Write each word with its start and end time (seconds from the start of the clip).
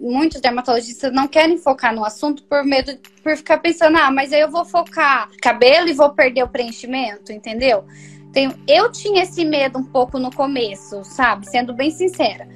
muitos 0.00 0.40
dermatologistas 0.40 1.12
não 1.12 1.28
querem 1.28 1.58
focar 1.58 1.94
no 1.94 2.04
assunto 2.04 2.42
por 2.44 2.64
medo, 2.64 2.98
por 3.22 3.36
ficar 3.36 3.58
pensando, 3.58 3.98
ah, 3.98 4.10
mas 4.10 4.32
aí 4.32 4.40
eu 4.40 4.50
vou 4.50 4.64
focar 4.64 5.28
cabelo 5.40 5.88
e 5.88 5.92
vou 5.92 6.10
perder 6.10 6.42
o 6.42 6.48
preenchimento, 6.48 7.32
entendeu? 7.32 7.84
Tenho, 8.32 8.54
eu 8.66 8.90
tinha 8.90 9.22
esse 9.22 9.44
medo 9.44 9.78
um 9.78 9.84
pouco 9.84 10.18
no 10.18 10.32
começo, 10.32 11.04
sabe? 11.04 11.48
Sendo 11.50 11.74
bem 11.74 11.90
sincera. 11.90 12.48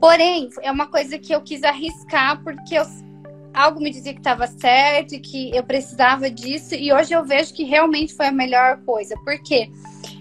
Porém, 0.00 0.50
é 0.62 0.70
uma 0.70 0.86
coisa 0.86 1.18
que 1.18 1.32
eu 1.34 1.40
quis 1.40 1.62
arriscar 1.62 2.42
porque 2.42 2.74
eu, 2.74 2.84
algo 3.54 3.80
me 3.80 3.90
dizia 3.90 4.12
que 4.12 4.20
estava 4.20 4.46
certo 4.46 5.14
e 5.14 5.20
que 5.20 5.54
eu 5.54 5.62
precisava 5.62 6.30
disso. 6.30 6.74
E 6.74 6.92
hoje 6.92 7.12
eu 7.12 7.24
vejo 7.24 7.54
que 7.54 7.64
realmente 7.64 8.14
foi 8.14 8.26
a 8.26 8.32
melhor 8.32 8.78
coisa. 8.84 9.14
Por 9.24 9.40
quê? 9.42 9.70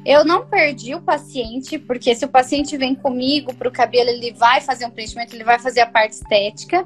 Eu 0.05 0.25
não 0.25 0.47
perdi 0.47 0.95
o 0.95 1.01
paciente, 1.01 1.77
porque 1.77 2.15
se 2.15 2.25
o 2.25 2.29
paciente 2.29 2.75
vem 2.75 2.95
comigo 2.95 3.53
para 3.53 3.67
o 3.67 3.71
cabelo, 3.71 4.09
ele 4.09 4.33
vai 4.33 4.59
fazer 4.61 4.85
um 4.85 4.89
preenchimento, 4.89 5.35
ele 5.35 5.43
vai 5.43 5.59
fazer 5.59 5.81
a 5.81 5.87
parte 5.87 6.13
estética. 6.13 6.85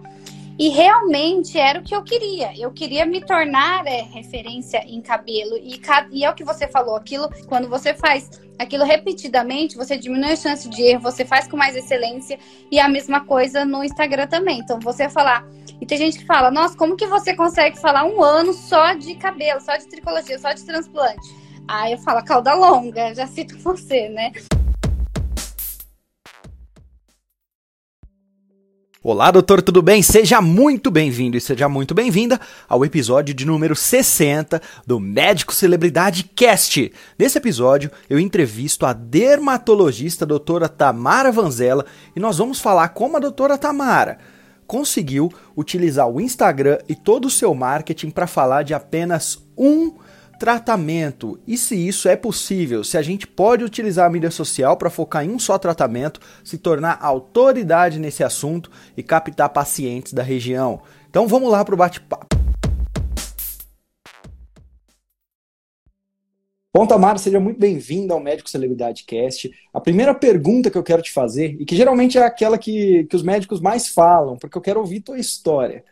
E 0.58 0.70
realmente 0.70 1.60
era 1.60 1.80
o 1.80 1.84
que 1.84 1.94
eu 1.94 2.02
queria. 2.02 2.58
Eu 2.58 2.72
queria 2.72 3.06
me 3.06 3.20
tornar 3.20 3.86
é, 3.86 4.02
referência 4.02 4.84
em 4.88 5.02
cabelo. 5.02 5.58
E, 5.58 5.82
e 6.12 6.24
é 6.24 6.30
o 6.30 6.34
que 6.34 6.46
você 6.46 6.68
falou, 6.68 6.96
aquilo, 6.96 7.30
quando 7.48 7.68
você 7.68 7.94
faz 7.94 8.30
aquilo 8.58 8.86
repetidamente, 8.86 9.76
você 9.76 9.98
diminui 9.98 10.32
a 10.32 10.36
chance 10.36 10.70
de 10.70 10.82
erro, 10.82 11.02
você 11.02 11.26
faz 11.26 11.46
com 11.46 11.58
mais 11.58 11.76
excelência. 11.76 12.40
E 12.72 12.80
a 12.80 12.88
mesma 12.88 13.26
coisa 13.26 13.66
no 13.66 13.84
Instagram 13.84 14.28
também. 14.28 14.60
Então, 14.60 14.80
você 14.80 15.10
falar. 15.10 15.46
E 15.80 15.86
tem 15.86 15.98
gente 15.98 16.20
que 16.20 16.26
fala, 16.26 16.50
nossa, 16.50 16.78
como 16.78 16.96
que 16.96 17.06
você 17.06 17.36
consegue 17.36 17.78
falar 17.80 18.06
um 18.06 18.24
ano 18.24 18.54
só 18.54 18.94
de 18.94 19.14
cabelo, 19.16 19.60
só 19.60 19.76
de 19.76 19.88
tricologia, 19.88 20.40
só 20.40 20.54
de 20.54 20.64
transplante? 20.64 21.36
Aí 21.68 21.92
eu 21.92 21.98
falo, 21.98 22.24
cauda 22.24 22.54
longa, 22.54 23.14
já 23.14 23.28
cito 23.28 23.58
você, 23.58 24.08
né? 24.08 24.32
Olá, 29.04 29.30
doutor, 29.30 29.62
tudo 29.62 29.82
bem? 29.82 30.02
Seja 30.02 30.42
muito 30.42 30.90
bem-vindo 30.90 31.38
e 31.38 31.42
seja 31.42 31.68
muito 31.70 31.94
bem-vinda 31.94 32.40
ao 32.68 32.84
episódio 32.84 33.36
de 33.36 33.46
número 33.46 33.76
60 33.76 34.60
do 34.88 35.00
Médico 35.00 35.54
Celebridade 35.54 36.24
Cast. 36.24 36.92
Nesse 37.20 37.38
episódio, 37.38 37.92
eu 38.10 38.18
entrevisto 38.18 38.86
a 38.86 38.94
dermatologista 38.94 40.26
doutora 40.26 40.70
Tamara 40.70 41.32
Vanzella 41.32 41.86
e 42.16 42.20
nós 42.20 42.38
vamos 42.38 42.60
falar 42.60 42.90
como 42.90 43.18
a 43.18 43.20
doutora 43.20 43.58
Tamara 43.58 44.18
conseguiu 44.68 45.32
utilizar 45.56 46.08
o 46.08 46.20
Instagram 46.20 46.78
e 46.88 46.96
todo 46.96 47.26
o 47.26 47.30
seu 47.30 47.54
marketing 47.54 48.10
para 48.10 48.28
falar 48.28 48.64
de 48.64 48.74
apenas 48.74 49.46
um 49.58 49.94
tratamento 50.38 51.40
e 51.48 51.58
se 51.58 51.76
isso 51.76 52.10
é 52.10 52.16
possível, 52.16 52.84
se 52.84 52.98
a 52.98 53.02
gente 53.02 53.26
pode 53.26 53.64
utilizar 53.64 54.06
a 54.06 54.10
mídia 54.10 54.32
social 54.32 54.76
para 54.76 54.90
focar 54.90 55.24
em 55.24 55.30
um 55.30 55.40
só 55.40 55.58
tratamento, 55.58 56.20
se 56.44 56.58
tornar 56.58 57.00
autoridade 57.02 58.00
nesse 58.00 58.24
assunto 58.24 58.70
e 58.98 59.04
captar 59.04 59.50
pacientes 59.50 60.14
da 60.14 60.24
região. 60.24 60.82
Então 61.10 61.28
vamos 61.28 61.50
lá 61.50 61.64
para 61.64 61.76
o 61.76 61.78
bate-papo. 61.78 62.35
Bom, 66.76 66.86
Tamara, 66.86 67.18
seja 67.18 67.40
muito 67.40 67.58
bem-vinda 67.58 68.14
ao 68.14 68.20
Médico 68.20 68.50
Celebridade 68.50 69.06
Cast. 69.06 69.50
A 69.74 69.80
primeira 69.80 70.14
pergunta 70.14 70.70
que 70.70 70.78
eu 70.78 70.84
quero 70.84 71.02
te 71.02 71.10
fazer, 71.10 71.56
e 71.58 71.64
que 71.64 71.74
geralmente 71.74 72.18
é 72.18 72.22
aquela 72.22 72.58
que, 72.58 73.06
que 73.06 73.16
os 73.16 73.24
médicos 73.24 73.62
mais 73.62 73.88
falam, 73.88 74.36
porque 74.36 74.58
eu 74.58 74.62
quero 74.62 74.82
ouvir 74.82 75.00
tua 75.00 75.18
história. 75.18 75.86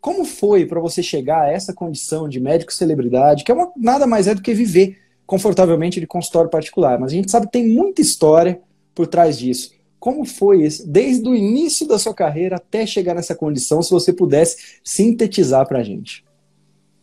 Como 0.00 0.24
foi 0.24 0.64
para 0.66 0.78
você 0.78 1.02
chegar 1.02 1.42
a 1.42 1.50
essa 1.50 1.74
condição 1.74 2.28
de 2.28 2.38
médico 2.38 2.72
celebridade, 2.72 3.42
que 3.42 3.50
é 3.50 3.54
uma, 3.56 3.72
nada 3.76 4.06
mais 4.06 4.28
é 4.28 4.34
do 4.36 4.40
que 4.40 4.54
viver 4.54 4.98
confortavelmente 5.26 5.98
de 5.98 6.06
consultório 6.06 6.48
particular? 6.48 6.96
Mas 7.00 7.10
a 7.10 7.16
gente 7.16 7.28
sabe 7.28 7.46
que 7.46 7.52
tem 7.52 7.66
muita 7.66 8.00
história 8.00 8.60
por 8.94 9.08
trás 9.08 9.36
disso. 9.36 9.72
Como 9.98 10.24
foi 10.24 10.62
isso, 10.62 10.88
desde 10.88 11.28
o 11.28 11.34
início 11.34 11.88
da 11.88 11.98
sua 11.98 12.14
carreira 12.14 12.54
até 12.54 12.86
chegar 12.86 13.16
nessa 13.16 13.34
condição, 13.34 13.82
se 13.82 13.90
você 13.90 14.12
pudesse 14.12 14.78
sintetizar 14.84 15.66
para 15.66 15.80
a 15.80 15.82
gente? 15.82 16.24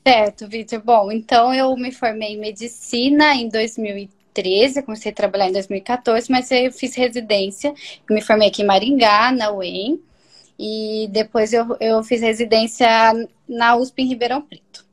Certo, 0.07 0.47
Vitor. 0.47 0.81
Bom, 0.81 1.11
então 1.11 1.53
eu 1.53 1.75
me 1.75 1.91
formei 1.91 2.29
em 2.29 2.39
medicina 2.39 3.35
em 3.35 3.49
2013, 3.49 4.81
comecei 4.81 5.11
a 5.11 5.13
trabalhar 5.13 5.49
em 5.49 5.51
2014, 5.51 6.31
mas 6.31 6.49
eu 6.49 6.71
fiz 6.71 6.95
residência, 6.95 7.73
me 8.09 8.21
formei 8.21 8.47
aqui 8.47 8.61
em 8.61 8.65
Maringá, 8.65 9.33
na 9.33 9.51
UEM, 9.51 10.01
e 10.57 11.09
depois 11.11 11.51
eu, 11.51 11.75
eu 11.81 12.01
fiz 12.05 12.21
residência 12.21 12.87
na 13.49 13.75
USP 13.75 14.03
em 14.03 14.07
Ribeirão 14.07 14.41
Preto. 14.41 14.85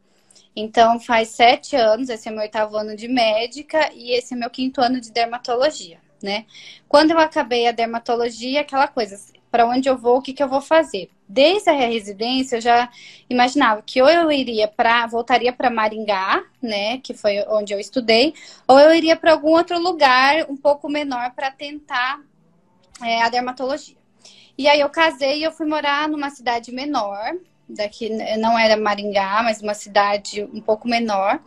Então, 0.57 0.99
faz 0.99 1.29
sete 1.29 1.77
anos, 1.77 2.09
esse 2.09 2.29
é 2.29 2.33
meu 2.33 2.41
oitavo 2.41 2.77
ano 2.77 2.97
de 2.97 3.07
médica 3.07 3.93
e 3.95 4.11
esse 4.11 4.35
é 4.35 4.37
meu 4.37 4.51
quinto 4.51 4.81
ano 4.81 5.01
de 5.01 5.13
dermatologia, 5.13 5.99
né? 6.21 6.45
Quando 6.89 7.13
eu 7.13 7.21
acabei 7.21 7.69
a 7.69 7.73
dermatologia, 7.73 8.63
aquela 8.63 8.89
coisa, 8.89 9.17
para 9.49 9.65
onde 9.65 9.89
eu 9.89 9.97
vou, 9.97 10.17
o 10.19 10.23
que, 10.23 10.33
que 10.33 10.43
eu 10.43 10.49
vou 10.49 10.61
fazer? 10.61 11.09
Desde 11.27 11.71
a 11.71 11.73
residência, 11.73 12.57
eu 12.57 12.61
já 12.61 12.91
imaginava 13.29 13.83
que 13.83 14.01
ou 14.01 14.09
eu 14.09 14.31
iria 14.31 14.69
para, 14.69 15.07
voltaria 15.07 15.53
para 15.53 15.71
Maringá, 15.71 16.45
né, 16.61 16.99
que 16.99 17.15
foi 17.15 17.43
onde 17.49 17.73
eu 17.73 17.81
estudei, 17.81 18.35
ou 18.69 18.79
eu 18.79 18.95
iria 18.95 19.17
para 19.17 19.33
algum 19.33 19.51
outro 19.51 19.79
lugar 19.79 20.47
um 20.51 20.57
pouco 20.57 20.89
menor 20.89 21.33
para 21.33 21.51
tentar 21.51 22.21
é, 23.03 23.23
a 23.23 23.29
dermatologia. 23.29 23.97
E 24.57 24.69
aí 24.69 24.81
eu 24.81 24.91
casei 24.91 25.41
e 25.41 25.45
eu 25.45 25.51
fui 25.51 25.67
morar 25.67 26.09
numa 26.09 26.31
cidade 26.31 26.71
menor, 26.71 27.35
daqui 27.69 28.09
não 28.39 28.59
era 28.59 28.77
Maringá, 28.77 29.43
mas 29.43 29.63
uma 29.63 29.75
cidade 29.75 30.43
um 30.53 30.61
pouco 30.61 30.87
menor. 30.87 31.41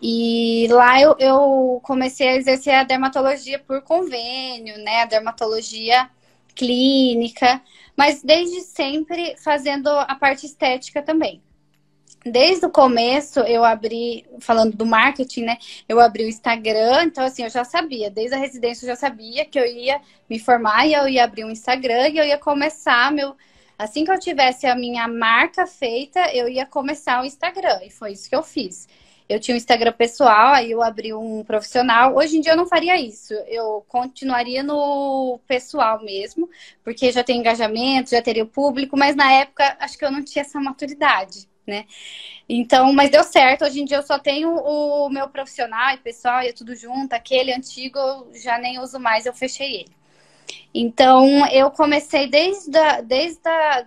E 0.00 0.68
lá 0.70 1.00
eu, 1.00 1.16
eu 1.18 1.80
comecei 1.82 2.28
a 2.28 2.36
exercer 2.36 2.74
a 2.74 2.84
dermatologia 2.84 3.58
por 3.58 3.80
convênio, 3.82 4.78
né? 4.78 5.02
A 5.02 5.06
dermatologia 5.06 6.08
clínica, 6.56 7.62
mas 7.96 8.22
desde 8.22 8.62
sempre 8.62 9.36
fazendo 9.36 9.88
a 9.88 10.14
parte 10.16 10.46
estética 10.46 11.02
também 11.02 11.40
desde 12.30 12.66
o 12.66 12.70
começo 12.70 13.40
eu 13.40 13.64
abri, 13.64 14.26
falando 14.40 14.76
do 14.76 14.84
marketing, 14.84 15.42
né? 15.42 15.58
Eu 15.88 16.00
abri 16.00 16.24
o 16.24 16.28
Instagram, 16.28 17.04
então 17.04 17.24
assim, 17.24 17.44
eu 17.44 17.50
já 17.50 17.64
sabia, 17.64 18.10
desde 18.10 18.34
a 18.34 18.38
residência 18.38 18.84
eu 18.84 18.88
já 18.88 18.96
sabia 18.96 19.44
que 19.44 19.58
eu 19.58 19.66
ia 19.66 20.00
me 20.28 20.38
formar 20.38 20.86
e 20.86 20.94
eu 20.94 21.08
ia 21.08 21.24
abrir 21.24 21.44
um 21.44 21.50
Instagram 21.50 22.08
e 22.08 22.18
eu 22.18 22.24
ia 22.24 22.38
começar 22.38 23.12
meu. 23.12 23.36
Assim 23.78 24.04
que 24.04 24.10
eu 24.10 24.18
tivesse 24.18 24.66
a 24.66 24.74
minha 24.74 25.06
marca 25.06 25.66
feita, 25.66 26.20
eu 26.34 26.48
ia 26.48 26.64
começar 26.64 27.22
o 27.22 27.26
Instagram. 27.26 27.80
E 27.84 27.90
foi 27.90 28.12
isso 28.12 28.28
que 28.28 28.34
eu 28.34 28.42
fiz. 28.42 28.88
Eu 29.28 29.40
tinha 29.40 29.54
um 29.54 29.58
Instagram 29.58 29.92
pessoal, 29.92 30.54
aí 30.54 30.70
eu 30.70 30.82
abri 30.82 31.12
um 31.12 31.42
profissional. 31.44 32.14
Hoje 32.16 32.38
em 32.38 32.40
dia 32.40 32.52
eu 32.52 32.56
não 32.56 32.66
faria 32.66 33.00
isso. 33.00 33.34
Eu 33.48 33.84
continuaria 33.88 34.62
no 34.62 35.40
pessoal 35.46 36.02
mesmo, 36.02 36.48
porque 36.84 37.10
já 37.10 37.24
tem 37.24 37.38
engajamento, 37.38 38.10
já 38.10 38.22
teria 38.22 38.44
o 38.44 38.48
público, 38.48 38.96
mas 38.96 39.16
na 39.16 39.32
época 39.32 39.76
acho 39.80 39.98
que 39.98 40.04
eu 40.04 40.10
não 40.10 40.24
tinha 40.24 40.42
essa 40.42 40.60
maturidade 40.60 41.48
né? 41.66 41.86
Então, 42.48 42.92
mas 42.92 43.10
deu 43.10 43.24
certo. 43.24 43.64
Hoje 43.64 43.80
em 43.80 43.84
dia 43.84 43.98
eu 43.98 44.02
só 44.02 44.18
tenho 44.18 44.54
o 44.54 45.08
meu 45.10 45.28
profissional 45.28 45.94
e 45.94 45.98
pessoal 45.98 46.42
e 46.42 46.48
é 46.48 46.52
tudo 46.52 46.74
junto. 46.74 47.12
Aquele 47.12 47.52
antigo 47.52 47.98
eu 47.98 48.30
já 48.34 48.58
nem 48.58 48.78
uso 48.78 49.00
mais, 49.00 49.26
eu 49.26 49.34
fechei 49.34 49.80
ele. 49.80 49.96
Então, 50.78 51.26
eu 51.46 51.70
comecei 51.70 52.28
desde, 52.28 52.70
desde 53.06 53.40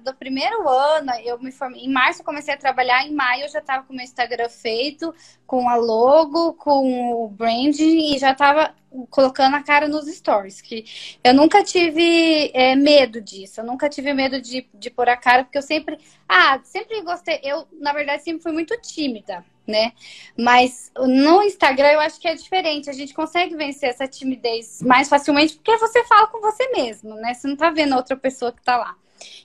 o 0.07 0.13
primeiro 0.15 0.67
ano, 0.67 1.11
eu 1.23 1.37
me 1.37 1.51
formei. 1.51 1.81
Em 1.85 1.93
março 1.93 2.21
eu 2.21 2.25
comecei 2.25 2.51
a 2.51 2.57
trabalhar, 2.57 3.05
em 3.05 3.13
maio 3.13 3.43
eu 3.43 3.49
já 3.49 3.59
estava 3.59 3.83
com 3.83 3.93
o 3.93 3.95
meu 3.95 4.03
Instagram 4.03 4.49
feito, 4.49 5.13
com 5.45 5.69
a 5.69 5.75
logo, 5.75 6.53
com 6.53 7.13
o 7.13 7.27
branding, 7.27 8.15
e 8.15 8.17
já 8.17 8.31
estava 8.31 8.73
colocando 9.11 9.55
a 9.55 9.61
cara 9.61 9.87
nos 9.87 10.07
stories. 10.07 10.61
Que 10.61 10.83
eu 11.23 11.31
nunca 11.31 11.63
tive 11.63 12.49
é, 12.55 12.75
medo 12.75 13.21
disso, 13.21 13.61
eu 13.61 13.65
nunca 13.65 13.87
tive 13.87 14.11
medo 14.11 14.41
de, 14.41 14.67
de 14.73 14.89
pôr 14.89 15.09
a 15.09 15.15
cara, 15.15 15.43
porque 15.43 15.59
eu 15.59 15.61
sempre. 15.61 15.99
Ah, 16.27 16.59
sempre 16.63 16.99
gostei. 17.03 17.39
Eu, 17.43 17.67
na 17.79 17.93
verdade, 17.93 18.23
sempre 18.23 18.41
fui 18.41 18.51
muito 18.51 18.75
tímida 18.81 19.45
né? 19.69 19.93
Mas 20.37 20.91
no 20.97 21.43
Instagram 21.43 21.89
eu 21.89 21.99
acho 21.99 22.19
que 22.19 22.27
é 22.27 22.33
diferente. 22.33 22.89
A 22.89 22.93
gente 22.93 23.13
consegue 23.13 23.55
vencer 23.55 23.89
essa 23.89 24.07
timidez 24.07 24.81
mais 24.81 25.07
facilmente 25.07 25.55
porque 25.55 25.77
você 25.77 26.03
fala 26.05 26.27
com 26.27 26.41
você 26.41 26.67
mesmo, 26.81 27.15
né? 27.15 27.33
Você 27.33 27.47
não 27.47 27.55
tá 27.55 27.69
vendo 27.69 27.95
outra 27.95 28.15
pessoa 28.15 28.51
que 28.51 28.61
tá 28.63 28.77
lá. 28.77 28.95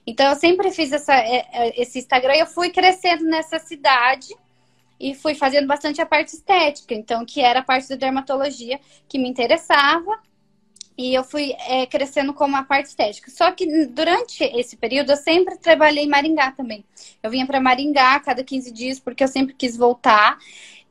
Então 0.07 0.29
eu 0.29 0.35
sempre 0.35 0.71
fiz 0.71 0.91
essa, 0.91 1.13
é, 1.13 1.45
é, 1.51 1.81
esse 1.81 1.99
Instagram 1.99 2.35
e 2.35 2.39
eu 2.39 2.47
fui 2.47 2.69
crescendo 2.69 3.25
nessa 3.25 3.59
cidade 3.59 4.33
e 4.99 5.13
fui 5.13 5.35
fazendo 5.35 5.67
bastante 5.67 6.01
a 6.01 6.05
parte 6.05 6.29
estética, 6.29 6.93
então 6.93 7.25
que 7.25 7.41
era 7.41 7.59
a 7.59 7.63
parte 7.63 7.89
da 7.89 7.95
dermatologia 7.95 8.79
que 9.09 9.19
me 9.19 9.27
interessava 9.27 10.17
e 10.97 11.13
eu 11.13 11.25
fui 11.25 11.53
é, 11.67 11.85
crescendo 11.85 12.33
como 12.33 12.55
a 12.55 12.63
parte 12.63 12.85
estética. 12.85 13.29
Só 13.29 13.51
que 13.51 13.85
durante 13.87 14.43
esse 14.43 14.77
período 14.77 15.11
eu 15.11 15.17
sempre 15.17 15.57
trabalhei 15.57 16.05
em 16.05 16.09
Maringá 16.09 16.51
também. 16.51 16.85
Eu 17.21 17.29
vinha 17.29 17.45
para 17.45 17.59
Maringá 17.59 18.15
a 18.15 18.19
cada 18.21 18.43
15 18.43 18.71
dias 18.71 18.99
porque 18.99 19.23
eu 19.23 19.27
sempre 19.27 19.53
quis 19.53 19.75
voltar. 19.75 20.37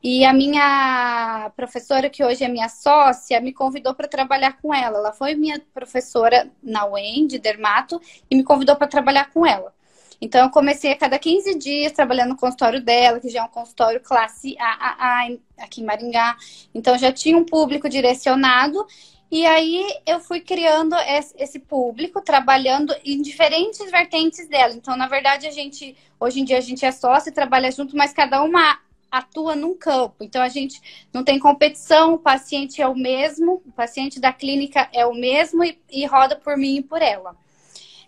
E 0.07 0.23
a 0.23 0.31
minha 0.31 1.51
professora, 1.55 2.11
que 2.11 2.23
hoje 2.23 2.43
é 2.43 2.47
minha 2.47 2.69
sócia, 2.69 3.41
me 3.41 3.51
convidou 3.51 3.95
para 3.95 4.07
trabalhar 4.07 4.61
com 4.61 4.71
ela. 4.71 4.99
Ela 4.99 5.11
foi 5.11 5.33
minha 5.33 5.59
professora 5.73 6.47
na 6.61 6.85
UEM 6.85 7.25
de 7.25 7.39
dermato 7.39 7.99
e 8.29 8.35
me 8.35 8.43
convidou 8.43 8.75
para 8.75 8.85
trabalhar 8.85 9.31
com 9.31 9.43
ela. 9.43 9.73
Então, 10.21 10.45
eu 10.45 10.51
comecei 10.51 10.91
a 10.91 10.95
cada 10.95 11.17
15 11.17 11.57
dias 11.57 11.91
trabalhando 11.91 12.29
no 12.29 12.37
consultório 12.37 12.79
dela, 12.83 13.19
que 13.19 13.29
já 13.29 13.39
é 13.39 13.43
um 13.45 13.47
consultório 13.47 13.99
classe 13.99 14.55
AAA 14.59 15.39
aqui 15.57 15.81
em 15.81 15.85
Maringá. 15.85 16.37
Então, 16.71 16.95
já 16.99 17.11
tinha 17.11 17.35
um 17.35 17.43
público 17.43 17.89
direcionado 17.89 18.85
E 19.31 19.45
aí 19.45 19.83
eu 20.05 20.19
fui 20.19 20.39
criando 20.39 20.95
esse 21.35 21.59
público, 21.59 22.21
trabalhando 22.21 22.95
em 23.03 23.21
diferentes 23.23 23.89
vertentes 23.89 24.47
dela. 24.47 24.73
Então, 24.73 24.95
na 24.95 25.07
verdade, 25.07 25.47
a 25.47 25.51
gente, 25.51 25.97
hoje 26.19 26.39
em 26.41 26.45
dia, 26.45 26.59
a 26.59 26.61
gente 26.61 26.85
é 26.85 26.91
sócio 26.91 27.29
e 27.29 27.33
trabalha 27.33 27.71
junto, 27.71 27.97
mas 27.97 28.13
cada 28.13 28.43
uma 28.43 28.79
atua 29.17 29.55
num 29.55 29.75
campo. 29.75 30.23
Então, 30.23 30.41
a 30.41 30.49
gente 30.49 30.81
não 31.13 31.23
tem 31.23 31.39
competição, 31.39 32.15
o 32.15 32.19
paciente 32.19 32.81
é 32.81 32.87
o 32.87 32.95
mesmo, 32.95 33.61
o 33.65 33.71
paciente 33.71 34.19
da 34.19 34.33
clínica 34.33 34.89
é 34.93 35.05
o 35.05 35.13
mesmo 35.13 35.63
e, 35.63 35.79
e 35.91 36.05
roda 36.05 36.35
por 36.35 36.57
mim 36.57 36.77
e 36.77 36.83
por 36.83 37.01
ela. 37.01 37.35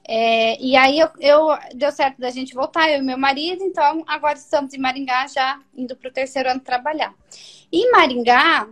É, 0.09 0.57
e 0.61 0.77
aí 0.77 0.97
eu, 0.97 1.09
eu, 1.19 1.49
deu 1.75 1.91
certo 1.91 2.17
da 2.17 2.29
gente 2.29 2.53
voltar, 2.53 2.89
eu 2.89 2.99
e 2.99 3.01
meu 3.01 3.17
marido, 3.17 3.61
então 3.61 4.05
agora 4.07 4.37
estamos 4.37 4.73
em 4.73 4.77
Maringá 4.77 5.27
já 5.27 5.59
indo 5.75 5.97
para 5.97 6.09
o 6.09 6.13
terceiro 6.13 6.49
ano 6.49 6.61
trabalhar. 6.61 7.13
Em 7.69 7.91
Maringá, 7.91 8.69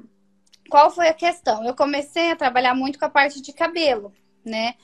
qual 0.70 0.90
foi 0.90 1.10
a 1.10 1.14
questão? 1.14 1.66
Eu 1.66 1.76
comecei 1.76 2.32
a 2.32 2.38
trabalhar 2.38 2.74
muito 2.74 2.98
com 2.98 3.04
a 3.04 3.10
parte 3.10 3.42
de 3.42 3.52
cabelo, 3.52 4.14
né? 4.46 4.76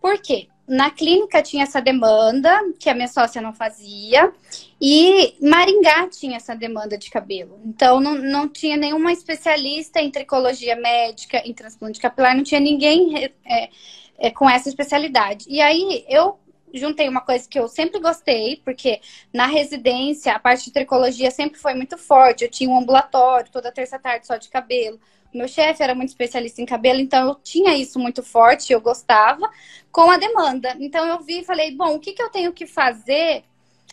Por 0.00 0.18
quê? 0.22 0.48
Na 0.68 0.90
clínica 0.90 1.42
tinha 1.42 1.62
essa 1.62 1.80
demanda 1.80 2.50
que 2.78 2.90
a 2.90 2.94
minha 2.94 3.08
sócia 3.08 3.40
não 3.40 3.54
fazia 3.54 4.30
e 4.78 5.34
Maringá 5.40 6.06
tinha 6.08 6.36
essa 6.36 6.54
demanda 6.54 6.98
de 6.98 7.10
cabelo. 7.10 7.58
Então 7.64 7.98
não, 7.98 8.14
não 8.16 8.46
tinha 8.46 8.76
nenhuma 8.76 9.10
especialista 9.10 9.98
em 9.98 10.10
tricologia 10.10 10.76
médica, 10.76 11.38
em 11.38 11.54
transplante 11.54 11.98
capilar, 11.98 12.36
não 12.36 12.44
tinha 12.44 12.60
ninguém 12.60 13.32
é, 13.46 13.70
é, 14.18 14.30
com 14.30 14.48
essa 14.48 14.68
especialidade. 14.68 15.46
E 15.48 15.60
aí 15.60 16.04
eu 16.06 16.38
juntei 16.74 17.08
uma 17.08 17.22
coisa 17.22 17.48
que 17.48 17.58
eu 17.58 17.66
sempre 17.66 17.98
gostei, 17.98 18.60
porque 18.62 19.00
na 19.32 19.46
residência 19.46 20.34
a 20.34 20.38
parte 20.38 20.66
de 20.66 20.72
tricologia 20.72 21.30
sempre 21.30 21.58
foi 21.58 21.74
muito 21.74 21.96
forte. 21.96 22.44
Eu 22.44 22.50
tinha 22.50 22.68
um 22.68 22.78
ambulatório 22.78 23.50
toda 23.50 23.72
terça-tarde 23.72 24.26
só 24.26 24.36
de 24.36 24.48
cabelo. 24.48 25.00
Meu 25.32 25.46
chefe 25.46 25.82
era 25.82 25.94
muito 25.94 26.08
especialista 26.08 26.62
em 26.62 26.66
cabelo, 26.66 27.00
então 27.00 27.28
eu 27.28 27.34
tinha 27.34 27.76
isso 27.76 27.98
muito 27.98 28.22
forte, 28.22 28.72
eu 28.72 28.80
gostava, 28.80 29.48
com 29.92 30.10
a 30.10 30.16
demanda. 30.16 30.76
Então 30.80 31.06
eu 31.06 31.20
vi 31.20 31.40
e 31.40 31.44
falei, 31.44 31.74
bom, 31.74 31.94
o 31.94 32.00
que, 32.00 32.12
que 32.12 32.22
eu 32.22 32.30
tenho 32.30 32.52
que 32.52 32.66
fazer 32.66 33.44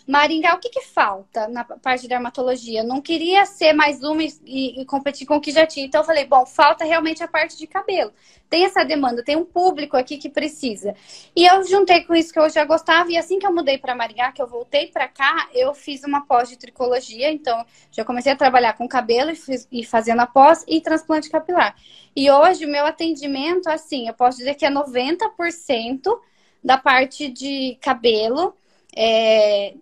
Maringá, 0.08 0.54
o 0.54 0.60
que, 0.60 0.70
que 0.70 0.82
falta 0.82 1.48
na 1.48 1.64
parte 1.64 2.04
de 2.04 2.08
dermatologia? 2.08 2.84
Não 2.84 3.02
queria 3.02 3.44
ser 3.46 3.74
mais 3.74 4.04
uma 4.04 4.22
e, 4.24 4.82
e, 4.82 4.86
competir 4.86 5.26
com 5.26 5.38
o 5.38 5.42
que 5.42 5.52
já 5.52 5.66
tinha. 5.66 5.86
Então 5.86 6.02
eu 6.02 6.06
falei, 6.06 6.26
bom, 6.26 6.46
falta 6.46 6.86
realmente 6.86 7.24
a 7.24 7.28
parte 7.28 7.58
de 7.58 7.66
cabelo. 7.66 8.14
Tem 8.48 8.66
essa 8.66 8.84
demanda, 8.84 9.24
tem 9.24 9.36
um 9.36 9.44
público 9.44 9.98
aqui 9.98 10.18
que 10.18 10.30
precisa. 10.30 10.96
E 11.36 11.44
eu 11.44 11.64
juntei 11.64 12.04
com 12.04 12.14
isso 12.14 12.32
que 12.32 12.38
eu 12.38 12.48
já 12.50 12.64
gostava 12.66 13.12
e 13.12 13.18
assim 13.18 13.40
que 13.40 13.48
eu 13.48 13.54
mudei 13.54 13.80
para 13.80 13.96
Maringá, 13.96 14.32
que 14.32 14.42
eu 14.42 14.48
voltei 14.48 14.88
para 14.88 15.08
cá, 15.08 15.50
eu 15.52 15.74
fiz 15.74 16.04
uma 16.04 16.24
pós 16.24 16.50
de 16.50 16.58
tricologia. 16.58 17.32
Então 17.32 17.66
já 17.92 18.06
comecei 18.06 18.32
a 18.32 18.36
trabalhar 18.36 18.74
com 18.74 18.88
cabelo 18.88 19.32
e, 19.32 19.36
fiz, 19.36 19.68
e 19.72 19.84
fazendo 19.84 20.20
a 20.20 20.28
pós 20.28 20.64
e 20.68 20.82
transplante 20.82 21.32
capilar. 21.32 21.76
E 22.16 22.30
hoje 22.30 22.66
o 22.66 22.70
meu 22.70 22.86
atendimento, 22.86 23.68
assim, 23.68 24.08
eu 24.08 24.14
posso 24.14 24.38
dizer 24.38 24.54
que 24.54 24.66
é 24.66 24.70
90% 24.70 26.16
da 26.64 26.78
parte 26.78 27.28
de 27.28 27.78
cabelo. 27.82 28.56
É, 28.96 29.74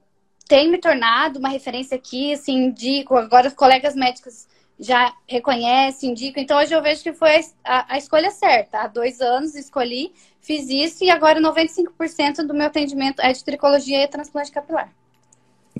tem 0.53 0.69
me 0.69 0.77
tornado 0.77 1.39
uma 1.39 1.49
referência 1.49 1.95
aqui, 1.95 2.31
assim, 2.31 2.65
indico, 2.65 3.15
agora 3.15 3.47
os 3.47 3.55
colegas 3.55 3.95
médicos 3.95 4.45
já 4.79 5.11
reconhecem, 5.27 6.11
indicam. 6.11 6.43
Então, 6.43 6.59
hoje 6.59 6.71
eu 6.71 6.79
vejo 6.79 7.01
que 7.01 7.11
foi 7.11 7.43
a, 7.63 7.95
a 7.95 7.97
escolha 7.97 8.29
certa. 8.29 8.81
Há 8.81 8.87
dois 8.87 9.19
anos 9.19 9.55
escolhi, 9.55 10.11
fiz 10.41 10.69
isso 10.69 11.03
e 11.03 11.09
agora 11.09 11.41
95% 11.41 12.45
do 12.45 12.53
meu 12.53 12.67
atendimento 12.67 13.19
é 13.19 13.33
de 13.33 13.43
tricologia 13.43 14.03
e 14.03 14.07
transplante 14.07 14.51
capilar. 14.51 14.93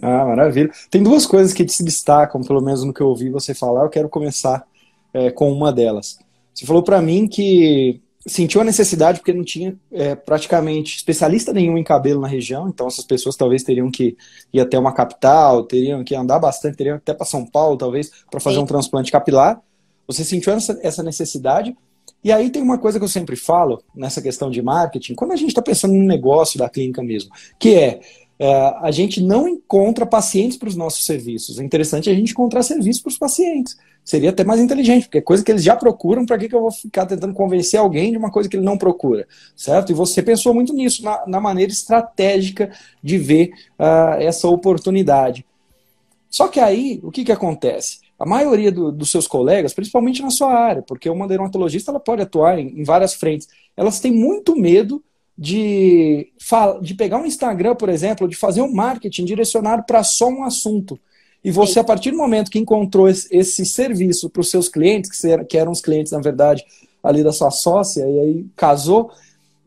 Ah, 0.01 0.25
maravilha. 0.25 0.71
Tem 0.89 1.03
duas 1.03 1.27
coisas 1.27 1.53
que 1.53 1.67
se 1.67 1.83
destacam, 1.83 2.41
pelo 2.41 2.59
menos 2.59 2.83
no 2.83 2.91
que 2.91 3.01
eu 3.01 3.09
ouvi 3.09 3.29
você 3.29 3.53
falar. 3.53 3.83
Eu 3.83 3.89
quero 3.89 4.09
começar 4.09 4.65
é, 5.13 5.29
com 5.29 5.51
uma 5.51 5.71
delas. 5.71 6.17
Você 6.51 6.65
falou 6.65 6.81
para 6.81 6.99
mim 6.99 7.27
que 7.27 8.01
sentiu 8.25 8.61
a 8.61 8.63
necessidade 8.63 9.19
porque 9.19 9.33
não 9.33 9.43
tinha 9.43 9.75
é, 9.91 10.15
praticamente 10.15 10.95
especialista 10.97 11.51
nenhum 11.51 11.77
em 11.77 11.83
cabelo 11.83 12.21
na 12.21 12.27
região, 12.27 12.69
então 12.69 12.87
essas 12.87 13.05
pessoas 13.05 13.35
talvez 13.35 13.63
teriam 13.63 13.91
que 13.91 14.17
ir 14.51 14.59
até 14.59 14.79
uma 14.79 14.93
capital, 14.93 15.63
teriam 15.63 16.03
que 16.03 16.15
andar 16.15 16.39
bastante, 16.39 16.77
teriam 16.77 16.95
até 16.95 17.13
para 17.13 17.25
São 17.25 17.45
Paulo, 17.45 17.77
talvez, 17.77 18.11
para 18.31 18.39
fazer 18.39 18.57
Sim. 18.57 18.63
um 18.63 18.67
transplante 18.67 19.11
capilar. 19.11 19.61
Você 20.07 20.23
sentiu 20.23 20.53
essa, 20.53 20.79
essa 20.81 21.03
necessidade. 21.03 21.75
E 22.23 22.31
aí 22.31 22.49
tem 22.49 22.61
uma 22.61 22.77
coisa 22.77 22.97
que 22.97 23.03
eu 23.03 23.09
sempre 23.09 23.35
falo 23.35 23.83
nessa 23.93 24.21
questão 24.21 24.49
de 24.49 24.61
marketing, 24.61 25.13
quando 25.13 25.33
a 25.33 25.35
gente 25.35 25.49
está 25.49 25.61
pensando 25.61 25.93
no 25.93 26.05
negócio 26.05 26.57
da 26.57 26.69
clínica 26.69 27.03
mesmo, 27.03 27.29
que 27.59 27.75
é 27.75 27.99
é, 28.39 28.75
a 28.81 28.91
gente 28.91 29.21
não 29.21 29.47
encontra 29.47 30.05
pacientes 30.05 30.57
para 30.57 30.67
os 30.67 30.75
nossos 30.75 31.05
serviços. 31.05 31.59
É 31.59 31.63
interessante 31.63 32.09
a 32.09 32.13
gente 32.13 32.31
encontrar 32.31 32.63
serviços 32.63 33.01
para 33.01 33.09
os 33.11 33.17
pacientes. 33.17 33.77
Seria 34.03 34.31
até 34.31 34.43
mais 34.43 34.59
inteligente, 34.59 35.03
porque 35.03 35.19
é 35.19 35.21
coisa 35.21 35.43
que 35.43 35.51
eles 35.51 35.63
já 35.63 35.75
procuram, 35.75 36.25
para 36.25 36.37
que, 36.37 36.49
que 36.49 36.55
eu 36.55 36.61
vou 36.61 36.71
ficar 36.71 37.05
tentando 37.05 37.33
convencer 37.33 37.79
alguém 37.79 38.11
de 38.11 38.17
uma 38.17 38.29
coisa 38.29 38.49
que 38.49 38.57
ele 38.57 38.65
não 38.65 38.77
procura, 38.77 39.25
certo? 39.55 39.91
E 39.91 39.95
você 39.95 40.21
pensou 40.21 40.53
muito 40.53 40.73
nisso, 40.73 41.03
na, 41.03 41.23
na 41.25 41.39
maneira 41.39 41.71
estratégica 41.71 42.69
de 43.01 43.17
ver 43.17 43.51
uh, 43.79 44.19
essa 44.19 44.47
oportunidade. 44.47 45.45
Só 46.29 46.47
que 46.47 46.59
aí, 46.59 46.99
o 47.01 47.11
que, 47.11 47.23
que 47.23 47.31
acontece? 47.31 47.99
A 48.19 48.25
maioria 48.25 48.71
do, 48.71 48.91
dos 48.91 49.09
seus 49.09 49.27
colegas, 49.27 49.73
principalmente 49.73 50.21
na 50.21 50.29
sua 50.29 50.53
área, 50.53 50.81
porque 50.81 51.09
uma 51.09 51.27
dermatologista 51.27 51.91
ela 51.91 51.99
pode 51.99 52.21
atuar 52.21 52.59
em, 52.59 52.79
em 52.79 52.83
várias 52.83 53.13
frentes, 53.13 53.47
elas 53.77 53.99
têm 53.99 54.11
muito 54.11 54.55
medo 54.55 55.01
de, 55.37 56.31
de 56.81 56.93
pegar 56.93 57.17
um 57.17 57.25
Instagram, 57.25 57.75
por 57.75 57.89
exemplo, 57.89 58.27
de 58.27 58.35
fazer 58.35 58.61
um 58.61 58.71
marketing 58.71 59.25
direcionado 59.25 59.83
para 59.83 60.03
só 60.03 60.27
um 60.27 60.43
assunto. 60.43 60.99
E 61.43 61.51
você, 61.51 61.73
Sim. 61.73 61.79
a 61.79 61.83
partir 61.83 62.11
do 62.11 62.17
momento 62.17 62.49
que 62.49 62.59
encontrou 62.59 63.07
esse, 63.09 63.27
esse 63.35 63.65
serviço 63.65 64.29
para 64.29 64.41
os 64.41 64.49
seus 64.49 64.69
clientes, 64.69 65.11
que, 65.49 65.57
eram 65.57 65.71
os 65.71 65.81
clientes, 65.81 66.11
na 66.11 66.21
verdade, 66.21 66.63
ali 67.03 67.23
da 67.23 67.33
sua 67.33 67.51
sócia, 67.51 68.07
e 68.07 68.19
aí 68.19 68.45
casou, 68.55 69.11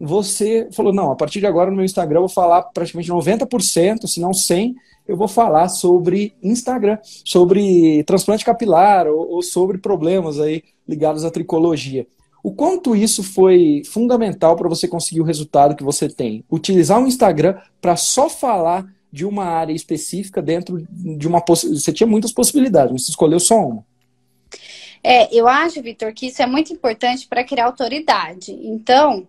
você 0.01 0.69
falou: 0.73 0.93
não, 0.93 1.11
a 1.11 1.17
partir 1.17 1.41
de 1.41 1.47
agora 1.47 1.71
no 1.71 1.77
meu 1.77 1.85
Instagram 1.85 2.19
eu 2.19 2.23
vou 2.23 2.29
falar 2.29 2.63
praticamente 2.63 3.11
90%, 3.11 4.07
se 4.07 4.21
não 4.21 4.31
100%, 4.31 4.75
eu 5.07 5.17
vou 5.17 5.29
falar 5.29 5.69
sobre 5.69 6.35
Instagram, 6.43 6.99
sobre 7.25 8.03
transplante 8.05 8.45
capilar 8.45 9.07
ou, 9.07 9.31
ou 9.31 9.43
sobre 9.43 9.79
problemas 9.79 10.41
aí 10.41 10.65
ligados 10.89 11.25
à 11.25 11.31
tricologia. 11.31 12.07
O 12.43 12.53
quanto 12.53 12.95
isso 12.95 13.23
foi 13.23 13.83
fundamental 13.85 14.57
para 14.57 14.69
você 14.69 14.87
conseguir 14.87 15.21
o 15.21 15.25
resultado 15.25 15.75
que 15.75 15.83
você 15.83 16.09
tem? 16.09 16.45
Utilizar 16.51 17.03
o 17.03 17.07
Instagram 17.07 17.57
para 17.81 17.97
só 17.97 18.29
falar 18.29 18.87
de 19.17 19.25
uma 19.25 19.45
área 19.45 19.73
específica 19.73 20.43
dentro 20.43 20.87
de 20.91 21.27
uma 21.27 21.43
você 21.49 21.91
tinha 21.91 22.07
muitas 22.07 22.33
possibilidades, 22.33 22.93
mas 22.93 23.07
você 23.07 23.13
escolheu 23.13 23.41
só 23.41 23.57
uma. 23.67 23.87
É, 25.03 25.35
eu 25.35 25.49
acho, 25.49 25.81
Vitor, 25.81 26.13
que 26.13 26.27
isso 26.27 26.43
é 26.43 26.47
muito 26.47 26.71
importante 26.71 27.27
para 27.27 27.43
criar 27.43 27.65
autoridade. 27.65 28.53
Então, 28.53 29.27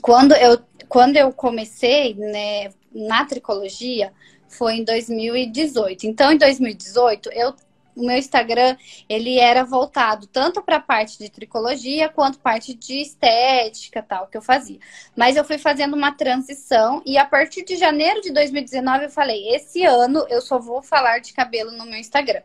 quando 0.00 0.32
eu, 0.32 0.58
quando 0.88 1.18
eu 1.18 1.30
comecei 1.32 2.14
né, 2.14 2.70
na 2.90 3.26
tricologia, 3.26 4.10
foi 4.48 4.76
em 4.76 4.84
2018. 4.84 6.06
Então, 6.06 6.32
em 6.32 6.38
2018, 6.38 7.28
eu 7.34 7.52
o 7.98 8.06
meu 8.06 8.16
Instagram 8.16 8.76
ele 9.08 9.38
era 9.38 9.64
voltado 9.64 10.26
tanto 10.26 10.62
para 10.62 10.76
a 10.76 10.80
parte 10.80 11.18
de 11.18 11.28
tricologia 11.28 12.08
quanto 12.08 12.38
parte 12.38 12.72
de 12.74 13.00
estética 13.00 14.02
tal 14.02 14.28
que 14.28 14.36
eu 14.36 14.42
fazia. 14.42 14.78
Mas 15.16 15.36
eu 15.36 15.44
fui 15.44 15.58
fazendo 15.58 15.94
uma 15.94 16.12
transição 16.12 17.02
e 17.04 17.18
a 17.18 17.24
partir 17.24 17.64
de 17.64 17.76
janeiro 17.76 18.20
de 18.20 18.32
2019 18.32 19.04
eu 19.04 19.10
falei: 19.10 19.48
esse 19.54 19.84
ano 19.84 20.24
eu 20.28 20.40
só 20.40 20.58
vou 20.58 20.80
falar 20.80 21.18
de 21.18 21.32
cabelo 21.32 21.72
no 21.72 21.84
meu 21.84 21.98
Instagram. 21.98 22.42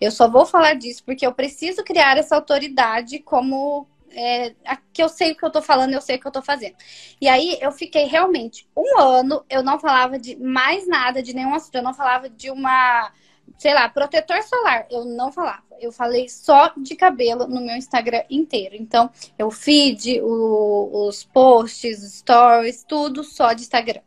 Eu 0.00 0.10
só 0.10 0.28
vou 0.28 0.44
falar 0.44 0.74
disso 0.74 1.02
porque 1.04 1.26
eu 1.26 1.32
preciso 1.32 1.84
criar 1.84 2.18
essa 2.18 2.34
autoridade 2.34 3.20
como 3.20 3.86
é, 4.10 4.54
que 4.92 5.02
eu 5.02 5.08
sei 5.08 5.32
o 5.32 5.36
que 5.36 5.44
eu 5.44 5.50
tô 5.50 5.60
falando, 5.60 5.92
eu 5.92 6.00
sei 6.00 6.16
o 6.16 6.20
que 6.20 6.26
eu 6.26 6.32
tô 6.32 6.42
fazendo. 6.42 6.74
E 7.20 7.28
aí 7.28 7.58
eu 7.60 7.70
fiquei 7.70 8.04
realmente 8.06 8.66
um 8.76 8.98
ano, 8.98 9.44
eu 9.48 9.62
não 9.62 9.78
falava 9.78 10.18
de 10.18 10.36
mais 10.36 10.88
nada, 10.88 11.22
de 11.22 11.34
nenhum 11.34 11.54
assunto, 11.54 11.74
eu 11.74 11.82
não 11.82 11.94
falava 11.94 12.28
de 12.28 12.50
uma 12.50 13.12
sei 13.58 13.74
lá, 13.74 13.88
protetor 13.88 14.42
solar, 14.42 14.86
eu 14.90 15.04
não 15.04 15.32
falava. 15.32 15.62
Eu 15.78 15.92
falei 15.92 16.28
só 16.28 16.72
de 16.76 16.94
cabelo 16.94 17.46
no 17.46 17.60
meu 17.60 17.76
Instagram 17.76 18.22
inteiro. 18.30 18.74
Então, 18.74 19.10
eu 19.38 19.50
feed, 19.50 20.20
o, 20.20 21.06
os 21.06 21.24
posts, 21.24 22.02
os 22.02 22.14
stories, 22.14 22.84
tudo 22.84 23.22
só 23.22 23.52
de 23.52 23.62
Instagram. 23.62 24.00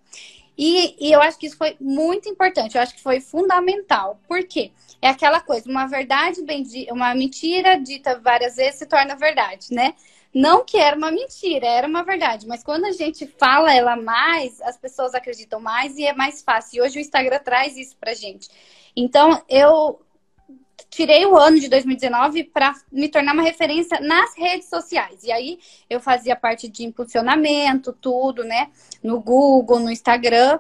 E, 0.62 0.96
e, 1.00 1.12
eu 1.12 1.22
acho 1.22 1.39
que 1.39 1.48
isso 1.48 1.58
foi 1.58 1.77
muito 1.79 2.27
importante, 2.27 2.75
eu 2.75 2.81
acho 2.81 2.93
que 2.93 3.01
foi 3.01 3.22
fundamental. 3.22 4.19
Por 4.27 4.43
quê? 4.43 4.72
É 5.01 5.08
aquela 5.08 5.39
coisa, 5.39 5.69
uma 5.69 5.86
verdade 5.86 6.43
bem 6.43 6.65
uma 6.91 7.15
mentira 7.15 7.79
dita 7.79 8.19
várias 8.19 8.58
vezes 8.58 8.79
se 8.79 8.86
torna 8.86 9.15
verdade, 9.15 9.74
né? 9.74 9.93
Não 10.34 10.64
que 10.64 10.78
era 10.78 10.96
uma 10.96 11.12
mentira, 11.12 11.66
era 11.66 11.88
uma 11.88 12.04
verdade, 12.04 12.48
mas 12.48 12.64
quando 12.64 12.86
a 12.86 12.92
gente 12.92 13.26
fala 13.40 13.74
ela 13.74 13.96
mais, 13.96 14.62
as 14.62 14.78
pessoas 14.78 15.16
acreditam 15.16 15.60
mais 15.60 15.98
e 15.98 16.06
é 16.06 16.14
mais 16.14 16.42
fácil. 16.44 16.78
E 16.78 16.82
hoje 16.82 17.00
o 17.00 17.02
Instagram 17.02 17.40
traz 17.40 17.76
isso 17.76 17.98
pra 17.98 18.14
gente. 18.14 18.48
Então, 18.96 19.42
eu 19.50 20.00
tirei 20.90 21.26
o 21.26 21.38
ano 21.38 21.60
de 21.60 21.68
2019 21.68 22.46
para 22.46 22.74
me 22.92 23.10
tornar 23.10 23.34
uma 23.34 23.44
referência 23.44 24.00
nas 24.00 24.36
redes 24.38 24.70
sociais. 24.70 25.24
E 25.24 25.32
aí 25.32 25.60
eu 25.90 26.00
fazia 26.00 26.36
parte 26.36 26.68
de 26.68 26.84
impulsionamento, 26.84 27.92
tudo, 27.94 28.44
né? 28.44 28.70
No 29.04 29.20
Google, 29.20 29.80
no 29.80 29.92
Instagram. 29.92 30.60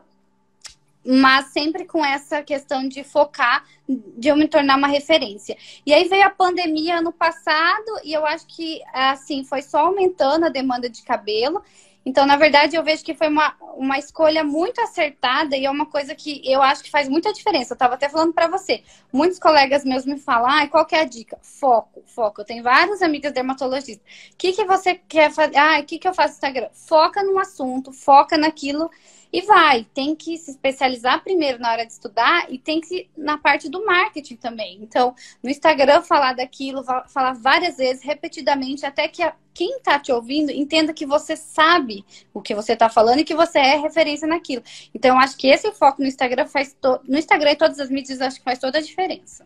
Mas 1.05 1.47
sempre 1.47 1.85
com 1.85 2.03
essa 2.05 2.43
questão 2.43 2.87
de 2.87 3.03
focar, 3.03 3.63
de 3.87 4.27
eu 4.27 4.35
me 4.35 4.47
tornar 4.47 4.77
uma 4.77 4.87
referência. 4.87 5.57
E 5.85 5.93
aí 5.93 6.07
veio 6.07 6.25
a 6.25 6.29
pandemia 6.29 6.97
ano 6.97 7.11
passado 7.11 8.01
e 8.03 8.13
eu 8.13 8.25
acho 8.25 8.45
que 8.47 8.81
assim 8.93 9.43
foi 9.43 9.61
só 9.61 9.85
aumentando 9.87 10.45
a 10.45 10.49
demanda 10.49 10.89
de 10.89 11.01
cabelo. 11.03 11.63
Então, 12.05 12.25
na 12.25 12.37
verdade, 12.37 12.75
eu 12.75 12.83
vejo 12.83 13.03
que 13.03 13.13
foi 13.13 13.27
uma, 13.27 13.55
uma 13.75 13.99
escolha 13.99 14.43
muito 14.43 14.79
acertada 14.81 15.55
e 15.55 15.65
é 15.65 15.69
uma 15.69 15.85
coisa 15.85 16.15
que 16.15 16.41
eu 16.49 16.61
acho 16.61 16.83
que 16.83 16.89
faz 16.89 17.09
muita 17.09 17.31
diferença. 17.33 17.73
Eu 17.73 17.75
estava 17.75 17.95
até 17.95 18.07
falando 18.07 18.33
para 18.33 18.47
você. 18.47 18.83
Muitos 19.11 19.37
colegas 19.37 19.83
meus 19.83 20.05
me 20.05 20.17
falam, 20.17 20.49
ah, 20.49 20.67
qual 20.67 20.85
que 20.85 20.95
é 20.95 21.01
a 21.01 21.05
dica? 21.05 21.37
Foco, 21.41 22.01
foco. 22.07 22.41
Eu 22.41 22.45
tenho 22.45 22.63
várias 22.63 23.01
amigas 23.01 23.33
dermatologistas. 23.33 24.03
O 24.33 24.37
que, 24.37 24.53
que 24.53 24.65
você 24.65 24.95
quer 24.95 25.31
fazer? 25.31 25.57
Ah, 25.57 25.79
o 25.79 25.85
que, 25.85 25.99
que 25.99 26.07
eu 26.07 26.13
faço 26.13 26.29
no 26.29 26.35
Instagram? 26.35 26.69
Foca 26.73 27.21
num 27.21 27.37
assunto, 27.37 27.91
foca 27.91 28.37
naquilo 28.37 28.89
e 29.31 29.41
vai, 29.41 29.85
tem 29.93 30.15
que 30.15 30.37
se 30.37 30.51
especializar 30.51 31.23
primeiro 31.23 31.59
na 31.59 31.71
hora 31.71 31.85
de 31.85 31.91
estudar 31.91 32.51
e 32.51 32.57
tem 32.57 32.81
que 32.81 33.07
na 33.15 33.37
parte 33.37 33.69
do 33.69 33.85
marketing 33.85 34.35
também. 34.35 34.79
Então, 34.81 35.13
no 35.43 35.49
Instagram 35.49 36.01
falar 36.01 36.33
daquilo, 36.33 36.83
falar 36.83 37.33
várias 37.33 37.77
vezes, 37.77 38.03
repetidamente, 38.03 38.85
até 38.85 39.07
que 39.07 39.21
a, 39.21 39.33
quem 39.53 39.77
está 39.77 39.99
te 39.99 40.11
ouvindo 40.11 40.51
entenda 40.51 40.93
que 40.93 41.05
você 41.05 41.35
sabe 41.35 42.03
o 42.33 42.41
que 42.41 42.55
você 42.55 42.73
está 42.73 42.89
falando 42.89 43.19
e 43.19 43.23
que 43.23 43.35
você 43.35 43.59
é 43.59 43.75
referência 43.75 44.27
naquilo. 44.27 44.63
Então, 44.95 45.19
acho 45.19 45.37
que 45.37 45.47
esse 45.47 45.71
foco 45.73 46.01
no 46.01 46.07
Instagram 46.07 46.47
faz 46.47 46.75
to... 46.81 46.99
no 47.07 47.17
Instagram 47.17 47.51
e 47.51 47.55
todas 47.55 47.79
as 47.79 47.89
mídias 47.89 48.21
acho 48.21 48.37
que 48.37 48.43
faz 48.43 48.57
toda 48.57 48.79
a 48.79 48.81
diferença. 48.81 49.45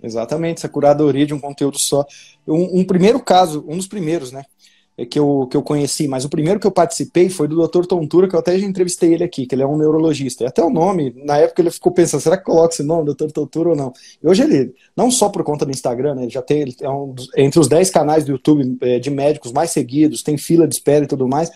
Exatamente, 0.00 0.58
essa 0.58 0.68
curadoria 0.68 1.24
de 1.24 1.34
um 1.34 1.40
conteúdo 1.40 1.78
só. 1.78 2.04
Um, 2.46 2.80
um 2.80 2.84
primeiro 2.84 3.20
caso, 3.20 3.64
um 3.68 3.76
dos 3.76 3.86
primeiros, 3.86 4.32
né? 4.32 4.44
É 5.02 5.06
que 5.06 5.18
eu, 5.18 5.48
que 5.50 5.56
eu 5.56 5.62
conheci, 5.62 6.06
mas 6.06 6.24
o 6.24 6.28
primeiro 6.28 6.60
que 6.60 6.66
eu 6.66 6.70
participei 6.70 7.28
foi 7.28 7.48
do 7.48 7.66
Dr. 7.66 7.84
Tontura, 7.86 8.28
que 8.28 8.36
eu 8.36 8.38
até 8.38 8.56
já 8.56 8.64
entrevistei 8.64 9.12
ele 9.12 9.24
aqui, 9.24 9.46
que 9.46 9.54
ele 9.54 9.62
é 9.62 9.66
um 9.66 9.76
neurologista. 9.76 10.44
E 10.44 10.46
até 10.46 10.62
o 10.62 10.70
nome, 10.70 11.12
na 11.24 11.38
época 11.38 11.60
ele 11.60 11.72
ficou 11.72 11.90
pensando, 11.90 12.20
será 12.20 12.36
que 12.36 12.44
coloca 12.44 12.72
esse 12.72 12.84
nome, 12.84 13.12
Dr. 13.12 13.32
Tontura 13.32 13.70
ou 13.70 13.76
não? 13.76 13.92
E 14.22 14.28
hoje 14.28 14.42
ele, 14.44 14.72
não 14.96 15.10
só 15.10 15.28
por 15.28 15.42
conta 15.42 15.64
do 15.64 15.72
Instagram, 15.72 16.14
né, 16.14 16.22
ele 16.22 16.30
já 16.30 16.40
tem, 16.40 16.60
ele 16.60 16.76
é 16.80 16.88
um 16.88 17.12
dos, 17.12 17.28
entre 17.36 17.58
os 17.58 17.66
10 17.66 17.90
canais 17.90 18.24
do 18.24 18.30
YouTube 18.30 18.78
é, 18.80 19.00
de 19.00 19.10
médicos 19.10 19.50
mais 19.50 19.70
seguidos, 19.70 20.22
tem 20.22 20.38
fila 20.38 20.68
de 20.68 20.74
espera 20.76 21.04
e 21.04 21.08
tudo 21.08 21.26
mais. 21.26 21.50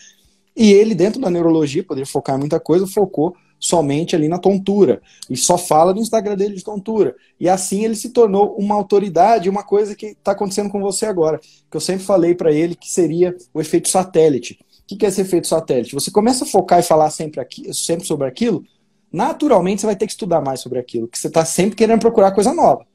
E 0.57 0.73
ele, 0.73 0.93
dentro 0.93 1.21
da 1.21 1.31
neurologia, 1.31 1.85
poderia 1.85 2.07
focar 2.07 2.35
em 2.35 2.41
muita 2.41 2.59
coisa, 2.59 2.85
focou 2.85 3.37
somente 3.59 4.15
ali 4.15 4.29
na 4.29 4.39
tontura 4.39 5.01
e 5.29 5.37
só 5.37 5.57
fala 5.57 5.95
no 5.95 6.01
Instagram 6.01 6.37
dele 6.37 6.55
de 6.55 6.65
tontura. 6.65 7.15
E 7.39 7.49
assim 7.49 7.85
ele 7.85 7.95
se 7.95 8.11
tornou 8.11 8.55
uma 8.57 8.75
autoridade, 8.75 9.49
uma 9.49 9.63
coisa 9.63 9.95
que 9.95 10.07
está 10.07 10.33
acontecendo 10.33 10.71
com 10.71 10.81
você 10.81 11.07
agora, 11.07 11.41
que 11.71 11.77
eu 11.77 11.81
sempre 11.81 12.05
falei 12.05 12.35
para 12.35 12.53
ele 12.53 12.75
que 12.75 12.91
seria 12.91 13.37
o 13.53 13.61
efeito 13.61 13.89
satélite. 13.89 14.59
O 14.91 14.97
que 14.97 15.05
é 15.05 15.09
esse 15.09 15.21
efeito 15.21 15.47
satélite? 15.47 15.95
Você 15.95 16.11
começa 16.11 16.45
a 16.45 16.47
focar 16.47 16.79
e 16.79 16.83
falar 16.83 17.11
sempre, 17.11 17.41
aqui, 17.41 17.73
sempre 17.75 18.07
sobre 18.07 18.27
aquilo, 18.27 18.65
naturalmente 19.13 19.81
você 19.81 19.87
vai 19.87 19.97
ter 19.97 20.07
que 20.07 20.13
estudar 20.13 20.41
mais 20.41 20.61
sobre 20.61 20.79
aquilo, 20.79 21.09
que 21.09 21.19
você 21.19 21.27
está 21.27 21.45
sempre 21.45 21.75
querendo 21.75 22.01
procurar 22.01 22.33
coisa 22.33 22.55
nova. 22.55 22.87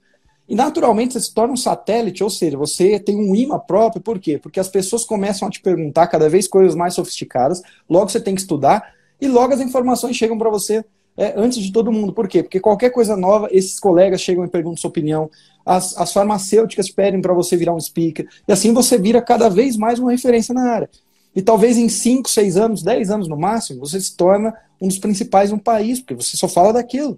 E 0.47 0.55
naturalmente 0.55 1.13
você 1.13 1.21
se 1.21 1.33
torna 1.33 1.53
um 1.53 1.57
satélite, 1.57 2.23
ou 2.23 2.29
seja, 2.29 2.57
você 2.57 2.99
tem 2.99 3.15
um 3.15 3.33
imã 3.33 3.57
próprio, 3.57 4.01
por 4.01 4.19
quê? 4.19 4.37
Porque 4.37 4.59
as 4.59 4.67
pessoas 4.67 5.05
começam 5.05 5.47
a 5.47 5.51
te 5.51 5.61
perguntar 5.61 6.07
cada 6.07 6.29
vez 6.29 6.47
coisas 6.47 6.75
mais 6.75 6.93
sofisticadas, 6.93 7.61
logo 7.89 8.09
você 8.09 8.19
tem 8.19 8.35
que 8.35 8.41
estudar, 8.41 8.93
e 9.21 9.27
logo 9.27 9.53
as 9.53 9.61
informações 9.61 10.15
chegam 10.15 10.37
para 10.37 10.49
você 10.49 10.83
é, 11.15 11.33
antes 11.37 11.61
de 11.61 11.71
todo 11.71 11.91
mundo. 11.91 12.11
Por 12.11 12.27
quê? 12.27 12.41
Porque 12.41 12.59
qualquer 12.59 12.89
coisa 12.89 13.15
nova, 13.15 13.47
esses 13.51 13.79
colegas 13.79 14.19
chegam 14.19 14.43
e 14.43 14.49
perguntam 14.49 14.77
sua 14.77 14.89
opinião, 14.89 15.29
as, 15.65 15.95
as 15.97 16.11
farmacêuticas 16.11 16.89
pedem 16.89 17.21
para 17.21 17.33
você 17.33 17.55
virar 17.55 17.73
um 17.73 17.79
speaker, 17.79 18.27
e 18.47 18.51
assim 18.51 18.73
você 18.73 18.97
vira 18.97 19.21
cada 19.21 19.47
vez 19.47 19.77
mais 19.77 19.99
uma 19.99 20.11
referência 20.11 20.53
na 20.53 20.71
área. 20.71 20.89
E 21.35 21.41
talvez 21.41 21.77
em 21.77 21.87
5, 21.87 22.29
6 22.29 22.57
anos, 22.57 22.83
10 22.83 23.09
anos 23.09 23.27
no 23.27 23.37
máximo, 23.37 23.79
você 23.79 24.01
se 24.01 24.15
torna 24.17 24.53
um 24.81 24.87
dos 24.87 24.97
principais 24.97 25.51
no 25.51 25.59
país, 25.59 25.99
porque 25.99 26.15
você 26.15 26.35
só 26.35 26.47
fala 26.47 26.73
daquilo. 26.73 27.17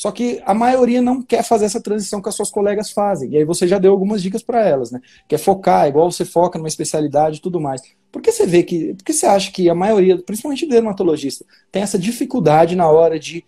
Só 0.00 0.10
que 0.10 0.40
a 0.46 0.54
maioria 0.54 1.02
não 1.02 1.20
quer 1.20 1.44
fazer 1.44 1.66
essa 1.66 1.78
transição 1.78 2.22
que 2.22 2.28
as 2.30 2.34
suas 2.34 2.50
colegas 2.50 2.90
fazem. 2.90 3.32
E 3.32 3.36
aí 3.36 3.44
você 3.44 3.68
já 3.68 3.78
deu 3.78 3.92
algumas 3.92 4.22
dicas 4.22 4.42
para 4.42 4.66
elas, 4.66 4.90
né? 4.90 4.98
Quer 5.28 5.36
focar, 5.36 5.86
igual 5.86 6.10
você 6.10 6.24
foca 6.24 6.56
numa 6.56 6.68
especialidade 6.68 7.36
e 7.36 7.40
tudo 7.42 7.60
mais. 7.60 7.82
Por 8.10 8.22
que 8.22 8.32
você 8.32 8.46
vê 8.46 8.62
que. 8.62 8.94
Por 8.94 9.04
que 9.04 9.12
você 9.12 9.26
acha 9.26 9.52
que 9.52 9.68
a 9.68 9.74
maioria, 9.74 10.16
principalmente 10.16 10.66
dermatologista, 10.66 11.44
tem 11.70 11.82
essa 11.82 11.98
dificuldade 11.98 12.74
na 12.74 12.88
hora 12.88 13.20
de 13.20 13.44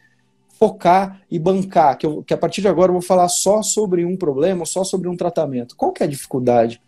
focar 0.58 1.22
e 1.30 1.38
bancar? 1.38 1.96
Que, 1.96 2.04
eu, 2.04 2.22
que 2.22 2.34
a 2.34 2.36
partir 2.36 2.60
de 2.60 2.68
agora 2.68 2.90
eu 2.90 2.96
vou 2.96 3.02
falar 3.02 3.30
só 3.30 3.62
sobre 3.62 4.04
um 4.04 4.14
problema, 4.14 4.66
só 4.66 4.84
sobre 4.84 5.08
um 5.08 5.16
tratamento. 5.16 5.74
Qual 5.74 5.90
que 5.90 6.02
é 6.02 6.06
a 6.06 6.10
dificuldade? 6.10 6.82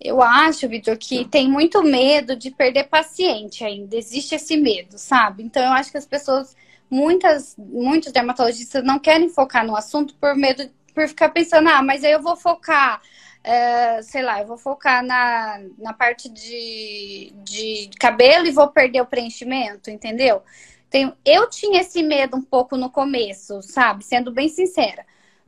Eu 0.00 0.22
acho, 0.22 0.66
Vitor, 0.66 0.96
que 0.96 1.26
tem 1.26 1.50
muito 1.50 1.82
medo 1.82 2.34
de 2.34 2.50
perder 2.50 2.84
paciente 2.84 3.62
ainda. 3.62 3.94
Existe 3.94 4.34
esse 4.34 4.56
medo, 4.56 4.96
sabe? 4.96 5.42
Então 5.42 5.62
eu 5.62 5.72
acho 5.72 5.92
que 5.92 5.98
as 5.98 6.06
pessoas 6.06 6.56
muitas, 6.90 7.56
muitos 7.56 8.12
dermatologistas 8.12 8.82
não 8.82 8.98
querem 8.98 9.28
focar 9.28 9.66
no 9.66 9.76
assunto 9.76 10.14
por 10.14 10.34
medo, 10.34 10.68
por 10.94 11.06
ficar 11.08 11.30
pensando, 11.30 11.68
ah, 11.68 11.82
mas 11.82 12.04
aí 12.04 12.12
eu 12.12 12.22
vou 12.22 12.36
focar, 12.36 13.00
é, 13.44 14.02
sei 14.02 14.22
lá, 14.22 14.40
eu 14.40 14.46
vou 14.46 14.58
focar 14.58 15.04
na, 15.04 15.60
na 15.78 15.92
parte 15.92 16.28
de, 16.28 17.32
de 17.44 17.90
cabelo 17.98 18.46
e 18.46 18.52
vou 18.52 18.68
perder 18.68 19.00
o 19.00 19.06
preenchimento, 19.06 19.90
entendeu? 19.90 20.42
Tem, 20.90 21.12
eu 21.24 21.48
tinha 21.48 21.80
esse 21.80 22.02
medo 22.02 22.36
um 22.36 22.42
pouco 22.42 22.76
no 22.76 22.90
começo, 22.90 23.60
sabe? 23.62 24.04
Sendo 24.04 24.32
bem 24.32 24.48
sincera. 24.48 25.04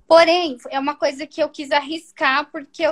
Porém, 0.06 0.58
é 0.70 0.78
uma 0.78 0.94
coisa 0.96 1.26
que 1.26 1.42
eu 1.42 1.48
quis 1.48 1.70
arriscar 1.70 2.50
porque 2.50 2.82
eu, 2.82 2.90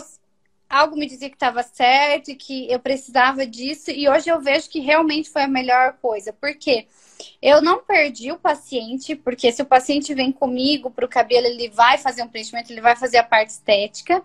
algo 0.69 0.97
me 0.97 1.07
dizia 1.07 1.28
que 1.28 1.37
estava 1.37 1.62
certo 1.62 2.35
que 2.37 2.71
eu 2.71 2.78
precisava 2.81 3.47
disso. 3.47 3.90
E 3.90 4.09
hoje 4.09 4.31
eu 4.31 4.40
vejo 4.40 4.71
que 4.71 4.81
realmente 4.81 5.28
foi 5.28 5.43
a 5.43 5.49
melhor 5.49 5.95
coisa. 6.00 6.33
Por 6.33 6.55
quê? 6.55 6.87
Porque 6.87 7.08
eu 7.41 7.61
não 7.61 7.83
perdi 7.83 8.31
o 8.33 8.39
paciente, 8.39 9.15
porque 9.15 9.51
se 9.53 9.63
o 9.63 9.67
paciente 9.67 10.15
vem 10.15 10.33
comigo 10.33 10.91
para 10.91 11.05
o 11.05 11.09
cabelo, 11.09 11.47
ele 11.47 11.69
vai 11.71 11.99
fazer 11.99 12.23
um 12.23 12.29
preenchimento, 12.29 12.73
ele 12.73 12.81
vai 12.81 12.97
fazer 12.97 13.19
a 13.19 13.25
parte 13.25 13.51
estética. 13.51 14.23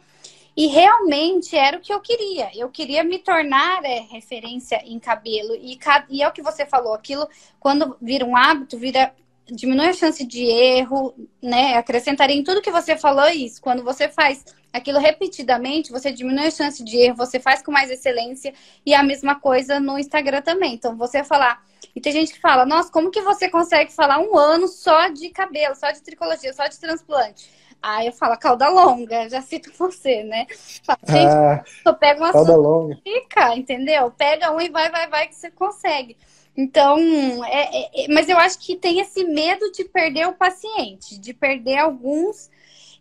E 0.55 0.67
realmente 0.67 1.55
era 1.55 1.77
o 1.77 1.81
que 1.81 1.91
eu 1.91 1.99
queria. 1.99 2.51
Eu 2.55 2.69
queria 2.69 3.03
me 3.03 3.17
tornar 3.17 3.83
é, 3.83 4.01
referência 4.01 4.81
em 4.85 4.99
cabelo. 4.99 5.55
E, 5.55 5.79
e 6.09 6.21
é 6.21 6.27
o 6.27 6.31
que 6.31 6.43
você 6.43 6.65
falou, 6.65 6.93
aquilo, 6.93 7.27
quando 7.59 7.97
vira 7.99 8.23
um 8.23 8.37
hábito, 8.37 8.77
vira 8.77 9.13
diminui 9.45 9.87
a 9.87 9.93
chance 9.93 10.25
de 10.25 10.43
erro, 10.45 11.13
né? 11.41 11.75
Acrescentaria 11.75 12.35
em 12.35 12.43
tudo 12.43 12.61
que 12.61 12.71
você 12.71 12.95
falou 12.95 13.27
isso. 13.27 13.61
Quando 13.61 13.83
você 13.83 14.07
faz 14.07 14.45
aquilo 14.73 14.97
repetidamente, 14.97 15.91
você 15.91 16.11
diminui 16.11 16.47
a 16.47 16.51
chance 16.51 16.83
de 16.83 16.97
erro, 16.97 17.15
você 17.15 17.39
faz 17.39 17.61
com 17.61 17.71
mais 17.71 17.91
excelência. 17.91 18.53
E 18.83 18.93
a 18.93 19.03
mesma 19.03 19.39
coisa 19.39 19.79
no 19.79 19.99
Instagram 19.99 20.41
também. 20.41 20.73
Então, 20.73 20.97
você 20.97 21.23
falar. 21.23 21.63
E 21.95 22.01
tem 22.01 22.11
gente 22.11 22.33
que 22.33 22.41
fala, 22.41 22.65
nossa, 22.65 22.91
como 22.91 23.11
que 23.11 23.21
você 23.21 23.47
consegue 23.47 23.93
falar 23.93 24.19
um 24.19 24.35
ano 24.35 24.67
só 24.67 25.09
de 25.09 25.29
cabelo, 25.29 25.75
só 25.75 25.91
de 25.91 26.01
tricologia, 26.01 26.51
só 26.51 26.67
de 26.67 26.79
transplante? 26.79 27.51
Aí 27.81 28.07
eu 28.07 28.13
falo, 28.13 28.37
cauda 28.37 28.69
longa, 28.69 29.29
já 29.29 29.41
cito 29.41 29.71
você, 29.77 30.23
né? 30.23 30.47
Falo, 30.83 30.99
gente, 31.05 31.33
ah, 31.33 31.63
eu 31.85 31.93
pego 31.93 32.23
uma 32.23 32.31
cauda 32.31 32.55
longa. 32.55 32.97
fica, 33.03 33.55
entendeu? 33.55 34.09
Pega 34.11 34.51
um 34.51 34.59
e 34.59 34.69
vai, 34.69 34.89
vai, 34.89 35.07
vai 35.07 35.27
que 35.27 35.35
você 35.35 35.51
consegue. 35.51 36.17
Então, 36.55 36.97
é, 37.45 37.77
é, 37.77 38.05
é, 38.05 38.07
mas 38.07 38.29
eu 38.29 38.37
acho 38.37 38.59
que 38.59 38.75
tem 38.75 38.99
esse 38.99 39.23
medo 39.25 39.71
de 39.71 39.83
perder 39.83 40.27
o 40.27 40.33
paciente, 40.33 41.17
de 41.17 41.33
perder 41.33 41.77
alguns 41.77 42.49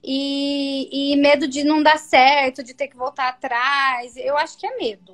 e, 0.02 1.12
e 1.12 1.16
medo 1.16 1.46
de 1.46 1.62
não 1.62 1.82
dar 1.82 1.98
certo, 1.98 2.62
de 2.62 2.74
ter 2.74 2.88
que 2.88 2.96
voltar 2.96 3.28
atrás. 3.28 4.16
Eu 4.16 4.36
acho 4.36 4.58
que 4.58 4.66
é 4.66 4.76
medo. 4.76 5.12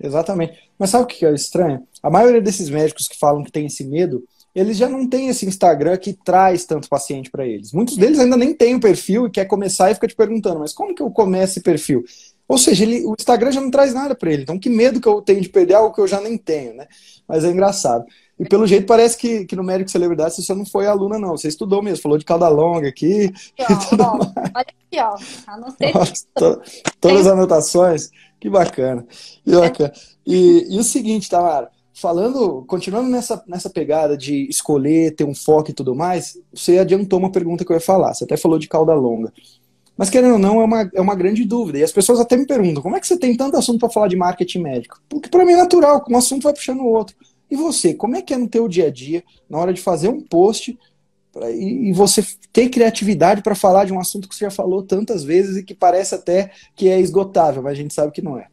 Exatamente. 0.00 0.58
Mas 0.78 0.90
sabe 0.90 1.04
o 1.04 1.06
que 1.06 1.24
é 1.24 1.32
estranho? 1.32 1.86
A 2.02 2.10
maioria 2.10 2.40
desses 2.40 2.68
médicos 2.68 3.08
que 3.08 3.18
falam 3.18 3.42
que 3.42 3.52
tem 3.52 3.66
esse 3.66 3.84
medo, 3.84 4.24
eles 4.54 4.76
já 4.76 4.88
não 4.88 5.08
têm 5.08 5.28
esse 5.28 5.46
Instagram 5.46 5.96
que 5.96 6.12
traz 6.12 6.64
tanto 6.64 6.88
paciente 6.88 7.30
para 7.30 7.46
eles. 7.46 7.72
Muitos 7.72 7.96
deles 7.96 8.18
ainda 8.18 8.36
nem 8.36 8.52
têm 8.52 8.74
o 8.74 8.80
perfil 8.80 9.26
e 9.26 9.30
quer 9.30 9.46
começar 9.46 9.90
e 9.90 9.94
fica 9.94 10.08
te 10.08 10.14
perguntando, 10.14 10.60
mas 10.60 10.72
como 10.72 10.94
que 10.94 11.02
eu 11.02 11.10
começo 11.10 11.54
esse 11.54 11.60
perfil? 11.60 12.04
Ou 12.46 12.58
seja, 12.58 12.84
ele, 12.84 13.04
o 13.06 13.14
Instagram 13.18 13.50
já 13.50 13.60
não 13.60 13.70
traz 13.70 13.94
nada 13.94 14.14
para 14.14 14.30
ele. 14.30 14.42
Então, 14.42 14.58
que 14.58 14.68
medo 14.68 15.00
que 15.00 15.08
eu 15.08 15.22
tenho 15.22 15.40
de 15.40 15.48
perder 15.48 15.74
algo 15.74 15.94
que 15.94 16.00
eu 16.00 16.06
já 16.06 16.20
nem 16.20 16.36
tenho, 16.36 16.74
né? 16.74 16.86
Mas 17.26 17.42
é 17.42 17.48
engraçado. 17.48 18.04
E 18.38 18.44
pelo 18.44 18.66
jeito 18.66 18.86
parece 18.86 19.16
que, 19.16 19.44
que 19.44 19.54
no 19.54 19.62
Médico 19.62 19.90
Celebridade 19.90 20.34
você 20.34 20.54
não 20.54 20.66
foi 20.66 20.86
aluna, 20.86 21.18
não. 21.18 21.36
Você 21.36 21.48
estudou 21.48 21.82
mesmo, 21.82 22.02
falou 22.02 22.18
de 22.18 22.24
cauda 22.24 22.48
longa 22.48 22.88
aqui. 22.88 23.32
Aqui, 23.60 23.94
ó, 24.00 24.04
ó, 24.04 24.14
olha 24.16 24.54
aqui, 24.56 24.98
ó. 24.98 25.16
Anotei 25.46 25.92
Nossa, 25.92 26.26
to, 26.34 26.60
todas 27.00 27.26
as 27.26 27.32
anotações. 27.32 28.10
Que 28.40 28.50
bacana. 28.50 29.06
Que 29.44 29.52
bacana. 29.52 29.92
E, 30.26 30.66
e 30.68 30.78
o 30.78 30.84
seguinte, 30.84 31.30
Tamara, 31.30 31.70
falando, 31.94 32.64
continuando 32.66 33.08
nessa, 33.08 33.42
nessa 33.46 33.70
pegada 33.70 34.16
de 34.16 34.48
escolher, 34.48 35.14
ter 35.14 35.24
um 35.24 35.34
foco 35.34 35.70
e 35.70 35.74
tudo 35.74 35.94
mais, 35.94 36.36
você 36.52 36.78
adiantou 36.78 37.20
uma 37.20 37.30
pergunta 37.30 37.64
que 37.64 37.70
eu 37.70 37.76
ia 37.76 37.80
falar. 37.80 38.14
Você 38.14 38.24
até 38.24 38.36
falou 38.36 38.58
de 38.58 38.68
cauda 38.68 38.94
longa. 38.94 39.32
Mas 39.96 40.10
querendo 40.10 40.32
ou 40.32 40.38
não, 40.40 40.60
é 40.60 40.64
uma, 40.64 40.90
é 40.92 41.00
uma 41.00 41.14
grande 41.14 41.44
dúvida. 41.44 41.78
E 41.78 41.84
as 41.84 41.92
pessoas 41.92 42.18
até 42.18 42.36
me 42.36 42.46
perguntam: 42.46 42.82
como 42.82 42.96
é 42.96 43.00
que 43.00 43.06
você 43.06 43.16
tem 43.16 43.36
tanto 43.36 43.56
assunto 43.56 43.78
para 43.78 43.90
falar 43.90 44.08
de 44.08 44.16
marketing 44.16 44.58
médico? 44.58 45.00
Porque 45.08 45.28
para 45.28 45.44
mim 45.44 45.52
é 45.52 45.56
natural, 45.56 46.04
um 46.10 46.16
assunto 46.16 46.42
vai 46.42 46.52
puxando 46.52 46.80
o 46.80 46.88
outro. 46.88 47.14
E 47.50 47.56
você, 47.56 47.94
como 47.94 48.16
é 48.16 48.22
que 48.22 48.34
é 48.34 48.38
no 48.38 48.48
teu 48.48 48.68
dia 48.68 48.86
a 48.86 48.90
dia, 48.90 49.22
na 49.48 49.58
hora 49.58 49.72
de 49.72 49.80
fazer 49.80 50.08
um 50.08 50.20
post, 50.20 50.78
pra, 51.32 51.50
e, 51.50 51.88
e, 51.88 51.92
você 51.92 52.24
ter 52.52 52.68
criatividade 52.68 53.42
para 53.42 53.54
falar 53.54 53.84
de 53.84 53.92
um 53.92 54.00
assunto 54.00 54.28
que 54.28 54.34
você 54.34 54.44
já 54.44 54.50
falou 54.50 54.82
tantas 54.82 55.24
vezes 55.24 55.56
e 55.56 55.62
que 55.62 55.74
parece 55.74 56.14
até 56.14 56.52
que 56.74 56.88
é 56.88 57.00
esgotável, 57.00 57.62
mas 57.62 57.72
a 57.72 57.76
gente 57.76 57.94
sabe 57.94 58.12
que 58.12 58.22
não 58.22 58.38
é. 58.38 58.48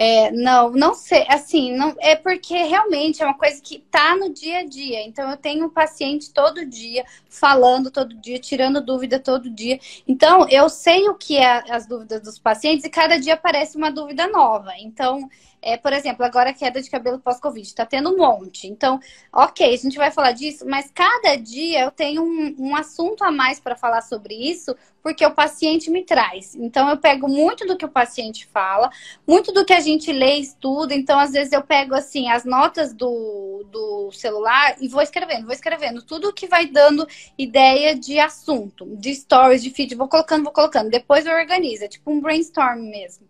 É, 0.00 0.30
não, 0.30 0.70
não 0.70 0.94
sei, 0.94 1.26
assim, 1.28 1.76
não 1.76 1.92
é 1.98 2.14
porque 2.14 2.54
realmente 2.54 3.20
é 3.20 3.26
uma 3.26 3.36
coisa 3.36 3.60
que 3.60 3.80
tá 3.90 4.14
no 4.14 4.32
dia 4.32 4.58
a 4.58 4.64
dia. 4.64 5.04
Então 5.04 5.28
eu 5.28 5.36
tenho 5.36 5.66
um 5.66 5.68
paciente 5.68 6.32
todo 6.32 6.64
dia, 6.64 7.04
falando 7.28 7.90
todo 7.90 8.14
dia, 8.14 8.38
tirando 8.38 8.80
dúvida 8.80 9.18
todo 9.18 9.50
dia. 9.50 9.80
Então 10.06 10.48
eu 10.48 10.68
sei 10.68 11.08
o 11.08 11.16
que 11.16 11.36
é 11.36 11.64
as 11.68 11.84
dúvidas 11.84 12.22
dos 12.22 12.38
pacientes 12.38 12.84
e 12.84 12.90
cada 12.90 13.18
dia 13.18 13.34
aparece 13.34 13.76
uma 13.76 13.90
dúvida 13.90 14.28
nova. 14.28 14.70
Então 14.78 15.28
é, 15.60 15.76
por 15.76 15.92
exemplo, 15.92 16.24
agora 16.24 16.50
a 16.50 16.54
queda 16.54 16.80
de 16.80 16.90
cabelo 16.90 17.18
pós-Covid, 17.18 17.74
tá 17.74 17.84
tendo 17.84 18.10
um 18.10 18.16
monte. 18.16 18.66
Então, 18.66 19.00
ok, 19.32 19.74
a 19.74 19.76
gente 19.76 19.98
vai 19.98 20.10
falar 20.10 20.32
disso, 20.32 20.64
mas 20.66 20.90
cada 20.92 21.36
dia 21.36 21.80
eu 21.80 21.90
tenho 21.90 22.22
um, 22.22 22.54
um 22.58 22.76
assunto 22.76 23.24
a 23.24 23.30
mais 23.30 23.58
para 23.58 23.74
falar 23.74 24.02
sobre 24.02 24.34
isso, 24.34 24.74
porque 25.02 25.24
o 25.24 25.34
paciente 25.34 25.90
me 25.90 26.04
traz. 26.04 26.54
Então, 26.54 26.88
eu 26.88 26.96
pego 26.96 27.28
muito 27.28 27.66
do 27.66 27.76
que 27.76 27.84
o 27.84 27.88
paciente 27.88 28.46
fala, 28.46 28.90
muito 29.26 29.52
do 29.52 29.64
que 29.64 29.72
a 29.72 29.80
gente 29.80 30.12
lê 30.12 30.34
estuda. 30.34 30.94
Então, 30.94 31.18
às 31.18 31.32
vezes, 31.32 31.52
eu 31.52 31.62
pego, 31.62 31.94
assim, 31.94 32.28
as 32.30 32.44
notas 32.44 32.92
do, 32.92 33.64
do 33.70 34.12
celular 34.12 34.76
e 34.80 34.88
vou 34.88 35.02
escrevendo, 35.02 35.44
vou 35.44 35.52
escrevendo 35.52 36.02
tudo 36.02 36.32
que 36.32 36.46
vai 36.46 36.66
dando 36.66 37.06
ideia 37.36 37.94
de 37.94 38.18
assunto, 38.18 38.86
de 38.96 39.14
stories, 39.14 39.62
de 39.62 39.70
feed, 39.70 39.94
vou 39.94 40.08
colocando, 40.08 40.44
vou 40.44 40.52
colocando. 40.52 40.90
Depois 40.90 41.26
eu 41.26 41.32
organizo, 41.32 41.84
é 41.84 41.88
tipo 41.88 42.10
um 42.10 42.20
brainstorm 42.20 42.80
mesmo. 42.80 43.26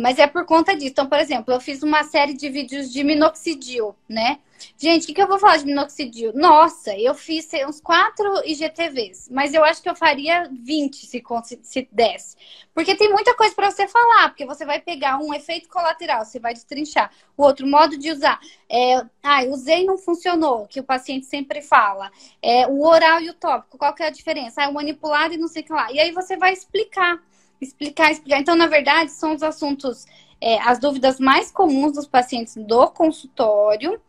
Mas 0.00 0.18
é 0.18 0.26
por 0.26 0.46
conta 0.46 0.74
disso. 0.74 0.92
Então, 0.92 1.06
por 1.06 1.18
exemplo, 1.18 1.52
eu 1.52 1.60
fiz 1.60 1.82
uma 1.82 2.02
série 2.04 2.32
de 2.32 2.48
vídeos 2.48 2.90
de 2.90 3.04
minoxidil, 3.04 3.94
né? 4.08 4.38
Gente, 4.76 5.04
o 5.04 5.06
que, 5.06 5.14
que 5.14 5.22
eu 5.22 5.28
vou 5.28 5.38
falar 5.38 5.58
de 5.58 5.66
minoxidil? 5.66 6.32
Nossa, 6.34 6.96
eu 6.98 7.14
fiz 7.14 7.48
uns 7.66 7.80
quatro 7.80 8.42
IGTVs, 8.46 9.28
mas 9.30 9.54
eu 9.54 9.64
acho 9.64 9.82
que 9.82 9.88
eu 9.88 9.94
faria 9.94 10.50
20 10.50 11.06
se, 11.06 11.22
se 11.62 11.88
desse. 11.92 12.36
Porque 12.74 12.94
tem 12.94 13.10
muita 13.10 13.34
coisa 13.34 13.54
para 13.54 13.70
você 13.70 13.86
falar, 13.88 14.28
porque 14.30 14.46
você 14.46 14.64
vai 14.64 14.80
pegar 14.80 15.18
um 15.18 15.34
efeito 15.34 15.68
colateral, 15.68 16.24
você 16.24 16.38
vai 16.38 16.54
destrinchar. 16.54 17.10
O 17.36 17.42
outro 17.42 17.66
modo 17.66 17.96
de 17.96 18.10
usar. 18.10 18.38
É, 18.68 19.04
ah, 19.22 19.44
usei 19.48 19.82
e 19.82 19.86
não 19.86 19.98
funcionou, 19.98 20.66
que 20.66 20.80
o 20.80 20.84
paciente 20.84 21.26
sempre 21.26 21.60
fala. 21.60 22.10
É, 22.42 22.66
o 22.66 22.86
oral 22.86 23.20
e 23.20 23.30
o 23.30 23.34
tópico, 23.34 23.78
qual 23.78 23.94
que 23.94 24.02
é 24.02 24.06
a 24.06 24.10
diferença? 24.10 24.62
Ah, 24.62 24.68
o 24.68 24.74
manipulado 24.74 25.34
e 25.34 25.38
não 25.38 25.48
sei 25.48 25.62
o 25.62 25.64
que 25.64 25.72
lá. 25.72 25.92
E 25.92 26.00
aí 26.00 26.10
você 26.12 26.36
vai 26.36 26.52
explicar 26.52 27.22
explicar, 27.60 28.10
explicar. 28.10 28.40
Então, 28.40 28.56
na 28.56 28.66
verdade, 28.66 29.10
são 29.10 29.34
os 29.34 29.42
assuntos, 29.42 30.06
é, 30.40 30.60
as 30.60 30.78
dúvidas 30.78 31.20
mais 31.20 31.50
comuns 31.50 31.92
dos 31.92 32.06
pacientes 32.06 32.56
do 32.56 32.88
consultório. 32.88 34.00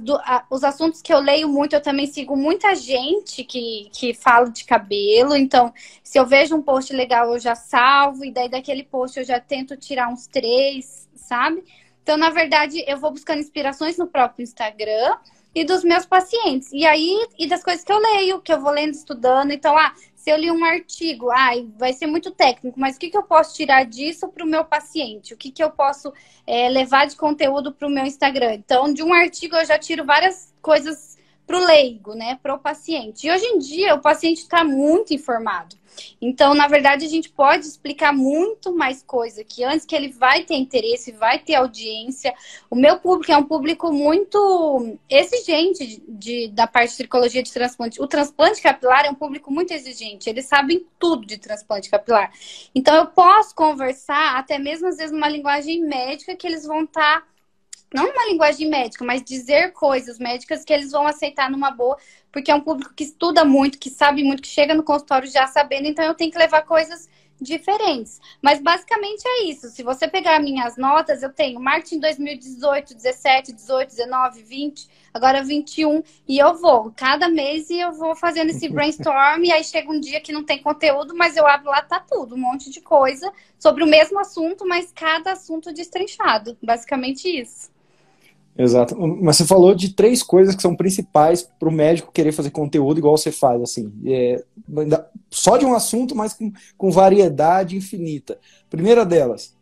Do, 0.00 0.16
a, 0.16 0.44
os 0.50 0.62
assuntos 0.62 1.00
que 1.00 1.12
eu 1.12 1.20
leio 1.20 1.48
muito, 1.48 1.74
eu 1.74 1.80
também 1.80 2.06
sigo 2.06 2.36
muita 2.36 2.74
gente 2.74 3.42
que, 3.44 3.88
que 3.92 4.12
fala 4.12 4.50
de 4.50 4.64
cabelo. 4.64 5.34
Então, 5.34 5.72
se 6.02 6.18
eu 6.18 6.26
vejo 6.26 6.54
um 6.54 6.62
post 6.62 6.92
legal, 6.92 7.32
eu 7.32 7.38
já 7.38 7.54
salvo, 7.54 8.24
e 8.24 8.32
daí 8.32 8.48
daquele 8.48 8.82
post 8.82 9.18
eu 9.18 9.24
já 9.24 9.40
tento 9.40 9.76
tirar 9.76 10.08
uns 10.08 10.26
três, 10.26 11.08
sabe? 11.14 11.64
Então, 12.02 12.16
na 12.16 12.30
verdade, 12.30 12.84
eu 12.86 12.98
vou 12.98 13.12
buscando 13.12 13.40
inspirações 13.40 13.96
no 13.96 14.06
próprio 14.06 14.42
Instagram 14.42 15.16
e 15.54 15.64
dos 15.64 15.82
meus 15.82 16.06
pacientes. 16.06 16.70
E 16.72 16.86
aí, 16.86 17.26
e 17.38 17.46
das 17.46 17.62
coisas 17.62 17.84
que 17.84 17.92
eu 17.92 17.98
leio, 17.98 18.40
que 18.40 18.52
eu 18.52 18.60
vou 18.60 18.72
lendo, 18.72 18.94
estudando. 18.94 19.52
Então, 19.52 19.76
ah, 19.76 19.94
se 20.20 20.30
eu 20.30 20.36
li 20.36 20.50
um 20.50 20.62
artigo, 20.62 21.30
ai, 21.30 21.66
vai 21.78 21.94
ser 21.94 22.06
muito 22.06 22.30
técnico, 22.30 22.78
mas 22.78 22.96
o 22.96 22.98
que, 22.98 23.08
que 23.08 23.16
eu 23.16 23.22
posso 23.22 23.54
tirar 23.54 23.86
disso 23.86 24.28
para 24.28 24.44
o 24.44 24.46
meu 24.46 24.62
paciente? 24.62 25.32
O 25.32 25.36
que, 25.36 25.50
que 25.50 25.64
eu 25.64 25.70
posso 25.70 26.12
é, 26.46 26.68
levar 26.68 27.06
de 27.06 27.16
conteúdo 27.16 27.72
para 27.72 27.88
o 27.88 27.90
meu 27.90 28.04
Instagram? 28.04 28.52
Então, 28.52 28.92
de 28.92 29.02
um 29.02 29.14
artigo 29.14 29.56
eu 29.56 29.64
já 29.64 29.78
tiro 29.78 30.04
várias 30.04 30.54
coisas 30.60 31.16
para 31.46 31.58
o 31.58 31.64
leigo, 31.64 32.14
né, 32.14 32.38
para 32.42 32.54
o 32.54 32.58
paciente. 32.58 33.26
E 33.26 33.30
hoje 33.30 33.44
em 33.44 33.58
dia 33.58 33.94
o 33.94 34.00
paciente 34.00 34.38
está 34.38 34.62
muito 34.62 35.12
informado. 35.12 35.80
Então, 36.20 36.54
na 36.54 36.68
verdade, 36.68 37.04
a 37.04 37.08
gente 37.08 37.28
pode 37.28 37.66
explicar 37.66 38.12
muito 38.12 38.74
mais 38.74 39.02
coisa 39.02 39.44
que 39.44 39.64
antes 39.64 39.84
que 39.86 39.94
ele 39.94 40.08
vai 40.08 40.44
ter 40.44 40.54
interesse, 40.54 41.12
vai 41.12 41.38
ter 41.38 41.54
audiência. 41.54 42.34
O 42.70 42.76
meu 42.76 42.98
público 42.98 43.32
é 43.32 43.36
um 43.36 43.44
público 43.44 43.92
muito 43.92 44.96
exigente 45.08 45.86
de, 45.86 46.02
de, 46.08 46.48
da 46.48 46.66
parte 46.66 46.92
de 46.92 46.98
tricologia 46.98 47.42
de 47.42 47.52
transplante. 47.52 48.00
O 48.00 48.06
transplante 48.06 48.62
capilar 48.62 49.04
é 49.04 49.10
um 49.10 49.14
público 49.14 49.50
muito 49.50 49.72
exigente. 49.72 50.28
Eles 50.28 50.46
sabem 50.46 50.86
tudo 50.98 51.26
de 51.26 51.38
transplante 51.38 51.90
capilar. 51.90 52.32
Então, 52.74 52.94
eu 52.94 53.06
posso 53.06 53.54
conversar 53.54 54.38
até 54.38 54.58
mesmo 54.58 54.88
às 54.88 54.96
vezes 54.96 55.12
numa 55.12 55.28
linguagem 55.28 55.80
médica 55.80 56.36
que 56.36 56.46
eles 56.46 56.64
vão 56.64 56.84
estar 56.84 57.20
tá 57.20 57.26
não 57.92 58.10
uma 58.10 58.26
linguagem 58.26 58.68
médica, 58.68 59.04
mas 59.04 59.22
dizer 59.22 59.72
coisas 59.72 60.18
médicas 60.18 60.64
que 60.64 60.72
eles 60.72 60.92
vão 60.92 61.06
aceitar 61.06 61.50
numa 61.50 61.70
boa, 61.70 61.96
porque 62.30 62.50
é 62.50 62.54
um 62.54 62.60
público 62.60 62.94
que 62.94 63.04
estuda 63.04 63.44
muito, 63.44 63.78
que 63.78 63.90
sabe 63.90 64.22
muito, 64.22 64.42
que 64.42 64.48
chega 64.48 64.74
no 64.74 64.82
consultório 64.82 65.28
já 65.28 65.46
sabendo, 65.46 65.86
então 65.86 66.04
eu 66.04 66.14
tenho 66.14 66.30
que 66.30 66.38
levar 66.38 66.62
coisas 66.62 67.08
diferentes. 67.40 68.20
Mas 68.40 68.60
basicamente 68.60 69.22
é 69.26 69.44
isso. 69.44 69.68
Se 69.70 69.82
você 69.82 70.06
pegar 70.06 70.38
minhas 70.40 70.76
notas, 70.76 71.22
eu 71.22 71.32
tenho 71.32 71.58
marketing 71.58 71.98
2018, 72.00 72.94
17, 72.94 73.52
18, 73.52 73.88
19, 73.88 74.42
20, 74.42 74.88
agora 75.12 75.42
21, 75.42 76.02
e 76.28 76.38
eu 76.38 76.54
vou 76.54 76.92
cada 76.94 77.28
mês 77.28 77.70
e 77.70 77.80
eu 77.80 77.92
vou 77.92 78.14
fazendo 78.14 78.50
esse 78.50 78.68
brainstorm, 78.70 79.42
e 79.44 79.52
aí 79.52 79.64
chega 79.64 79.90
um 79.90 79.98
dia 79.98 80.20
que 80.20 80.32
não 80.32 80.44
tem 80.44 80.62
conteúdo, 80.62 81.16
mas 81.16 81.36
eu 81.36 81.46
abro 81.46 81.70
lá, 81.70 81.82
tá 81.82 81.98
tudo, 81.98 82.34
um 82.34 82.38
monte 82.38 82.70
de 82.70 82.80
coisa 82.80 83.32
sobre 83.58 83.82
o 83.82 83.86
mesmo 83.86 84.20
assunto, 84.20 84.66
mas 84.66 84.92
cada 84.92 85.32
assunto 85.32 85.72
destrinchado. 85.72 86.56
Basicamente 86.62 87.28
isso. 87.28 87.70
Exato. 88.56 88.96
Mas 88.98 89.36
você 89.36 89.46
falou 89.46 89.74
de 89.74 89.94
três 89.94 90.22
coisas 90.22 90.54
que 90.54 90.62
são 90.62 90.76
principais 90.76 91.48
para 91.58 91.68
o 91.68 91.72
médico 91.72 92.12
querer 92.12 92.32
fazer 92.32 92.50
conteúdo 92.50 92.98
igual 92.98 93.16
você 93.16 93.32
faz, 93.32 93.62
assim. 93.62 93.92
É, 94.06 94.42
só 95.30 95.56
de 95.56 95.64
um 95.64 95.74
assunto, 95.74 96.14
mas 96.14 96.34
com, 96.34 96.52
com 96.76 96.90
variedade 96.90 97.76
infinita. 97.76 98.38
Primeira 98.68 99.04
delas, 99.04 99.56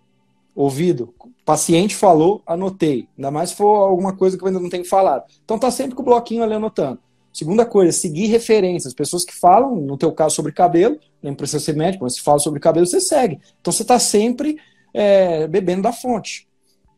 ouvido. 0.54 1.14
Paciente 1.44 1.94
falou, 1.94 2.42
anotei. 2.46 3.08
Ainda 3.16 3.30
mais 3.30 3.50
se 3.50 3.56
for 3.56 3.88
alguma 3.88 4.16
coisa 4.16 4.36
que 4.36 4.42
eu 4.42 4.48
ainda 4.48 4.60
não 4.60 4.68
tenho 4.68 4.84
falado. 4.84 5.24
Então 5.44 5.58
tá 5.58 5.70
sempre 5.70 5.94
com 5.94 6.02
o 6.02 6.04
bloquinho 6.04 6.42
ali 6.42 6.54
anotando. 6.54 6.98
Segunda 7.32 7.64
coisa, 7.64 7.92
seguir 7.92 8.26
referências. 8.26 8.92
Pessoas 8.92 9.24
que 9.24 9.32
falam, 9.32 9.76
no 9.76 9.96
teu 9.96 10.10
caso, 10.10 10.34
sobre 10.34 10.50
cabelo, 10.50 10.98
nem 11.22 11.32
precisa 11.32 11.60
ser 11.60 11.76
médico, 11.76 12.02
mas 12.02 12.14
se 12.14 12.20
fala 12.20 12.40
sobre 12.40 12.58
cabelo, 12.58 12.84
você 12.84 13.00
segue. 13.00 13.38
Então 13.60 13.72
você 13.72 13.82
está 13.82 13.98
sempre 13.98 14.58
é, 14.92 15.46
bebendo 15.46 15.82
da 15.82 15.92
fonte. 15.92 16.47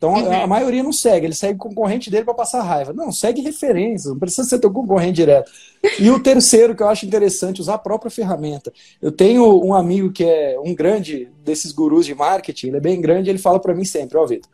Então 0.01 0.15
uhum. 0.15 0.33
a 0.33 0.47
maioria 0.47 0.83
não 0.83 0.95
segue, 0.95 1.27
ele 1.27 1.35
segue 1.35 1.57
o 1.57 1.59
concorrente 1.59 2.11
dele 2.11 2.25
para 2.25 2.33
passar 2.33 2.63
raiva. 2.63 2.91
Não, 2.91 3.13
segue 3.13 3.43
referências, 3.43 4.11
não 4.11 4.19
precisa 4.19 4.49
ser 4.49 4.59
teu 4.59 4.73
concorrente 4.73 5.13
direto. 5.13 5.53
E 5.99 6.09
o 6.11 6.19
terceiro 6.19 6.75
que 6.75 6.83
eu 6.83 6.89
acho 6.89 7.05
interessante, 7.05 7.61
usar 7.61 7.75
a 7.75 7.79
própria 7.79 8.11
ferramenta. 8.11 8.73
Eu 9.03 9.13
tenho 9.13 9.63
um 9.63 9.75
amigo 9.75 10.11
que 10.11 10.25
é 10.25 10.59
um 10.59 10.75
grande 10.75 11.29
desses 11.45 11.71
gurus 11.71 12.07
de 12.07 12.15
marketing, 12.15 12.69
ele 12.69 12.77
é 12.79 12.81
bem 12.81 12.99
grande, 12.99 13.29
ele 13.29 13.39
fala 13.39 13.61
para 13.61 13.75
mim 13.75 13.85
sempre, 13.85 14.17
ó, 14.17 14.23
oh, 14.23 14.27
Vitor, 14.27 14.51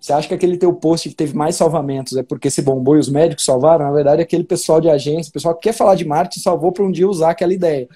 você 0.00 0.12
acha 0.12 0.26
que 0.26 0.34
aquele 0.34 0.56
teu 0.56 0.72
post 0.72 1.08
que 1.08 1.14
teve 1.14 1.32
mais 1.32 1.54
salvamentos 1.54 2.16
é 2.16 2.24
porque 2.24 2.50
se 2.50 2.60
bombou 2.60 2.96
e 2.96 2.98
os 2.98 3.08
médicos 3.08 3.44
salvaram? 3.44 3.84
Na 3.84 3.92
verdade, 3.92 4.20
aquele 4.20 4.42
pessoal 4.42 4.80
de 4.80 4.90
agência, 4.90 5.30
o 5.30 5.32
pessoal 5.32 5.54
que 5.54 5.60
quer 5.60 5.72
falar 5.72 5.94
de 5.94 6.04
marketing, 6.04 6.40
salvou 6.40 6.72
para 6.72 6.82
um 6.82 6.90
dia 6.90 7.08
usar 7.08 7.30
aquela 7.30 7.54
ideia. 7.54 7.88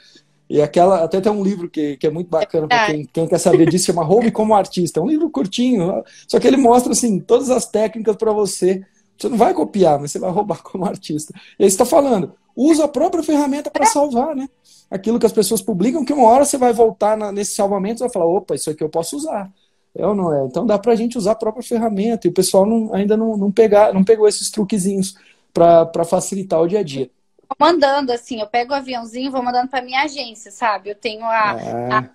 E 0.49 0.63
aquela, 0.63 1.03
até 1.03 1.21
tem 1.21 1.33
um 1.33 1.43
livro 1.43 1.69
que, 1.69 1.97
que 1.97 2.07
é 2.07 2.11
muito 2.11 2.29
bacana 2.29 2.69
para 2.69 2.87
quem, 2.87 3.05
quem 3.05 3.27
quer 3.27 3.39
saber 3.39 3.69
disso, 3.69 3.87
chama 3.87 4.09
Home 4.09 4.31
como 4.31 4.55
Artista. 4.55 5.01
É 5.01 5.03
um 5.03 5.09
livro 5.09 5.29
curtinho, 5.29 6.05
só 6.29 6.39
que 6.39 6.47
ele 6.47 6.57
mostra 6.57 6.93
assim 6.93 7.19
todas 7.19 7.51
as 7.51 7.67
técnicas 7.67 8.15
para 8.17 8.33
você. 8.33 8.85
Você 9.19 9.29
não 9.29 9.37
vai 9.37 9.53
copiar, 9.53 9.99
mas 9.99 10.13
você 10.13 10.19
vai 10.19 10.31
roubar 10.31 10.63
como 10.63 10.85
artista. 10.85 11.33
E 11.59 11.65
aí 11.65 11.71
você 11.71 11.75
está 11.75 11.85
falando, 11.85 12.35
usa 12.55 12.85
a 12.85 12.89
própria 12.89 13.23
ferramenta 13.23 13.71
para 13.71 13.87
salvar, 13.87 14.37
né? 14.37 14.49
Aquilo 14.91 15.19
que 15.19 15.27
as 15.27 15.33
pessoas 15.33 15.61
publicam, 15.61 16.05
que 16.05 16.13
uma 16.13 16.29
hora 16.29 16.45
você 16.45 16.57
vai 16.57 16.73
voltar 16.73 17.17
na, 17.17 17.33
nesse 17.33 17.55
salvamento 17.55 18.01
e 18.01 18.05
vai 18.05 18.11
falar, 18.11 18.27
opa, 18.27 18.55
isso 18.55 18.71
aqui 18.71 18.85
eu 18.85 18.89
posso 18.89 19.17
usar. 19.17 19.51
É 19.95 20.07
ou 20.07 20.15
não 20.15 20.33
é? 20.33 20.45
Então 20.45 20.67
dá 20.67 20.79
para 20.79 20.93
a 20.93 20.97
gente 20.97 21.19
usar 21.19 21.33
a 21.33 21.37
própria 21.37 21.63
ferramenta. 21.63 22.27
E 22.27 22.31
o 22.31 22.33
pessoal 22.33 22.67
não, 22.67 22.95
ainda 22.95 23.17
não, 23.17 23.37
não, 23.37 23.51
pegar, 23.51 23.93
não 23.93 24.05
pegou 24.05 24.29
esses 24.29 24.51
truquezinhos 24.51 25.17
para 25.53 26.05
facilitar 26.05 26.61
o 26.61 26.69
dia 26.69 26.81
a 26.81 26.83
dia 26.83 27.11
mandando, 27.59 28.13
assim, 28.13 28.41
eu 28.41 28.47
pego 28.47 28.73
o 28.73 28.77
aviãozinho 28.77 29.27
e 29.27 29.31
vou 29.31 29.43
mandando 29.43 29.69
para 29.69 29.83
minha 29.83 30.03
agência, 30.03 30.51
sabe? 30.51 30.91
Eu 30.91 30.95
tenho 30.95 31.25
a, 31.25 31.57
é. 31.59 31.93
a 31.93 32.11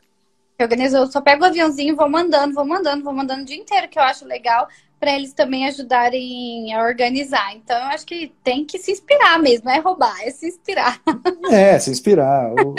eu 0.59 1.07
só 1.07 1.21
pego 1.21 1.43
o 1.43 1.47
aviãozinho, 1.47 1.95
vou 1.95 2.09
mandando, 2.09 2.53
vou 2.53 2.65
mandando, 2.65 3.03
vou 3.03 3.13
mandando 3.13 3.41
o 3.41 3.45
dia 3.45 3.57
inteiro, 3.57 3.89
que 3.89 3.97
eu 3.97 4.03
acho 4.03 4.25
legal, 4.25 4.67
para 4.99 5.15
eles 5.15 5.33
também 5.33 5.65
ajudarem 5.65 6.71
a 6.73 6.83
organizar. 6.83 7.55
Então, 7.55 7.75
eu 7.75 7.87
acho 7.87 8.05
que 8.05 8.31
tem 8.43 8.63
que 8.63 8.77
se 8.77 8.91
inspirar 8.91 9.39
mesmo, 9.39 9.65
não 9.65 9.73
é 9.73 9.79
roubar, 9.79 10.15
é 10.21 10.29
se 10.29 10.47
inspirar. 10.47 11.01
É, 11.51 11.77
se 11.79 11.89
inspirar. 11.89 12.53
O, 12.53 12.75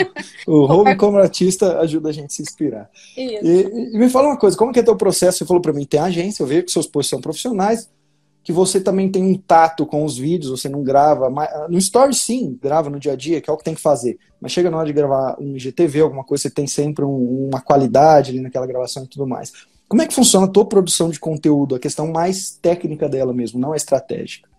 o 0.47 0.71
home 0.71 0.95
como 0.95 1.17
artista 1.17 1.79
ajuda 1.81 2.09
a 2.09 2.11
gente 2.11 2.27
a 2.27 2.29
se 2.29 2.41
inspirar. 2.41 2.89
Isso. 3.15 3.45
E, 3.45 3.93
e 3.93 3.97
me 3.97 4.09
fala 4.09 4.29
uma 4.29 4.37
coisa, 4.37 4.57
como 4.57 4.71
que 4.71 4.79
é 4.79 4.83
teu 4.83 4.95
processo? 4.95 5.39
Você 5.39 5.45
falou 5.45 5.61
para 5.61 5.73
mim, 5.73 5.85
tem 5.85 5.99
agência, 5.99 6.41
eu 6.41 6.47
vejo 6.47 6.63
que 6.63 6.71
seus 6.71 6.87
postos 6.87 7.09
são 7.09 7.21
profissionais, 7.21 7.89
que 8.43 8.51
você 8.51 8.81
também 8.81 9.09
tem 9.09 9.23
um 9.23 9.37
tato 9.37 9.85
com 9.85 10.03
os 10.03 10.17
vídeos, 10.17 10.51
você 10.51 10.67
não 10.67 10.83
grava. 10.83 11.29
No 11.69 11.77
Story, 11.77 12.13
sim, 12.13 12.57
grava 12.61 12.89
no 12.89 12.99
dia 12.99 13.13
a 13.13 13.15
dia, 13.15 13.39
que 13.39 13.49
é 13.49 13.53
o 13.53 13.57
que 13.57 13.63
tem 13.63 13.73
que 13.73 13.81
fazer. 13.81 14.17
Mas 14.41 14.51
chega 14.51 14.69
na 14.69 14.77
hora 14.77 14.87
de 14.87 14.93
gravar 14.93 15.37
um 15.39 15.55
IGTV, 15.55 16.01
alguma 16.01 16.23
coisa, 16.25 16.43
você 16.43 16.49
tem 16.49 16.67
sempre 16.67 17.05
um, 17.05 17.47
uma 17.47 17.61
qualidade 17.61 18.31
ali 18.31 18.41
naquela 18.41 18.67
gravação 18.67 19.05
e 19.05 19.07
tudo 19.07 19.25
mais. 19.25 19.53
Como 19.87 20.01
é 20.01 20.07
que 20.07 20.13
funciona 20.13 20.45
a 20.45 20.49
tua 20.49 20.65
produção 20.65 21.09
de 21.09 21.19
conteúdo? 21.19 21.75
A 21.75 21.79
questão 21.79 22.07
mais 22.07 22.51
técnica 22.51 23.07
dela 23.07 23.33
mesmo, 23.33 23.59
não 23.59 23.71
a 23.71 23.77
estratégica. 23.77 24.49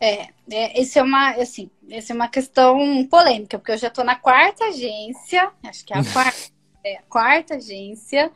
É, 0.00 0.28
é 0.50 0.80
esse 0.80 0.98
é 0.98 1.02
uma, 1.02 1.32
assim, 1.32 1.70
essa 1.90 2.12
é 2.12 2.16
uma 2.16 2.28
questão 2.28 3.06
polêmica, 3.06 3.58
porque 3.58 3.72
eu 3.72 3.78
já 3.78 3.88
estou 3.88 4.04
na 4.04 4.16
quarta 4.16 4.64
agência, 4.64 5.50
acho 5.62 5.84
que 5.84 5.92
é 5.92 5.98
a 5.98 6.04
quarta, 6.12 6.50
é, 6.84 6.96
a 6.96 7.02
quarta 7.02 7.54
agência. 7.54 8.32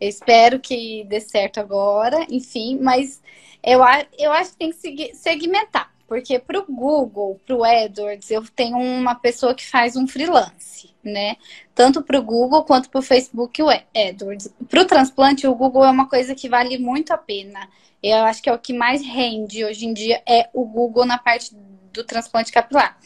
Eu 0.00 0.08
espero 0.08 0.60
que 0.60 1.04
dê 1.08 1.20
certo 1.20 1.58
agora, 1.58 2.26
enfim, 2.30 2.78
mas 2.80 3.20
eu, 3.66 3.80
eu 4.16 4.32
acho 4.32 4.52
que 4.52 4.58
tem 4.58 4.70
que 4.70 5.14
segmentar. 5.14 5.94
Porque 6.06 6.38
para 6.38 6.60
o 6.60 6.64
Google, 6.64 7.40
para 7.44 7.56
o 7.56 7.64
AdWords, 7.64 8.30
eu 8.30 8.44
tenho 8.54 8.78
uma 8.78 9.16
pessoa 9.16 9.54
que 9.54 9.66
faz 9.66 9.96
um 9.96 10.06
freelance, 10.06 10.94
né? 11.02 11.36
Tanto 11.74 12.00
para 12.00 12.18
o 12.18 12.22
Google 12.22 12.62
quanto 12.62 12.88
para 12.88 13.00
o 13.00 13.02
Facebook 13.02 13.60
o 13.60 13.68
AdWords. 13.68 14.54
Para 14.68 14.82
o 14.82 14.84
transplante, 14.84 15.48
o 15.48 15.54
Google 15.54 15.84
é 15.84 15.90
uma 15.90 16.08
coisa 16.08 16.32
que 16.32 16.48
vale 16.48 16.78
muito 16.78 17.12
a 17.12 17.18
pena. 17.18 17.68
Eu 18.00 18.18
acho 18.18 18.40
que 18.40 18.48
é 18.48 18.52
o 18.52 18.58
que 18.58 18.72
mais 18.72 19.04
rende 19.04 19.64
hoje 19.64 19.84
em 19.84 19.92
dia 19.92 20.22
é 20.28 20.48
o 20.52 20.64
Google 20.64 21.04
na 21.04 21.18
parte 21.18 21.56
do 21.92 22.04
transplante 22.04 22.52
capilar. 22.52 22.96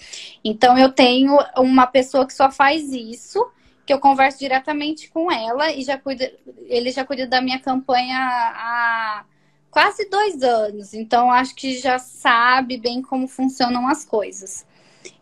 Então 0.45 0.77
eu 0.77 0.93
tenho 0.93 1.39
uma 1.57 1.87
pessoa 1.87 2.27
que 2.27 2.35
só 2.35 2.51
faz 2.51 2.93
isso, 2.93 3.51
que 3.87 3.95
eu 3.95 3.99
converso 3.99 4.39
diretamente 4.39 5.09
com 5.09 5.33
ela 5.33 5.73
e 5.73 5.83
já 5.83 5.97
cuida, 5.97 6.31
ele 6.67 6.91
já 6.91 7.05
cuida 7.05 7.27
da 7.27 7.41
minha 7.41 7.59
campanha 7.59 8.19
há 8.19 9.25
quase 9.71 10.09
dois 10.09 10.43
anos, 10.43 10.95
então 10.95 11.31
acho 11.31 11.55
que 11.55 11.79
já 11.79 11.99
sabe 11.99 12.77
bem 12.77 13.01
como 13.01 13.29
funcionam 13.29 13.87
as 13.87 14.05
coisas. 14.05 14.67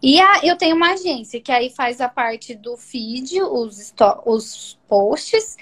E 0.02 0.20
a, 0.20 0.40
eu 0.44 0.56
tenho 0.56 0.76
uma 0.76 0.92
agência 0.92 1.40
que 1.40 1.52
aí 1.52 1.70
faz 1.70 2.00
a 2.00 2.08
parte 2.08 2.54
do 2.54 2.76
feed, 2.76 3.40
os, 3.42 3.94
os 4.24 4.78
posts 4.88 5.56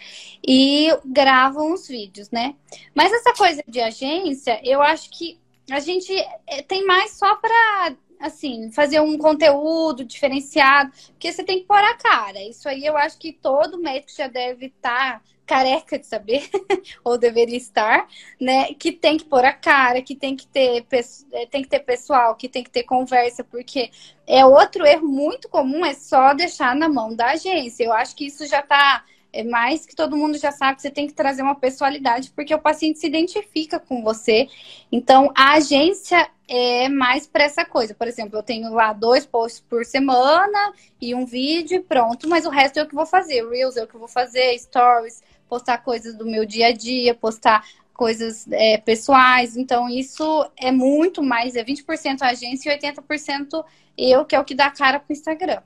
e 0.47 0.89
gravam 1.05 1.73
os 1.73 1.89
vídeos, 1.89 2.31
né? 2.31 2.55
Mas 2.95 3.13
essa 3.13 3.35
coisa 3.35 3.63
de 3.67 3.81
agência, 3.81 4.61
eu 4.65 4.83
acho 4.83 5.11
que 5.11 5.39
a 5.71 5.81
gente 5.81 6.13
eh, 6.47 6.63
tem 6.63 6.87
mais 6.87 7.13
só 7.13 7.35
para 7.37 7.97
assim, 8.19 8.71
fazer 8.73 9.01
um 9.01 9.19
conteúdo 9.19 10.05
diferenciado, 10.05 10.91
porque 11.09 11.31
você 11.31 11.45
tem 11.45 11.61
que 11.61 11.67
pôr 11.67 11.77
a 11.77 11.95
cara. 11.97 12.43
Isso 12.43 12.69
aí 12.69 12.85
eu 12.85 12.97
acho 12.97 13.19
que 13.19 13.33
todo 13.33 13.79
médico 13.79 14.13
já 14.17 14.27
deve 14.27 14.67
estar 14.67 15.21
tá 15.21 15.23
careca 15.47 15.99
de 15.99 16.07
saber, 16.07 16.51
ou 17.05 17.17
deveria 17.17 17.57
estar, 17.57 18.07
né? 18.41 18.75
Que 18.75 18.93
tem 18.93 19.17
que 19.17 19.25
pôr 19.25 19.45
a 19.45 19.53
cara, 19.53 20.03
que 20.03 20.15
tem 20.15 20.37
que 20.37 20.47
ter 20.47 20.85
é, 21.33 21.47
tem 21.47 21.63
que 21.63 21.69
ter 21.69 21.81
pessoal, 21.81 22.35
que 22.35 22.49
tem 22.49 22.65
que 22.65 22.71
ter 22.71 22.83
conversa, 22.83 23.45
porque 23.45 23.91
é 24.27 24.45
outro 24.45 24.85
erro 24.85 25.07
muito 25.07 25.49
comum, 25.49 25.85
é 25.85 25.95
só 25.95 26.35
deixar 26.35 26.75
na 26.75 26.89
mão 26.89 27.15
da 27.15 27.31
agência. 27.31 27.85
Eu 27.85 27.93
acho 27.93 28.17
que 28.17 28.27
isso 28.27 28.47
já 28.47 28.61
está 28.61 29.05
é 29.37 29.45
mais 29.45 29.85
que 29.85 29.95
todo 29.95 30.17
mundo 30.17 30.39
já 30.39 30.51
sabe 30.51 30.81
você 30.81 30.91
tem 30.91 31.07
que 31.07 31.13
trazer 31.13 31.43
uma 31.43 31.55
pessoalidade, 31.55 32.33
porque 32.35 32.55
o 32.55 32.59
paciente 32.59 32.99
se 32.99 33.07
identifica 33.07 33.79
com 33.79 34.03
você. 34.03 34.49
Então, 34.91 35.31
a 35.37 35.55
agência 35.55 36.29
é 36.49 36.89
mais 36.89 37.27
para 37.27 37.45
essa 37.45 37.65
coisa. 37.65 37.95
Por 37.95 38.09
exemplo, 38.09 38.39
eu 38.39 38.43
tenho 38.43 38.73
lá 38.73 38.95
dois 38.95 39.27
posts 39.27 39.63
por 39.69 39.85
semana 39.85 40.73
e 41.01 41.15
um 41.15 41.27
vídeo 41.27 41.83
pronto, 41.83 42.27
mas 42.29 42.47
o 42.47 42.51
resto 42.51 42.79
é 42.79 42.83
o 42.83 42.89
que 42.89 42.95
vou 42.95 43.05
fazer. 43.05 43.47
Reels 43.47 43.77
é 43.77 43.85
o 43.85 43.87
que 43.87 43.99
vou 43.99 44.09
fazer, 44.09 44.59
stories, 44.59 45.23
postar 45.49 45.79
coisas 45.79 46.15
do 46.15 46.27
meu 46.27 46.45
dia 46.45 46.69
a 46.69 46.73
dia, 46.73 47.15
postar 47.15 47.65
coisas 47.95 48.47
é, 48.51 48.79
pessoais. 48.79 49.57
Então, 49.57 49.89
isso 49.89 50.49
é 50.57 50.71
muito 50.71 51.23
mais, 51.23 51.57
é 51.57 51.65
20% 51.65 52.23
agência 52.23 52.73
e 52.73 52.79
80% 52.79 53.65
eu, 53.97 54.25
que 54.25 54.37
é 54.37 54.41
o 54.41 54.45
que 54.45 54.55
dá 54.55 54.71
cara 54.71 55.01
pro 55.01 55.13
Instagram. 55.13 55.61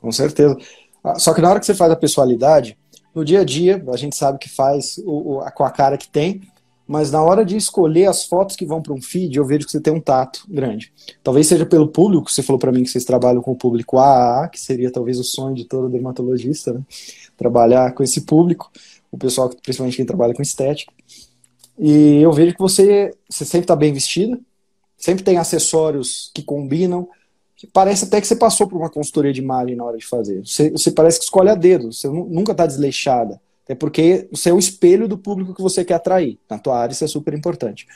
Com 0.00 0.10
certeza. 0.10 0.58
Ah, 1.02 1.18
só 1.18 1.32
que 1.32 1.40
na 1.40 1.50
hora 1.50 1.60
que 1.60 1.66
você 1.66 1.74
faz 1.74 1.90
a 1.92 1.96
pessoalidade, 1.96 2.76
no 3.14 3.24
dia 3.24 3.40
a 3.40 3.44
dia, 3.44 3.82
a 3.92 3.96
gente 3.96 4.16
sabe 4.16 4.38
que 4.38 4.48
faz 4.48 4.98
o, 4.98 5.38
o, 5.38 5.52
com 5.52 5.64
a 5.64 5.70
cara 5.70 5.96
que 5.96 6.08
tem, 6.08 6.42
mas 6.86 7.10
na 7.10 7.22
hora 7.22 7.44
de 7.44 7.56
escolher 7.56 8.06
as 8.06 8.24
fotos 8.24 8.56
que 8.56 8.66
vão 8.66 8.82
para 8.82 8.92
um 8.92 9.00
feed, 9.00 9.36
eu 9.36 9.46
vejo 9.46 9.64
que 9.64 9.70
você 9.70 9.80
tem 9.80 9.92
um 9.92 10.00
tato 10.00 10.44
grande. 10.48 10.92
Talvez 11.22 11.46
seja 11.46 11.64
pelo 11.64 11.88
público, 11.88 12.30
você 12.30 12.42
falou 12.42 12.58
para 12.58 12.72
mim 12.72 12.82
que 12.82 12.90
vocês 12.90 13.04
trabalham 13.04 13.40
com 13.40 13.52
o 13.52 13.56
público 13.56 13.98
AAA, 13.98 14.48
que 14.48 14.60
seria 14.60 14.90
talvez 14.90 15.18
o 15.18 15.24
sonho 15.24 15.54
de 15.54 15.64
todo 15.64 15.88
dermatologista, 15.88 16.74
né? 16.74 16.82
Trabalhar 17.36 17.92
com 17.92 18.02
esse 18.02 18.22
público, 18.22 18.70
o 19.10 19.18
pessoal, 19.18 19.48
principalmente 19.48 19.96
quem 19.96 20.06
trabalha 20.06 20.34
com 20.34 20.42
estética. 20.42 20.92
E 21.78 22.20
eu 22.22 22.32
vejo 22.32 22.54
que 22.54 22.60
você, 22.60 23.12
você 23.28 23.44
sempre 23.44 23.64
está 23.64 23.74
bem 23.74 23.92
vestida, 23.92 24.38
sempre 24.96 25.24
tem 25.24 25.38
acessórios 25.38 26.30
que 26.34 26.42
combinam, 26.42 27.08
parece 27.72 28.04
até 28.04 28.20
que 28.20 28.26
você 28.26 28.36
passou 28.36 28.68
por 28.68 28.76
uma 28.76 28.90
consultoria 28.90 29.32
de 29.32 29.40
imagem 29.40 29.76
na 29.76 29.84
hora 29.84 29.98
de 29.98 30.06
fazer. 30.06 30.44
Você, 30.46 30.70
você 30.70 30.90
parece 30.90 31.18
que 31.18 31.24
escolhe 31.24 31.48
a 31.48 31.54
dedo, 31.54 31.92
você 31.92 32.08
nunca 32.08 32.52
está 32.52 32.66
desleixada. 32.66 33.40
É 33.66 33.74
porque 33.74 34.28
você 34.30 34.50
é 34.50 34.52
o 34.52 34.58
espelho 34.58 35.08
do 35.08 35.16
público 35.16 35.54
que 35.54 35.62
você 35.62 35.84
quer 35.84 35.94
atrair. 35.94 36.38
Na 36.48 36.58
tua 36.58 36.78
área 36.78 36.92
isso 36.92 37.04
é 37.04 37.08
super 37.08 37.32
importante. 37.32 37.86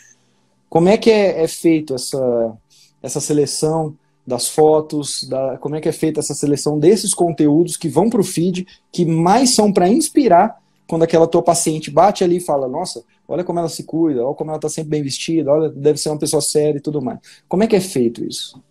Como 0.69 0.89
é 0.89 0.97
que 0.97 1.11
é, 1.11 1.43
é 1.43 1.49
feito 1.49 1.95
essa, 1.95 2.57
essa 3.03 3.21
seleção 3.21 3.97
das 4.29 4.47
fotos, 4.47 5.25
da, 5.25 5.57
como 5.57 5.75
é 5.75 5.81
que 5.81 5.89
é 5.89 5.93
feita 5.93 6.21
essa 6.21 6.35
seleção 6.35 6.79
desses 6.79 7.15
conteúdos 7.15 7.79
que 7.79 7.89
vão 7.89 8.11
para 8.11 8.21
o 8.21 8.25
feed, 8.25 8.67
que 8.93 9.07
mais 9.07 9.55
são 9.55 9.73
para 9.73 9.89
inspirar 9.89 10.59
quando 10.87 11.03
aquela 11.03 11.27
tua 11.27 11.43
paciente 11.43 11.91
bate 11.91 12.23
ali 12.23 12.37
e 12.37 12.41
fala, 12.41 12.69
nossa, 12.69 13.03
olha 13.27 13.43
como 13.43 13.59
ela 13.59 13.71
se 13.71 13.85
cuida, 13.85 14.23
olha 14.23 14.35
como 14.35 14.51
ela 14.51 14.59
está 14.59 14.69
sempre 14.69 14.91
bem 14.91 15.03
vestida, 15.03 15.51
olha, 15.51 15.71
deve 15.71 15.99
ser 15.99 16.11
uma 16.11 16.19
pessoa 16.19 16.43
séria 16.43 16.79
e 16.79 16.83
tudo 16.83 17.01
mais. 17.01 17.19
Como 17.49 17.63
é 17.63 17.67
que 17.67 17.75
é 17.75 17.81
feito 17.81 18.23
isso? 18.23 18.63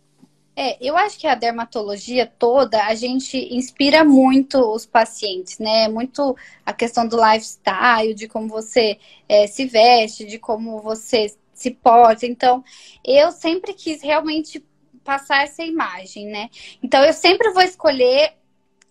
É, 0.55 0.77
eu 0.79 0.95
acho 0.95 1.19
que 1.19 1.27
a 1.27 1.35
dermatologia 1.35 2.25
toda, 2.25 2.83
a 2.85 2.93
gente 2.93 3.37
inspira 3.55 4.03
muito 4.03 4.59
os 4.59 4.85
pacientes, 4.85 5.57
né? 5.59 5.87
Muito 5.87 6.35
a 6.65 6.73
questão 6.73 7.07
do 7.07 7.17
lifestyle, 7.17 8.15
de 8.15 8.27
como 8.27 8.47
você 8.47 8.97
é, 9.27 9.47
se 9.47 9.65
veste, 9.65 10.25
de 10.25 10.37
como 10.39 10.81
você 10.81 11.31
se 11.57 11.71
porta. 11.71 12.25
Então, 12.25 12.63
eu 13.03 13.31
sempre 13.31 13.73
quis 13.73 14.01
realmente 14.01 14.63
passar 15.07 15.43
essa 15.43 15.63
imagem, 15.63 16.27
né? 16.27 16.49
Então, 16.83 17.01
eu 17.01 17.13
sempre 17.13 17.49
vou 17.51 17.63
escolher 17.63 18.33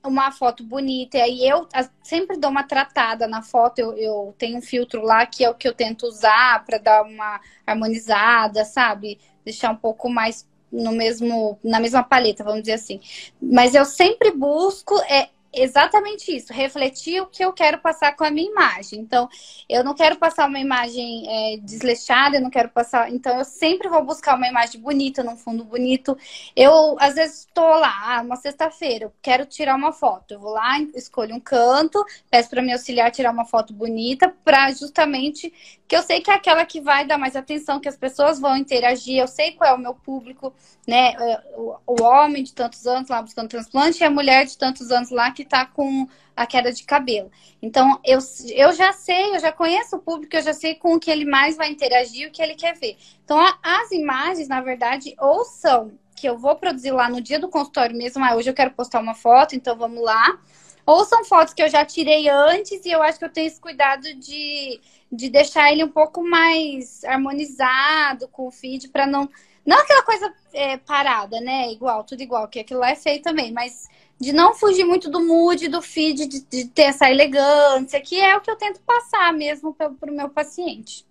uma 0.03 0.33
foto 0.33 0.65
bonita. 0.65 1.19
E 1.19 1.21
aí 1.21 1.47
eu 1.47 1.69
sempre 2.03 2.39
dou 2.39 2.51
uma 2.51 2.63
tratada 2.63 3.27
na 3.27 3.43
foto. 3.43 3.79
Eu, 3.79 3.93
eu 3.99 4.35
tenho 4.39 4.57
um 4.57 4.63
filtro 4.63 5.03
lá 5.03 5.27
que 5.27 5.45
é 5.45 5.51
o 5.51 5.55
que 5.55 5.69
eu 5.69 5.75
tento 5.75 6.07
usar 6.07 6.65
para 6.65 6.79
dar 6.79 7.03
uma 7.03 7.39
harmonizada, 7.67 8.65
sabe? 8.65 9.19
Deixar 9.45 9.71
um 9.71 9.77
pouco 9.77 10.09
mais 10.09 10.49
no 10.73 10.93
mesmo, 10.93 11.59
na 11.63 11.79
mesma 11.79 12.03
paleta, 12.03 12.43
vamos 12.43 12.63
dizer 12.63 12.75
assim. 12.75 12.99
Mas 13.41 13.75
eu 13.75 13.85
sempre 13.85 14.31
busco 14.31 14.97
é, 15.09 15.29
exatamente 15.57 16.35
isso, 16.35 16.53
refletir 16.53 17.21
o 17.21 17.27
que 17.27 17.45
eu 17.45 17.53
quero 17.53 17.79
passar 17.79 18.15
com 18.15 18.25
a 18.25 18.31
minha 18.31 18.51
imagem. 18.51 19.01
Então, 19.01 19.29
eu 19.69 19.83
não 19.83 19.95
quero 19.95 20.17
passar 20.17 20.49
uma 20.49 20.59
imagem 20.59 21.25
é, 21.29 21.57
desleixada, 21.59 22.37
eu 22.37 22.43
não 22.43 22.51
quero 22.51 22.69
passar. 22.69 23.11
Então, 23.11 23.39
eu 23.39 23.45
sempre 23.45 23.89
vou 23.89 24.05
buscar 24.05 24.37
uma 24.37 24.47
imagem 24.47 24.81
bonita, 24.81 25.23
num 25.23 25.37
fundo 25.37 25.65
bonito. 25.65 26.17
Eu, 26.55 26.97
às 27.01 27.15
vezes, 27.15 27.41
estou 27.41 27.79
lá, 27.79 28.21
uma 28.23 28.37
sexta-feira, 28.37 29.07
eu 29.07 29.13
quero 29.23 29.47
tirar 29.47 29.75
uma 29.75 29.93
foto. 29.93 30.35
Eu 30.35 30.41
vou 30.41 30.53
lá, 30.53 30.79
escolho 30.95 31.35
um 31.35 31.41
canto, 31.41 32.05
peço 32.31 32.51
para 32.51 32.63
meu 32.63 32.75
auxiliar 32.75 33.11
tirar 33.11 33.33
uma 33.33 33.45
foto 33.45 33.73
bonita, 33.73 34.35
para 34.45 34.71
justamente 34.73 35.53
que 35.89 35.97
eu 35.97 36.03
sei 36.03 36.21
que 36.21 36.31
é 36.31 36.35
aquela 36.35 36.67
que 36.67 36.81
vai 36.81 37.07
dar 37.07 37.17
mais 37.17 37.37
atenção, 37.37 37.79
que 37.79 37.89
as 37.89 37.97
pessoas 37.97 38.41
vão 38.41 38.57
interagir, 38.57 39.19
eu 39.19 39.29
sei 39.29 39.53
qual 39.53 39.71
é 39.71 39.75
o 39.75 39.79
meu 39.79 39.95
público, 39.95 40.53
né? 40.87 41.15
É, 41.19 41.43
o 41.87 42.03
homem 42.03 42.43
de 42.43 42.53
tantos 42.53 42.87
anos 42.87 43.09
lá 43.09 43.23
buscando 43.23 43.49
transplante 43.49 44.03
e 44.03 44.05
a 44.05 44.11
mulher 44.11 44.47
de 44.47 44.59
tantos 44.59 44.91
anos 44.91 45.11
lá 45.11 45.31
que 45.31 45.45
tá 45.47 45.67
com 45.67 46.07
a 46.37 46.47
queda 46.47 46.71
de 46.73 46.85
cabelo. 46.85 47.31
Então, 47.63 47.99
eu, 48.05 48.19
eu 48.55 48.73
já 48.73 48.93
sei, 48.93 49.35
eu 49.35 49.39
já 49.39 49.51
conheço 49.51 49.97
o 49.97 50.01
público, 50.01 50.37
eu 50.37 50.43
já 50.43 50.53
sei 50.53 50.75
com 50.75 50.95
o 50.95 51.01
que 51.01 51.11
ele 51.11 51.25
mais 51.25 51.57
vai 51.57 51.71
interagir, 51.71 52.29
o 52.29 52.31
que 52.31 52.43
ele 52.43 52.55
quer 52.55 52.77
ver. 52.77 52.97
Então, 53.25 53.41
a, 53.41 53.59
as 53.63 53.91
imagens, 53.91 54.49
na 54.49 54.61
verdade, 54.61 55.15
ou 55.19 55.45
são 55.45 55.93
que 56.17 56.27
eu 56.27 56.39
vou 56.39 56.57
produzir 56.57 56.91
lá 56.91 57.09
no 57.09 57.21
dia 57.21 57.39
do 57.39 57.49
consultório 57.49 57.97
mesmo, 57.97 58.25
ah, 58.25 58.35
hoje 58.35 58.49
eu 58.49 58.55
quero 58.55 58.71
postar 58.73 59.01
uma 59.01 59.15
foto, 59.15 59.55
então 59.55 59.77
vamos 59.77 60.03
lá. 60.03 60.39
Ou 60.87 61.05
são 61.05 61.25
fotos 61.25 61.53
que 61.53 61.63
eu 61.63 61.69
já 61.69 61.85
tirei 61.85 62.29
antes 62.29 62.85
e 62.85 62.91
eu 62.91 63.03
acho 63.03 63.19
que 63.19 63.25
eu 63.25 63.33
tenho 63.33 63.49
esse 63.49 63.61
cuidado 63.61 64.03
de, 64.15 64.81
de 65.11 65.29
deixar 65.29 65.71
ele 65.73 65.85
um 65.85 65.91
pouco 65.91 66.23
mais 66.23 67.05
harmonizado 67.05 68.29
com 68.29 68.47
o 68.47 68.53
feed 68.53 68.89
para 68.89 69.07
não. 69.07 69.29
Não 69.65 69.81
aquela 69.81 70.03
coisa 70.03 70.33
é, 70.53 70.77
parada, 70.77 71.41
né? 71.41 71.73
Igual, 71.73 72.05
tudo 72.05 72.23
igual, 72.23 72.47
que 72.47 72.61
aquilo 72.61 72.79
lá 72.79 72.91
é 72.91 72.95
feio 72.95 73.21
também, 73.21 73.53
mas 73.53 73.89
de 74.21 74.33
não 74.33 74.55
fugir 74.55 74.85
muito 74.85 75.11
do 75.11 75.21
mood, 75.21 75.69
do 75.69 75.83
feed, 75.83 76.27
de, 76.27 76.41
de 76.41 76.65
ter 76.67 76.83
essa 76.83 77.11
elegância, 77.11 78.01
que 78.01 78.19
é 78.19 78.37
o 78.37 78.41
que 78.41 78.51
eu 78.51 78.57
tento 78.57 78.81
passar 78.81 79.33
mesmo 79.33 79.75
para 79.75 79.91
o 79.91 80.15
meu 80.15 80.29
paciente. 80.29 81.05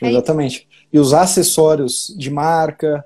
É 0.00 0.08
Exatamente. 0.08 0.66
E 0.92 0.98
usar 0.98 1.22
acessórios 1.22 2.14
de 2.16 2.30
marca, 2.30 3.04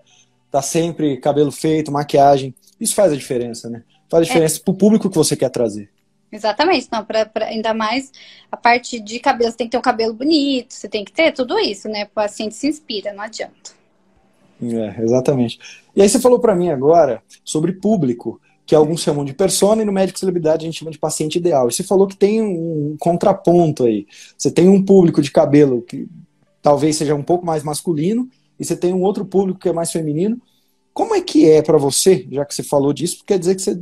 tá 0.50 0.62
sempre 0.62 1.16
cabelo 1.16 1.50
feito, 1.50 1.90
maquiagem, 1.90 2.54
isso 2.78 2.94
faz 2.94 3.12
a 3.12 3.16
diferença, 3.16 3.68
né? 3.68 3.82
Faz 4.08 4.22
a 4.22 4.26
diferença 4.26 4.58
é. 4.58 4.60
para 4.60 4.72
o 4.72 4.76
público 4.76 5.10
que 5.10 5.16
você 5.16 5.36
quer 5.36 5.48
trazer. 5.48 5.90
Exatamente, 6.30 6.88
não, 6.90 7.04
pra, 7.04 7.26
pra, 7.26 7.46
ainda 7.46 7.74
mais 7.74 8.10
a 8.50 8.56
parte 8.56 8.98
de 8.98 9.18
cabelo, 9.18 9.50
você 9.50 9.56
tem 9.56 9.66
que 9.66 9.72
ter 9.72 9.78
um 9.78 9.82
cabelo 9.82 10.14
bonito, 10.14 10.72
você 10.72 10.88
tem 10.88 11.04
que 11.04 11.12
ter 11.12 11.32
tudo 11.32 11.58
isso, 11.58 11.88
né? 11.88 12.04
O 12.04 12.08
paciente 12.08 12.54
se 12.54 12.66
inspira, 12.66 13.12
não 13.12 13.22
adianta. 13.22 13.72
É, 14.62 15.02
exatamente. 15.02 15.58
E 15.94 16.00
aí 16.00 16.08
você 16.08 16.20
falou 16.20 16.38
para 16.38 16.54
mim 16.54 16.70
agora 16.70 17.22
sobre 17.44 17.72
público 17.72 18.40
que 18.64 18.74
alguns 18.74 19.00
chamam 19.00 19.24
de 19.24 19.34
persona, 19.34 19.82
e 19.82 19.84
no 19.84 19.92
médico 19.92 20.18
celebridade 20.18 20.64
a 20.64 20.66
gente 20.66 20.78
chama 20.78 20.90
de 20.90 20.98
paciente 20.98 21.36
ideal. 21.36 21.68
E 21.68 21.72
você 21.72 21.82
falou 21.82 22.06
que 22.06 22.16
tem 22.16 22.40
um 22.40 22.96
contraponto 22.98 23.84
aí. 23.84 24.06
Você 24.38 24.50
tem 24.50 24.68
um 24.68 24.82
público 24.82 25.20
de 25.20 25.30
cabelo 25.30 25.82
que 25.82 26.08
talvez 26.62 26.96
seja 26.96 27.14
um 27.14 27.22
pouco 27.22 27.44
mais 27.44 27.64
masculino, 27.64 28.28
e 28.58 28.64
você 28.64 28.76
tem 28.76 28.92
um 28.92 29.02
outro 29.02 29.24
público 29.24 29.58
que 29.58 29.68
é 29.68 29.72
mais 29.72 29.90
feminino. 29.90 30.40
Como 30.94 31.14
é 31.14 31.20
que 31.20 31.48
é 31.48 31.62
para 31.62 31.78
você, 31.78 32.26
já 32.30 32.44
que 32.44 32.54
você 32.54 32.62
falou 32.62 32.92
disso, 32.92 33.24
quer 33.26 33.38
dizer 33.38 33.56
que 33.56 33.62
você, 33.62 33.80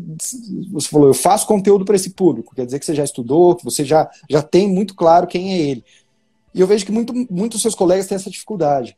você 0.70 0.88
falou, 0.88 1.08
eu 1.08 1.14
faço 1.14 1.46
conteúdo 1.46 1.84
para 1.84 1.96
esse 1.96 2.10
público, 2.10 2.54
quer 2.54 2.64
dizer 2.64 2.78
que 2.78 2.86
você 2.86 2.94
já 2.94 3.02
estudou, 3.02 3.56
que 3.56 3.64
você 3.64 3.84
já, 3.84 4.08
já 4.28 4.40
tem 4.40 4.68
muito 4.68 4.94
claro 4.94 5.26
quem 5.26 5.52
é 5.52 5.58
ele. 5.58 5.84
E 6.54 6.60
eu 6.60 6.66
vejo 6.66 6.86
que 6.86 6.92
muito, 6.92 7.12
muitos 7.28 7.60
seus 7.62 7.74
colegas 7.74 8.06
têm 8.06 8.14
essa 8.14 8.30
dificuldade. 8.30 8.96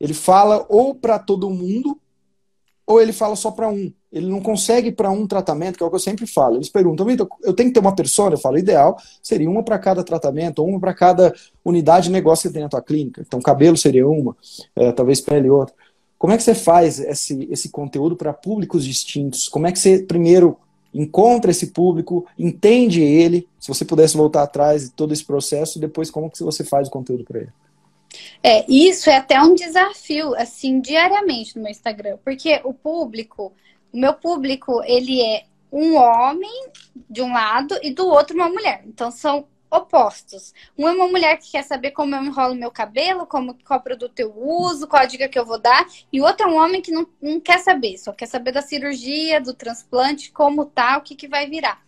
Ele 0.00 0.12
fala 0.12 0.66
ou 0.68 0.94
para 0.94 1.18
todo 1.20 1.48
mundo, 1.48 1.98
ou 2.86 3.00
ele 3.00 3.12
fala 3.12 3.36
só 3.36 3.50
para 3.50 3.68
um. 3.68 3.92
Ele 4.12 4.26
não 4.26 4.40
consegue 4.40 4.92
para 4.92 5.10
um 5.10 5.26
tratamento, 5.26 5.78
que 5.78 5.82
é 5.82 5.86
o 5.86 5.90
que 5.90 5.96
eu 5.96 6.00
sempre 6.00 6.26
falo. 6.26 6.56
Eles 6.56 6.68
perguntam, 6.68 7.06
Vitor, 7.06 7.26
eu 7.42 7.54
tenho 7.54 7.70
que 7.70 7.74
ter 7.74 7.80
uma 7.80 7.94
pessoa? 7.94 8.30
Eu 8.30 8.38
falo, 8.38 8.58
ideal 8.58 8.96
seria 9.22 9.48
uma 9.48 9.62
para 9.62 9.78
cada 9.78 10.04
tratamento, 10.04 10.62
uma 10.62 10.78
para 10.78 10.92
cada 10.92 11.34
unidade 11.64 12.06
de 12.06 12.12
negócio 12.12 12.48
que 12.48 12.54
tem 12.54 12.62
na 12.62 12.68
tua 12.68 12.82
clínica. 12.82 13.22
Então, 13.26 13.40
cabelo 13.40 13.76
seria 13.76 14.06
uma, 14.06 14.36
é, 14.76 14.92
talvez 14.92 15.20
pele 15.20 15.48
outra. 15.48 15.74
Como 16.18 16.32
é 16.32 16.36
que 16.36 16.42
você 16.42 16.54
faz 16.54 17.00
esse, 17.00 17.48
esse 17.50 17.70
conteúdo 17.70 18.14
para 18.14 18.32
públicos 18.32 18.84
distintos? 18.84 19.48
Como 19.48 19.66
é 19.66 19.72
que 19.72 19.78
você, 19.78 20.00
primeiro, 20.02 20.56
encontra 20.92 21.50
esse 21.50 21.68
público, 21.68 22.26
entende 22.38 23.00
ele, 23.00 23.48
se 23.58 23.68
você 23.68 23.84
pudesse 23.84 24.16
voltar 24.16 24.42
atrás 24.42 24.84
de 24.84 24.90
todo 24.90 25.12
esse 25.12 25.24
processo, 25.24 25.80
depois 25.80 26.10
como 26.10 26.30
que 26.30 26.42
você 26.42 26.62
faz 26.62 26.88
o 26.88 26.90
conteúdo 26.90 27.24
para 27.24 27.40
ele? 27.40 27.52
É, 28.42 28.64
isso 28.68 29.08
é 29.08 29.16
até 29.16 29.40
um 29.40 29.54
desafio, 29.54 30.34
assim, 30.34 30.80
diariamente 30.80 31.56
no 31.56 31.62
meu 31.62 31.70
Instagram, 31.70 32.18
porque 32.24 32.60
o 32.64 32.74
público, 32.74 33.54
o 33.92 33.98
meu 33.98 34.14
público, 34.14 34.82
ele 34.84 35.20
é 35.20 35.44
um 35.70 35.94
homem 35.96 36.70
de 37.08 37.22
um 37.22 37.32
lado 37.32 37.78
e 37.82 37.92
do 37.92 38.06
outro 38.06 38.34
uma 38.36 38.48
mulher. 38.48 38.82
Então 38.86 39.10
são 39.10 39.46
opostos. 39.70 40.52
Um 40.76 40.86
é 40.86 40.92
uma 40.92 41.08
mulher 41.08 41.38
que 41.38 41.50
quer 41.50 41.62
saber 41.62 41.92
como 41.92 42.14
eu 42.14 42.22
enrolo 42.22 42.54
meu 42.54 42.70
cabelo, 42.70 43.26
como, 43.26 43.56
qual 43.64 43.80
produto 43.80 44.20
eu 44.20 44.32
uso, 44.36 44.86
qual 44.86 45.02
a 45.02 45.06
dica 45.06 45.28
que 45.28 45.38
eu 45.38 45.46
vou 45.46 45.58
dar, 45.58 45.86
e 46.12 46.20
o 46.20 46.24
outro 46.24 46.46
é 46.46 46.50
um 46.50 46.56
homem 46.56 46.82
que 46.82 46.92
não, 46.92 47.06
não 47.22 47.40
quer 47.40 47.58
saber, 47.58 47.96
só 47.96 48.12
quer 48.12 48.26
saber 48.26 48.52
da 48.52 48.60
cirurgia, 48.60 49.40
do 49.40 49.54
transplante, 49.54 50.30
como 50.30 50.66
tá, 50.66 50.98
o 50.98 51.02
que, 51.02 51.14
que 51.14 51.26
vai 51.26 51.48
virar. 51.48 51.82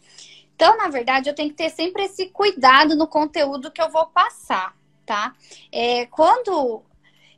Então, 0.54 0.78
na 0.78 0.88
verdade, 0.88 1.28
eu 1.28 1.34
tenho 1.34 1.50
que 1.50 1.56
ter 1.56 1.68
sempre 1.68 2.04
esse 2.04 2.26
cuidado 2.26 2.96
no 2.96 3.06
conteúdo 3.06 3.70
que 3.70 3.82
eu 3.82 3.90
vou 3.90 4.06
passar, 4.06 4.74
tá? 5.04 5.34
É, 5.70 6.06
quando 6.06 6.82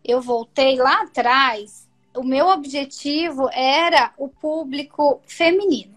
eu 0.04 0.20
voltei 0.20 0.76
lá 0.76 1.02
atrás, 1.02 1.88
o 2.14 2.22
meu 2.22 2.48
objetivo 2.48 3.48
era 3.52 4.12
o 4.16 4.28
público 4.28 5.20
feminino. 5.26 5.96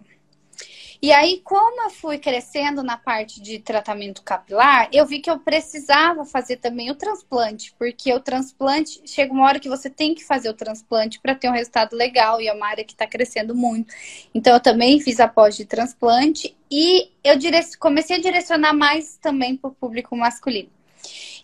E 1.02 1.14
aí, 1.14 1.40
como 1.46 1.82
eu 1.84 1.90
fui 1.90 2.18
crescendo 2.18 2.84
na 2.84 2.98
parte 2.98 3.42
de 3.42 3.58
tratamento 3.58 4.22
capilar, 4.22 4.90
eu 4.92 5.06
vi 5.06 5.20
que 5.20 5.32
eu 5.32 5.40
precisava 5.40 6.26
fazer 6.26 6.58
também 6.58 6.92
o 6.92 6.96
transplante, 6.96 7.74
porque 7.80 8.14
o 8.14 8.20
transplante 8.20 9.02
chega 9.06 9.32
uma 9.32 9.46
hora 9.46 9.62
que 9.62 9.70
você 9.70 9.90
tem 9.90 10.14
que 10.14 10.26
fazer 10.26 10.50
o 10.50 10.54
transplante 10.54 11.18
para 11.22 11.36
ter 11.36 11.48
um 11.48 11.54
resultado 11.54 11.96
legal 11.96 12.42
e 12.42 12.50
é 12.50 12.54
uma 12.54 12.68
área 12.68 12.84
que 12.84 12.92
está 12.92 13.08
crescendo 13.08 13.56
muito. 13.56 13.94
Então, 14.36 14.54
eu 14.54 14.60
também 14.60 15.00
fiz 15.00 15.22
a 15.22 15.28
pós 15.28 15.56
de 15.56 15.64
transplante 15.64 16.54
e 16.70 17.10
eu 17.24 17.36
comecei 17.80 18.18
a 18.18 18.22
direcionar 18.22 18.74
mais 18.74 19.16
também 19.22 19.56
para 19.56 19.70
o 19.70 19.74
público 19.74 20.18
masculino. 20.18 20.79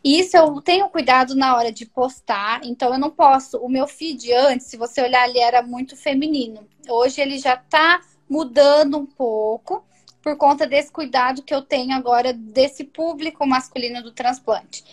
Isso 0.06 0.38
eu 0.38 0.62
tenho 0.62 0.88
cuidado 0.88 1.34
na 1.34 1.56
hora 1.56 1.72
de 1.72 1.84
postar, 1.84 2.64
então 2.64 2.94
eu 2.94 3.00
não 3.00 3.10
posso. 3.10 3.58
O 3.58 3.68
meu 3.68 3.88
feed 3.88 4.32
antes, 4.34 4.68
se 4.68 4.78
você 4.78 5.02
olhar, 5.02 5.28
ele 5.28 5.40
era 5.40 5.64
muito 5.64 5.98
feminino. 5.98 6.68
Hoje 6.88 7.22
ele 7.22 7.40
já 7.40 7.56
está 7.56 8.00
mudando 8.30 9.00
um 9.00 9.06
pouco 9.08 9.84
por 10.22 10.38
conta 10.38 10.68
desse 10.68 10.92
cuidado 10.92 11.42
que 11.42 11.54
eu 11.54 11.64
tenho 11.64 11.96
agora 11.96 12.34
desse 12.34 12.84
público 12.84 13.48
masculino 13.48 14.04
do 14.04 14.12
transplante. 14.12 14.84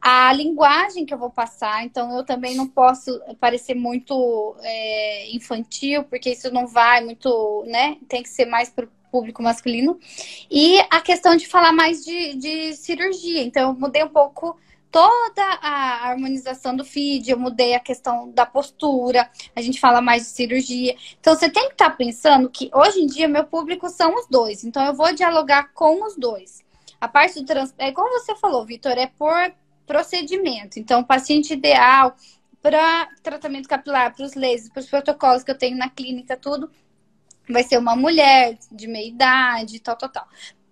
A 0.00 0.32
linguagem 0.32 1.04
que 1.04 1.12
eu 1.12 1.18
vou 1.18 1.30
passar, 1.30 1.84
então 1.84 2.16
eu 2.16 2.24
também 2.24 2.54
não 2.54 2.68
posso 2.68 3.20
parecer 3.40 3.74
muito 3.74 4.54
é, 4.60 5.34
infantil, 5.34 6.04
porque 6.04 6.30
isso 6.30 6.52
não 6.52 6.68
vai 6.68 7.04
muito, 7.04 7.64
né? 7.66 7.96
Tem 8.08 8.22
que 8.22 8.28
ser 8.28 8.44
mais 8.44 8.70
para 8.70 8.84
o 8.84 8.88
público 9.12 9.42
masculino. 9.42 9.98
E 10.50 10.80
a 10.90 11.00
questão 11.00 11.36
de 11.36 11.46
falar 11.46 11.72
mais 11.72 12.04
de, 12.04 12.34
de 12.34 12.74
cirurgia. 12.74 13.42
Então, 13.42 13.70
eu 13.70 13.78
mudei 13.78 14.02
um 14.02 14.08
pouco 14.08 14.58
toda 14.90 15.42
a 15.62 16.08
harmonização 16.08 16.76
do 16.76 16.84
feed, 16.84 17.30
eu 17.30 17.38
mudei 17.38 17.74
a 17.74 17.80
questão 17.80 18.30
da 18.30 18.44
postura, 18.44 19.28
a 19.56 19.62
gente 19.62 19.80
fala 19.80 20.02
mais 20.02 20.22
de 20.24 20.28
cirurgia. 20.28 20.94
Então 21.18 21.34
você 21.34 21.48
tem 21.48 21.68
que 21.68 21.72
estar 21.72 21.90
tá 21.90 21.96
pensando 21.96 22.50
que 22.50 22.70
hoje 22.74 23.00
em 23.00 23.06
dia 23.06 23.26
meu 23.26 23.44
público 23.44 23.88
são 23.88 24.14
os 24.14 24.26
dois, 24.28 24.64
então 24.64 24.84
eu 24.84 24.92
vou 24.92 25.14
dialogar 25.14 25.72
com 25.72 26.04
os 26.04 26.14
dois. 26.14 26.62
A 27.00 27.08
parte 27.08 27.40
do 27.40 27.46
trans, 27.46 27.74
é 27.78 27.88
igual 27.88 28.06
você 28.10 28.36
falou, 28.36 28.66
Vitor, 28.66 28.92
é 28.92 29.06
por 29.06 29.52
procedimento. 29.86 30.78
Então, 30.78 31.02
paciente 31.02 31.52
ideal 31.52 32.14
para 32.60 33.08
tratamento 33.22 33.68
capilar, 33.68 34.14
para 34.14 34.24
os 34.24 34.34
lasers, 34.34 34.68
para 34.68 34.80
os 34.80 34.88
protocolos 34.88 35.42
que 35.42 35.50
eu 35.50 35.58
tenho 35.58 35.76
na 35.76 35.90
clínica, 35.90 36.36
tudo, 36.36 36.70
vai 37.48 37.62
ser 37.62 37.78
uma 37.78 37.96
mulher 37.96 38.58
de 38.70 38.86
meia 38.86 39.08
idade, 39.08 39.80
tal, 39.80 39.96
tal, 39.96 40.08
tal. 40.08 40.28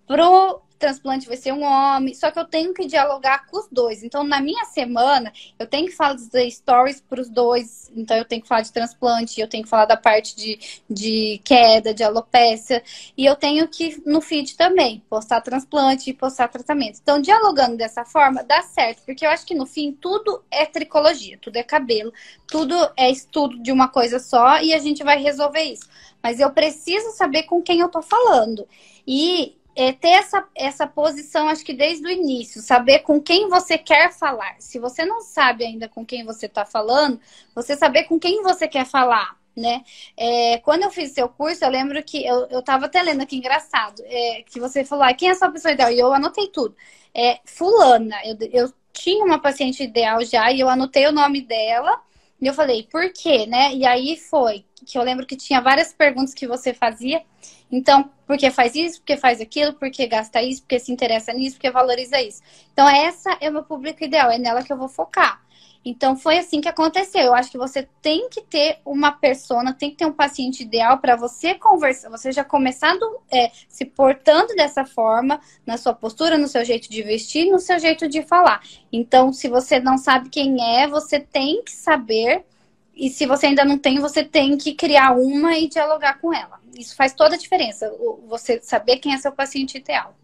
Pro 0.07 0.63
transplante 0.81 1.29
vai 1.29 1.37
ser 1.37 1.53
um 1.53 1.63
homem, 1.63 2.15
só 2.15 2.31
que 2.31 2.39
eu 2.39 2.45
tenho 2.45 2.73
que 2.73 2.87
dialogar 2.87 3.47
com 3.47 3.59
os 3.59 3.69
dois. 3.71 4.03
Então, 4.03 4.25
na 4.25 4.41
minha 4.41 4.65
semana, 4.65 5.31
eu 5.59 5.67
tenho 5.67 5.87
que 5.87 5.93
fazer 5.93 6.51
stories 6.51 7.01
para 7.03 7.21
os 7.21 7.29
dois. 7.29 7.93
Então, 7.95 8.17
eu 8.17 8.25
tenho 8.25 8.41
que 8.41 8.49
falar 8.49 8.63
de 8.63 8.73
transplante, 8.73 9.41
eu 9.41 9.47
tenho 9.47 9.63
que 9.63 9.69
falar 9.69 9.85
da 9.85 9.97
parte 9.97 10.35
de, 10.35 10.59
de 10.89 11.41
queda, 11.45 11.93
de 11.93 12.03
alopecia, 12.03 12.83
e 13.17 13.27
eu 13.27 13.37
tenho 13.37 13.69
que, 13.69 14.03
no 14.07 14.21
feed 14.23 14.57
também, 14.57 15.05
postar 15.09 15.43
transplante 15.43 16.09
e 16.09 16.15
postar 16.15 16.49
tratamento. 16.49 16.99
Então, 17.03 17.21
dialogando 17.21 17.77
dessa 17.77 18.05
forma, 18.05 18.43
dá 18.43 18.63
certo, 18.63 19.03
porque 19.05 19.27
eu 19.27 19.31
acho 19.31 19.45
que 19.45 19.55
no 19.55 19.67
fim 19.67 19.93
tudo 19.93 20.43
é 20.51 20.65
tricologia, 20.65 21.39
tudo 21.41 21.57
é 21.57 21.63
cabelo, 21.63 22.11
tudo 22.49 22.75
é 22.97 23.11
estudo 23.11 23.63
de 23.63 23.71
uma 23.71 23.89
coisa 23.89 24.19
só 24.19 24.61
e 24.63 24.73
a 24.73 24.79
gente 24.79 25.05
vai 25.05 25.23
resolver 25.23 25.63
isso. 25.63 25.87
Mas 26.23 26.41
eu 26.41 26.51
preciso 26.51 27.11
saber 27.13 27.45
com 27.45 27.63
quem 27.63 27.81
eu 27.81 27.89
tô 27.89 28.03
falando. 28.03 28.67
E 29.07 29.57
é, 29.75 29.93
ter 29.93 30.11
essa, 30.11 30.47
essa 30.55 30.87
posição, 30.87 31.49
acho 31.49 31.65
que 31.65 31.73
desde 31.73 32.07
o 32.07 32.11
início, 32.11 32.61
saber 32.61 33.01
com 33.01 33.21
quem 33.21 33.49
você 33.49 33.79
quer 33.79 34.13
falar. 34.13 34.57
Se 34.59 34.79
você 34.79 35.05
não 35.05 35.21
sabe 35.21 35.65
ainda 35.65 35.89
com 35.89 36.05
quem 36.05 36.25
você 36.25 36.47
está 36.47 36.65
falando, 36.65 37.21
você 37.55 37.77
saber 37.77 38.05
com 38.05 38.19
quem 38.19 38.43
você 38.43 38.69
quer 38.69 38.85
falar, 38.85 39.39
né? 39.57 39.83
É, 40.17 40.59
quando 40.59 40.83
eu 40.83 40.91
fiz 40.91 41.13
seu 41.13 41.29
curso, 41.29 41.65
eu 41.65 41.71
lembro 41.71 42.03
que 42.03 42.25
eu, 42.27 42.47
eu 42.51 42.63
tava 42.63 42.87
até 42.87 43.03
lendo 43.03 43.23
aqui, 43.23 43.37
engraçado, 43.37 44.03
é, 44.07 44.43
que 44.43 44.61
você 44.61 44.85
falou, 44.85 45.05
ah, 45.05 45.15
quem 45.15 45.29
é 45.29 45.33
a 45.33 45.35
sua 45.35 45.51
pessoa 45.51 45.73
ideal? 45.73 45.91
E 45.91 45.99
eu 45.99 46.13
anotei 46.13 46.49
tudo. 46.49 46.77
É, 47.15 47.41
fulana, 47.45 48.17
eu, 48.25 48.37
eu 48.53 48.73
tinha 48.93 49.25
uma 49.25 49.41
paciente 49.41 49.83
ideal 49.83 50.25
já, 50.25 50.53
e 50.53 50.61
eu 50.61 50.69
anotei 50.69 51.07
o 51.07 51.13
nome 51.13 51.41
dela, 51.41 52.01
e 52.41 52.47
eu 52.47 52.55
falei, 52.55 52.85
por 52.91 53.13
quê, 53.13 53.47
né? 53.47 53.75
E 53.75 53.85
aí 53.85 54.17
foi 54.17 54.65
que 54.87 54.97
eu 54.97 55.03
lembro 55.03 55.27
que 55.27 55.37
tinha 55.37 55.61
várias 55.61 55.93
perguntas 55.93 56.33
que 56.33 56.47
você 56.47 56.73
fazia. 56.73 57.23
Então, 57.71 58.11
por 58.27 58.39
que 58.39 58.51
faz 58.51 58.75
isso? 58.75 59.01
Por 59.01 59.07
que 59.07 59.17
faz 59.17 59.41
aquilo? 59.41 59.75
Por 59.75 59.91
que 59.91 60.07
gasta 60.07 60.43
isso? 60.43 60.63
Por 60.63 60.69
que 60.69 60.79
se 60.79 60.91
interessa 60.91 61.33
nisso? 61.33 61.57
Por 61.57 61.63
que 61.63 61.71
valoriza 61.71 62.21
isso? 62.21 62.43
Então, 62.73 62.89
essa 62.89 63.37
é 63.41 63.51
o 63.51 63.53
meu 63.53 63.63
público 63.63 64.03
ideal, 64.03 64.31
é 64.31 64.39
nela 64.39 64.63
que 64.63 64.73
eu 64.73 64.77
vou 64.79 64.89
focar. 64.89 65.41
Então, 65.85 66.15
foi 66.17 66.39
assim 66.39 66.61
que 66.61 66.69
aconteceu. 66.69 67.23
Eu 67.23 67.35
acho 67.35 67.51
que 67.51 67.57
você 67.57 67.89
tem 68.03 68.29
que 68.29 68.43
ter 68.43 68.79
uma 68.85 69.13
persona, 69.13 69.73
tem 69.73 69.91
que 69.91 69.97
ter 69.97 70.07
um 70.07 70.13
paciente 70.13 70.63
ideal 70.63 70.99
para 70.99 71.17
você 71.17 71.55
conversar, 71.55 72.11
você 72.11 72.31
já 72.31 72.45
começando 72.45 73.19
é, 73.31 73.51
se 73.69 73.85
portando 73.85 74.55
dessa 74.55 74.85
forma, 74.85 75.41
na 75.67 75.79
sua 75.79 75.95
postura, 75.95 76.37
no 76.37 76.49
seu 76.49 76.65
jeito 76.65 76.91
de 76.91 77.03
vestir, 77.03 77.51
no 77.51 77.59
seu 77.59 77.79
jeito 77.79 78.09
de 78.09 78.23
falar. 78.23 78.63
Então, 78.93 79.33
se 79.33 79.49
você 79.49 79.81
não 79.81 79.97
sabe 79.97 80.29
quem 80.29 80.63
é, 80.63 80.87
você 80.87 81.19
tem 81.19 81.63
que 81.63 81.73
saber 81.73 82.45
e 82.95 83.09
se 83.09 83.25
você 83.25 83.47
ainda 83.47 83.65
não 83.65 83.79
tem, 83.79 83.99
você 83.99 84.23
tem 84.23 84.59
que 84.59 84.75
criar 84.75 85.13
uma 85.13 85.57
e 85.57 85.67
dialogar 85.67 86.21
com 86.21 86.35
ela. 86.35 86.61
Isso 86.77 86.95
faz 86.95 87.15
toda 87.15 87.35
a 87.35 87.39
diferença, 87.39 87.91
você 88.29 88.61
saber 88.63 88.99
quem 88.99 89.15
é 89.15 89.19
seu 89.19 89.33
paciente 89.33 89.79
ideal. 89.79 90.15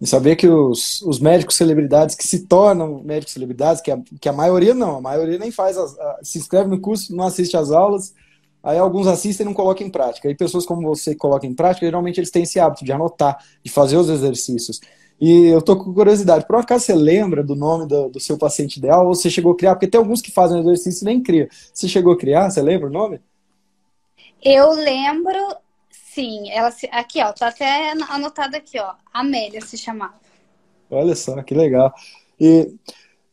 E 0.00 0.06
saber 0.06 0.36
que 0.36 0.46
os, 0.46 1.02
os 1.02 1.18
médicos 1.18 1.56
celebridades 1.56 2.14
que 2.14 2.26
se 2.26 2.46
tornam 2.46 3.02
médicos 3.04 3.32
celebridades, 3.32 3.82
que 3.82 3.90
a, 3.90 3.98
que 4.20 4.28
a 4.28 4.32
maioria 4.32 4.72
não, 4.72 4.98
a 4.98 5.00
maioria 5.00 5.38
nem 5.38 5.50
faz, 5.50 5.76
as, 5.76 5.98
a, 5.98 6.18
se 6.22 6.38
inscreve 6.38 6.68
no 6.68 6.80
curso, 6.80 7.14
não 7.14 7.24
assiste 7.24 7.56
às 7.56 7.72
aulas, 7.72 8.14
aí 8.62 8.78
alguns 8.78 9.08
assistem 9.08 9.44
e 9.44 9.48
não 9.48 9.54
colocam 9.54 9.86
em 9.86 9.90
prática. 9.90 10.30
E 10.30 10.36
pessoas 10.36 10.64
como 10.64 10.82
você 10.82 11.12
que 11.12 11.18
colocam 11.18 11.50
em 11.50 11.54
prática, 11.54 11.84
geralmente 11.84 12.20
eles 12.20 12.30
têm 12.30 12.44
esse 12.44 12.60
hábito 12.60 12.84
de 12.84 12.92
anotar, 12.92 13.38
de 13.62 13.70
fazer 13.70 13.96
os 13.96 14.08
exercícios. 14.08 14.80
E 15.20 15.46
eu 15.46 15.60
tô 15.60 15.76
com 15.76 15.92
curiosidade, 15.92 16.46
por 16.46 16.56
acaso 16.56 16.84
você 16.84 16.94
lembra 16.94 17.42
do 17.42 17.56
nome 17.56 17.86
do, 17.86 18.08
do, 18.08 18.20
seu 18.20 18.38
paciente 18.38 18.76
ideal 18.76 19.04
ou 19.04 19.16
você 19.16 19.28
chegou 19.28 19.52
a 19.52 19.56
criar? 19.56 19.74
Porque 19.74 19.88
tem 19.88 19.98
alguns 19.98 20.22
que 20.22 20.30
fazem 20.30 20.60
exercício 20.60 21.02
e 21.02 21.06
nem 21.06 21.20
cria. 21.20 21.48
Você 21.74 21.88
chegou 21.88 22.12
a 22.12 22.16
criar? 22.16 22.48
Você 22.48 22.62
lembra 22.62 22.86
o 22.86 22.92
nome? 22.92 23.20
Eu 24.40 24.70
lembro, 24.70 25.56
sim. 26.18 26.50
Ela 26.50 26.72
se, 26.72 26.88
aqui, 26.90 27.22
ó, 27.22 27.32
tá 27.32 27.48
até 27.48 27.92
anotado 27.92 28.56
aqui, 28.56 28.78
ó. 28.80 28.94
Amélia 29.12 29.60
se 29.60 29.78
chamava. 29.78 30.14
Olha 30.90 31.14
só, 31.14 31.40
que 31.42 31.54
legal. 31.54 31.94
E, 32.40 32.74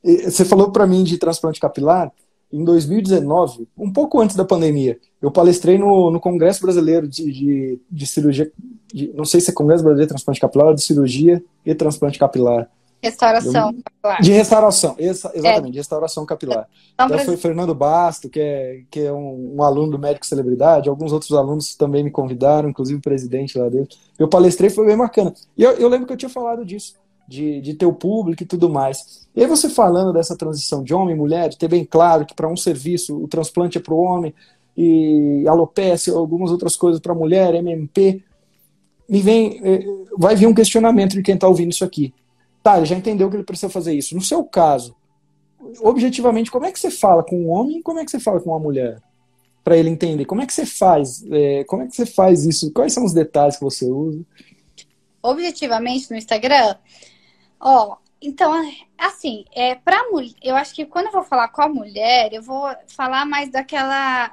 e 0.04 0.30
você 0.30 0.46
falou 0.46 0.72
para 0.72 0.86
mim 0.86 1.04
de 1.04 1.18
transplante 1.18 1.60
capilar 1.60 2.12
em 2.54 2.64
2019, 2.64 3.68
um 3.78 3.92
pouco 3.92 4.22
antes 4.22 4.36
da 4.36 4.46
pandemia, 4.46 5.00
eu 5.22 5.32
palestrei 5.32 5.78
no, 5.78 6.12
no 6.12 6.20
Congresso 6.20 6.62
Brasileiro 6.62 7.08
de, 7.08 7.32
de, 7.32 7.80
de 7.90 8.06
Cirurgia, 8.06 8.50
de, 8.94 9.12
não 9.14 9.26
sei 9.26 9.42
se 9.42 9.50
é 9.50 9.54
Congresso 9.54 9.84
Brasileiro 9.84 10.08
de 10.08 10.14
Transplante 10.14 10.40
Capilar 10.40 10.68
ou 10.68 10.74
de 10.74 10.84
Cirurgia 10.84 11.44
e 11.66 11.74
Transplante 11.74 12.20
Capilar. 12.20 12.70
Restauração 13.06 13.70
eu, 13.70 13.84
capilar. 13.84 14.22
De 14.22 14.32
restauração, 14.32 14.96
essa, 14.98 15.32
exatamente, 15.34 15.68
é. 15.68 15.72
de 15.72 15.78
restauração 15.78 16.26
capilar. 16.26 16.68
Então, 16.94 17.06
Até 17.06 17.20
foi 17.20 17.38
Fernando 17.38 17.76
Basto, 17.76 18.30
que 18.30 18.40
é, 18.40 18.82
que 18.90 19.00
é 19.02 19.14
um, 19.14 19.56
um, 19.58 19.64
aluno 19.64 19.92
do 19.92 20.00
Médico 20.00 20.26
Celebridade, 20.26 20.90
alguns 20.90 21.14
outros 21.14 21.32
alunos 21.32 21.76
também 21.76 22.04
me 22.04 22.12
convidaram, 22.12 22.70
inclusive 22.70 23.00
o 23.00 23.02
presidente 23.02 23.58
lá 23.58 23.70
dele. 23.70 23.88
Eu 24.18 24.28
palestrei, 24.28 24.70
foi 24.70 24.86
bem 24.86 24.98
bacana. 24.98 25.34
E 25.58 25.64
eu, 25.64 25.72
eu 25.74 25.88
lembro 25.88 26.08
que 26.08 26.14
eu 26.14 26.18
tinha 26.18 26.30
falado 26.30 26.66
disso, 26.66 26.96
de, 27.28 27.62
de 27.62 27.74
ter 27.74 27.86
o 27.86 27.94
público 27.94 28.44
e 28.44 28.46
tudo 28.46 28.70
mais. 28.70 29.28
E 29.36 29.42
aí 29.42 29.48
você 29.48 29.70
falando 29.70 30.12
dessa 30.14 30.36
transição 30.36 30.84
de 30.84 30.94
homem 30.94 31.16
e 31.16 31.18
mulher, 31.18 31.50
de 31.50 31.58
ter 31.58 31.68
bem 31.68 31.86
claro 31.86 32.26
que 32.26 32.34
para 32.34 32.50
um 32.50 32.58
serviço 32.58 33.16
o 33.16 33.28
transplante 33.28 33.78
é 33.78 33.82
para 33.82 33.94
o 33.94 34.00
homem, 34.00 34.34
e 34.78 35.46
alopecia, 35.48 36.14
algumas 36.14 36.52
outras 36.52 36.76
coisas 36.76 37.00
para 37.00 37.14
mulher, 37.14 37.56
MMP, 37.56 38.22
me 39.08 39.22
vem, 39.22 39.62
eh, 39.64 39.86
vai 40.18 40.36
vir 40.36 40.48
um 40.48 40.54
questionamento 40.54 41.14
de 41.14 41.22
quem 41.22 41.36
está 41.36 41.48
ouvindo 41.48 41.72
isso 41.72 41.86
aqui. 41.86 42.14
Tá, 42.66 42.78
ele 42.78 42.88
já 42.88 42.96
entendeu 42.96 43.30
que 43.30 43.36
ele 43.36 43.44
precisa 43.44 43.72
fazer 43.72 43.94
isso. 43.94 44.16
No 44.16 44.22
seu 44.22 44.44
caso, 44.44 44.96
objetivamente, 45.82 46.50
como 46.50 46.66
é 46.66 46.72
que 46.72 46.80
você 46.80 46.90
fala 46.90 47.24
com 47.24 47.40
um 47.40 47.52
homem 47.52 47.78
e 47.78 47.84
como 47.84 48.00
é 48.00 48.04
que 48.04 48.10
você 48.10 48.20
fala 48.20 48.42
com 48.42 48.50
uma 48.50 48.60
mulher? 48.60 49.04
Para 49.64 49.78
ele 49.78 49.88
entender. 49.88 50.26
Como 50.26 50.42
é 50.42 50.48
que 50.48 50.54
você 50.54 50.66
faz? 50.66 51.24
É, 51.30 51.64
como 51.66 51.84
é 51.84 51.86
que 51.86 51.96
você 51.96 52.08
faz 52.08 52.44
isso? 52.44 52.74
Quais 52.74 52.92
são 52.92 53.06
os 53.06 53.14
detalhes 53.14 53.58
que 53.58 53.64
você 53.64 53.86
usa? 53.86 54.20
Objetivamente 55.22 56.10
no 56.10 56.18
Instagram, 56.18 56.76
ó, 57.60 57.98
então, 58.20 58.52
assim, 58.98 59.46
é 59.54 59.76
para 59.76 60.10
mulher, 60.10 60.34
eu 60.42 60.56
acho 60.56 60.74
que 60.74 60.88
quando 60.88 61.06
eu 61.06 61.12
vou 61.12 61.24
falar 61.24 61.50
com 61.50 61.62
a 61.62 61.70
mulher, 61.70 62.34
eu 62.34 62.42
vou 62.42 62.68
falar 62.88 63.28
mais 63.28 63.52
daquela 63.52 64.32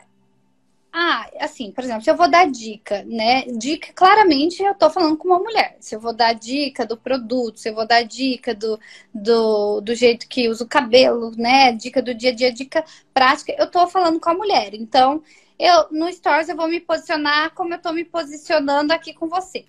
ah, 0.95 1.27
assim, 1.41 1.73
por 1.73 1.83
exemplo, 1.83 2.03
se 2.03 2.11
eu 2.11 2.17
vou 2.17 2.29
dar 2.29 2.51
dica, 2.51 3.03
né? 3.05 3.45
Dica, 3.47 3.93
claramente 3.95 4.63
eu 4.63 4.75
tô 4.75 4.91
falando 4.91 5.17
com 5.17 5.29
uma 5.29 5.39
mulher. 5.39 5.77
Se 5.81 5.97
eu 5.97 6.01
vou 6.01 6.13
dar 6.13 6.35
dica 6.35 6.85
do 6.85 6.99
produto, 6.99 7.59
se 7.59 7.71
eu 7.71 7.75
vou 7.75 7.87
dar 7.87 8.03
dica 8.03 8.55
do, 8.55 8.79
do, 9.13 9.81
do 9.81 9.95
jeito 9.95 10.29
que 10.29 10.51
uso 10.51 10.65
o 10.65 10.69
cabelo, 10.69 11.33
né? 11.37 11.73
Dica 11.73 12.03
do 12.03 12.15
dia 12.15 12.31
a 12.31 12.35
dia, 12.35 12.53
dica 12.53 12.85
prática, 13.15 13.55
eu 13.59 13.71
tô 13.71 13.87
falando 13.87 14.21
com 14.21 14.29
a 14.29 14.35
mulher. 14.35 14.75
Então, 14.75 15.23
eu 15.59 15.87
no 15.91 16.13
Stories 16.13 16.51
eu 16.51 16.57
vou 16.57 16.69
me 16.69 16.81
posicionar 16.81 17.55
como 17.55 17.73
eu 17.73 17.81
tô 17.81 17.91
me 17.93 18.05
posicionando 18.05 18.93
aqui 18.93 19.15
com 19.15 19.29
você. 19.29 19.65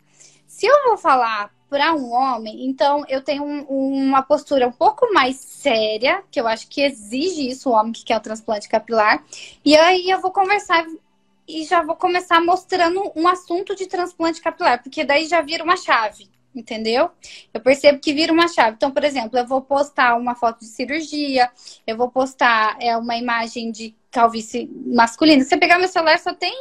Se 0.45 0.65
eu 0.65 0.83
vou 0.87 0.97
falar 0.97 1.51
para 1.69 1.93
um 1.95 2.11
homem, 2.11 2.67
então 2.67 3.03
eu 3.09 3.23
tenho 3.23 3.43
um, 3.43 3.63
uma 3.63 4.21
postura 4.21 4.67
um 4.67 4.71
pouco 4.71 5.11
mais 5.11 5.37
séria, 5.37 6.23
que 6.29 6.39
eu 6.39 6.47
acho 6.47 6.67
que 6.67 6.81
exige 6.81 7.49
isso, 7.49 7.69
o 7.69 7.73
homem 7.73 7.91
que 7.91 8.03
quer 8.03 8.17
o 8.17 8.21
transplante 8.21 8.69
capilar. 8.69 9.23
E 9.65 9.75
aí 9.75 10.09
eu 10.09 10.21
vou 10.21 10.31
conversar 10.31 10.85
e 11.47 11.63
já 11.63 11.81
vou 11.81 11.95
começar 11.95 12.41
mostrando 12.41 13.11
um 13.15 13.27
assunto 13.27 13.75
de 13.75 13.87
transplante 13.87 14.41
capilar, 14.41 14.81
porque 14.81 15.03
daí 15.03 15.25
já 15.27 15.41
vira 15.41 15.63
uma 15.63 15.77
chave, 15.77 16.29
entendeu? 16.55 17.09
Eu 17.53 17.61
percebo 17.61 17.99
que 17.99 18.13
vira 18.13 18.31
uma 18.31 18.47
chave. 18.47 18.75
Então, 18.75 18.91
por 18.91 19.03
exemplo, 19.03 19.37
eu 19.37 19.45
vou 19.45 19.61
postar 19.61 20.15
uma 20.15 20.35
foto 20.35 20.59
de 20.59 20.67
cirurgia, 20.67 21.49
eu 21.85 21.97
vou 21.97 22.09
postar 22.09 22.77
é, 22.79 22.95
uma 22.97 23.15
imagem 23.15 23.71
de 23.71 23.95
calvície 24.13 24.69
masculina. 24.85 25.41
Se 25.41 25.49
você 25.49 25.57
pegar 25.57 25.79
meu 25.79 25.87
celular, 25.87 26.19
só 26.19 26.33
tem 26.35 26.53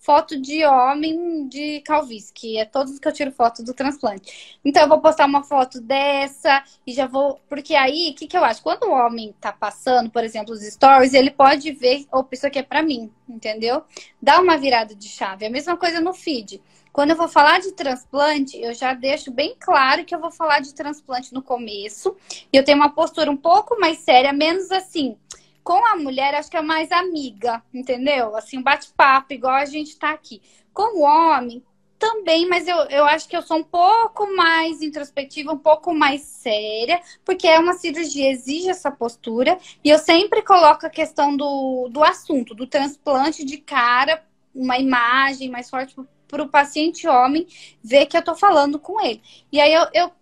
foto 0.00 0.38
de 0.40 0.64
homem 0.64 1.46
de 1.46 1.80
calvície, 1.82 2.32
que 2.32 2.58
é 2.58 2.64
todos 2.64 2.98
que 2.98 3.06
eu 3.06 3.12
tiro 3.12 3.30
foto 3.30 3.62
do 3.62 3.72
transplante. 3.72 4.58
Então, 4.64 4.82
eu 4.82 4.88
vou 4.88 5.00
postar 5.00 5.26
uma 5.26 5.44
foto 5.44 5.80
dessa 5.80 6.62
e 6.84 6.92
já 6.92 7.06
vou. 7.06 7.40
Porque 7.48 7.76
aí, 7.76 8.10
o 8.10 8.14
que, 8.14 8.26
que 8.26 8.36
eu 8.36 8.44
acho? 8.44 8.62
Quando 8.62 8.84
o 8.84 8.92
homem 8.92 9.32
tá 9.40 9.52
passando, 9.52 10.10
por 10.10 10.24
exemplo, 10.24 10.52
os 10.52 10.60
stories, 10.60 11.14
ele 11.14 11.30
pode 11.30 11.70
ver, 11.70 12.04
opa, 12.12 12.30
isso 12.32 12.46
aqui 12.46 12.58
é 12.58 12.64
pra 12.64 12.82
mim, 12.82 13.12
entendeu? 13.28 13.84
Dá 14.20 14.40
uma 14.40 14.58
virada 14.58 14.92
de 14.92 15.08
chave. 15.08 15.46
A 15.46 15.50
mesma 15.50 15.76
coisa 15.76 16.00
no 16.00 16.12
feed. 16.12 16.60
Quando 16.98 17.10
eu 17.10 17.16
vou 17.16 17.28
falar 17.28 17.60
de 17.60 17.70
transplante, 17.70 18.60
eu 18.60 18.74
já 18.74 18.92
deixo 18.92 19.30
bem 19.30 19.54
claro 19.56 20.04
que 20.04 20.12
eu 20.12 20.18
vou 20.18 20.32
falar 20.32 20.58
de 20.58 20.74
transplante 20.74 21.32
no 21.32 21.40
começo. 21.40 22.16
E 22.52 22.56
eu 22.56 22.64
tenho 22.64 22.76
uma 22.76 22.90
postura 22.90 23.30
um 23.30 23.36
pouco 23.36 23.78
mais 23.78 23.98
séria, 23.98 24.32
menos 24.32 24.72
assim 24.72 25.16
com 25.62 25.86
a 25.86 25.96
mulher, 25.96 26.34
acho 26.34 26.50
que 26.50 26.56
é 26.56 26.60
mais 26.60 26.90
amiga, 26.90 27.62
entendeu? 27.72 28.34
Assim, 28.34 28.60
bate-papo, 28.60 29.32
igual 29.32 29.54
a 29.54 29.64
gente 29.64 29.96
tá 29.96 30.10
aqui. 30.10 30.42
Com 30.74 30.98
o 30.98 31.02
homem, 31.02 31.62
também, 32.00 32.48
mas 32.48 32.66
eu, 32.66 32.76
eu 32.86 33.04
acho 33.04 33.28
que 33.28 33.36
eu 33.36 33.42
sou 33.42 33.58
um 33.58 33.64
pouco 33.64 34.34
mais 34.34 34.82
introspectiva, 34.82 35.52
um 35.52 35.58
pouco 35.58 35.94
mais 35.94 36.22
séria, 36.22 37.00
porque 37.24 37.46
é 37.46 37.60
uma 37.60 37.74
cirurgia, 37.74 38.32
exige 38.32 38.70
essa 38.70 38.90
postura, 38.90 39.56
e 39.84 39.88
eu 39.88 40.00
sempre 40.00 40.42
coloco 40.42 40.84
a 40.84 40.90
questão 40.90 41.36
do, 41.36 41.88
do 41.92 42.02
assunto, 42.02 42.56
do 42.56 42.66
transplante 42.66 43.44
de 43.44 43.58
cara, 43.58 44.24
uma 44.52 44.78
imagem 44.78 45.48
mais 45.48 45.70
forte 45.70 45.94
para 46.28 46.42
o 46.42 46.48
paciente 46.48 47.08
homem 47.08 47.46
ver 47.82 48.06
que 48.06 48.16
eu 48.16 48.22
tô 48.22 48.34
falando 48.34 48.78
com 48.78 49.00
ele. 49.00 49.22
E 49.50 49.60
aí 49.60 49.72
eu, 49.72 49.86
eu 49.92 50.12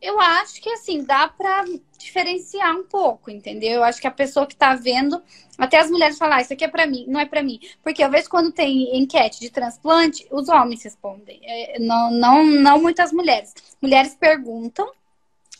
eu 0.00 0.20
acho 0.20 0.60
que 0.60 0.70
assim, 0.70 1.02
dá 1.02 1.26
para 1.26 1.64
diferenciar 1.98 2.74
um 2.76 2.84
pouco, 2.84 3.30
entendeu? 3.30 3.72
Eu 3.72 3.84
acho 3.84 4.00
que 4.00 4.06
a 4.06 4.10
pessoa 4.10 4.46
que 4.46 4.54
tá 4.54 4.74
vendo, 4.74 5.22
até 5.58 5.78
as 5.78 5.90
mulheres 5.90 6.18
falar, 6.18 6.36
ah, 6.36 6.40
isso 6.42 6.52
aqui 6.52 6.64
é 6.64 6.68
para 6.68 6.86
mim, 6.86 7.06
não 7.08 7.18
é 7.18 7.26
para 7.26 7.42
mim. 7.42 7.58
Porque 7.82 8.04
eu 8.04 8.10
vejo 8.10 8.28
quando 8.28 8.52
tem 8.52 8.96
enquete 8.96 9.40
de 9.40 9.50
transplante, 9.50 10.26
os 10.30 10.48
homens 10.48 10.82
respondem, 10.84 11.40
é, 11.42 11.78
não, 11.80 12.10
não, 12.10 12.44
não 12.44 12.80
muitas 12.80 13.12
mulheres. 13.12 13.54
Mulheres 13.80 14.14
perguntam, 14.14 14.90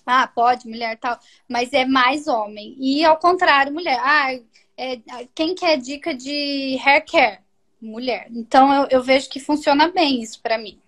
ah, 0.07 0.29
pode, 0.29 0.69
mulher 0.69 0.97
tal, 0.99 1.19
mas 1.49 1.73
é 1.73 1.85
mais 1.85 2.29
homem. 2.29 2.77
E 2.79 3.05
ao 3.05 3.19
contrário, 3.19 3.73
mulher, 3.73 3.99
ah, 4.01 4.33
é, 4.77 5.01
quem 5.35 5.55
quer 5.55 5.79
dica 5.79 6.15
de 6.15 6.79
hair 6.85 7.05
care? 7.05 7.41
Mulher. 7.81 8.29
Então 8.31 8.73
eu, 8.73 8.89
eu 8.91 9.03
vejo 9.03 9.29
que 9.29 9.41
funciona 9.41 9.89
bem 9.89 10.23
isso 10.23 10.41
para 10.43 10.59
mim. 10.59 10.79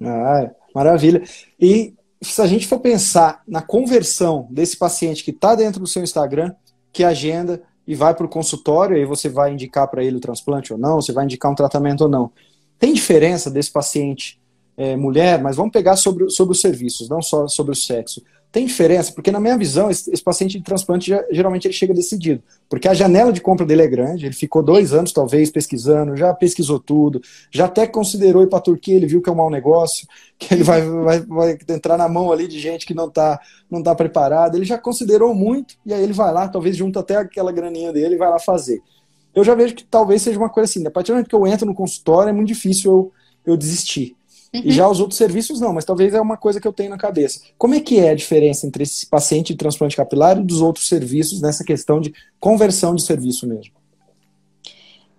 Ah, 0.00 0.50
maravilha. 0.74 1.22
E 1.60 1.94
se 2.20 2.40
a 2.40 2.46
gente 2.46 2.66
for 2.66 2.78
pensar 2.78 3.42
na 3.46 3.60
conversão 3.60 4.46
desse 4.50 4.76
paciente 4.76 5.24
que 5.24 5.30
está 5.30 5.54
dentro 5.54 5.80
do 5.80 5.86
seu 5.86 6.02
Instagram, 6.02 6.54
que 6.92 7.02
agenda 7.02 7.62
e 7.86 7.94
vai 7.94 8.14
para 8.14 8.26
o 8.26 8.28
consultório, 8.28 8.96
aí 8.96 9.04
você 9.04 9.28
vai 9.28 9.52
indicar 9.52 9.88
para 9.88 10.04
ele 10.04 10.16
o 10.16 10.20
transplante 10.20 10.72
ou 10.72 10.78
não, 10.78 11.00
você 11.00 11.12
vai 11.12 11.24
indicar 11.24 11.50
um 11.50 11.54
tratamento 11.54 12.02
ou 12.02 12.08
não. 12.08 12.30
Tem 12.78 12.92
diferença 12.92 13.50
desse 13.50 13.72
paciente 13.72 14.40
é, 14.76 14.96
mulher, 14.96 15.42
mas 15.42 15.56
vamos 15.56 15.72
pegar 15.72 15.96
sobre, 15.96 16.30
sobre 16.30 16.52
os 16.52 16.60
serviços, 16.60 17.08
não 17.08 17.20
só 17.20 17.48
sobre 17.48 17.72
o 17.72 17.76
sexo. 17.76 18.22
Tem 18.52 18.66
diferença? 18.66 19.10
Porque, 19.12 19.30
na 19.30 19.40
minha 19.40 19.56
visão, 19.56 19.90
esse, 19.90 20.12
esse 20.12 20.22
paciente 20.22 20.58
de 20.58 20.62
transplante 20.62 21.08
já, 21.08 21.24
geralmente 21.30 21.66
ele 21.66 21.72
chega 21.72 21.94
decidido. 21.94 22.42
Porque 22.68 22.86
a 22.86 22.92
janela 22.92 23.32
de 23.32 23.40
compra 23.40 23.64
dele 23.64 23.80
é 23.80 23.86
grande, 23.88 24.26
ele 24.26 24.34
ficou 24.34 24.62
dois 24.62 24.92
anos, 24.92 25.10
talvez, 25.10 25.50
pesquisando, 25.50 26.14
já 26.18 26.34
pesquisou 26.34 26.78
tudo, 26.78 27.22
já 27.50 27.64
até 27.64 27.86
considerou 27.86 28.42
ir 28.42 28.48
para 28.48 28.58
a 28.58 28.62
Turquia, 28.62 28.94
ele 28.94 29.06
viu 29.06 29.22
que 29.22 29.30
é 29.30 29.32
um 29.32 29.36
mau 29.36 29.48
negócio, 29.48 30.06
que 30.38 30.52
ele 30.52 30.62
vai, 30.62 30.82
vai, 30.82 31.20
vai 31.20 31.58
entrar 31.70 31.96
na 31.96 32.06
mão 32.10 32.30
ali 32.30 32.46
de 32.46 32.60
gente 32.60 32.84
que 32.84 32.92
não 32.92 33.08
está 33.08 33.40
não 33.70 33.82
tá 33.82 33.94
preparada. 33.94 34.54
Ele 34.54 34.66
já 34.66 34.76
considerou 34.76 35.34
muito, 35.34 35.74
e 35.86 35.94
aí 35.94 36.02
ele 36.02 36.12
vai 36.12 36.30
lá, 36.30 36.46
talvez 36.46 36.76
junta 36.76 37.00
até 37.00 37.16
aquela 37.16 37.50
graninha 37.50 37.90
dele 37.90 38.16
e 38.16 38.18
vai 38.18 38.28
lá 38.28 38.38
fazer. 38.38 38.82
Eu 39.34 39.42
já 39.42 39.54
vejo 39.54 39.74
que 39.74 39.84
talvez 39.84 40.20
seja 40.20 40.38
uma 40.38 40.50
coisa 40.50 40.70
assim, 40.70 40.86
a 40.86 40.90
partir 40.90 41.10
do 41.10 41.14
momento 41.14 41.28
que 41.28 41.34
eu 41.34 41.46
entro 41.46 41.64
no 41.64 41.74
consultório, 41.74 42.28
é 42.28 42.32
muito 42.34 42.48
difícil 42.48 42.92
eu, 43.46 43.52
eu 43.52 43.56
desistir. 43.56 44.14
Uhum. 44.54 44.62
E 44.64 44.70
já 44.70 44.86
os 44.86 45.00
outros 45.00 45.16
serviços 45.16 45.60
não, 45.60 45.72
mas 45.72 45.84
talvez 45.84 46.12
é 46.12 46.20
uma 46.20 46.36
coisa 46.36 46.60
que 46.60 46.68
eu 46.68 46.72
tenho 46.72 46.90
na 46.90 46.98
cabeça. 46.98 47.40
Como 47.56 47.74
é 47.74 47.80
que 47.80 47.98
é 47.98 48.10
a 48.10 48.14
diferença 48.14 48.66
entre 48.66 48.82
esse 48.82 49.06
paciente 49.06 49.52
de 49.52 49.58
transplante 49.58 49.96
capilar 49.96 50.38
e 50.38 50.44
dos 50.44 50.60
outros 50.60 50.88
serviços 50.88 51.40
nessa 51.40 51.64
questão 51.64 52.00
de 52.00 52.12
conversão 52.38 52.94
de 52.94 53.02
serviço 53.02 53.46
mesmo? 53.46 53.82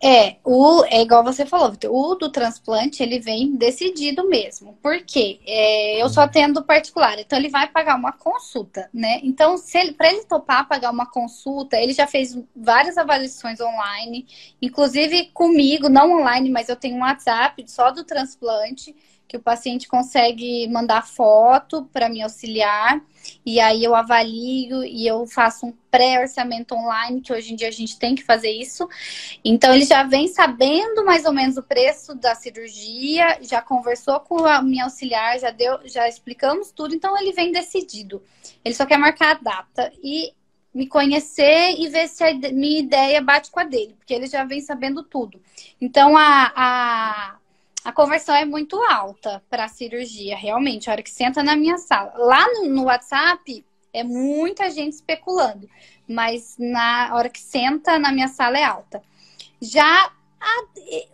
É, 0.05 0.35
o, 0.43 0.83
é 0.87 1.01
igual 1.01 1.23
você 1.23 1.45
falou, 1.45 1.73
o 1.89 2.15
do 2.15 2.29
transplante 2.29 3.01
ele 3.01 3.19
vem 3.19 3.55
decidido 3.55 4.27
mesmo. 4.27 4.77
Por 4.83 5.01
quê? 5.01 5.39
É, 5.47 6.03
eu 6.03 6.09
só 6.09 6.23
atendo 6.23 6.61
particular, 6.61 7.17
então 7.17 7.39
ele 7.39 7.47
vai 7.47 7.69
pagar 7.69 7.95
uma 7.95 8.11
consulta, 8.11 8.89
né? 8.93 9.21
Então, 9.23 9.57
se 9.57 9.77
ele, 9.77 9.93
para 9.93 10.11
ele 10.11 10.25
topar 10.25 10.67
pagar 10.67 10.91
uma 10.91 11.05
consulta, 11.05 11.77
ele 11.77 11.93
já 11.93 12.05
fez 12.05 12.37
várias 12.53 12.97
avaliações 12.97 13.61
online, 13.61 14.27
inclusive 14.61 15.31
comigo, 15.33 15.87
não 15.87 16.19
online, 16.19 16.49
mas 16.49 16.67
eu 16.67 16.75
tenho 16.75 16.97
um 16.97 17.01
WhatsApp 17.01 17.63
só 17.65 17.89
do 17.89 18.03
transplante 18.03 18.93
que 19.33 19.37
o 19.37 19.41
paciente 19.41 19.87
consegue 19.87 20.67
mandar 20.67 21.07
foto 21.07 21.89
para 21.91 22.07
me 22.07 22.21
auxiliar 22.21 23.01
e 23.43 23.59
aí 23.59 23.83
eu 23.83 23.95
avalio 23.95 24.83
e 24.83 25.07
eu 25.07 25.25
faço 25.25 25.65
um 25.65 25.73
pré-orçamento 25.89 26.75
online, 26.75 27.19
que 27.19 27.33
hoje 27.33 27.51
em 27.51 27.55
dia 27.55 27.67
a 27.67 27.71
gente 27.71 27.97
tem 27.97 28.13
que 28.13 28.23
fazer 28.23 28.51
isso. 28.51 28.87
Então 29.43 29.73
ele 29.73 29.85
já 29.85 30.03
vem 30.03 30.27
sabendo 30.27 31.03
mais 31.03 31.25
ou 31.25 31.33
menos 31.33 31.57
o 31.57 31.63
preço 31.63 32.13
da 32.13 32.35
cirurgia, 32.35 33.39
já 33.41 33.59
conversou 33.59 34.19
com 34.19 34.45
a 34.45 34.61
minha 34.61 34.83
auxiliar, 34.83 35.39
já 35.39 35.49
deu, 35.49 35.79
já 35.85 36.07
explicamos 36.07 36.71
tudo, 36.71 36.93
então 36.93 37.17
ele 37.17 37.31
vem 37.31 37.51
decidido. 37.51 38.21
Ele 38.63 38.75
só 38.75 38.85
quer 38.85 38.97
marcar 38.97 39.31
a 39.31 39.39
data 39.39 39.91
e 40.03 40.31
me 40.71 40.85
conhecer 40.85 41.75
e 41.79 41.87
ver 41.87 42.07
se 42.07 42.23
a 42.23 42.33
minha 42.51 42.79
ideia 42.81 43.19
bate 43.19 43.49
com 43.49 43.59
a 43.59 43.63
dele, 43.63 43.95
porque 43.97 44.13
ele 44.13 44.27
já 44.27 44.43
vem 44.43 44.61
sabendo 44.61 45.01
tudo. 45.01 45.41
Então 45.81 46.15
a, 46.15 46.51
a 46.55 47.37
a 47.83 47.91
conversão 47.91 48.35
é 48.35 48.45
muito 48.45 48.81
alta 48.83 49.43
para 49.49 49.65
a 49.65 49.69
cirurgia, 49.69 50.37
realmente. 50.37 50.89
A 50.89 50.93
hora 50.93 51.03
que 51.03 51.11
senta 51.11 51.43
na 51.43 51.55
minha 51.55 51.77
sala. 51.77 52.13
Lá 52.15 52.45
no, 52.53 52.69
no, 52.69 52.83
WhatsApp, 52.85 53.65
é 53.91 54.03
muita 54.03 54.69
gente 54.69 54.93
especulando. 54.93 55.69
Mas 56.07 56.55
na 56.57 57.11
hora 57.13 57.29
que 57.29 57.39
senta 57.39 57.99
na 57.99 58.11
minha 58.11 58.27
sala 58.27 58.57
é 58.57 58.63
alta. 58.63 59.01
Já 59.61 60.11
a, 60.39 60.63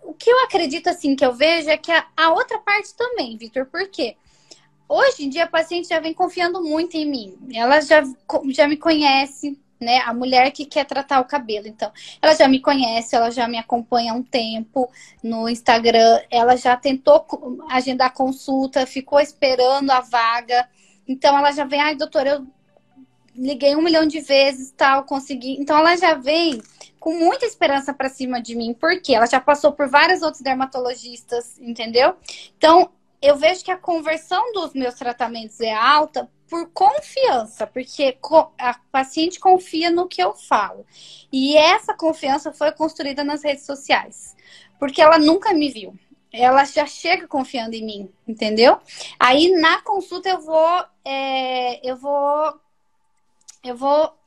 o 0.04 0.14
que 0.14 0.30
eu 0.30 0.44
acredito, 0.44 0.88
assim, 0.88 1.16
que 1.16 1.26
eu 1.26 1.34
vejo 1.34 1.70
é 1.70 1.78
que 1.78 1.92
a, 1.92 2.06
a 2.18 2.32
outra 2.32 2.58
parte 2.60 2.94
também, 2.96 3.38
Vitor, 3.38 3.66
por 3.66 3.88
quê? 3.90 4.16
hoje 4.90 5.26
em 5.26 5.30
dia 5.30 5.44
a 5.44 5.48
paciente 5.48 5.90
já 5.90 6.00
vem 6.00 6.14
confiando 6.14 6.62
muito 6.64 6.98
em 6.98 7.06
mim. 7.06 7.38
Ela 7.54 7.80
já, 7.80 8.04
já 8.50 8.68
me 8.68 8.76
conhece, 8.76 9.58
né? 9.80 10.00
A 10.00 10.14
mulher 10.14 10.52
que 10.52 10.66
quer 10.66 10.86
tratar 10.86 11.22
o 11.22 11.26
cabelo. 11.26 11.68
Então, 11.68 11.92
ela 12.22 12.36
já 12.36 12.48
me 12.48 12.60
conhece, 12.60 13.16
ela 13.16 13.32
já 13.32 13.48
me 13.48 13.58
acompanha 13.58 14.12
há 14.12 14.16
um 14.16 14.24
tempo 14.24 14.90
no 15.24 15.48
Instagram, 15.48 16.22
ela 16.30 16.56
já 16.56 16.76
tentou 16.76 17.26
agendar 17.70 18.14
consulta, 18.14 18.86
ficou 18.86 19.20
esperando 19.20 19.90
a 19.92 20.02
vaga. 20.02 20.68
Então, 21.08 21.38
ela 21.38 21.52
já 21.52 21.64
vem, 21.64 21.82
ai, 21.82 21.96
doutora, 21.96 22.30
eu 22.30 22.48
liguei 23.36 23.76
um 23.76 23.82
milhão 23.82 24.06
de 24.06 24.20
vezes, 24.20 24.72
tal, 24.72 25.04
consegui. 25.04 25.58
Então, 25.60 25.78
ela 25.78 25.96
já 25.96 26.14
vem 26.14 26.62
com 27.00 27.14
muita 27.14 27.46
esperança 27.46 27.94
para 27.94 28.10
cima 28.10 28.42
de 28.42 28.56
mim, 28.56 28.76
porque 28.78 29.16
ela 29.16 29.26
já 29.26 29.40
passou 29.40 29.72
por 29.72 29.88
vários 29.88 30.22
outros 30.22 30.42
dermatologistas, 30.42 31.58
entendeu? 31.60 32.16
Então, 32.58 32.90
eu 33.22 33.38
vejo 33.38 33.64
que 33.64 33.72
a 33.72 33.78
conversão 33.78 34.52
dos 34.52 34.74
meus 34.74 34.96
tratamentos 34.96 35.60
é 35.62 35.74
alta 35.74 36.30
por 36.50 36.70
confiança, 36.72 37.68
porque 37.68 38.18
a 38.58 38.74
paciente 38.92 39.40
confia 39.40 39.92
no 39.92 40.08
que 40.08 40.22
eu 40.22 40.34
falo. 40.34 40.86
E 41.32 41.56
essa 41.56 41.94
confiança 41.94 42.52
foi 42.52 42.72
construída 42.72 43.24
nas 43.24 43.44
redes 43.44 43.66
sociais, 43.66 44.36
porque 44.80 45.02
ela 45.02 45.20
nunca 45.20 45.54
me 45.54 45.70
viu. 45.70 45.98
Ela 46.32 46.66
já 46.66 46.86
chega 46.86 47.28
confiando 47.28 47.76
em 47.76 47.86
mim, 47.86 48.14
entendeu? 48.28 48.80
Aí 49.20 49.52
na 49.52 49.82
consulta 49.82 50.30
eu 50.30 50.42
vou, 50.42 50.86
é, 51.06 51.88
eu 51.88 51.96
vou, 51.96 52.60
eu 53.64 53.76
vou 53.76 54.19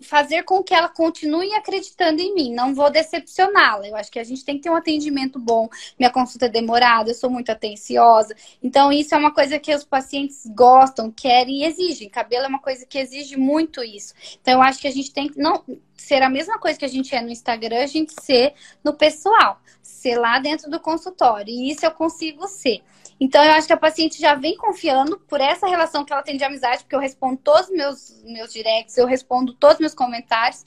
fazer 0.00 0.42
com 0.44 0.62
que 0.62 0.74
ela 0.74 0.88
continue 0.88 1.52
acreditando 1.54 2.20
em 2.20 2.34
mim, 2.34 2.54
não 2.54 2.74
vou 2.74 2.90
decepcioná-la. 2.90 3.86
Eu 3.86 3.96
acho 3.96 4.10
que 4.10 4.18
a 4.18 4.24
gente 4.24 4.44
tem 4.44 4.56
que 4.56 4.62
ter 4.62 4.70
um 4.70 4.76
atendimento 4.76 5.38
bom. 5.38 5.68
Minha 5.98 6.10
consulta 6.10 6.46
é 6.46 6.48
demorada, 6.48 7.10
eu 7.10 7.14
sou 7.14 7.30
muito 7.30 7.50
atenciosa. 7.50 8.34
Então, 8.62 8.92
isso 8.92 9.14
é 9.14 9.18
uma 9.18 9.32
coisa 9.32 9.58
que 9.58 9.74
os 9.74 9.84
pacientes 9.84 10.46
gostam, 10.46 11.10
querem 11.10 11.62
e 11.62 11.64
exigem. 11.64 12.08
Cabelo 12.08 12.44
é 12.44 12.48
uma 12.48 12.60
coisa 12.60 12.86
que 12.86 12.98
exige 12.98 13.36
muito 13.36 13.82
isso. 13.82 14.14
Então, 14.40 14.54
eu 14.54 14.62
acho 14.62 14.80
que 14.80 14.88
a 14.88 14.92
gente 14.92 15.12
tem 15.12 15.28
que 15.28 15.38
não 15.38 15.62
ser 15.96 16.22
a 16.22 16.30
mesma 16.30 16.58
coisa 16.58 16.78
que 16.78 16.84
a 16.84 16.88
gente 16.88 17.14
é 17.14 17.20
no 17.20 17.30
Instagram, 17.30 17.82
a 17.82 17.86
gente 17.86 18.14
ser 18.22 18.54
no 18.82 18.94
pessoal, 18.94 19.60
ser 19.82 20.16
lá 20.16 20.38
dentro 20.38 20.70
do 20.70 20.80
consultório. 20.80 21.52
E 21.52 21.70
isso 21.70 21.84
eu 21.84 21.90
consigo 21.90 22.46
ser. 22.48 22.82
Então, 23.20 23.44
eu 23.44 23.52
acho 23.52 23.66
que 23.66 23.72
a 23.74 23.76
paciente 23.76 24.18
já 24.18 24.34
vem 24.34 24.56
confiando 24.56 25.18
por 25.28 25.42
essa 25.42 25.66
relação 25.68 26.06
que 26.06 26.12
ela 26.12 26.22
tem 26.22 26.38
de 26.38 26.44
amizade, 26.44 26.82
porque 26.82 26.96
eu 26.96 27.00
respondo 27.00 27.36
todos 27.36 27.68
os 27.68 27.76
meus, 27.76 28.22
meus 28.24 28.50
directs, 28.50 28.96
eu 28.96 29.06
respondo 29.06 29.52
todos 29.52 29.74
os 29.74 29.80
meus 29.80 29.94
comentários, 29.94 30.64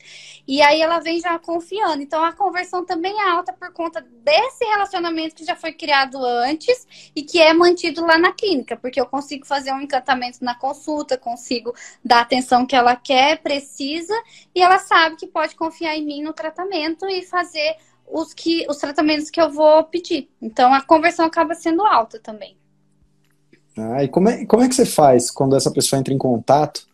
e 0.48 0.62
aí 0.62 0.80
ela 0.80 1.00
vem 1.00 1.20
já 1.20 1.40
confiando. 1.40 2.04
Então, 2.04 2.24
a 2.24 2.32
conversão 2.32 2.86
também 2.86 3.20
é 3.20 3.30
alta 3.30 3.52
por 3.52 3.74
conta 3.74 4.02
desse 4.02 4.64
relacionamento 4.66 5.34
que 5.34 5.44
já 5.44 5.56
foi 5.56 5.74
criado 5.74 6.24
antes 6.24 7.12
e 7.16 7.24
que 7.24 7.42
é 7.42 7.54
mantido 7.54 8.06
lá 8.06 8.20
na 8.20 8.32
clínica, 8.32 8.78
porque 8.78 9.02
eu 9.02 9.08
consigo 9.08 9.48
fazer 9.48 9.72
um 9.72 9.82
encantamento 9.82 10.46
na 10.46 10.54
consulta, 10.54 11.18
consigo 11.18 11.74
dar 12.06 12.20
a 12.20 12.22
atenção 12.22 12.68
que 12.68 12.76
ela 12.76 12.96
quer, 12.96 13.42
precisa, 13.42 14.14
e 14.54 14.62
ela 14.62 14.78
sabe 14.78 15.16
que 15.16 15.26
pode 15.26 15.56
confiar 15.56 15.98
em 15.98 16.06
mim 16.06 16.22
no 16.22 16.34
tratamento 16.34 17.10
e 17.10 17.24
fazer 17.24 17.78
os, 18.08 18.34
que, 18.34 18.66
os 18.70 18.78
tratamentos 18.78 19.30
que 19.30 19.42
eu 19.42 19.52
vou 19.52 19.84
pedir. 19.84 20.30
Então 20.42 20.74
a 20.74 20.82
conversão 20.82 21.26
acaba 21.26 21.56
sendo 21.56 21.86
alta 21.86 22.20
também. 22.20 22.58
Ah, 23.78 24.04
e 24.04 24.08
como 24.08 24.30
é, 24.30 24.46
como 24.46 24.64
é 24.64 24.70
que 24.70 24.76
você 24.76 24.86
faz 24.86 25.32
quando 25.32 25.56
essa 25.56 25.72
pessoa 25.72 26.00
entra 26.00 26.14
em 26.14 26.18
contato 26.18 26.88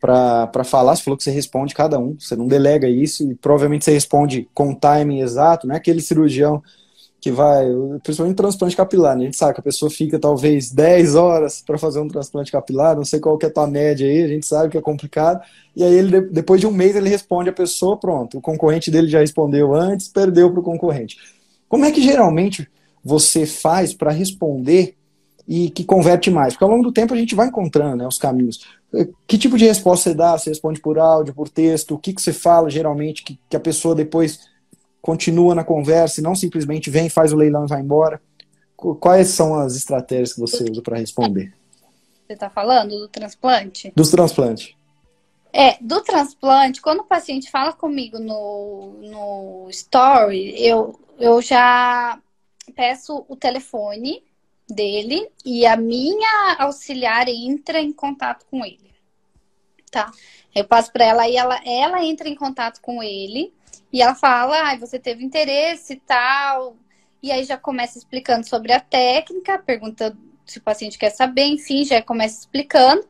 para 0.00 0.64
falar? 0.64 0.94
Você 0.94 1.02
falou 1.02 1.16
que 1.16 1.24
você 1.24 1.30
responde 1.30 1.74
cada 1.74 1.98
um, 1.98 2.16
você 2.18 2.36
não 2.36 2.46
delega 2.46 2.88
isso 2.88 3.28
e 3.28 3.34
provavelmente 3.34 3.84
você 3.84 3.92
responde 3.92 4.48
com 4.54 4.70
o 4.70 4.76
timing 4.76 5.20
exato, 5.20 5.66
não 5.66 5.74
é 5.74 5.78
aquele 5.78 6.00
cirurgião 6.00 6.62
que 7.20 7.32
vai, 7.32 7.66
principalmente 8.02 8.36
transplante 8.36 8.76
capilar, 8.76 9.16
né? 9.16 9.22
a 9.22 9.24
gente 9.26 9.36
sabe 9.36 9.54
que 9.54 9.60
a 9.60 9.62
pessoa 9.62 9.90
fica 9.90 10.18
talvez 10.18 10.70
10 10.70 11.16
horas 11.16 11.60
para 11.60 11.76
fazer 11.76 11.98
um 11.98 12.06
transplante 12.06 12.52
capilar, 12.52 12.94
não 12.94 13.04
sei 13.04 13.18
qual 13.18 13.36
que 13.36 13.44
é 13.44 13.48
a 13.48 13.52
tua 13.52 13.66
média 13.66 14.06
aí, 14.06 14.22
a 14.22 14.28
gente 14.28 14.46
sabe 14.46 14.70
que 14.70 14.78
é 14.78 14.80
complicado, 14.80 15.40
e 15.74 15.82
aí 15.82 15.94
ele, 15.94 16.20
depois 16.20 16.60
de 16.60 16.66
um 16.66 16.70
mês 16.70 16.94
ele 16.94 17.08
responde 17.08 17.50
a 17.50 17.52
pessoa, 17.52 17.96
pronto, 17.96 18.38
o 18.38 18.40
concorrente 18.40 18.90
dele 18.90 19.08
já 19.08 19.18
respondeu 19.18 19.74
antes, 19.74 20.06
perdeu 20.06 20.50
para 20.50 20.60
o 20.60 20.62
concorrente. 20.62 21.16
Como 21.68 21.84
é 21.84 21.90
que 21.90 22.00
geralmente 22.00 22.68
você 23.04 23.44
faz 23.44 23.92
para 23.92 24.12
responder 24.12 24.94
e 25.46 25.70
que 25.70 25.82
converte 25.82 26.30
mais? 26.30 26.54
Porque 26.54 26.64
ao 26.64 26.70
longo 26.70 26.84
do 26.84 26.92
tempo 26.92 27.14
a 27.14 27.16
gente 27.16 27.34
vai 27.34 27.48
encontrando 27.48 27.96
né, 27.96 28.06
os 28.06 28.18
caminhos. 28.18 28.60
Que 29.26 29.36
tipo 29.36 29.58
de 29.58 29.66
resposta 29.66 30.10
você 30.10 30.14
dá? 30.14 30.38
Você 30.38 30.50
responde 30.50 30.80
por 30.80 30.98
áudio, 30.98 31.34
por 31.34 31.48
texto? 31.48 31.94
O 31.94 31.98
que, 31.98 32.12
que 32.12 32.22
você 32.22 32.32
fala 32.32 32.70
geralmente 32.70 33.22
que, 33.22 33.38
que 33.50 33.56
a 33.56 33.60
pessoa 33.60 33.94
depois 33.94 34.40
continua 35.00 35.54
na 35.54 35.64
conversa 35.64 36.20
e 36.20 36.22
não 36.22 36.34
simplesmente 36.34 36.90
vem, 36.90 37.08
faz 37.08 37.32
o 37.32 37.36
leilão 37.36 37.64
e 37.64 37.68
vai 37.68 37.80
embora? 37.80 38.20
Quais 38.76 39.28
são 39.28 39.58
as 39.58 39.74
estratégias 39.74 40.32
que 40.32 40.40
você 40.40 40.64
usa 40.70 40.80
para 40.82 40.98
responder? 40.98 41.52
Você 42.26 42.34
está 42.34 42.48
falando 42.48 42.90
do 42.90 43.08
transplante? 43.08 43.92
Dos 43.96 44.10
transplantes. 44.10 44.74
É, 45.52 45.78
do 45.80 46.02
transplante, 46.02 46.80
quando 46.80 47.00
o 47.00 47.04
paciente 47.04 47.50
fala 47.50 47.72
comigo 47.72 48.18
no, 48.18 48.92
no 49.00 49.70
story, 49.70 50.54
eu, 50.62 50.98
eu 51.18 51.40
já 51.40 52.20
peço 52.76 53.24
o 53.28 53.34
telefone 53.34 54.22
dele 54.68 55.28
e 55.44 55.66
a 55.66 55.76
minha 55.76 56.56
auxiliar 56.58 57.28
entra 57.28 57.80
em 57.80 57.92
contato 57.92 58.44
com 58.50 58.64
ele. 58.64 58.92
Tá? 59.90 60.10
Eu 60.54 60.64
passo 60.64 60.92
para 60.92 61.04
ela 61.04 61.28
e 61.28 61.36
ela, 61.36 61.60
ela 61.64 62.04
entra 62.04 62.28
em 62.28 62.34
contato 62.34 62.80
com 62.80 63.02
ele 63.02 63.54
e 63.92 64.02
ela 64.02 64.14
fala, 64.14 64.70
ah, 64.70 64.76
você 64.76 64.98
teve 64.98 65.24
interesse 65.24 65.94
e 65.94 66.00
tal. 66.00 66.76
E 67.22 67.32
aí 67.32 67.44
já 67.44 67.56
começa 67.56 67.98
explicando 67.98 68.46
sobre 68.46 68.72
a 68.72 68.80
técnica, 68.80 69.58
pergunta 69.58 70.16
se 70.46 70.58
o 70.58 70.62
paciente 70.62 70.98
quer 70.98 71.10
saber, 71.10 71.44
enfim, 71.44 71.84
já 71.84 72.02
começa 72.02 72.40
explicando. 72.40 73.06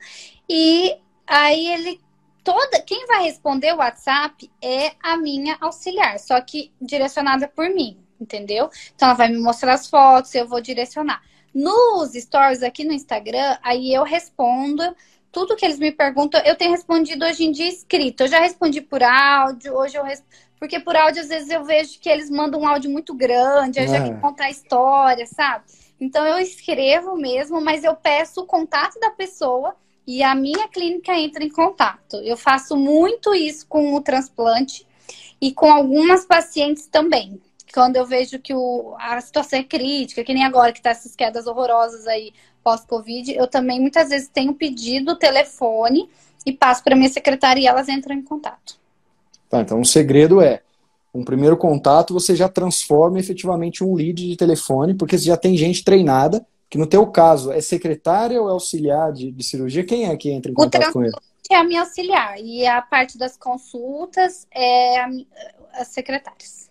E 0.48 0.96
aí 1.26 1.66
ele 1.68 2.00
toda 2.42 2.80
quem 2.80 3.06
vai 3.06 3.24
responder 3.24 3.74
o 3.74 3.78
WhatsApp 3.78 4.50
é 4.62 4.92
a 5.02 5.18
minha 5.18 5.58
auxiliar, 5.60 6.18
só 6.18 6.40
que 6.40 6.72
direcionada 6.80 7.46
por 7.46 7.68
mim, 7.68 7.98
entendeu? 8.18 8.70
Então 8.94 9.08
ela 9.08 9.16
vai 9.16 9.28
me 9.28 9.38
mostrar 9.38 9.74
as 9.74 9.86
fotos, 9.86 10.34
eu 10.34 10.48
vou 10.48 10.60
direcionar. 10.60 11.22
Nos 11.54 12.12
stories 12.12 12.62
aqui 12.62 12.84
no 12.84 12.92
Instagram, 12.92 13.58
aí 13.62 13.92
eu 13.92 14.02
respondo 14.02 14.82
tudo 15.30 15.56
que 15.56 15.64
eles 15.64 15.78
me 15.78 15.92
perguntam, 15.92 16.40
eu 16.40 16.56
tenho 16.56 16.70
respondido 16.70 17.24
hoje 17.24 17.44
em 17.44 17.52
dia 17.52 17.68
escrito. 17.68 18.22
Eu 18.22 18.28
já 18.28 18.40
respondi 18.40 18.80
por 18.80 19.02
áudio, 19.02 19.74
hoje 19.74 19.98
eu 19.98 20.02
respondo 20.02 20.47
porque 20.58 20.80
por 20.80 20.96
áudio, 20.96 21.22
às 21.22 21.28
vezes, 21.28 21.50
eu 21.50 21.64
vejo 21.64 21.98
que 22.00 22.08
eles 22.08 22.28
mandam 22.28 22.60
um 22.60 22.68
áudio 22.68 22.90
muito 22.90 23.14
grande, 23.14 23.78
aí 23.78 23.86
é. 23.86 23.88
já 23.88 24.02
quer 24.02 24.20
contar 24.20 24.44
a 24.44 24.50
história, 24.50 25.26
sabe? 25.26 25.64
Então 26.00 26.24
eu 26.24 26.38
escrevo 26.38 27.16
mesmo, 27.16 27.60
mas 27.60 27.82
eu 27.84 27.94
peço 27.94 28.40
o 28.40 28.46
contato 28.46 28.98
da 29.00 29.10
pessoa 29.10 29.74
e 30.06 30.22
a 30.22 30.34
minha 30.34 30.68
clínica 30.68 31.14
entra 31.14 31.44
em 31.44 31.50
contato. 31.50 32.16
Eu 32.16 32.36
faço 32.36 32.76
muito 32.76 33.34
isso 33.34 33.66
com 33.66 33.94
o 33.94 34.00
transplante 34.00 34.86
e 35.40 35.52
com 35.52 35.70
algumas 35.70 36.24
pacientes 36.24 36.86
também. 36.86 37.40
Quando 37.74 37.96
eu 37.96 38.06
vejo 38.06 38.38
que 38.38 38.54
o, 38.54 38.94
a 38.98 39.20
situação 39.20 39.58
é 39.58 39.64
crítica, 39.64 40.24
que 40.24 40.32
nem 40.32 40.44
agora 40.44 40.72
que 40.72 40.80
tá 40.80 40.90
essas 40.90 41.14
quedas 41.14 41.46
horrorosas 41.46 42.06
aí 42.06 42.32
pós-Covid, 42.62 43.34
eu 43.34 43.46
também 43.46 43.80
muitas 43.80 44.08
vezes 44.08 44.28
tenho 44.28 44.54
pedido 44.54 45.12
o 45.12 45.16
telefone 45.16 46.08
e 46.46 46.52
passo 46.52 46.82
para 46.82 46.96
minha 46.96 47.10
secretária 47.10 47.60
e 47.60 47.66
elas 47.66 47.88
entram 47.88 48.14
em 48.14 48.22
contato. 48.22 48.77
Tá, 49.48 49.60
então 49.60 49.80
o 49.80 49.84
segredo 49.84 50.40
é 50.40 50.60
um 51.14 51.24
primeiro 51.24 51.56
contato 51.56 52.12
você 52.12 52.36
já 52.36 52.48
transforma 52.48 53.18
efetivamente 53.18 53.82
um 53.82 53.94
lead 53.94 54.28
de 54.28 54.36
telefone, 54.36 54.94
porque 54.94 55.18
você 55.18 55.24
já 55.24 55.36
tem 55.36 55.56
gente 55.56 55.82
treinada, 55.82 56.46
que 56.68 56.76
no 56.76 56.86
teu 56.86 57.06
caso 57.06 57.50
é 57.50 57.60
secretária 57.60 58.40
ou 58.40 58.48
é 58.48 58.52
auxiliar 58.52 59.12
de, 59.12 59.32
de 59.32 59.42
cirurgia? 59.42 59.84
Quem 59.84 60.06
é 60.06 60.16
que 60.16 60.30
entra 60.30 60.50
em 60.50 60.54
contato 60.54 60.92
com 60.92 61.02
ele? 61.02 61.12
é 61.50 61.56
a 61.56 61.64
minha 61.64 61.80
auxiliar 61.80 62.38
e 62.38 62.66
a 62.66 62.82
parte 62.82 63.16
das 63.16 63.36
consultas 63.36 64.46
é 64.54 65.00
a, 65.00 65.08
as 65.74 65.88
secretárias. 65.88 66.68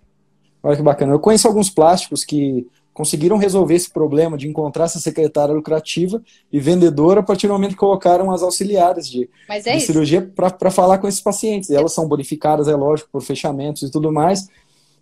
Olha 0.62 0.76
que 0.76 0.84
bacana. 0.84 1.14
Eu 1.14 1.20
conheço 1.20 1.48
alguns 1.48 1.70
plásticos 1.70 2.24
que 2.24 2.68
conseguiram 2.98 3.38
resolver 3.38 3.76
esse 3.76 3.92
problema 3.92 4.36
de 4.36 4.48
encontrar 4.48 4.86
essa 4.86 5.00
secretária 5.00 5.54
lucrativa 5.54 6.20
e 6.52 6.60
vendedora 6.60 7.20
a 7.20 7.24
partir 7.24 7.46
do 7.46 7.54
momento 7.54 7.74
que 7.74 7.78
colocaram 7.78 8.32
as 8.32 8.42
auxiliares 8.42 9.08
de, 9.08 9.30
é 9.48 9.60
de 9.60 9.82
cirurgia 9.82 10.34
para 10.36 10.72
falar 10.72 10.98
com 10.98 11.08
esses 11.08 11.22
pacientes. 11.22 11.70
E 11.70 11.76
elas 11.76 11.94
são 11.94 12.08
bonificadas, 12.08 12.68
é 12.68 12.76
lógico, 12.76 13.08
por 13.12 13.22
fechamentos 13.22 13.84
e 13.84 13.92
tudo 13.92 14.12
mais. 14.12 14.50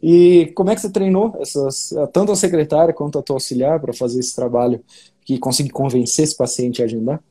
E 0.04 0.52
como 0.56 0.72
é 0.72 0.76
que 0.76 0.82
você 0.82 0.90
treinou 0.90 1.38
essas, 1.40 1.94
tanto 2.12 2.34
a 2.34 2.36
secretária 2.36 2.94
quanto 2.94 3.18
a 3.18 3.22
tua 3.22 3.38
auxiliar 3.38 3.80
para 3.80 3.94
fazer 3.94 4.20
esse 4.20 4.36
trabalho 4.36 4.84
que 5.24 5.40
conseguir 5.40 5.70
convencer 5.70 6.26
esse 6.26 6.36
paciente 6.36 6.82
a 6.82 6.86
agendar? 6.86 7.24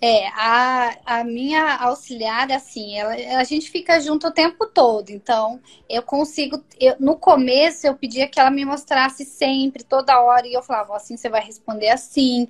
É, 0.00 0.28
a, 0.28 0.96
a 1.06 1.24
minha 1.24 1.76
auxiliar, 1.76 2.52
assim, 2.52 2.98
ela, 2.98 3.14
a 3.40 3.44
gente 3.44 3.70
fica 3.70 3.98
junto 3.98 4.26
o 4.28 4.30
tempo 4.30 4.66
todo. 4.66 5.10
Então, 5.10 5.60
eu 5.88 6.02
consigo. 6.02 6.62
Eu, 6.78 6.96
no 7.00 7.16
começo, 7.16 7.86
eu 7.86 7.96
pedia 7.96 8.28
que 8.28 8.38
ela 8.38 8.50
me 8.50 8.64
mostrasse 8.64 9.24
sempre, 9.24 9.82
toda 9.82 10.20
hora, 10.20 10.46
e 10.46 10.52
eu 10.52 10.62
falava, 10.62 10.94
assim, 10.96 11.16
você 11.16 11.28
vai 11.30 11.42
responder 11.42 11.88
assim. 11.88 12.46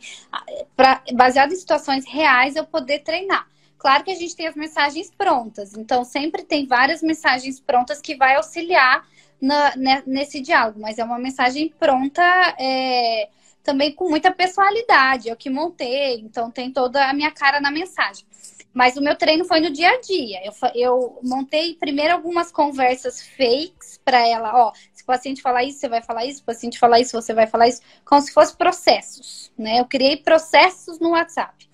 Pra, 0.76 1.03
baseado 1.14 1.53
em 1.53 1.57
situações 1.57 2.05
reais, 2.07 2.57
eu 2.57 2.64
poder 2.66 3.01
treinar. 3.01 3.47
Claro 3.78 4.03
que 4.05 4.11
a 4.11 4.14
gente 4.16 4.34
tem 4.34 4.49
as 4.49 4.57
mensagens 4.57 5.11
prontas, 5.16 5.74
então 5.76 6.03
sempre 6.03 6.42
tem 6.42 6.66
várias 6.66 7.03
mensagens 7.03 7.61
prontas 7.61 8.01
que 8.01 8.16
vai 8.16 8.34
auxiliar 8.34 9.07
na, 9.40 9.76
né, 9.76 10.03
nesse 10.07 10.40
diálogo, 10.40 10.80
mas 10.80 10.99
é 10.99 11.05
uma 11.05 11.18
mensagem 11.18 11.72
pronta. 11.78 12.22
É, 12.59 13.28
também 13.66 13.92
com 13.92 14.08
muita 14.08 14.30
personalidade. 14.32 15.28
Eu 15.28 15.36
que 15.36 15.50
montei, 15.50 16.20
então 16.20 16.50
tem 16.50 16.72
toda 16.72 17.04
a 17.04 17.12
minha 17.12 17.32
cara 17.32 17.60
na 17.60 17.70
mensagem. 17.70 18.24
Mas 18.72 18.96
o 18.96 19.02
meu 19.02 19.16
treino 19.16 19.44
foi 19.44 19.58
no 19.60 19.70
dia 19.70 19.90
a 19.90 20.00
dia. 20.00 20.40
Eu, 20.44 20.52
eu 20.74 21.20
montei 21.22 21.74
primeiro 21.74 22.12
algumas 22.12 22.52
conversas 22.52 23.26
fakes 23.26 23.98
para 24.04 24.26
ela. 24.26 24.52
Ó, 24.54 24.72
se 24.92 25.02
o 25.02 25.06
paciente 25.06 25.42
falar 25.42 25.64
isso, 25.64 25.80
você 25.80 25.88
vai 25.88 26.02
falar 26.02 26.24
isso. 26.26 26.36
Se 26.36 26.42
o 26.42 26.46
paciente 26.46 26.78
falar 26.78 27.00
isso, 27.00 27.20
você 27.20 27.34
vai 27.34 27.46
falar 27.46 27.68
isso. 27.68 27.80
Como 28.04 28.20
se 28.20 28.32
fosse 28.32 28.56
processos, 28.56 29.50
né? 29.58 29.80
Eu 29.80 29.86
criei 29.86 30.18
processos 30.18 31.00
no 31.00 31.10
WhatsApp. 31.10 31.68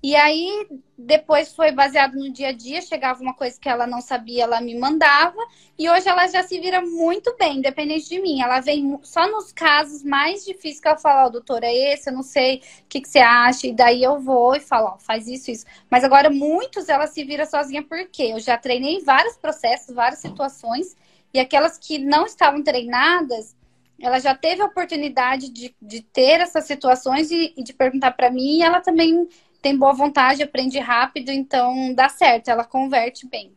E 0.00 0.14
aí, 0.14 0.68
depois 0.96 1.52
foi 1.52 1.72
baseado 1.72 2.14
no 2.14 2.30
dia 2.32 2.48
a 2.48 2.52
dia, 2.52 2.80
chegava 2.80 3.20
uma 3.20 3.34
coisa 3.34 3.58
que 3.60 3.68
ela 3.68 3.84
não 3.84 4.00
sabia, 4.00 4.44
ela 4.44 4.60
me 4.60 4.78
mandava. 4.78 5.36
E 5.76 5.90
hoje 5.90 6.08
ela 6.08 6.28
já 6.28 6.42
se 6.44 6.60
vira 6.60 6.80
muito 6.80 7.34
bem, 7.36 7.58
independente 7.58 8.08
de 8.08 8.20
mim. 8.20 8.40
Ela 8.40 8.60
vem 8.60 8.98
só 9.02 9.28
nos 9.28 9.50
casos 9.50 10.04
mais 10.04 10.44
difíceis 10.44 10.80
que 10.80 10.86
ela 10.86 10.96
fala, 10.96 11.24
ó, 11.24 11.26
oh, 11.26 11.30
doutora, 11.30 11.66
é 11.66 11.94
esse, 11.94 12.10
eu 12.10 12.14
não 12.14 12.22
sei 12.22 12.58
o 12.58 12.60
que, 12.88 13.00
que 13.00 13.08
você 13.08 13.18
acha. 13.18 13.66
E 13.66 13.72
daí 13.72 14.02
eu 14.02 14.20
vou 14.20 14.54
e 14.54 14.60
falo, 14.60 14.86
ó, 14.86 14.94
oh, 14.94 14.98
faz 15.00 15.26
isso, 15.26 15.50
isso. 15.50 15.66
Mas 15.90 16.04
agora, 16.04 16.30
muitos 16.30 16.88
ela 16.88 17.08
se 17.08 17.24
vira 17.24 17.44
sozinha, 17.44 17.82
porque 17.82 18.22
eu 18.22 18.38
já 18.38 18.56
treinei 18.56 19.02
vários 19.02 19.36
processos, 19.36 19.92
várias 19.92 20.20
situações. 20.20 20.96
E 21.34 21.40
aquelas 21.40 21.76
que 21.76 21.98
não 21.98 22.24
estavam 22.24 22.62
treinadas, 22.62 23.56
ela 24.00 24.20
já 24.20 24.34
teve 24.34 24.62
a 24.62 24.66
oportunidade 24.66 25.50
de, 25.50 25.74
de 25.82 26.02
ter 26.02 26.40
essas 26.40 26.64
situações 26.64 27.30
e, 27.32 27.52
de 27.56 27.72
perguntar 27.72 28.12
para 28.12 28.30
mim, 28.30 28.58
e 28.58 28.62
ela 28.62 28.80
também 28.80 29.28
tem 29.60 29.76
boa 29.76 29.92
vontade, 29.92 30.42
aprende 30.42 30.78
rápido, 30.78 31.30
então 31.30 31.94
dá 31.94 32.08
certo, 32.08 32.48
ela 32.48 32.64
converte 32.64 33.26
bem. 33.26 33.52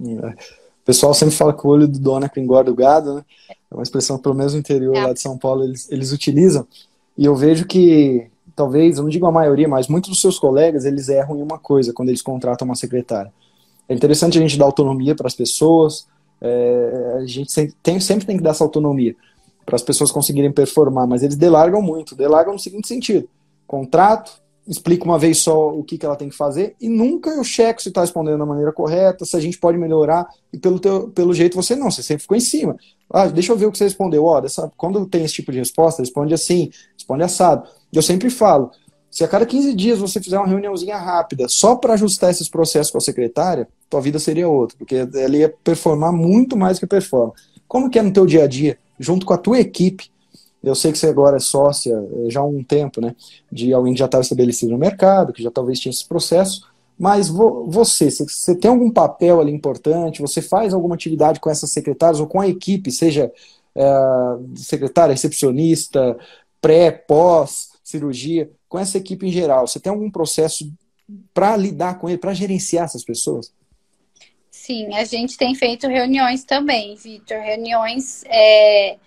É. 0.00 0.28
O 0.82 0.84
pessoal 0.84 1.12
sempre 1.12 1.34
fala 1.34 1.52
que 1.52 1.66
o 1.66 1.70
olho 1.70 1.86
do 1.86 1.98
dono 1.98 2.26
é 2.26 2.28
que 2.28 2.40
engorda 2.40 2.70
o 2.70 2.74
gado, 2.74 3.16
né? 3.16 3.24
É 3.70 3.74
uma 3.74 3.82
expressão 3.82 4.16
que 4.16 4.22
pelo 4.22 4.34
menos 4.34 4.54
no 4.54 4.60
interior 4.60 4.96
é. 4.96 5.06
lá 5.06 5.12
de 5.12 5.20
São 5.20 5.36
Paulo 5.36 5.64
eles, 5.64 5.90
eles 5.90 6.12
utilizam. 6.12 6.66
E 7.16 7.24
eu 7.24 7.36
vejo 7.36 7.66
que, 7.66 8.28
talvez, 8.56 8.96
eu 8.96 9.02
não 9.02 9.10
digo 9.10 9.26
a 9.26 9.32
maioria, 9.32 9.68
mas 9.68 9.88
muitos 9.88 10.10
dos 10.10 10.20
seus 10.20 10.38
colegas, 10.38 10.84
eles 10.84 11.08
erram 11.08 11.36
em 11.36 11.42
uma 11.42 11.58
coisa 11.58 11.92
quando 11.92 12.08
eles 12.08 12.22
contratam 12.22 12.66
uma 12.66 12.74
secretária. 12.74 13.32
É 13.88 13.94
interessante 13.94 14.38
a 14.38 14.40
gente 14.40 14.56
dar 14.56 14.64
autonomia 14.64 15.14
para 15.14 15.26
as 15.26 15.34
pessoas, 15.34 16.06
é, 16.40 17.16
a 17.18 17.24
gente 17.26 17.52
sempre 17.52 17.74
tem, 17.82 18.00
sempre 18.00 18.24
tem 18.24 18.36
que 18.36 18.42
dar 18.42 18.50
essa 18.50 18.64
autonomia 18.64 19.14
para 19.66 19.76
as 19.76 19.82
pessoas 19.82 20.10
conseguirem 20.10 20.50
performar, 20.50 21.06
mas 21.06 21.22
eles 21.22 21.36
delargam 21.36 21.82
muito, 21.82 22.16
delargam 22.16 22.54
no 22.54 22.58
seguinte 22.58 22.88
sentido, 22.88 23.28
contrato, 23.66 24.39
explico 24.66 25.04
uma 25.04 25.18
vez 25.18 25.38
só 25.38 25.68
o 25.68 25.82
que, 25.82 25.98
que 25.98 26.06
ela 26.06 26.16
tem 26.16 26.28
que 26.28 26.36
fazer 26.36 26.76
e 26.80 26.88
nunca 26.88 27.30
eu 27.30 27.42
checo 27.42 27.82
se 27.82 27.88
está 27.88 28.02
respondendo 28.02 28.38
da 28.38 28.46
maneira 28.46 28.72
correta, 28.72 29.24
se 29.24 29.36
a 29.36 29.40
gente 29.40 29.58
pode 29.58 29.78
melhorar. 29.78 30.28
E 30.52 30.58
pelo, 30.58 30.78
teu, 30.78 31.08
pelo 31.08 31.34
jeito 31.34 31.56
você 31.56 31.74
não, 31.74 31.90
você 31.90 32.02
sempre 32.02 32.22
ficou 32.22 32.36
em 32.36 32.40
cima. 32.40 32.76
Ah, 33.12 33.26
deixa 33.26 33.52
eu 33.52 33.56
ver 33.56 33.66
o 33.66 33.72
que 33.72 33.78
você 33.78 33.84
respondeu. 33.84 34.24
Ó, 34.24 34.40
dessa, 34.40 34.70
quando 34.76 35.04
tem 35.06 35.24
esse 35.24 35.34
tipo 35.34 35.50
de 35.50 35.58
resposta, 35.58 36.02
responde 36.02 36.32
assim, 36.32 36.70
responde 36.94 37.22
assado. 37.22 37.68
E 37.92 37.96
eu 37.96 38.02
sempre 38.02 38.30
falo, 38.30 38.70
se 39.10 39.24
a 39.24 39.28
cada 39.28 39.44
15 39.44 39.74
dias 39.74 39.98
você 39.98 40.20
fizer 40.20 40.38
uma 40.38 40.46
reuniãozinha 40.46 40.96
rápida 40.96 41.48
só 41.48 41.74
para 41.74 41.94
ajustar 41.94 42.30
esses 42.30 42.48
processos 42.48 42.92
com 42.92 42.98
a 42.98 43.00
secretária, 43.00 43.66
tua 43.88 44.00
vida 44.00 44.20
seria 44.20 44.48
outra, 44.48 44.78
porque 44.78 44.94
ela 44.94 45.36
ia 45.36 45.52
performar 45.64 46.12
muito 46.12 46.56
mais 46.56 46.76
do 46.76 46.80
que 46.80 46.86
performa. 46.86 47.32
Como 47.66 47.90
que 47.90 47.98
é 47.98 48.02
no 48.02 48.12
teu 48.12 48.24
dia 48.24 48.44
a 48.44 48.46
dia, 48.46 48.78
junto 48.98 49.26
com 49.26 49.32
a 49.32 49.38
tua 49.38 49.58
equipe, 49.58 50.10
eu 50.62 50.74
sei 50.74 50.92
que 50.92 50.98
você 50.98 51.06
agora 51.06 51.36
é 51.36 51.40
sócia 51.40 51.94
eh, 51.94 52.30
já 52.30 52.40
há 52.40 52.44
um 52.44 52.62
tempo, 52.62 53.00
né? 53.00 53.14
De 53.50 53.72
alguém 53.72 53.92
que 53.92 53.98
já 53.98 54.04
estava 54.04 54.22
estabelecido 54.22 54.72
no 54.72 54.78
mercado, 54.78 55.32
que 55.32 55.42
já 55.42 55.50
talvez 55.50 55.80
tinha 55.80 55.90
esse 55.90 56.06
processo. 56.06 56.68
Mas 56.98 57.30
você, 57.30 58.10
você 58.10 58.54
tem 58.54 58.70
algum 58.70 58.90
papel 58.90 59.40
ali 59.40 59.50
importante? 59.50 60.20
Você 60.20 60.42
faz 60.42 60.74
alguma 60.74 60.94
atividade 60.94 61.40
com 61.40 61.48
essas 61.48 61.70
secretárias 61.70 62.20
ou 62.20 62.26
com 62.26 62.40
a 62.40 62.46
equipe, 62.46 62.92
seja 62.92 63.32
é, 63.74 63.84
secretária, 64.54 65.14
recepcionista, 65.14 66.18
pré, 66.60 66.90
pós, 66.90 67.70
cirurgia, 67.82 68.50
com 68.68 68.78
essa 68.78 68.98
equipe 68.98 69.26
em 69.26 69.32
geral? 69.32 69.66
Você 69.66 69.80
tem 69.80 69.90
algum 69.90 70.10
processo 70.10 70.70
para 71.32 71.56
lidar 71.56 71.98
com 71.98 72.06
ele, 72.06 72.18
para 72.18 72.34
gerenciar 72.34 72.84
essas 72.84 73.02
pessoas? 73.02 73.50
Sim, 74.50 74.94
a 74.94 75.04
gente 75.04 75.38
tem 75.38 75.54
feito 75.54 75.88
reuniões 75.88 76.44
também, 76.44 76.94
Vitor. 76.96 77.38
Reuniões. 77.38 78.24
É... 78.26 78.98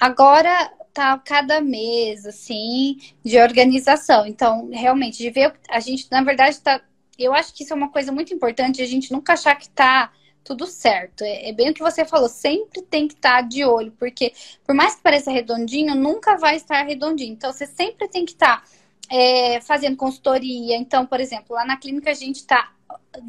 Agora, 0.00 0.72
tá 0.96 1.18
cada 1.18 1.60
mês, 1.60 2.26
assim, 2.26 2.98
de 3.24 3.38
organização. 3.38 4.26
Então, 4.26 4.68
realmente, 4.72 5.18
de 5.18 5.30
ver, 5.30 5.54
a 5.68 5.80
gente, 5.80 6.06
na 6.10 6.22
verdade, 6.22 6.60
tá. 6.60 6.80
Eu 7.18 7.32
acho 7.32 7.54
que 7.54 7.62
isso 7.64 7.72
é 7.72 7.76
uma 7.76 7.90
coisa 7.90 8.12
muito 8.12 8.34
importante, 8.34 8.82
a 8.82 8.86
gente 8.86 9.12
nunca 9.12 9.32
achar 9.34 9.54
que 9.56 9.68
tá 9.70 10.12
tudo 10.44 10.66
certo. 10.66 11.22
É, 11.22 11.48
é 11.48 11.52
bem 11.52 11.70
o 11.70 11.74
que 11.74 11.82
você 11.82 12.04
falou, 12.04 12.28
sempre 12.28 12.82
tem 12.82 13.08
que 13.08 13.14
estar 13.14 13.36
tá 13.36 13.40
de 13.40 13.64
olho, 13.64 13.92
porque 13.98 14.32
por 14.64 14.74
mais 14.74 14.94
que 14.94 15.02
pareça 15.02 15.30
redondinho, 15.30 15.94
nunca 15.94 16.36
vai 16.36 16.56
estar 16.56 16.82
redondinho. 16.82 17.32
Então, 17.32 17.52
você 17.52 17.66
sempre 17.66 18.08
tem 18.08 18.24
que 18.24 18.32
estar. 18.32 18.62
Tá, 18.62 18.76
é, 19.08 19.60
fazendo 19.60 19.96
consultoria. 19.96 20.76
Então, 20.76 21.06
por 21.06 21.20
exemplo, 21.20 21.54
lá 21.54 21.64
na 21.64 21.76
clínica 21.76 22.10
a 22.10 22.14
gente 22.14 22.36
está 22.36 22.72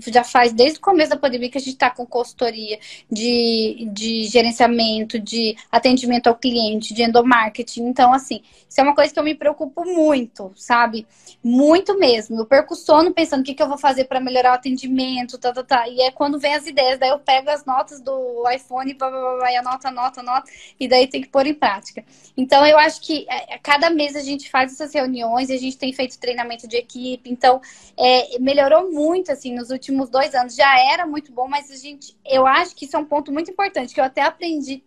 já 0.08 0.24
faz 0.24 0.54
desde 0.54 0.80
o 0.80 0.82
começo 0.82 1.10
da 1.10 1.18
pandemia 1.18 1.50
que 1.50 1.58
a 1.58 1.62
gente 1.62 1.74
está 1.74 1.90
com 1.90 2.06
consultoria 2.06 2.80
de, 3.12 3.90
de 3.92 4.24
gerenciamento, 4.24 5.20
de 5.20 5.56
atendimento 5.72 6.28
ao 6.28 6.36
cliente, 6.36 6.94
de 6.94 7.04
endomarketing. 7.04 7.88
Então, 7.88 8.14
assim, 8.14 8.42
isso 8.70 8.82
é 8.82 8.84
uma 8.84 8.96
coisa 8.96 9.14
que 9.14 9.20
eu 9.20 9.24
me 9.24 9.36
preocupo 9.36 9.86
muito, 9.86 10.52
sabe? 10.56 11.08
Muito 11.44 11.98
mesmo. 11.98 12.40
Eu 12.40 12.46
perco 12.46 12.76
sono 12.76 13.14
pensando 13.14 13.42
o 13.42 13.44
que, 13.44 13.54
que 13.54 13.64
eu 13.64 13.68
vou 13.68 13.78
fazer 13.78 14.06
para 14.06 14.20
melhorar 14.20 14.52
o 14.52 14.56
atendimento, 14.56 15.38
tá, 15.38 15.54
tá, 15.54 15.64
tá. 15.64 15.88
E 15.88 16.02
é 16.02 16.12
quando 16.12 16.40
vem 16.40 16.54
as 16.54 16.68
ideias, 16.68 17.00
daí 17.00 17.10
eu 17.10 17.20
pego 17.20 17.50
as 17.50 17.66
notas 17.66 18.02
do 18.02 18.44
iPhone, 18.52 18.94
blá, 18.94 19.10
blá, 19.10 19.36
blá, 19.38 19.52
e 19.52 19.56
anota, 19.56 19.88
anota, 19.88 20.20
anota, 20.20 20.52
e 20.80 20.88
daí 20.88 21.08
tem 21.08 21.22
que 21.22 21.30
pôr 21.30 21.48
em 21.48 21.54
prática. 21.54 22.04
Então, 22.36 22.66
eu 22.66 22.78
acho 22.78 23.02
que 23.02 23.26
a 23.30 23.36
é, 23.36 23.58
cada 23.62 23.90
mês 23.90 24.16
a 24.16 24.22
gente 24.22 24.50
faz 24.50 24.74
essas 24.74 24.94
reuniões, 24.94 25.50
a 25.50 25.58
gente 25.58 25.78
tem 25.78 25.94
feito 25.94 26.20
treinamento 26.20 26.68
de 26.68 26.78
equipe. 26.78 27.30
Então, 27.30 27.62
é, 27.98 28.38
melhorou 28.40 28.92
muito, 28.92 29.32
assim, 29.32 29.56
nos 29.56 29.70
últimos 29.70 29.77
dois 30.10 30.34
anos 30.36 30.56
já 30.56 30.80
era 30.92 31.06
muito 31.06 31.32
bom, 31.32 31.48
mas 31.48 31.72
a 31.72 31.76
gente, 31.76 32.18
eu 32.26 32.46
acho 32.46 32.76
que 32.76 32.86
isso 32.86 32.96
é 32.96 33.00
um 33.00 33.06
ponto 33.06 33.32
muito 33.32 33.52
importante, 33.52 33.94
que 33.94 34.00
eu 34.00 34.06
até 34.06 34.22
aprendi 34.22 34.84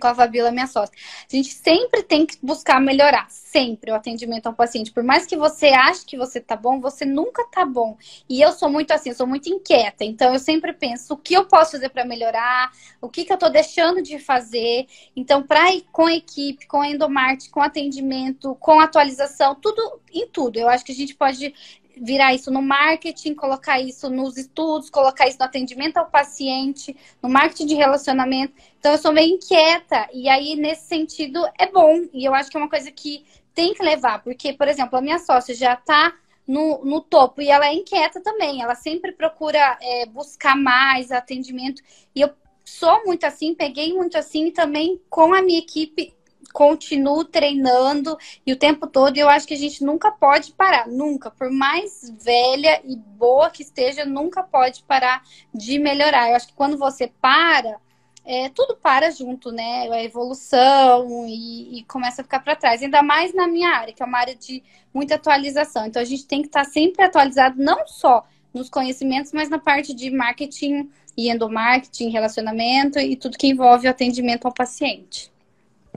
com 0.00 0.06
a 0.06 0.14
Fabiola, 0.14 0.50
minha 0.50 0.66
sócia. 0.66 0.94
A 1.30 1.36
gente 1.36 1.52
sempre 1.52 2.02
tem 2.02 2.26
que 2.26 2.36
buscar 2.42 2.80
melhorar, 2.80 3.26
sempre 3.30 3.90
o 3.90 3.94
atendimento 3.94 4.46
ao 4.46 4.52
paciente. 4.52 4.92
Por 4.92 5.02
mais 5.02 5.26
que 5.26 5.36
você 5.36 5.68
ache 5.68 6.04
que 6.04 6.16
você 6.16 6.40
tá 6.40 6.56
bom, 6.56 6.80
você 6.80 7.04
nunca 7.04 7.44
tá 7.50 7.64
bom. 7.64 7.96
E 8.28 8.40
eu 8.40 8.52
sou 8.52 8.70
muito 8.70 8.90
assim, 8.92 9.10
eu 9.10 9.14
sou 9.14 9.26
muito 9.26 9.48
inquieta. 9.48 10.04
Então 10.04 10.32
eu 10.32 10.38
sempre 10.38 10.72
penso 10.72 11.14
o 11.14 11.16
que 11.16 11.34
eu 11.34 11.46
posso 11.46 11.72
fazer 11.72 11.88
para 11.88 12.04
melhorar, 12.04 12.70
o 13.00 13.08
que, 13.08 13.24
que 13.24 13.32
eu 13.32 13.38
tô 13.38 13.48
deixando 13.48 14.02
de 14.02 14.18
fazer. 14.18 14.86
Então, 15.14 15.42
para 15.42 15.72
ir 15.72 15.86
com 15.90 16.06
a 16.06 16.14
equipe, 16.14 16.66
com 16.66 16.80
a 16.80 16.88
endomarketing, 16.88 17.50
com 17.50 17.60
atendimento, 17.60 18.54
com 18.56 18.80
atualização, 18.80 19.54
tudo 19.54 20.00
em 20.12 20.26
tudo. 20.28 20.58
Eu 20.58 20.68
acho 20.68 20.84
que 20.84 20.92
a 20.92 20.94
gente 20.94 21.14
pode 21.14 21.54
virar 21.96 22.34
isso 22.34 22.50
no 22.50 22.60
marketing, 22.60 23.34
colocar 23.34 23.80
isso 23.80 24.10
nos 24.10 24.36
estudos, 24.36 24.90
colocar 24.90 25.26
isso 25.26 25.38
no 25.38 25.46
atendimento 25.46 25.96
ao 25.96 26.10
paciente, 26.10 26.96
no 27.22 27.28
marketing 27.28 27.66
de 27.66 27.74
relacionamento. 27.74 28.54
Então 28.78 28.92
eu 28.92 28.98
sou 28.98 29.12
meio 29.12 29.34
inquieta. 29.34 30.08
E 30.12 30.28
aí 30.28 30.56
nesse 30.56 30.86
sentido 30.86 31.44
é 31.58 31.70
bom. 31.70 32.06
E 32.12 32.24
eu 32.24 32.34
acho 32.34 32.50
que 32.50 32.56
é 32.56 32.60
uma 32.60 32.68
coisa 32.68 32.90
que 32.90 33.24
tem 33.54 33.72
que 33.72 33.82
levar, 33.82 34.22
porque 34.22 34.52
por 34.52 34.68
exemplo 34.68 34.98
a 34.98 35.02
minha 35.02 35.18
sócia 35.18 35.54
já 35.54 35.72
está 35.72 36.14
no, 36.46 36.84
no 36.84 37.00
topo 37.00 37.40
e 37.40 37.48
ela 37.48 37.66
é 37.66 37.74
inquieta 37.74 38.20
também, 38.20 38.62
ela 38.62 38.74
sempre 38.74 39.10
procura 39.12 39.78
é, 39.80 40.06
buscar 40.06 40.56
mais 40.56 41.10
atendimento. 41.10 41.82
E 42.14 42.20
eu 42.20 42.30
sou 42.64 43.04
muito 43.04 43.24
assim, 43.24 43.54
peguei 43.54 43.92
muito 43.94 44.16
assim 44.18 44.50
também 44.50 45.00
com 45.08 45.32
a 45.34 45.42
minha 45.42 45.58
equipe 45.58 46.15
continuo 46.52 47.24
treinando 47.24 48.16
e 48.46 48.52
o 48.52 48.56
tempo 48.56 48.86
todo. 48.86 49.16
Eu 49.16 49.28
acho 49.28 49.46
que 49.46 49.54
a 49.54 49.58
gente 49.58 49.84
nunca 49.84 50.10
pode 50.10 50.52
parar, 50.52 50.86
nunca. 50.88 51.30
Por 51.30 51.50
mais 51.50 52.12
velha 52.22 52.80
e 52.84 52.96
boa 52.96 53.50
que 53.50 53.62
esteja, 53.62 54.04
nunca 54.04 54.42
pode 54.42 54.82
parar 54.82 55.22
de 55.52 55.78
melhorar. 55.78 56.30
Eu 56.30 56.36
acho 56.36 56.48
que 56.48 56.54
quando 56.54 56.76
você 56.76 57.10
para, 57.20 57.78
é, 58.24 58.48
tudo 58.48 58.76
para 58.76 59.10
junto, 59.10 59.52
né? 59.52 59.88
A 59.90 60.02
evolução 60.02 61.26
e, 61.28 61.78
e 61.78 61.84
começa 61.84 62.22
a 62.22 62.24
ficar 62.24 62.40
para 62.40 62.56
trás. 62.56 62.82
Ainda 62.82 63.02
mais 63.02 63.32
na 63.32 63.46
minha 63.46 63.70
área, 63.70 63.94
que 63.94 64.02
é 64.02 64.06
uma 64.06 64.18
área 64.18 64.34
de 64.34 64.62
muita 64.92 65.14
atualização. 65.14 65.86
Então 65.86 66.02
a 66.02 66.04
gente 66.04 66.26
tem 66.26 66.42
que 66.42 66.48
estar 66.48 66.64
sempre 66.64 67.04
atualizado, 67.04 67.62
não 67.62 67.86
só 67.86 68.26
nos 68.52 68.68
conhecimentos, 68.68 69.32
mas 69.32 69.48
na 69.48 69.58
parte 69.58 69.94
de 69.94 70.10
marketing 70.10 70.90
e 71.16 71.30
endomarketing, 71.30 72.08
relacionamento 72.10 72.98
e 72.98 73.16
tudo 73.16 73.38
que 73.38 73.46
envolve 73.46 73.86
o 73.86 73.90
atendimento 73.90 74.46
ao 74.46 74.52
paciente. 74.52 75.30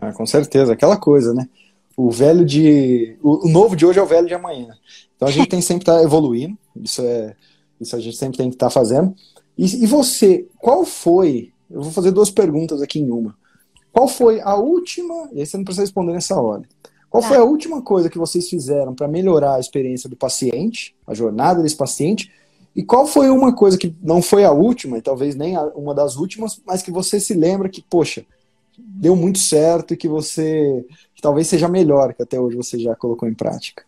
Ah, 0.02 0.14
com 0.14 0.26
certeza, 0.26 0.74
aquela 0.74 0.98
coisa, 0.98 1.34
né? 1.34 1.48
O 1.96 2.10
velho 2.10 2.46
de. 2.46 3.18
O, 3.22 3.50
novo 3.50 3.76
de 3.76 3.86
hoje 3.86 4.00
é 4.00 4.02
o 4.02 4.08
velho 4.08 4.28
de 4.28 4.34
amanhã. 4.34 4.70
Então 5.16 5.28
a 5.28 5.32
gente 5.32 5.48
tem 5.50 5.62
sempre 5.62 5.84
que 5.84 5.92
estar 5.92 6.00
tá 6.00 6.04
evoluindo, 6.04 6.58
isso 6.76 7.02
é. 7.02 7.36
Isso 7.80 7.96
a 7.96 8.00
gente 8.00 8.18
sempre 8.18 8.38
tem 8.38 8.50
que 8.50 8.56
estar 8.56 8.68
tá 8.68 8.72
fazendo. 8.72 9.14
E, 9.58 9.84
e 9.84 9.86
você, 9.86 10.48
qual 10.58 10.86
foi? 10.86 11.52
Eu 11.70 11.82
vou 11.82 11.92
fazer 11.92 12.12
duas 12.12 12.30
perguntas 12.30 12.82
aqui 12.82 13.00
em 13.00 13.10
uma. 13.10 13.36
Qual 13.92 14.08
foi 14.08 14.42
a 14.42 14.56
última. 14.56 15.30
E 15.34 15.40
aí 15.40 15.46
você 15.46 15.58
não 15.58 15.64
precisa 15.64 15.84
responder 15.84 16.14
nessa 16.14 16.40
hora. 16.40 16.64
Qual 17.10 17.24
foi 17.24 17.38
a 17.38 17.44
última 17.44 17.82
coisa 17.82 18.10
que 18.10 18.20
vocês 18.20 18.48
fizeram 18.48 18.94
para 18.94 19.08
melhorar 19.08 19.56
a 19.56 19.60
experiência 19.60 20.08
do 20.08 20.16
paciente, 20.16 20.96
a 21.08 21.14
jornada 21.14 21.62
desse 21.64 21.76
paciente? 21.76 22.32
E 22.76 22.84
qual 22.84 23.08
foi 23.08 23.30
uma 23.30 23.54
coisa 23.54 23.78
que 23.78 23.96
não 24.02 24.22
foi 24.22 24.46
a 24.46 24.52
última, 24.52 24.98
e 24.98 25.02
talvez 25.02 25.36
nem 25.36 25.58
uma 25.76 25.94
das 25.94 26.16
últimas, 26.16 26.62
mas 26.66 26.84
que 26.84 26.92
você 26.92 27.20
se 27.20 27.34
lembra 27.34 27.68
que, 27.68 27.82
poxa, 27.82 28.26
deu 28.86 29.16
muito 29.16 29.40
certo 29.40 29.94
e 29.94 29.98
que 29.98 30.08
você 30.08 30.86
que 31.16 31.22
talvez 31.22 31.48
seja 31.48 31.68
melhor 31.68 32.14
que 32.14 32.24
até 32.24 32.40
hoje 32.40 32.56
você 32.56 32.80
já 32.80 32.96
colocou 32.96 33.28
em 33.28 33.34
prática? 33.34 33.84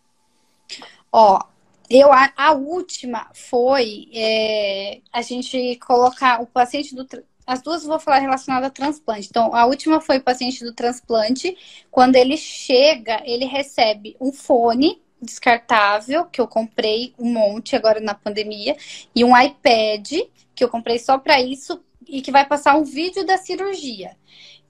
Ó, 1.10 1.40
eu 1.88 2.12
a, 2.12 2.32
a 2.36 2.52
última 2.52 3.28
foi 3.34 4.08
é, 4.14 5.00
a 5.12 5.22
gente 5.22 5.76
colocar 5.76 6.40
o 6.42 6.46
paciente 6.46 6.94
do 6.94 7.06
as 7.46 7.60
duas 7.60 7.84
vou 7.84 7.98
falar 7.98 8.18
relacionada 8.18 8.68
a 8.68 8.70
transplante. 8.70 9.28
Então, 9.28 9.54
a 9.54 9.66
última 9.66 10.00
foi 10.00 10.18
o 10.18 10.22
paciente 10.22 10.64
do 10.64 10.72
transplante. 10.72 11.56
Quando 11.90 12.16
ele 12.16 12.36
chega, 12.36 13.20
ele 13.24 13.44
recebe 13.44 14.16
um 14.20 14.32
fone 14.32 15.02
descartável, 15.20 16.24
que 16.26 16.40
eu 16.40 16.48
comprei 16.48 17.14
um 17.18 17.32
monte 17.32 17.76
agora 17.76 18.00
na 18.00 18.14
pandemia, 18.14 18.76
e 19.14 19.24
um 19.24 19.36
iPad, 19.36 20.10
que 20.54 20.64
eu 20.64 20.68
comprei 20.68 20.98
só 20.98 21.18
para 21.18 21.40
isso, 21.40 21.80
e 22.06 22.20
que 22.20 22.32
vai 22.32 22.46
passar 22.46 22.76
um 22.76 22.84
vídeo 22.84 23.24
da 23.24 23.38
cirurgia. 23.38 24.16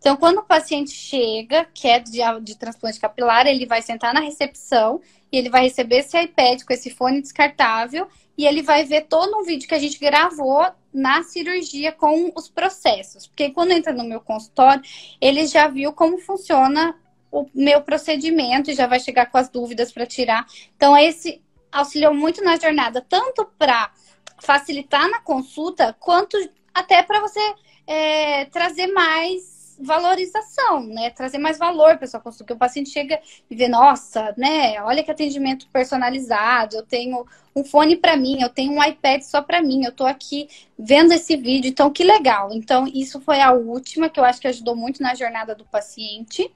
Então, 0.03 0.16
quando 0.16 0.38
o 0.38 0.42
paciente 0.42 0.90
chega, 0.90 1.64
que 1.72 1.86
é 1.86 2.00
de, 2.00 2.18
de 2.42 2.59
transplante 2.59 2.98
capilar, 2.98 3.46
ele 3.46 3.66
vai 3.66 3.80
sentar 3.80 4.12
na 4.12 4.18
recepção 4.18 5.00
e 5.30 5.38
ele 5.38 5.48
vai 5.48 5.62
receber 5.62 5.98
esse 5.98 6.20
iPad 6.20 6.64
com 6.64 6.72
esse 6.72 6.90
fone 6.90 7.22
descartável 7.22 8.09
e 8.36 8.44
ele 8.44 8.62
vai 8.62 8.82
ver 8.84 9.03
todo 9.03 9.38
um 9.38 9.44
vídeo 9.44 9.68
que 9.68 9.76
a 9.76 9.78
gente 9.78 10.00
gravou 10.00 10.66
na 10.92 11.22
cirurgia 11.22 11.92
com 11.92 12.32
os 12.34 12.48
processos. 12.48 13.28
Porque 13.28 13.50
quando 13.50 13.70
entra 13.70 13.92
no 13.92 14.03
meu 14.03 14.20
consultório, 14.20 14.82
ele 15.20 15.46
já 15.46 15.68
viu 15.68 15.92
como 15.92 16.18
funciona 16.18 16.98
o 17.30 17.46
meu 17.55 17.80
procedimento 17.82 18.72
e 18.72 18.74
já 18.74 18.88
vai 18.88 18.98
chegar 18.98 19.26
com 19.26 19.38
as 19.38 19.48
dúvidas 19.48 19.92
para 19.92 20.05
tirar. 20.05 20.44
Então, 20.76 20.98
esse 20.98 21.40
auxiliou 21.70 22.12
muito 22.12 22.42
na 22.42 22.57
jornada, 22.57 23.07
tanto 23.09 23.44
para 23.57 23.92
facilitar 24.40 25.09
na 25.09 25.20
consulta, 25.20 25.96
quanto 26.00 26.36
até 26.74 27.05
para 27.05 27.20
você 27.20 27.55
é, 27.86 28.46
trazer 28.46 28.88
mais 28.88 29.62
valorização, 29.81 30.85
né? 30.85 31.11
Trazer 31.11 31.39
mais 31.39 31.59
valor 31.59 31.97
para 31.99 32.07
sua 32.07 32.20
consulta. 32.20 32.45
Que 32.45 32.53
o 32.53 32.59
paciente 32.59 32.91
chega 32.91 33.20
e 33.51 33.55
vê, 33.55 33.68
nossa, 33.68 34.35
né? 34.37 34.81
Olha 34.83 35.03
que 35.03 35.11
atendimento 35.11 35.68
personalizado. 35.68 36.77
Eu 36.77 36.83
tenho 36.83 37.27
um 37.55 37.64
fone 37.64 37.97
para 37.97 38.16
mim, 38.16 38.41
eu 38.41 38.49
tenho 38.49 38.73
um 38.73 38.83
iPad 38.83 39.23
só 39.23 39.43
para 39.43 39.62
mim. 39.62 39.85
Eu 39.85 39.91
estou 39.91 40.07
aqui 40.07 40.49
vendo 40.79 41.12
esse 41.12 41.37
vídeo, 41.37 41.68
então 41.68 41.91
que 41.91 42.05
legal. 42.05 42.51
Então 42.53 42.87
isso 42.87 43.20
foi 43.20 43.41
a 43.41 43.53
última 43.53 44.09
que 44.09 44.18
eu 44.18 44.25
acho 44.25 44.41
que 44.41 44.49
ajudou 44.49 44.77
muito 44.77 45.03
na 45.03 45.14
jornada 45.14 45.55
do 45.55 45.64
paciente. 45.64 46.51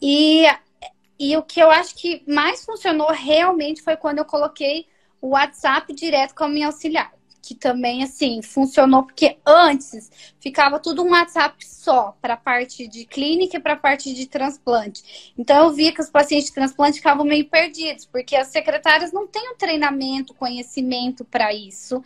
E, 0.00 0.44
e 1.18 1.36
o 1.36 1.42
que 1.42 1.60
eu 1.60 1.70
acho 1.70 1.94
que 1.96 2.22
mais 2.26 2.64
funcionou 2.64 3.08
realmente 3.08 3.82
foi 3.82 3.96
quando 3.96 4.18
eu 4.18 4.24
coloquei 4.24 4.86
o 5.20 5.30
WhatsApp 5.30 5.92
direto 5.92 6.34
com 6.34 6.44
a 6.44 6.48
minha 6.48 6.66
auxiliar. 6.66 7.17
Que 7.42 7.54
também, 7.54 8.02
assim, 8.02 8.42
funcionou, 8.42 9.04
porque 9.04 9.38
antes 9.46 10.10
ficava 10.40 10.78
tudo 10.78 11.02
um 11.02 11.10
WhatsApp 11.10 11.66
só 11.66 12.16
para 12.20 12.36
parte 12.36 12.86
de 12.86 13.04
clínica 13.04 13.56
e 13.56 13.60
para 13.60 13.76
parte 13.76 14.12
de 14.12 14.26
transplante. 14.26 15.32
Então, 15.38 15.64
eu 15.64 15.72
via 15.72 15.92
que 15.92 16.00
os 16.00 16.10
pacientes 16.10 16.48
de 16.48 16.54
transplante 16.54 16.98
ficavam 16.98 17.24
meio 17.24 17.48
perdidos, 17.48 18.04
porque 18.04 18.36
as 18.36 18.48
secretárias 18.48 19.12
não 19.12 19.26
têm 19.26 19.52
o 19.52 19.56
treinamento, 19.56 20.34
conhecimento 20.34 21.24
para 21.24 21.54
isso. 21.54 22.02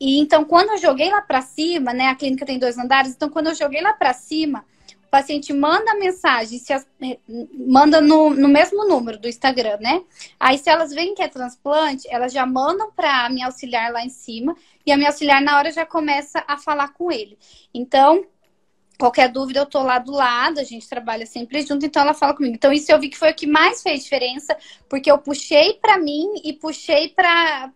E 0.00 0.18
então, 0.20 0.44
quando 0.44 0.70
eu 0.70 0.78
joguei 0.78 1.10
lá 1.10 1.20
para 1.20 1.42
cima, 1.42 1.92
né, 1.92 2.06
a 2.06 2.14
clínica 2.14 2.46
tem 2.46 2.58
dois 2.58 2.78
andares, 2.78 3.12
então, 3.12 3.28
quando 3.28 3.48
eu 3.48 3.54
joguei 3.54 3.80
lá 3.80 3.92
para 3.92 4.12
cima, 4.12 4.64
o 5.08 5.10
paciente 5.10 5.54
manda 5.54 5.94
mensagem, 5.94 6.58
se 6.58 6.70
as, 6.70 6.86
eh, 7.00 7.18
manda 7.66 7.98
no, 7.98 8.28
no 8.28 8.46
mesmo 8.46 8.86
número 8.86 9.18
do 9.18 9.26
Instagram, 9.26 9.78
né? 9.80 10.04
Aí, 10.38 10.58
se 10.58 10.68
elas 10.68 10.92
veem 10.92 11.14
que 11.14 11.22
é 11.22 11.28
transplante, 11.28 12.06
elas 12.10 12.30
já 12.30 12.44
mandam 12.44 12.92
para 12.92 13.24
a 13.24 13.30
minha 13.30 13.46
auxiliar 13.46 13.90
lá 13.90 14.04
em 14.04 14.10
cima, 14.10 14.54
e 14.84 14.92
a 14.92 14.98
minha 14.98 15.08
auxiliar, 15.08 15.40
na 15.40 15.56
hora, 15.56 15.70
já 15.70 15.86
começa 15.86 16.44
a 16.46 16.58
falar 16.58 16.88
com 16.88 17.10
ele. 17.10 17.38
Então, 17.72 18.22
qualquer 18.98 19.30
dúvida, 19.30 19.60
eu 19.60 19.66
tô 19.66 19.82
lá 19.82 19.98
do 19.98 20.12
lado, 20.12 20.60
a 20.60 20.64
gente 20.64 20.86
trabalha 20.86 21.24
sempre 21.24 21.62
junto, 21.62 21.86
então 21.86 22.02
ela 22.02 22.12
fala 22.12 22.34
comigo. 22.34 22.54
Então, 22.54 22.70
isso 22.70 22.92
eu 22.92 23.00
vi 23.00 23.08
que 23.08 23.16
foi 23.16 23.30
o 23.30 23.34
que 23.34 23.46
mais 23.46 23.82
fez 23.82 24.04
diferença, 24.04 24.54
porque 24.90 25.10
eu 25.10 25.16
puxei 25.16 25.72
para 25.80 25.96
mim 25.96 26.34
e 26.44 26.52
puxei 26.52 27.08
para 27.08 27.72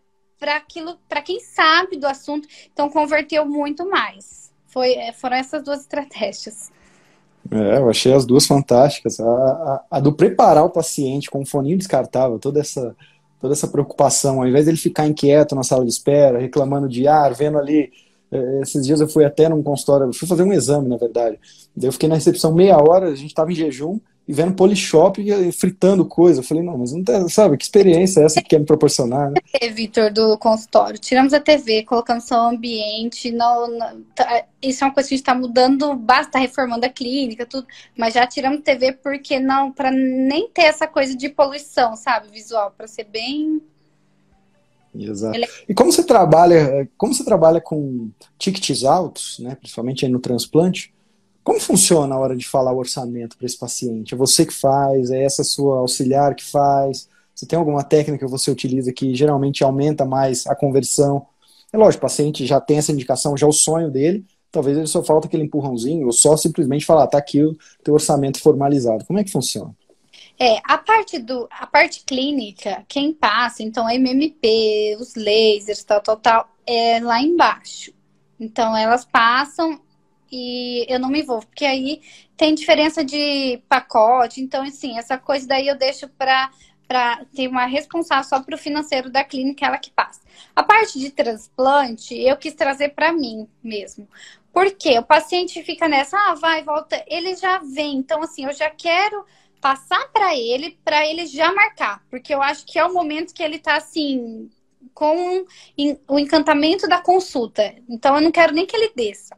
aquilo, 0.55 0.99
para 1.09 1.23
quem 1.23 1.41
sabe 1.41 1.97
do 1.97 2.07
assunto, 2.07 2.47
então 2.71 2.91
converteu 2.91 3.47
muito 3.47 3.89
mais. 3.89 4.53
Foi, 4.67 4.93
eh, 4.93 5.13
foram 5.13 5.37
essas 5.37 5.63
duas 5.63 5.81
estratégias. 5.81 6.71
É, 7.51 7.79
eu 7.79 7.91
achei 7.91 8.13
as 8.13 8.25
duas 8.25 8.47
fantásticas. 8.47 9.19
A, 9.21 9.25
a, 9.25 9.85
a, 9.91 10.01
do 10.01 10.13
preparar 10.13 10.65
o 10.65 10.71
paciente 10.71 11.31
com 11.31 11.41
um 11.41 11.47
foninho 11.47 11.79
descartável, 11.79 12.39
toda 12.39 12.61
essa, 12.61 12.95
toda 13.41 13.53
essa 13.53 13.69
preocupação, 13.69 14.41
ao 14.41 14.49
invés 14.49 14.67
dele 14.67 14.77
ficar 14.77 15.07
inquieto 15.07 15.55
na 15.55 15.63
sala 15.63 15.85
de 15.85 15.91
espera, 15.91 16.39
reclamando 16.39 16.89
de 16.89 17.07
ar, 17.07 17.35
vendo 17.35 17.59
ali. 17.59 17.91
É, 18.31 18.61
esses 18.63 18.87
dias 18.87 19.01
eu 19.01 19.09
fui 19.09 19.25
até 19.25 19.49
num 19.49 19.63
consultório, 19.63 20.13
fui 20.13 20.27
fazer 20.27 20.43
um 20.43 20.53
exame, 20.53 20.89
na 20.89 20.97
verdade. 20.97 21.39
Eu 21.81 21.93
fiquei 21.93 22.09
na 22.09 22.15
recepção 22.15 22.55
meia 22.55 22.79
hora, 22.79 23.09
a 23.09 23.15
gente 23.15 23.29
estava 23.29 23.53
em 23.53 23.55
jejum, 23.55 23.99
e 24.27 24.33
vendo 24.33 24.55
Polishop 24.55 25.21
fritando 25.53 26.05
coisa. 26.05 26.41
Eu 26.41 26.45
falei, 26.45 26.63
não, 26.63 26.79
mas 26.79 26.93
não 26.93 27.03
tá, 27.03 27.29
sabe, 27.29 27.57
que 27.57 27.65
experiência 27.65 28.21
é 28.21 28.25
essa 28.25 28.41
que 28.41 28.51
quer 28.51 28.61
me 28.61 28.67
proporcionar, 28.67 29.31
né? 29.31 29.41
Vitor, 29.73 30.13
do 30.13 30.39
consultório, 30.39 30.99
tiramos 30.99 31.33
a 31.33 31.41
TV, 31.41 31.83
colocamos 31.83 32.25
só 32.25 32.47
o 32.47 32.51
ambiente, 32.51 33.31
não, 33.31 33.69
não 33.69 34.03
tá, 34.15 34.45
isso 34.61 34.85
é 34.85 34.87
uma 34.87 34.95
coisa 34.95 35.09
que 35.09 35.15
a 35.15 35.17
gente 35.17 35.23
está 35.23 35.35
mudando, 35.35 35.95
basta 35.97 36.39
reformando 36.39 36.87
a 36.87 36.89
clínica, 36.89 37.45
tudo, 37.47 37.67
mas 37.97 38.15
já 38.15 38.27
tiramos 38.27 38.61
a 38.61 38.63
TV 38.63 38.93
porque 38.93 39.41
não, 39.41 39.73
para 39.73 39.91
nem 39.91 40.49
ter 40.49 40.63
essa 40.63 40.87
coisa 40.87 41.17
de 41.17 41.29
poluição, 41.29 41.97
sabe, 41.97 42.29
visual, 42.31 42.73
para 42.77 42.87
ser 42.87 43.05
bem 43.05 43.61
Exato. 44.95 45.39
E 45.67 45.73
como 45.73 45.91
você 45.91 46.05
trabalha, 46.05 46.87
como 46.99 47.15
você 47.15 47.25
trabalha 47.25 47.63
com 47.63 48.11
tickets 48.39 48.85
altos, 48.85 49.39
né, 49.39 49.55
principalmente 49.55 50.05
aí 50.05 50.11
no 50.11 50.21
transplante, 50.21 50.93
como 51.45 51.61
funciona 51.61 52.15
a 52.15 52.19
hora 52.19 52.37
de 52.37 52.47
falar 52.47 52.73
o 52.73 52.79
orçamento 52.79 53.37
para 53.37 53.47
esse 53.47 53.59
paciente? 53.59 54.15
É 54.15 54.17
você 54.17 54.47
que 54.47 54.53
faz? 54.53 55.11
É 55.11 55.25
essa 55.25 55.43
sua 55.43 55.79
auxiliar 55.79 56.35
que 56.35 56.45
faz? 56.45 57.09
Você 57.35 57.47
tem 57.47 57.59
alguma 57.59 57.83
técnica 57.83 58.25
que 58.25 58.31
você 58.31 58.51
utiliza 58.51 58.93
que 58.93 59.15
geralmente 59.15 59.65
aumenta 59.65 60.05
mais 60.05 60.47
a 60.47 60.55
conversão? 60.55 61.27
É 61.73 61.77
lógico, 61.77 62.05
o 62.05 62.09
paciente 62.09 62.47
já 62.47 62.61
tem 62.61 62.79
essa 62.79 62.93
indicação, 62.93 63.37
já 63.37 63.47
é 63.47 63.49
o 63.51 63.53
sonho 63.53 63.91
dele, 63.91 64.25
talvez 64.51 64.77
ele 64.77 64.87
só 64.87 65.03
falta 65.03 65.27
aquele 65.27 65.45
empurrãozinho, 65.45 66.07
ou 66.07 66.13
só 66.13 66.37
simplesmente 66.37 66.85
falar, 66.85 67.07
tá 67.07 67.19
aqui 67.19 67.43
o 67.43 67.57
teu 67.83 67.95
orçamento 67.95 68.41
formalizado. 68.41 69.05
Como 69.07 69.19
é 69.19 69.25
que 69.25 69.33
funciona? 69.33 69.75
É, 70.39 70.59
a 70.65 70.77
parte 70.77 71.19
do, 71.19 71.49
a 71.51 71.67
parte 71.67 72.05
clínica, 72.05 72.85
quem 72.87 73.13
passa, 73.13 73.63
então 73.63 73.87
a 73.87 73.95
MMP, 73.95 74.97
os 75.01 75.15
lasers, 75.15 75.83
tal, 75.83 76.01
tal, 76.01 76.17
tal, 76.17 76.49
é 76.67 77.01
lá 77.01 77.23
embaixo. 77.23 77.93
Então 78.39 78.77
elas 78.77 79.05
passam, 79.05 79.81
e 80.33 80.87
eu 80.89 80.99
não 80.99 81.11
me 81.11 81.21
envolvo, 81.21 81.47
porque 81.47 81.67
aí 81.67 82.01
tem 82.37 82.55
diferença 82.55 83.05
de 83.05 83.63
pacote, 83.69 84.41
então 84.41 84.63
assim, 84.65 84.99
essa 84.99 85.19
coisa 85.19 85.47
daí 85.47 85.69
eu 85.69 85.77
deixo 85.77 86.09
para 86.09 86.51
para 86.89 87.25
ter 87.35 87.49
uma 87.49 87.65
responsável 87.65 88.25
só 88.25 88.41
para 88.43 88.55
o 88.55 88.59
financeiro 88.59 89.09
da 89.09 89.25
clínica, 89.25 89.65
ela 89.65 89.79
que 89.79 89.91
passa. 89.91 90.21
A 90.55 90.63
parte 90.63 90.99
de 90.99 91.11
transplante, 91.11 92.15
eu 92.15 92.37
quis 92.37 92.53
trazer 92.53 92.91
para 92.91 93.13
mim 93.15 93.49
mesmo. 93.63 94.07
Porque 94.53 94.99
o 94.99 95.03
paciente 95.03 95.63
fica 95.63 95.89
nessa, 95.89 96.19
ah, 96.19 96.35
vai, 96.35 96.63
volta, 96.63 97.03
ele 97.07 97.35
já 97.35 97.59
vem. 97.59 97.97
Então, 97.97 98.23
assim, 98.23 98.45
eu 98.45 98.53
já 98.53 98.69
quero 98.69 99.25
passar 99.59 100.07
para 100.13 100.37
ele, 100.37 100.79
para 100.85 101.07
ele 101.07 101.25
já 101.25 101.51
marcar. 101.55 102.03
Porque 102.11 102.35
eu 102.35 102.43
acho 102.43 102.67
que 102.67 102.79
é 102.79 102.85
o 102.85 102.93
momento 102.93 103.33
que 103.33 103.43
ele 103.43 103.57
está 103.57 103.77
assim, 103.77 104.51
com 104.93 105.47
o 106.09 106.19
encantamento 106.19 106.87
da 106.87 107.01
consulta. 107.01 107.75
Então, 107.89 108.17
eu 108.17 108.21
não 108.21 108.31
quero 108.31 108.53
nem 108.53 108.67
que 108.67 108.77
ele 108.77 108.93
desça. 108.95 109.35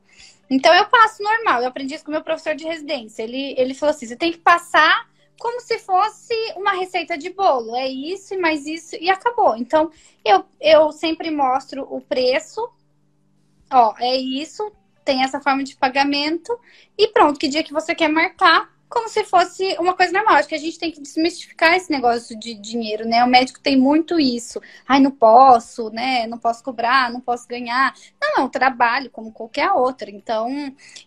Então 0.48 0.72
eu 0.74 0.86
passo 0.86 1.22
normal. 1.22 1.60
Eu 1.60 1.68
aprendi 1.68 1.94
isso 1.94 2.04
com 2.04 2.10
meu 2.10 2.22
professor 2.22 2.54
de 2.54 2.64
residência. 2.64 3.22
Ele, 3.22 3.54
ele 3.58 3.74
falou 3.74 3.94
assim: 3.94 4.06
você 4.06 4.16
tem 4.16 4.32
que 4.32 4.38
passar 4.38 5.08
como 5.38 5.60
se 5.60 5.78
fosse 5.78 6.34
uma 6.56 6.72
receita 6.72 7.18
de 7.18 7.30
bolo. 7.30 7.74
É 7.74 7.88
isso 7.88 8.34
e 8.34 8.38
mais 8.38 8.66
isso 8.66 8.96
e 8.96 9.10
acabou. 9.10 9.56
Então 9.56 9.90
eu, 10.24 10.44
eu 10.60 10.92
sempre 10.92 11.30
mostro 11.30 11.86
o 11.90 12.00
preço. 12.00 12.68
Ó, 13.70 13.94
é 13.98 14.16
isso, 14.16 14.70
tem 15.04 15.22
essa 15.22 15.40
forma 15.40 15.64
de 15.64 15.76
pagamento 15.76 16.58
e 16.96 17.08
pronto. 17.08 17.38
Que 17.38 17.48
dia 17.48 17.64
que 17.64 17.72
você 17.72 17.94
quer 17.94 18.08
marcar, 18.08 18.70
como 18.88 19.08
se 19.08 19.24
fosse 19.24 19.76
uma 19.78 19.94
coisa 19.94 20.12
normal. 20.12 20.36
Acho 20.36 20.48
que 20.48 20.54
a 20.54 20.58
gente 20.58 20.78
tem 20.78 20.90
que 20.90 21.00
desmistificar 21.00 21.74
esse 21.74 21.90
negócio 21.90 22.38
de 22.38 22.54
dinheiro, 22.54 23.06
né? 23.06 23.24
O 23.24 23.28
médico 23.28 23.60
tem 23.60 23.76
muito 23.76 24.20
isso. 24.20 24.60
Ai, 24.86 25.00
não 25.00 25.10
posso, 25.10 25.90
né? 25.90 26.26
Não 26.26 26.38
posso 26.38 26.62
cobrar, 26.62 27.10
não 27.12 27.20
posso 27.20 27.48
ganhar. 27.48 27.94
Não, 28.20 28.42
é 28.42 28.46
um 28.46 28.48
trabalho 28.48 29.10
como 29.10 29.32
qualquer 29.32 29.70
outro. 29.72 30.10
Então, 30.10 30.48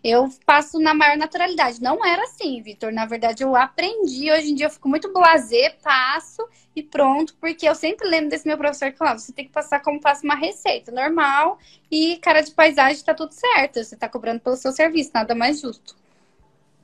eu 0.03 0.29
passo 0.45 0.79
na 0.79 0.93
maior 0.93 1.17
naturalidade. 1.17 1.81
Não 1.81 2.05
era 2.05 2.23
assim, 2.23 2.61
Vitor. 2.61 2.91
Na 2.91 3.05
verdade, 3.05 3.43
eu 3.43 3.55
aprendi. 3.55 4.31
Hoje 4.31 4.51
em 4.51 4.55
dia 4.55 4.65
eu 4.65 4.71
fico 4.71 4.89
muito 4.89 5.11
blazer, 5.13 5.77
passo 5.81 6.47
e 6.75 6.83
pronto, 6.83 7.35
porque 7.41 7.67
eu 7.67 7.73
sempre 7.73 8.07
lembro 8.07 8.29
desse 8.29 8.47
meu 8.47 8.57
professor 8.57 8.91
que 8.91 8.97
falava: 8.97 9.17
você 9.17 9.31
tem 9.33 9.45
que 9.45 9.51
passar 9.51 9.81
como 9.81 9.99
passa 9.99 10.23
uma 10.23 10.35
receita 10.35 10.91
normal 10.91 11.57
e 11.89 12.17
cara 12.17 12.41
de 12.41 12.51
paisagem 12.51 13.03
tá 13.03 13.13
tudo 13.13 13.31
certo. 13.33 13.83
Você 13.83 13.95
tá 13.95 14.07
cobrando 14.07 14.41
pelo 14.41 14.55
seu 14.55 14.71
serviço, 14.71 15.11
nada 15.13 15.33
mais 15.33 15.59
justo. 15.59 15.95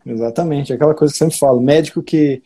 Exatamente, 0.05 0.73
aquela 0.73 0.93
coisa 0.93 1.13
que 1.13 1.15
eu 1.15 1.27
sempre 1.27 1.37
falo, 1.37 1.61
médico 1.61 2.03
que 2.03 2.41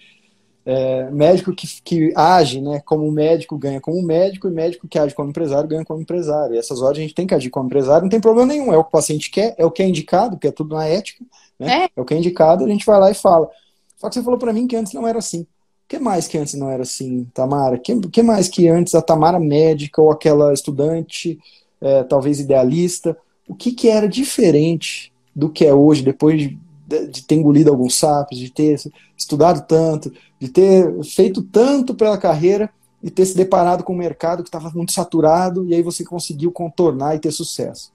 é, 0.70 1.10
médico 1.12 1.56
que, 1.56 1.66
que 1.82 2.12
age 2.14 2.60
né, 2.60 2.82
como 2.82 3.10
médico 3.10 3.58
ganha 3.58 3.80
como 3.80 4.02
médico, 4.04 4.50
e 4.50 4.52
médico 4.52 4.86
que 4.86 5.00
age 5.00 5.16
como 5.16 5.30
empresário 5.30 5.70
ganha 5.70 5.86
como 5.86 6.02
empresário. 6.02 6.56
E 6.56 6.58
essas 6.58 6.82
horas 6.82 6.98
a 6.98 7.02
gente 7.02 7.16
tem 7.16 7.26
que 7.26 7.34
agir 7.34 7.50
como 7.50 7.68
empresário, 7.68 8.02
não 8.02 8.10
tem 8.10 8.20
problema 8.20 8.48
nenhum. 8.48 8.74
É 8.74 8.78
o 8.78 8.84
que 8.84 8.90
o 8.90 8.92
paciente 8.92 9.32
quer, 9.32 9.56
é 9.58 9.66
o 9.66 9.72
que 9.72 9.82
é 9.82 9.88
indicado, 9.88 10.32
porque 10.36 10.50
é 10.50 10.52
tudo 10.52 10.76
na 10.76 10.86
ética, 10.86 11.24
né? 11.58 11.86
É, 11.86 11.90
é 11.96 12.02
o 12.02 12.04
que 12.04 12.14
é 12.14 12.18
indicado, 12.18 12.66
a 12.66 12.68
gente 12.68 12.86
vai 12.86 13.00
lá 13.00 13.10
e 13.10 13.14
fala. 13.14 13.50
Só 13.96 14.10
que 14.10 14.16
você 14.16 14.22
falou 14.22 14.38
para 14.38 14.52
mim 14.52 14.68
que 14.68 14.76
antes 14.76 14.92
não 14.92 15.08
era 15.08 15.20
assim. 15.20 15.44
O 15.44 15.48
que 15.88 16.00
mais 16.00 16.28
que 16.28 16.38
antes 16.38 16.54
não 16.56 16.70
era 16.70 16.84
assim, 16.84 17.24
Tamara? 17.34 17.78
O 17.78 17.80
que, 17.80 17.98
que 18.10 18.22
mais 18.22 18.50
que 18.50 18.68
antes 18.68 18.94
a 18.94 19.02
Tamara 19.02 19.40
médica 19.40 20.02
ou 20.02 20.12
aquela 20.12 20.54
estudante, 20.54 21.40
é, 21.80 22.04
talvez 22.04 22.42
idealista, 22.42 23.18
o 23.48 23.56
que, 23.56 23.72
que 23.72 23.88
era 23.88 24.06
diferente 24.06 25.14
do 25.34 25.50
que 25.50 25.66
é 25.66 25.74
hoje, 25.74 26.04
depois 26.04 26.42
de, 26.42 26.60
de 26.88 27.24
ter 27.24 27.36
engolido 27.36 27.70
alguns 27.70 27.96
sapos, 27.96 28.38
de 28.38 28.50
ter 28.50 28.80
estudado 29.16 29.66
tanto, 29.68 30.12
de 30.40 30.48
ter 30.48 31.04
feito 31.04 31.42
tanto 31.42 31.94
pela 31.94 32.18
carreira 32.18 32.70
e 33.04 33.12
ter 33.12 33.26
se 33.26 33.36
deparado 33.36 33.84
com 33.84 33.94
um 33.94 33.98
mercado 33.98 34.42
que 34.42 34.50
estava 34.50 34.72
muito 34.72 34.92
saturado 34.92 35.66
e 35.66 35.76
aí 35.76 35.82
você 35.82 36.04
conseguiu 36.04 36.52
contornar 36.52 37.16
e 37.16 37.20
ter 37.20 37.32
sucesso. 37.32 37.92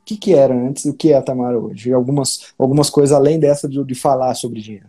O 0.00 0.04
que, 0.04 0.16
que 0.16 0.34
era 0.34 0.54
antes 0.54 0.84
e 0.84 0.90
o 0.90 0.94
que 0.94 1.12
é 1.12 1.16
a 1.16 1.22
Tamara 1.22 1.58
hoje? 1.58 1.92
Algumas, 1.92 2.52
algumas 2.58 2.90
coisas 2.90 3.14
além 3.14 3.38
dessa 3.38 3.68
de, 3.68 3.82
de 3.84 3.94
falar 3.94 4.34
sobre 4.34 4.60
dinheiro. 4.60 4.86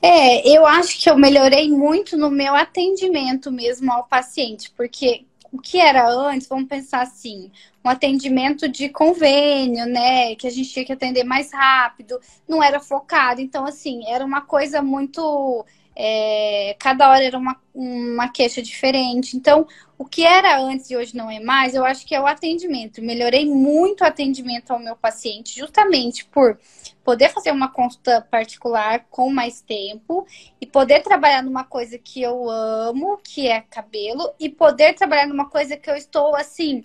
É, 0.00 0.48
eu 0.48 0.64
acho 0.64 0.98
que 1.02 1.10
eu 1.10 1.18
melhorei 1.18 1.70
muito 1.70 2.16
no 2.16 2.30
meu 2.30 2.54
atendimento 2.54 3.50
mesmo 3.50 3.92
ao 3.92 4.04
paciente, 4.04 4.72
porque 4.76 5.24
o 5.56 5.60
que 5.60 5.78
era 5.78 6.08
antes, 6.08 6.46
vamos 6.46 6.68
pensar 6.68 7.02
assim, 7.02 7.50
um 7.84 7.88
atendimento 7.88 8.68
de 8.68 8.88
convênio, 8.88 9.86
né? 9.86 10.34
Que 10.36 10.46
a 10.46 10.50
gente 10.50 10.70
tinha 10.70 10.84
que 10.84 10.92
atender 10.92 11.24
mais 11.24 11.52
rápido, 11.52 12.20
não 12.46 12.62
era 12.62 12.78
focado. 12.78 13.40
Então, 13.40 13.64
assim, 13.64 14.08
era 14.08 14.24
uma 14.24 14.42
coisa 14.42 14.82
muito. 14.82 15.64
É, 15.98 16.76
cada 16.78 17.10
hora 17.10 17.24
era 17.24 17.38
uma, 17.38 17.56
uma 17.74 18.28
queixa 18.28 18.60
diferente. 18.60 19.36
Então, 19.36 19.66
o 19.98 20.04
que 20.04 20.24
era 20.24 20.60
antes 20.60 20.90
e 20.90 20.96
hoje 20.96 21.16
não 21.16 21.30
é 21.30 21.40
mais, 21.40 21.74
eu 21.74 21.84
acho 21.84 22.04
que 22.04 22.14
é 22.14 22.20
o 22.20 22.26
atendimento. 22.26 23.00
Melhorei 23.00 23.46
muito 23.46 24.02
o 24.02 24.06
atendimento 24.06 24.70
ao 24.72 24.78
meu 24.78 24.94
paciente, 24.94 25.58
justamente 25.58 26.26
por 26.26 26.58
poder 27.06 27.28
fazer 27.28 27.52
uma 27.52 27.68
consulta 27.68 28.20
particular 28.20 29.06
com 29.08 29.30
mais 29.30 29.60
tempo 29.60 30.26
e 30.60 30.66
poder 30.66 31.04
trabalhar 31.04 31.40
numa 31.40 31.62
coisa 31.62 31.96
que 31.96 32.20
eu 32.20 32.50
amo, 32.50 33.16
que 33.18 33.46
é 33.46 33.60
cabelo, 33.60 34.34
e 34.40 34.48
poder 34.48 34.92
trabalhar 34.94 35.28
numa 35.28 35.48
coisa 35.48 35.76
que 35.76 35.88
eu 35.88 35.94
estou 35.94 36.34
assim, 36.34 36.84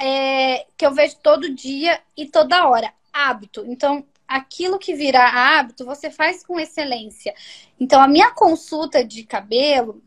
é, 0.00 0.66
que 0.74 0.86
eu 0.86 0.94
vejo 0.94 1.18
todo 1.18 1.54
dia 1.54 2.00
e 2.16 2.24
toda 2.24 2.66
hora, 2.66 2.90
hábito. 3.12 3.62
Então, 3.66 4.06
aquilo 4.26 4.78
que 4.78 4.94
virar 4.94 5.28
hábito, 5.28 5.84
você 5.84 6.10
faz 6.10 6.42
com 6.42 6.58
excelência. 6.58 7.34
Então, 7.78 8.00
a 8.00 8.08
minha 8.08 8.30
consulta 8.30 9.04
de 9.04 9.22
cabelo, 9.22 10.02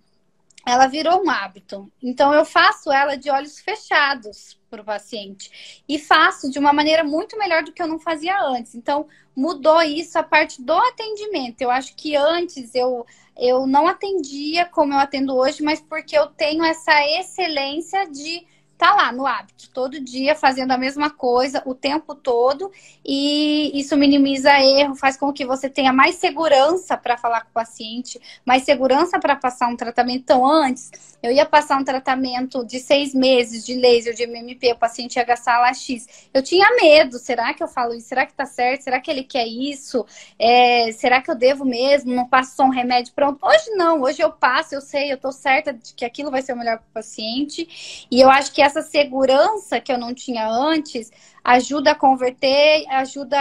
ela 0.65 0.87
virou 0.87 1.23
um 1.23 1.29
hábito. 1.29 1.91
Então, 2.01 2.33
eu 2.33 2.45
faço 2.45 2.91
ela 2.91 3.15
de 3.15 3.29
olhos 3.29 3.59
fechados 3.59 4.59
para 4.69 4.81
o 4.81 4.85
paciente. 4.85 5.81
E 5.87 5.97
faço 5.97 6.49
de 6.51 6.59
uma 6.59 6.73
maneira 6.73 7.03
muito 7.03 7.37
melhor 7.37 7.63
do 7.63 7.71
que 7.71 7.81
eu 7.81 7.87
não 7.87 7.99
fazia 7.99 8.39
antes. 8.41 8.75
Então, 8.75 9.07
mudou 9.35 9.81
isso 9.81 10.17
a 10.19 10.23
parte 10.23 10.61
do 10.61 10.73
atendimento. 10.73 11.61
Eu 11.61 11.71
acho 11.71 11.95
que 11.95 12.15
antes 12.15 12.75
eu, 12.75 13.05
eu 13.37 13.65
não 13.65 13.87
atendia 13.87 14.65
como 14.65 14.93
eu 14.93 14.99
atendo 14.99 15.35
hoje, 15.35 15.63
mas 15.63 15.81
porque 15.81 16.17
eu 16.17 16.27
tenho 16.27 16.63
essa 16.63 16.93
excelência 17.19 18.09
de 18.09 18.45
tá 18.79 18.95
lá 18.95 19.11
no 19.11 19.27
hábito, 19.27 19.69
todo 19.73 19.99
dia 19.99 20.33
fazendo 20.33 20.71
a 20.71 20.77
mesma 20.77 21.09
coisa 21.09 21.61
o 21.65 21.75
tempo 21.75 22.15
todo 22.15 22.71
e 23.05 23.77
isso 23.77 23.97
minimiza 23.97 24.57
erro, 24.57 24.95
faz 24.95 25.17
com 25.17 25.33
que 25.33 25.45
você 25.45 25.69
tenha 25.69 25.91
mais 25.91 26.15
segurança 26.15 26.95
para 26.95 27.17
falar 27.17 27.41
com 27.41 27.49
o 27.49 27.53
paciente, 27.53 28.17
mais 28.45 28.63
segurança 28.63 29.19
para 29.19 29.35
passar 29.35 29.67
um 29.67 29.75
tratamento. 29.75 30.21
Então, 30.21 30.45
antes, 30.45 30.89
eu 31.21 31.29
ia 31.29 31.45
passar 31.45 31.77
um 31.77 31.83
tratamento 31.83 32.65
de 32.65 32.79
seis 32.79 33.13
meses 33.13 33.65
de 33.65 33.75
laser, 33.75 34.13
de 34.13 34.23
MMP, 34.23 34.71
o 34.71 34.77
paciente 34.77 35.17
ia 35.17 35.25
gastar 35.25 35.59
lá 35.59 35.73
X. 35.73 36.29
Eu 36.33 36.41
tinha 36.41 36.65
medo, 36.81 37.19
será 37.19 37.53
que 37.53 37.61
eu 37.61 37.67
falo 37.67 37.93
isso? 37.93 38.07
Será 38.07 38.25
que 38.25 38.33
tá 38.33 38.45
certo? 38.45 38.83
Será 38.83 39.01
que 39.01 39.11
ele 39.11 39.23
quer 39.23 39.45
isso? 39.45 40.05
É, 40.39 40.89
será 40.93 41.21
que 41.21 41.29
eu 41.29 41.35
devo 41.35 41.65
mesmo? 41.65 42.13
Não 42.13 42.25
passo 42.25 42.55
só 42.55 42.63
um 42.63 42.69
remédio 42.69 43.11
pronto? 43.13 43.45
Hoje 43.45 43.71
não, 43.71 44.01
hoje 44.03 44.21
eu 44.21 44.31
passo, 44.31 44.73
eu 44.73 44.79
sei, 44.79 45.11
eu 45.11 45.17
tô 45.17 45.33
certa 45.33 45.73
de 45.73 45.93
que 45.93 46.05
aquilo 46.05 46.31
vai 46.31 46.41
ser 46.41 46.53
o 46.53 46.57
melhor 46.57 46.77
para 46.77 46.87
o 46.87 46.93
paciente. 46.93 48.07
E 48.09 48.21
eu 48.21 48.29
acho 48.29 48.53
que 48.53 48.68
essa 48.69 48.81
segurança 48.81 49.79
que 49.79 49.91
eu 49.91 49.97
não 49.97 50.13
tinha 50.13 50.47
antes 50.47 51.11
ajuda 51.43 51.91
a 51.91 51.95
converter, 51.95 52.85
ajuda 52.89 53.37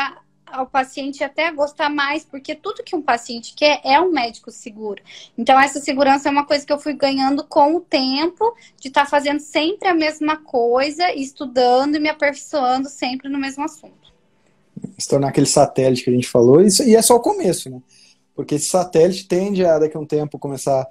ao 0.47 0.67
paciente 0.67 1.23
até 1.23 1.53
gostar 1.53 1.91
mais, 1.91 2.25
porque 2.25 2.55
tudo 2.55 2.83
que 2.83 2.97
um 2.97 3.03
paciente 3.03 3.55
quer 3.55 3.83
é 3.85 4.01
um 4.01 4.11
médico 4.11 4.51
seguro. 4.51 5.03
Então, 5.37 5.61
essa 5.61 5.79
segurança 5.79 6.29
é 6.29 6.33
uma 6.33 6.47
coisa 6.47 6.65
que 6.65 6.73
eu 6.73 6.79
fui 6.79 6.95
ganhando 6.95 7.45
com 7.45 7.77
o 7.77 7.81
tempo, 7.81 8.55
de 8.81 8.89
estar 8.89 9.05
tá 9.05 9.11
fazendo 9.11 9.41
sempre 9.41 9.89
a 9.89 9.95
mesma 9.95 10.39
coisa, 10.39 11.13
estudando 11.13 11.97
e 11.97 12.01
me 12.01 12.09
aperfeiçoando 12.09 12.89
sempre 12.89 13.29
no 13.29 13.39
mesmo 13.39 13.63
assunto. 13.65 14.09
Se 14.97 15.09
tornar 15.09 15.29
aquele 15.29 15.47
satélite 15.47 16.05
que 16.05 16.11
a 16.11 16.15
gente 16.15 16.29
falou, 16.29 16.63
isso, 16.63 16.83
e 16.83 16.97
é 16.97 17.03
só 17.03 17.17
o 17.17 17.21
começo, 17.21 17.69
né? 17.69 17.81
Porque 18.35 18.55
esse 18.55 18.69
satélite 18.69 19.27
tende 19.27 19.65
a, 19.67 19.79
daqui 19.79 19.97
a 19.97 20.01
um 20.01 20.07
tempo, 20.07 20.39
começar 20.39 20.81
a 20.81 20.89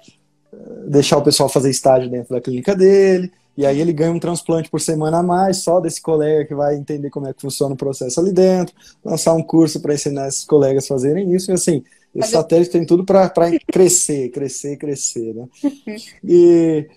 eh, 0.52 0.88
deixar 0.88 1.16
o 1.16 1.22
pessoal 1.22 1.48
fazer 1.48 1.70
estágio 1.70 2.10
dentro 2.10 2.34
da 2.34 2.40
clínica 2.40 2.76
dele, 2.76 3.32
e 3.58 3.66
aí 3.66 3.80
ele 3.80 3.92
ganha 3.92 4.12
um 4.12 4.20
transplante 4.20 4.70
por 4.70 4.80
semana 4.80 5.18
a 5.18 5.22
mais, 5.22 5.64
só 5.64 5.80
desse 5.80 6.00
colega 6.00 6.44
que 6.44 6.54
vai 6.54 6.76
entender 6.76 7.10
como 7.10 7.26
é 7.26 7.34
que 7.34 7.40
funciona 7.40 7.74
o 7.74 7.76
processo 7.76 8.20
ali 8.20 8.30
dentro, 8.30 8.72
lançar 9.04 9.34
um 9.34 9.42
curso 9.42 9.80
para 9.80 9.94
ensinar 9.94 10.28
esses 10.28 10.44
colegas 10.44 10.84
a 10.84 10.86
fazerem 10.86 11.34
isso, 11.34 11.50
e 11.50 11.54
assim, 11.54 11.82
esse 12.14 12.30
satélite 12.30 12.70
tem 12.70 12.86
tudo 12.86 13.04
para 13.04 13.28
crescer, 13.66 14.28
crescer, 14.28 14.76
crescer, 14.76 15.34
né? 15.34 15.48
E 16.22 16.88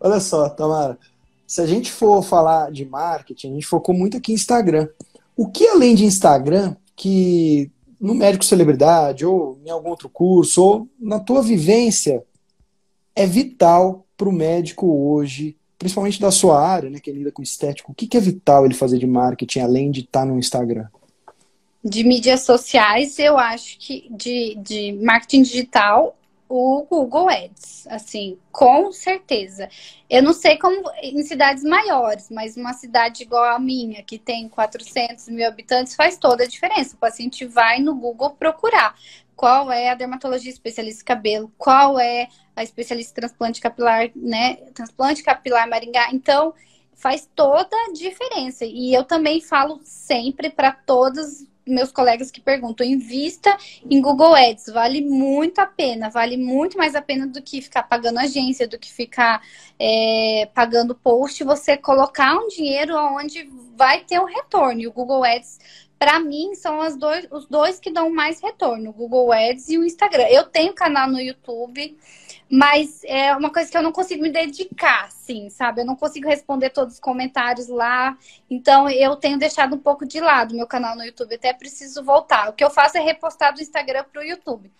olha 0.00 0.18
só, 0.18 0.48
Tamara, 0.48 0.98
se 1.46 1.60
a 1.60 1.66
gente 1.66 1.92
for 1.92 2.20
falar 2.24 2.72
de 2.72 2.84
marketing, 2.84 3.50
a 3.50 3.54
gente 3.54 3.66
focou 3.66 3.94
muito 3.94 4.16
aqui 4.16 4.32
em 4.32 4.34
Instagram. 4.34 4.88
O 5.36 5.46
que 5.46 5.68
além 5.68 5.94
de 5.94 6.04
Instagram, 6.04 6.74
que 6.96 7.70
no 8.00 8.12
médico 8.12 8.44
celebridade, 8.44 9.24
ou 9.24 9.56
em 9.64 9.70
algum 9.70 9.90
outro 9.90 10.08
curso, 10.08 10.64
ou 10.64 10.88
na 10.98 11.20
tua 11.20 11.42
vivência, 11.42 12.24
é 13.14 13.24
vital 13.24 14.04
para 14.16 14.28
o 14.28 14.32
médico 14.32 15.12
hoje 15.12 15.56
principalmente 15.78 16.20
da 16.20 16.30
sua 16.30 16.60
área, 16.60 16.90
né, 16.90 16.98
que 16.98 17.12
lida 17.12 17.30
com 17.30 17.42
estético, 17.42 17.92
o 17.92 17.94
que, 17.94 18.06
que 18.06 18.16
é 18.16 18.20
vital 18.20 18.64
ele 18.64 18.74
fazer 18.74 18.98
de 18.98 19.06
marketing 19.06 19.60
além 19.60 19.90
de 19.90 20.00
estar 20.00 20.20
tá 20.20 20.26
no 20.26 20.38
Instagram? 20.38 20.88
De 21.84 22.02
mídias 22.02 22.42
sociais, 22.42 23.18
eu 23.18 23.38
acho 23.38 23.78
que 23.78 24.08
de, 24.10 24.56
de 24.56 24.92
marketing 25.00 25.42
digital, 25.42 26.16
o 26.48 26.84
Google 26.88 27.28
Ads, 27.28 27.86
assim, 27.88 28.38
com 28.50 28.90
certeza. 28.90 29.68
Eu 30.08 30.22
não 30.22 30.32
sei 30.32 30.56
como 30.56 30.82
em 31.02 31.22
cidades 31.22 31.62
maiores, 31.62 32.28
mas 32.30 32.56
uma 32.56 32.72
cidade 32.72 33.22
igual 33.22 33.44
a 33.44 33.58
minha, 33.58 34.02
que 34.02 34.18
tem 34.18 34.48
400 34.48 35.28
mil 35.28 35.46
habitantes, 35.46 35.94
faz 35.94 36.16
toda 36.16 36.44
a 36.44 36.48
diferença. 36.48 36.96
O 36.96 36.98
paciente 36.98 37.44
vai 37.44 37.80
no 37.80 37.94
Google 37.94 38.30
procurar 38.30 38.96
qual 39.36 39.70
é 39.70 39.90
a 39.90 39.94
dermatologia 39.94 40.50
especialista 40.50 41.02
em 41.02 41.04
cabelo, 41.04 41.52
qual 41.56 42.00
é 42.00 42.28
a 42.58 42.64
especialista 42.64 43.12
em 43.12 43.14
transplante 43.14 43.60
capilar, 43.60 44.10
né? 44.14 44.56
Transplante 44.74 45.22
capilar 45.22 45.68
Maringá. 45.68 46.08
Então, 46.12 46.52
faz 46.94 47.28
toda 47.34 47.76
a 47.86 47.92
diferença. 47.92 48.64
E 48.64 48.92
eu 48.92 49.04
também 49.04 49.40
falo 49.40 49.80
sempre 49.84 50.50
para 50.50 50.72
todos 50.72 51.46
meus 51.64 51.92
colegas 51.92 52.30
que 52.30 52.40
perguntam, 52.40 52.86
invista 52.86 53.54
em 53.88 54.00
Google 54.00 54.34
Ads, 54.34 54.72
vale 54.72 55.02
muito 55.02 55.58
a 55.58 55.66
pena, 55.66 56.08
vale 56.08 56.38
muito 56.38 56.78
mais 56.78 56.94
a 56.94 57.02
pena 57.02 57.26
do 57.26 57.42
que 57.42 57.60
ficar 57.60 57.82
pagando 57.82 58.18
agência, 58.18 58.66
do 58.66 58.78
que 58.78 58.90
ficar 58.90 59.42
é, 59.78 60.48
pagando 60.54 60.94
post, 60.94 61.44
você 61.44 61.76
colocar 61.76 62.38
um 62.38 62.48
dinheiro 62.48 62.96
onde 62.96 63.46
vai 63.76 64.02
ter 64.02 64.18
um 64.18 64.24
retorno. 64.24 64.80
E 64.80 64.86
o 64.86 64.92
Google 64.92 65.22
Ads 65.22 65.58
para 65.98 66.20
mim, 66.20 66.54
são 66.54 66.80
as 66.80 66.96
dois, 66.96 67.26
os 67.30 67.46
dois 67.46 67.80
que 67.80 67.90
dão 67.90 68.08
mais 68.08 68.40
retorno, 68.40 68.90
o 68.90 68.92
Google 68.92 69.32
Ads 69.32 69.68
e 69.68 69.76
o 69.76 69.84
Instagram. 69.84 70.28
Eu 70.28 70.44
tenho 70.44 70.72
canal 70.72 71.10
no 71.10 71.20
YouTube, 71.20 71.98
mas 72.50 73.02
é 73.04 73.34
uma 73.36 73.52
coisa 73.52 73.70
que 73.70 73.76
eu 73.76 73.82
não 73.82 73.92
consigo 73.92 74.22
me 74.22 74.30
dedicar, 74.30 75.04
assim, 75.04 75.50
sabe? 75.50 75.82
Eu 75.82 75.86
não 75.86 75.96
consigo 75.96 76.28
responder 76.28 76.70
todos 76.70 76.94
os 76.94 77.00
comentários 77.00 77.68
lá. 77.68 78.16
Então, 78.50 78.88
eu 78.88 79.16
tenho 79.16 79.38
deixado 79.38 79.74
um 79.76 79.78
pouco 79.78 80.06
de 80.06 80.20
lado 80.20 80.54
meu 80.54 80.66
canal 80.66 80.96
no 80.96 81.04
YouTube. 81.04 81.34
Até 81.34 81.52
preciso 81.52 82.02
voltar. 82.02 82.48
O 82.48 82.52
que 82.54 82.64
eu 82.64 82.70
faço 82.70 82.96
é 82.96 83.00
repostar 83.00 83.54
do 83.54 83.60
Instagram 83.60 84.04
para 84.10 84.22
o 84.22 84.24
YouTube. 84.24 84.70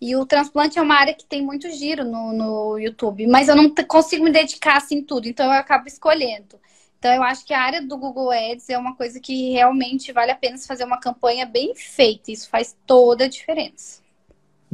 E 0.00 0.16
o 0.16 0.24
transplante 0.24 0.78
é 0.78 0.82
uma 0.82 0.94
área 0.94 1.12
que 1.12 1.24
tem 1.24 1.42
muito 1.42 1.70
giro 1.70 2.04
no, 2.04 2.32
no 2.32 2.78
YouTube, 2.78 3.26
mas 3.26 3.48
eu 3.48 3.56
não 3.56 3.68
consigo 3.86 4.24
me 4.24 4.30
dedicar 4.30 4.78
assim 4.78 5.02
tudo, 5.02 5.28
então 5.28 5.44
eu 5.46 5.52
acabo 5.52 5.86
escolhendo. 5.86 6.58
Então, 6.98 7.12
eu 7.12 7.22
acho 7.22 7.44
que 7.44 7.52
a 7.52 7.60
área 7.60 7.82
do 7.82 7.96
Google 7.98 8.30
Ads 8.30 8.68
é 8.70 8.78
uma 8.78 8.94
coisa 8.94 9.20
que 9.20 9.52
realmente 9.52 10.12
vale 10.12 10.30
a 10.30 10.36
pena 10.36 10.58
fazer 10.58 10.84
uma 10.84 11.00
campanha 11.00 11.46
bem 11.46 11.74
feita. 11.74 12.30
Isso 12.30 12.48
faz 12.48 12.76
toda 12.86 13.24
a 13.24 13.28
diferença. 13.28 13.99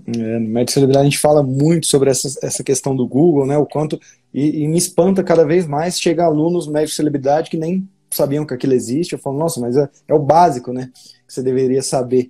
É, 0.05 0.39
no 0.39 0.49
Médico 0.49 0.73
Celebridade 0.73 1.07
a 1.07 1.11
gente 1.11 1.19
fala 1.19 1.43
muito 1.43 1.87
sobre 1.87 2.11
essa, 2.11 2.29
essa 2.43 2.63
questão 2.63 2.95
do 2.95 3.07
Google, 3.07 3.47
né? 3.47 3.57
O 3.57 3.67
quanto. 3.67 3.99
E, 4.33 4.63
e 4.63 4.69
me 4.69 4.77
espanta 4.77 5.23
cada 5.25 5.45
vez 5.45 5.67
mais 5.67 5.99
chegar 6.01 6.27
alunos 6.27 6.67
médicos 6.67 6.97
celebridade 6.97 7.51
que 7.51 7.57
nem 7.57 7.89
sabiam 8.11 8.45
que 8.45 8.55
aquilo 8.55 8.75
existe. 8.75 9.13
Eu 9.13 9.19
falo, 9.19 9.39
nossa, 9.39 9.61
mas 9.61 9.77
é, 9.77 9.89
é 10.09 10.15
o 10.15 10.19
básico, 10.19 10.73
né? 10.73 10.91
Que 11.27 11.33
você 11.33 11.43
deveria 11.43 11.83
saber. 11.83 12.29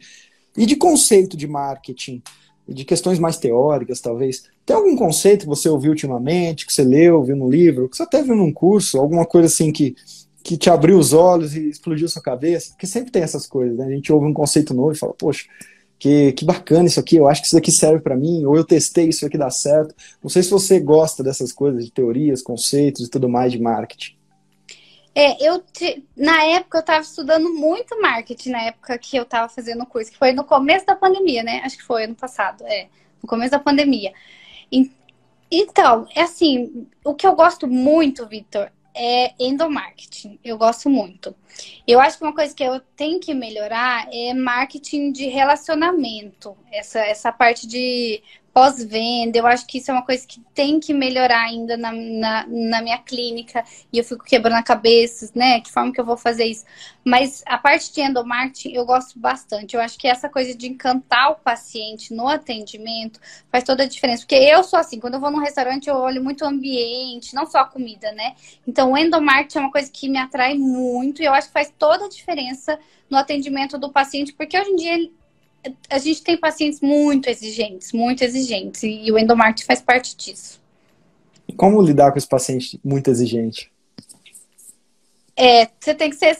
E 0.57 0.65
de 0.65 0.77
conceito 0.77 1.37
de 1.37 1.47
marketing. 1.47 2.23
de 2.69 2.85
questões 2.85 3.19
mais 3.19 3.37
teóricas, 3.37 4.01
talvez. 4.01 4.45
Tem 4.65 4.75
algum 4.75 4.97
conceito 4.97 5.43
que 5.43 5.47
você 5.49 5.69
ouviu 5.69 5.91
ultimamente, 5.91 6.67
que 6.67 6.73
você 6.73 6.83
leu, 6.83 7.23
viu 7.23 7.37
no 7.37 7.49
livro, 7.49 7.89
que 7.89 7.97
você 7.97 8.03
até 8.03 8.23
viu 8.23 8.35
num 8.35 8.53
curso, 8.53 8.99
alguma 8.99 9.25
coisa 9.25 9.47
assim 9.47 9.71
que, 9.71 9.95
que 10.43 10.57
te 10.57 10.69
abriu 10.69 10.99
os 10.99 11.13
olhos 11.13 11.55
e 11.55 11.69
explodiu 11.69 12.09
sua 12.09 12.23
cabeça? 12.23 12.71
Porque 12.71 12.87
sempre 12.87 13.13
tem 13.13 13.23
essas 13.23 13.47
coisas, 13.47 13.77
né? 13.77 13.87
A 13.87 13.91
gente 13.91 14.13
ouve 14.13 14.27
um 14.27 14.35
conceito 14.35 14.75
novo 14.75 14.93
e 14.93 14.97
fala, 14.97 15.15
poxa, 15.15 15.45
que, 15.99 16.33
que 16.33 16.45
bacana 16.45 16.87
isso 16.87 17.01
aqui, 17.01 17.17
eu 17.17 17.29
acho 17.29 17.41
que 17.41 17.47
isso 17.47 17.57
aqui 17.57 17.73
serve 17.73 18.01
para 18.01 18.17
mim, 18.17 18.45
ou 18.45 18.57
eu 18.57 18.65
testei 18.65 19.09
isso 19.09 19.27
aqui 19.27 19.39
dá 19.39 19.51
certo. 19.51 19.95
Não 20.23 20.29
sei 20.29 20.43
se 20.43 20.51
você 20.51 20.79
gosta 20.79 21.23
dessas 21.23 21.53
coisas, 21.53 21.85
de 21.85 21.91
teorias, 21.91 22.43
conceitos 22.43 23.07
e 23.07 23.11
tudo 23.11 23.29
mais 23.29 23.53
de 23.53 23.61
marketing. 23.61 24.17
É, 25.15 25.49
eu 25.49 25.61
te, 25.61 26.05
na 26.15 26.45
época 26.45 26.77
eu 26.77 26.81
estava 26.81 27.01
estudando 27.01 27.51
muito 27.55 27.99
marketing, 28.01 28.51
na 28.51 28.63
época 28.65 28.99
que 28.99 29.17
eu 29.17 29.23
estava 29.23 29.49
fazendo 29.49 29.83
o 29.83 29.87
curso, 29.87 30.11
que 30.11 30.19
foi 30.19 30.33
no 30.33 30.45
começo 30.45 30.85
da 30.85 30.95
pandemia, 30.95 31.43
né? 31.43 31.63
Acho 31.65 31.79
que 31.79 31.85
foi 31.85 32.05
ano 32.05 32.15
passado, 32.15 32.63
é, 32.67 32.89
no 33.23 33.29
começo 33.29 33.51
da 33.51 33.59
pandemia. 33.59 34.13
Então, 35.51 36.07
é 36.15 36.23
assim, 36.23 36.87
o 37.05 37.15
que 37.15 37.27
eu 37.27 37.35
gosto 37.35 37.67
muito, 37.67 38.27
Vitor, 38.27 38.71
é 38.97 39.35
endomarketing. 39.39 40.41
Eu 40.43 40.57
gosto 40.57 40.89
muito. 40.89 41.35
Eu 41.87 42.01
acho 42.01 42.19
que 42.19 42.25
uma 42.25 42.35
coisa 42.35 42.55
que 42.55 42.65
eu 42.65 42.81
tenho 42.97 43.21
que 43.21 43.35
melhorar 43.35 44.09
é 44.13 44.33
marketing 44.33 45.13
de 45.13 45.27
relacionamento. 45.27 46.57
Essa, 46.73 47.01
essa 47.01 47.31
parte 47.31 47.67
de 47.67 48.23
pós-venda. 48.57 49.37
Eu 49.37 49.47
acho 49.47 49.67
que 49.67 49.77
isso 49.77 49.91
é 49.91 49.95
uma 49.95 50.03
coisa 50.03 50.27
que 50.27 50.41
tem 50.55 50.81
que 50.81 50.95
melhorar 50.95 51.43
ainda 51.43 51.77
na, 51.77 51.93
na, 51.93 52.47
na, 52.47 52.81
minha 52.81 52.97
clínica 52.97 53.63
e 53.93 53.99
eu 53.99 54.03
fico 54.03 54.25
quebrando 54.25 54.57
a 54.57 54.63
cabeça, 54.63 55.31
né? 55.35 55.61
Que 55.61 55.71
forma 55.71 55.93
que 55.93 56.01
eu 56.01 56.07
vou 56.07 56.17
fazer 56.17 56.47
isso? 56.47 56.65
Mas 57.05 57.43
a 57.45 57.59
parte 57.59 57.93
de 57.93 58.01
endomarketing 58.01 58.73
eu 58.73 58.87
gosto 58.87 59.19
bastante. 59.19 59.77
Eu 59.77 59.83
acho 59.83 59.99
que 59.99 60.09
essa 60.09 60.31
coisa 60.31 60.55
de 60.55 60.69
encantar 60.69 61.33
o 61.33 61.35
paciente 61.35 62.15
no 62.15 62.27
atendimento 62.27 63.21
faz 63.53 63.63
toda 63.63 63.83
a 63.83 63.87
diferença. 63.87 64.23
Porque 64.23 64.37
eu 64.37 64.65
sou 64.65 64.79
assim, 64.79 64.99
quando 64.99 65.15
eu 65.15 65.21
vou 65.21 65.31
num 65.31 65.41
restaurante, 65.41 65.89
eu 65.91 65.97
olho 65.97 66.25
muito 66.25 66.43
o 66.43 66.49
ambiente, 66.49 67.35
não 67.35 67.45
só 67.45 67.59
a 67.59 67.67
comida, 67.67 68.11
né? 68.13 68.37
Então 68.67 68.93
o 68.93 68.97
endomarketing 68.97 69.59
é 69.59 69.61
uma 69.61 69.71
coisa 69.71 69.91
que 69.93 70.09
me 70.09 70.17
atrai 70.17 70.55
muito 70.55 71.21
e 71.21 71.27
eu 71.27 71.35
acho 71.35 71.49
que 71.49 71.53
faz 71.53 71.71
toda 71.79 72.07
a 72.07 72.09
diferença 72.09 72.79
no 73.11 73.19
atendimento 73.19 73.77
do 73.77 73.93
paciente, 73.93 74.33
porque 74.33 74.59
hoje 74.59 74.71
em 74.71 74.77
dia 74.77 75.11
a 75.91 75.99
gente 75.99 76.23
tem 76.23 76.37
pacientes 76.37 76.81
muito 76.81 77.29
exigentes, 77.29 77.93
muito 77.93 78.23
exigentes, 78.23 78.83
e 78.83 79.11
o 79.11 79.19
endomarketing 79.19 79.67
faz 79.67 79.81
parte 79.81 80.17
disso. 80.17 80.61
E 81.49 81.53
como 81.53 81.81
lidar 81.81 82.13
com 82.13 82.19
esse 82.19 82.29
paciente 82.29 82.81
muito 82.85 83.11
exigente? 83.11 83.71
É, 85.39 85.69
você 85.79 85.95
tem 85.95 86.09
que 86.09 86.17
ser 86.17 86.35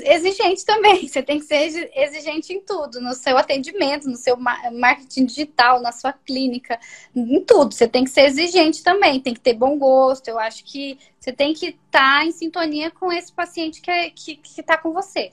exigente 0.00 0.64
também. 0.64 1.06
Você 1.06 1.22
tem 1.22 1.38
que 1.38 1.44
ser 1.44 1.90
exigente 1.94 2.52
em 2.52 2.60
tudo, 2.60 3.00
no 3.00 3.14
seu 3.14 3.38
atendimento, 3.38 4.08
no 4.08 4.16
seu 4.16 4.36
marketing 4.36 5.26
digital, 5.26 5.80
na 5.80 5.92
sua 5.92 6.12
clínica, 6.12 6.78
em 7.14 7.40
tudo. 7.44 7.72
Você 7.72 7.86
tem 7.86 8.02
que 8.02 8.10
ser 8.10 8.22
exigente 8.22 8.82
também, 8.82 9.20
tem 9.20 9.32
que 9.32 9.40
ter 9.40 9.54
bom 9.54 9.78
gosto. 9.78 10.26
Eu 10.26 10.40
acho 10.40 10.64
que 10.64 10.98
você 11.20 11.32
tem 11.32 11.54
que 11.54 11.66
estar 11.66 12.18
tá 12.18 12.24
em 12.24 12.32
sintonia 12.32 12.90
com 12.90 13.12
esse 13.12 13.32
paciente 13.32 13.80
que 13.80 13.90
é, 13.92 14.12
está 14.58 14.76
com 14.76 14.92
você. 14.92 15.30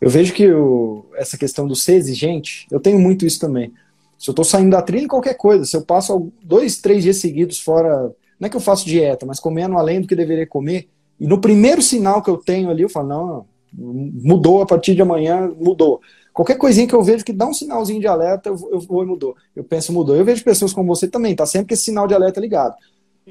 Eu 0.00 0.08
vejo 0.08 0.32
que 0.32 0.50
o, 0.50 1.04
essa 1.14 1.36
questão 1.36 1.66
do 1.66 1.76
ser 1.76 1.94
exigente, 1.94 2.66
eu 2.70 2.80
tenho 2.80 2.98
muito 2.98 3.26
isso 3.26 3.38
também. 3.38 3.72
Se 4.18 4.28
eu 4.28 4.32
estou 4.32 4.44
saindo 4.44 4.70
da 4.70 4.82
trilha, 4.82 5.08
qualquer 5.08 5.34
coisa, 5.34 5.64
se 5.64 5.76
eu 5.76 5.82
passo 5.82 6.32
dois, 6.42 6.78
três 6.78 7.02
dias 7.02 7.18
seguidos 7.18 7.60
fora, 7.60 8.12
não 8.38 8.46
é 8.46 8.48
que 8.48 8.56
eu 8.56 8.60
faço 8.60 8.86
dieta, 8.86 9.26
mas 9.26 9.38
comendo 9.38 9.76
além 9.76 10.00
do 10.00 10.08
que 10.08 10.16
deveria 10.16 10.46
comer, 10.46 10.88
e 11.18 11.26
no 11.26 11.40
primeiro 11.40 11.82
sinal 11.82 12.22
que 12.22 12.30
eu 12.30 12.38
tenho 12.38 12.70
ali, 12.70 12.82
eu 12.82 12.88
falo, 12.88 13.08
não, 13.08 13.46
mudou 13.72 14.62
a 14.62 14.66
partir 14.66 14.94
de 14.94 15.02
amanhã, 15.02 15.52
mudou. 15.58 16.00
Qualquer 16.32 16.56
coisinha 16.56 16.86
que 16.86 16.94
eu 16.94 17.02
vejo 17.02 17.24
que 17.24 17.32
dá 17.32 17.46
um 17.46 17.52
sinalzinho 17.52 18.00
de 18.00 18.06
alerta, 18.06 18.48
eu, 18.48 18.56
eu 18.72 18.80
vou 18.80 19.02
e 19.02 19.06
mudou. 19.06 19.36
Eu 19.54 19.64
penso, 19.64 19.92
mudou. 19.92 20.16
Eu 20.16 20.24
vejo 20.24 20.42
pessoas 20.42 20.72
como 20.72 20.94
você 20.94 21.06
também, 21.06 21.34
tá 21.36 21.44
sempre 21.44 21.68
com 21.68 21.74
esse 21.74 21.84
sinal 21.84 22.06
de 22.06 22.14
alerta 22.14 22.40
ligado. 22.40 22.74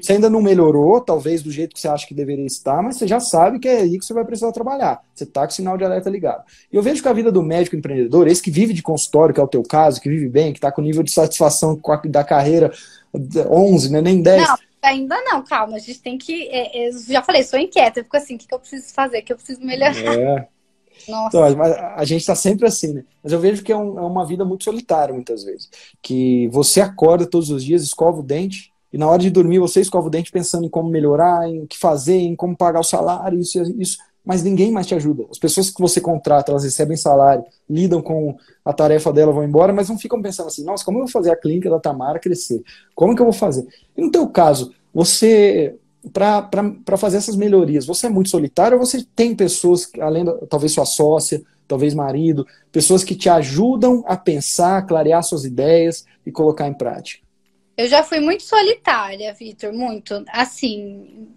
Você 0.06 0.12
ainda 0.12 0.30
não 0.30 0.42
melhorou, 0.42 1.00
talvez 1.00 1.42
do 1.42 1.50
jeito 1.50 1.74
que 1.74 1.80
você 1.80 1.88
acha 1.88 2.06
que 2.06 2.14
deveria 2.14 2.46
estar, 2.46 2.82
mas 2.82 2.96
você 2.96 3.06
já 3.06 3.20
sabe 3.20 3.58
que 3.58 3.68
é 3.68 3.80
aí 3.80 3.98
que 3.98 4.04
você 4.04 4.14
vai 4.14 4.24
precisar 4.24 4.52
trabalhar. 4.52 5.02
Você 5.14 5.24
está 5.24 5.42
com 5.42 5.52
o 5.52 5.54
sinal 5.54 5.76
de 5.76 5.84
alerta 5.84 6.10
ligado. 6.10 6.44
E 6.72 6.76
eu 6.76 6.82
vejo 6.82 7.02
que 7.02 7.08
a 7.08 7.12
vida 7.12 7.30
do 7.30 7.42
médico 7.42 7.76
empreendedor, 7.76 8.26
esse 8.28 8.42
que 8.42 8.50
vive 8.50 8.72
de 8.72 8.82
consultório, 8.82 9.34
que 9.34 9.40
é 9.40 9.44
o 9.44 9.48
teu 9.48 9.62
caso, 9.62 10.00
que 10.00 10.08
vive 10.08 10.28
bem, 10.28 10.52
que 10.52 10.58
está 10.58 10.70
com 10.72 10.82
nível 10.82 11.02
de 11.02 11.12
satisfação 11.12 11.80
da 12.06 12.24
carreira 12.24 12.72
11, 13.14 13.92
né, 13.92 14.00
nem 14.00 14.22
10. 14.22 14.48
Não. 14.48 14.56
Ainda 14.82 15.20
não, 15.24 15.44
calma, 15.44 15.76
a 15.76 15.78
gente 15.78 16.00
tem 16.00 16.16
que. 16.16 16.48
É, 16.48 16.88
é, 16.88 16.92
já 16.92 17.22
falei, 17.22 17.42
sou 17.42 17.58
inquieta, 17.58 18.00
eu 18.00 18.04
fico 18.04 18.16
assim, 18.16 18.36
o 18.36 18.38
que, 18.38 18.46
que 18.46 18.54
eu 18.54 18.58
preciso 18.58 18.94
fazer, 18.94 19.18
o 19.18 19.22
que 19.22 19.32
eu 19.32 19.36
preciso 19.36 19.60
melhorar. 19.60 19.94
É. 19.94 20.48
Nossa. 21.08 21.36
Então, 21.36 21.62
a 21.96 22.04
gente 22.04 22.20
está 22.20 22.34
sempre 22.34 22.66
assim, 22.66 22.94
né? 22.94 23.04
Mas 23.22 23.32
eu 23.32 23.40
vejo 23.40 23.62
que 23.62 23.72
é, 23.72 23.76
um, 23.76 23.98
é, 23.98 24.02
uma 24.02 24.26
vida 24.26 24.44
muito 24.44 24.64
solitária, 24.64 25.14
muitas 25.14 25.44
vezes. 25.44 25.70
Que 26.02 26.48
você 26.48 26.80
acorda 26.80 27.26
todos 27.26 27.50
os 27.50 27.64
dias, 27.64 27.82
escova 27.82 28.20
o 28.20 28.22
dente, 28.22 28.69
e 28.92 28.98
na 28.98 29.08
hora 29.08 29.22
de 29.22 29.30
dormir 29.30 29.58
você 29.58 29.80
escova 29.80 30.08
o 30.08 30.10
dente 30.10 30.32
pensando 30.32 30.64
em 30.64 30.68
como 30.68 30.90
melhorar, 30.90 31.48
em 31.48 31.62
o 31.62 31.66
que 31.66 31.78
fazer, 31.78 32.16
em 32.16 32.34
como 32.34 32.56
pagar 32.56 32.80
o 32.80 32.84
salário, 32.84 33.38
isso, 33.38 33.60
isso, 33.78 33.98
mas 34.24 34.42
ninguém 34.42 34.70
mais 34.70 34.86
te 34.86 34.94
ajuda. 34.94 35.24
As 35.30 35.38
pessoas 35.38 35.70
que 35.70 35.80
você 35.80 36.00
contrata, 36.00 36.52
elas 36.52 36.64
recebem 36.64 36.96
salário, 36.96 37.44
lidam 37.68 38.02
com 38.02 38.36
a 38.64 38.72
tarefa 38.72 39.12
dela, 39.12 39.32
vão 39.32 39.44
embora, 39.44 39.72
mas 39.72 39.88
não 39.88 39.98
ficam 39.98 40.20
pensando 40.20 40.48
assim, 40.48 40.64
nossa, 40.64 40.84
como 40.84 40.98
eu 40.98 41.02
vou 41.02 41.10
fazer 41.10 41.30
a 41.30 41.36
clínica 41.36 41.70
da 41.70 41.80
Tamara 41.80 42.18
crescer? 42.18 42.62
Como 42.94 43.14
que 43.14 43.22
eu 43.22 43.26
vou 43.26 43.32
fazer? 43.32 43.66
E 43.96 44.02
no 44.02 44.10
teu 44.10 44.28
caso, 44.28 44.72
você, 44.92 45.76
para 46.12 46.96
fazer 46.96 47.16
essas 47.16 47.36
melhorias, 47.36 47.86
você 47.86 48.06
é 48.06 48.10
muito 48.10 48.28
solitário 48.28 48.78
ou 48.78 48.84
você 48.84 49.04
tem 49.14 49.34
pessoas, 49.34 49.90
além 50.00 50.24
da, 50.24 50.34
talvez 50.46 50.72
sua 50.72 50.84
sócia, 50.84 51.42
talvez 51.66 51.94
marido, 51.94 52.46
pessoas 52.72 53.04
que 53.04 53.14
te 53.14 53.28
ajudam 53.28 54.02
a 54.06 54.16
pensar, 54.16 54.84
clarear 54.86 55.22
suas 55.22 55.44
ideias 55.44 56.04
e 56.26 56.32
colocar 56.32 56.66
em 56.66 56.74
prática? 56.74 57.29
Eu 57.80 57.88
já 57.88 58.02
fui 58.02 58.20
muito 58.20 58.42
solitária, 58.42 59.32
Vitor, 59.32 59.72
muito. 59.72 60.22
Assim, 60.28 61.28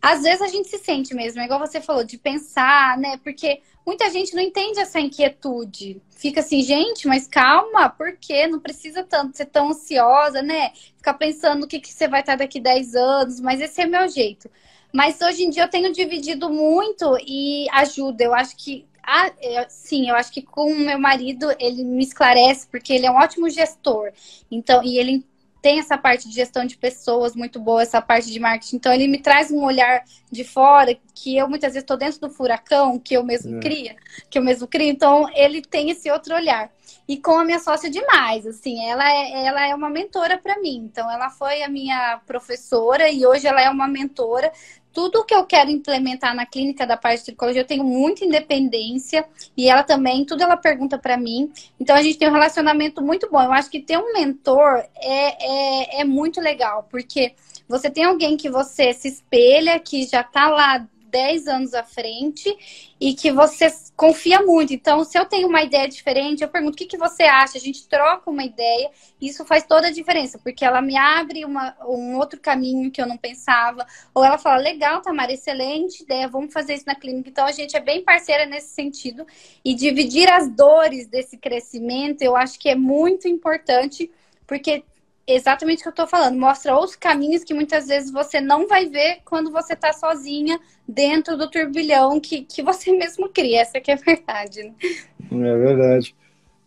às 0.00 0.22
vezes 0.22 0.40
a 0.40 0.46
gente 0.46 0.68
se 0.68 0.78
sente 0.78 1.12
mesmo, 1.12 1.40
é 1.40 1.46
igual 1.46 1.58
você 1.58 1.80
falou, 1.80 2.04
de 2.04 2.16
pensar, 2.16 2.96
né? 2.96 3.18
Porque 3.24 3.60
muita 3.84 4.08
gente 4.08 4.32
não 4.32 4.40
entende 4.40 4.78
essa 4.78 5.00
inquietude. 5.00 6.00
Fica 6.08 6.42
assim, 6.42 6.62
gente, 6.62 7.08
mas 7.08 7.26
calma, 7.26 7.88
por 7.88 8.16
quê? 8.18 8.46
Não 8.46 8.60
precisa 8.60 9.02
tanto 9.02 9.36
ser 9.36 9.46
tão 9.46 9.70
ansiosa, 9.70 10.40
né? 10.42 10.70
Ficar 10.96 11.14
pensando 11.14 11.64
o 11.64 11.66
que, 11.66 11.80
que 11.80 11.92
você 11.92 12.06
vai 12.06 12.20
estar 12.20 12.36
daqui 12.36 12.60
10 12.60 12.94
anos, 12.94 13.40
mas 13.40 13.60
esse 13.60 13.80
é 13.80 13.86
meu 13.86 14.06
jeito. 14.08 14.48
Mas 14.92 15.20
hoje 15.20 15.42
em 15.42 15.50
dia 15.50 15.64
eu 15.64 15.70
tenho 15.70 15.92
dividido 15.92 16.48
muito 16.48 17.18
e 17.26 17.66
ajuda. 17.72 18.22
Eu 18.22 18.32
acho 18.32 18.56
que 18.56 18.86
ah, 19.02 19.32
sim, 19.68 20.08
eu 20.08 20.14
acho 20.14 20.30
que 20.30 20.42
com 20.42 20.70
o 20.72 20.78
meu 20.78 20.98
marido 21.00 21.48
ele 21.58 21.82
me 21.82 22.04
esclarece 22.04 22.68
porque 22.68 22.92
ele 22.92 23.06
é 23.06 23.10
um 23.10 23.16
ótimo 23.16 23.50
gestor. 23.50 24.12
Então, 24.48 24.84
e 24.84 24.98
ele 24.98 25.24
tem 25.60 25.78
essa 25.78 25.96
parte 25.98 26.28
de 26.28 26.34
gestão 26.34 26.64
de 26.64 26.76
pessoas 26.76 27.34
muito 27.34 27.60
boa, 27.60 27.82
essa 27.82 28.00
parte 28.00 28.30
de 28.30 28.40
marketing. 28.40 28.76
Então, 28.76 28.92
ele 28.92 29.06
me 29.08 29.18
traz 29.18 29.50
um 29.50 29.62
olhar 29.62 30.02
de 30.30 30.44
fora 30.44 30.96
que 31.14 31.36
eu 31.36 31.48
muitas 31.48 31.72
vezes 31.72 31.82
estou 31.82 31.96
dentro 31.96 32.20
do 32.20 32.30
furacão 32.30 32.98
que 32.98 33.14
eu 33.14 33.22
mesmo 33.22 33.56
é. 33.56 33.60
cria, 33.60 33.96
que 34.28 34.38
eu 34.38 34.42
mesmo 34.42 34.66
crio. 34.66 34.88
Então, 34.88 35.28
ele 35.34 35.60
tem 35.60 35.90
esse 35.90 36.10
outro 36.10 36.34
olhar. 36.34 36.70
E 37.06 37.16
com 37.16 37.38
a 37.38 37.44
minha 37.44 37.58
sócia 37.58 37.90
demais, 37.90 38.46
assim, 38.46 38.88
ela 38.88 39.04
é, 39.04 39.46
ela 39.46 39.66
é 39.66 39.74
uma 39.74 39.90
mentora 39.90 40.38
para 40.38 40.60
mim. 40.60 40.88
Então, 40.90 41.10
ela 41.10 41.28
foi 41.28 41.62
a 41.62 41.68
minha 41.68 42.20
professora 42.26 43.10
e 43.10 43.26
hoje 43.26 43.46
ela 43.46 43.60
é 43.60 43.68
uma 43.68 43.88
mentora 43.88 44.52
tudo 44.92 45.24
que 45.24 45.34
eu 45.34 45.44
quero 45.44 45.70
implementar 45.70 46.34
na 46.34 46.44
clínica 46.44 46.86
da 46.86 46.96
parte 46.96 47.20
de 47.20 47.26
tricologia, 47.26 47.62
eu 47.62 47.66
tenho 47.66 47.84
muita 47.84 48.24
independência 48.24 49.24
e 49.56 49.68
ela 49.68 49.82
também, 49.82 50.24
tudo 50.24 50.42
ela 50.42 50.56
pergunta 50.56 50.98
para 50.98 51.16
mim. 51.16 51.52
Então 51.78 51.94
a 51.94 52.02
gente 52.02 52.18
tem 52.18 52.28
um 52.28 52.32
relacionamento 52.32 53.02
muito 53.02 53.30
bom. 53.30 53.42
Eu 53.42 53.52
acho 53.52 53.70
que 53.70 53.80
ter 53.80 53.98
um 53.98 54.12
mentor 54.12 54.84
é, 54.96 55.98
é, 55.98 56.00
é 56.00 56.04
muito 56.04 56.40
legal, 56.40 56.86
porque 56.90 57.34
você 57.68 57.88
tem 57.88 58.04
alguém 58.04 58.36
que 58.36 58.50
você 58.50 58.92
se 58.92 59.08
espelha, 59.08 59.78
que 59.78 60.04
já 60.04 60.22
está 60.22 60.48
lá 60.48 60.86
10 61.10 61.46
anos 61.46 61.74
à 61.74 61.82
frente 61.82 62.56
e 63.00 63.14
que 63.14 63.32
você 63.32 63.66
confia 63.96 64.40
muito. 64.42 64.72
Então, 64.72 65.04
se 65.04 65.18
eu 65.18 65.26
tenho 65.26 65.48
uma 65.48 65.62
ideia 65.62 65.88
diferente, 65.88 66.42
eu 66.42 66.48
pergunto 66.48 66.74
o 66.74 66.76
que, 66.76 66.86
que 66.86 66.96
você 66.96 67.24
acha, 67.24 67.58
a 67.58 67.60
gente 67.60 67.86
troca 67.88 68.30
uma 68.30 68.44
ideia, 68.44 68.90
isso 69.20 69.44
faz 69.44 69.64
toda 69.64 69.88
a 69.88 69.90
diferença, 69.90 70.38
porque 70.38 70.64
ela 70.64 70.80
me 70.80 70.96
abre 70.96 71.44
uma, 71.44 71.76
um 71.86 72.16
outro 72.16 72.40
caminho 72.40 72.90
que 72.90 73.00
eu 73.00 73.06
não 73.06 73.16
pensava, 73.16 73.86
ou 74.14 74.24
ela 74.24 74.38
fala, 74.38 74.56
legal, 74.56 75.02
Tamara, 75.02 75.32
excelente 75.32 76.02
ideia, 76.02 76.28
vamos 76.28 76.52
fazer 76.52 76.74
isso 76.74 76.86
na 76.86 76.94
clínica. 76.94 77.28
Então, 77.28 77.46
a 77.46 77.52
gente 77.52 77.76
é 77.76 77.80
bem 77.80 78.02
parceira 78.02 78.46
nesse 78.46 78.68
sentido, 78.68 79.26
e 79.64 79.74
dividir 79.74 80.30
as 80.30 80.48
dores 80.48 81.06
desse 81.06 81.36
crescimento, 81.36 82.22
eu 82.22 82.36
acho 82.36 82.58
que 82.58 82.68
é 82.68 82.74
muito 82.74 83.28
importante, 83.28 84.10
porque 84.46 84.84
exatamente 85.26 85.80
o 85.80 85.82
que 85.82 85.88
eu 85.88 85.90
estou 85.90 86.06
falando. 86.06 86.38
Mostra 86.38 86.74
outros 86.74 86.96
caminhos 86.96 87.44
que 87.44 87.54
muitas 87.54 87.86
vezes 87.86 88.10
você 88.10 88.40
não 88.40 88.66
vai 88.66 88.86
ver 88.86 89.20
quando 89.24 89.50
você 89.50 89.74
está 89.74 89.92
sozinha 89.92 90.58
dentro 90.86 91.36
do 91.36 91.50
turbilhão 91.50 92.20
que, 92.20 92.42
que 92.42 92.62
você 92.62 92.92
mesmo 92.96 93.28
cria. 93.28 93.62
Essa 93.62 93.80
que 93.80 93.90
é 93.90 93.94
a 93.94 93.96
verdade. 93.96 94.62
Né? 94.62 95.48
É 95.48 95.56
verdade. 95.56 96.14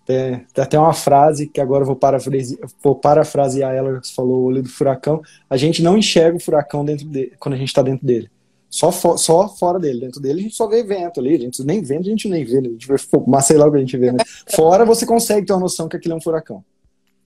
Tem, 0.06 0.46
tem, 0.54 0.64
até 0.64 0.78
uma 0.78 0.94
frase 0.94 1.48
que 1.48 1.62
agora 1.62 1.84
eu 1.84 1.88
vou, 1.88 1.96
parafrase, 1.96 2.60
vou 2.82 2.96
parafrasear 2.96 3.74
ela 3.74 4.02
que 4.02 4.08
você 4.08 4.14
falou, 4.14 4.42
o 4.42 4.44
olho 4.46 4.62
do 4.62 4.70
furacão. 4.70 5.22
A 5.50 5.56
gente 5.56 5.82
não 5.82 5.98
enxerga 5.98 6.38
o 6.38 6.42
furacão 6.42 6.84
dentro 6.84 7.06
dele, 7.06 7.34
quando 7.40 7.56
a 7.56 7.58
gente 7.58 7.70
está 7.70 7.82
dentro 7.82 8.06
dele. 8.06 8.30
Só, 8.70 8.92
for, 8.92 9.18
só 9.20 9.48
fora 9.48 9.80
dele. 9.80 10.02
Dentro 10.02 10.20
dele 10.20 10.40
a 10.40 10.44
gente 10.44 10.56
só 10.56 10.68
vê 10.68 10.84
vento 10.84 11.20
ali. 11.20 11.36
A 11.36 11.40
gente 11.40 11.64
nem 11.64 11.82
vento, 11.82 12.02
a 12.02 12.10
gente 12.10 12.28
nem 12.28 12.44
vê. 12.44 12.58
A 12.58 12.64
gente 12.64 12.88
vê, 12.88 12.96
mas 13.28 13.46
sei 13.46 13.56
lá 13.56 13.68
o 13.68 13.72
que 13.72 13.78
a 13.78 13.80
gente 13.80 13.96
vê. 13.96 14.12
Né? 14.12 14.18
Fora 14.54 14.84
você 14.84 15.06
consegue 15.06 15.46
ter 15.46 15.54
uma 15.54 15.60
noção 15.60 15.88
que 15.88 15.96
aquilo 15.96 16.16
é 16.16 16.18
um 16.18 16.22
furacão. 16.22 16.66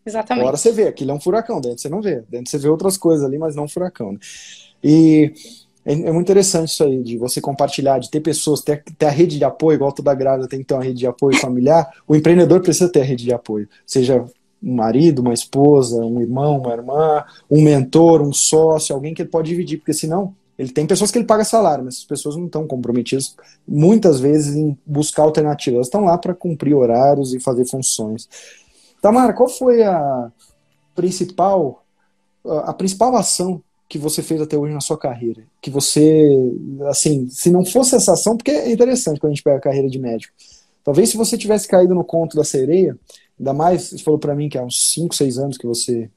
Exatamente. 0.08 0.42
Agora 0.42 0.58
você 0.58 0.72
vê, 0.72 0.88
aquilo 0.88 1.12
é 1.12 1.14
um 1.14 1.20
furacão, 1.20 1.60
dentro 1.60 1.80
você 1.80 1.90
não 1.90 2.02
vê. 2.02 2.24
Dentro 2.30 2.50
você 2.50 2.58
vê 2.58 2.70
outras 2.70 2.98
coisas 2.98 3.26
ali, 3.26 3.38
mas 3.38 3.56
não 3.56 3.66
um 3.66 3.68
furacão. 3.68 4.14
Né? 4.14 4.20
E 4.82 5.34
é, 5.86 5.92
é, 5.92 6.12
muito 6.12 6.28
interessante 6.28 6.70
isso 6.70 6.84
aí, 6.84 7.04
de 7.04 7.18
você 7.18 7.42
compartilhar, 7.42 8.00
de 8.00 8.10
ter 8.10 8.22
pessoas, 8.22 8.62
ter, 8.62 8.84
ter 8.98 9.06
a 9.06 9.10
rede 9.10 9.38
de 9.38 9.44
apoio, 9.44 9.76
igual 9.76 9.92
toda 9.92 10.14
grávida 10.14 10.48
tem 10.48 10.60
que 10.60 10.66
ter 10.66 10.74
uma 10.74 10.84
rede 10.84 11.00
de 11.00 11.08
apoio 11.08 11.38
familiar. 11.38 11.92
O 12.08 12.16
empreendedor 12.16 12.62
precisa 12.62 12.90
ter 12.90 13.02
a 13.02 13.04
rede 13.04 13.26
de 13.26 13.34
apoio, 13.34 13.68
seja 13.86 14.24
um 14.64 14.76
marido, 14.76 15.20
uma 15.20 15.34
esposa, 15.34 15.98
um 15.98 16.22
irmão, 16.22 16.60
uma 16.60 16.74
irmã, 16.74 17.24
um 17.52 17.62
mentor, 17.62 18.22
um 18.22 18.34
sócio, 18.34 18.96
alguém 18.96 19.14
que 19.14 19.22
ele 19.22 19.30
pode 19.30 19.50
dividir, 19.50 19.78
porque 19.78 19.94
senão 19.94 20.34
ele 20.58 20.72
tem 20.72 20.88
pessoas 20.88 21.12
que 21.12 21.20
ele 21.20 21.26
paga 21.26 21.44
salário, 21.44 21.86
mas 21.86 21.96
essas 21.96 22.06
pessoas 22.06 22.36
não 22.36 22.48
estão 22.48 22.66
comprometidas 22.66 23.36
muitas 23.68 24.20
vezes 24.20 24.56
em 24.56 24.76
buscar 24.86 25.24
alternativas. 25.24 25.76
Elas 25.76 25.88
estão 25.88 26.04
lá 26.04 26.18
para 26.18 26.34
cumprir 26.34 26.74
horários 26.74 27.34
e 27.34 27.40
fazer 27.40 27.66
funções. 27.66 28.28
Tamara, 29.02 29.34
qual 29.34 29.50
foi 29.50 29.84
a 29.84 30.32
principal 30.96 31.84
a 32.46 32.74
principal 32.74 33.16
ação 33.16 33.62
que 33.90 33.98
você 33.98 34.22
fez 34.22 34.42
até 34.42 34.58
hoje 34.58 34.74
na 34.74 34.82
sua 34.82 34.98
carreira? 34.98 35.44
Que 35.62 35.70
você, 35.70 36.30
assim, 36.90 37.30
se 37.30 37.50
não 37.50 37.66
fosse 37.66 37.96
essa 37.96 38.14
ação, 38.14 38.36
porque 38.36 38.52
é 38.52 38.72
interessante 38.72 39.20
quando 39.20 39.32
a 39.32 39.36
gente 39.36 39.44
pega 39.44 39.58
a 39.58 39.62
carreira 39.62 39.90
de 39.90 40.00
médico. 40.00 40.34
Talvez 40.84 41.10
se 41.10 41.18
você 41.18 41.38
tivesse 41.38 41.68
caído 41.68 41.94
no 41.94 42.04
conto 42.04 42.36
da 42.36 42.44
sereia, 42.44 42.98
ainda 43.38 43.54
mais, 43.54 43.90
você 43.90 43.98
falou 44.00 44.20
para 44.20 44.36
mim 44.36 44.50
que 44.50 44.58
há 44.58 44.64
uns 44.64 44.94
5, 44.94 45.16
6 45.16 45.38
anos 45.38 45.58
que 45.58 45.68
você 45.68 46.10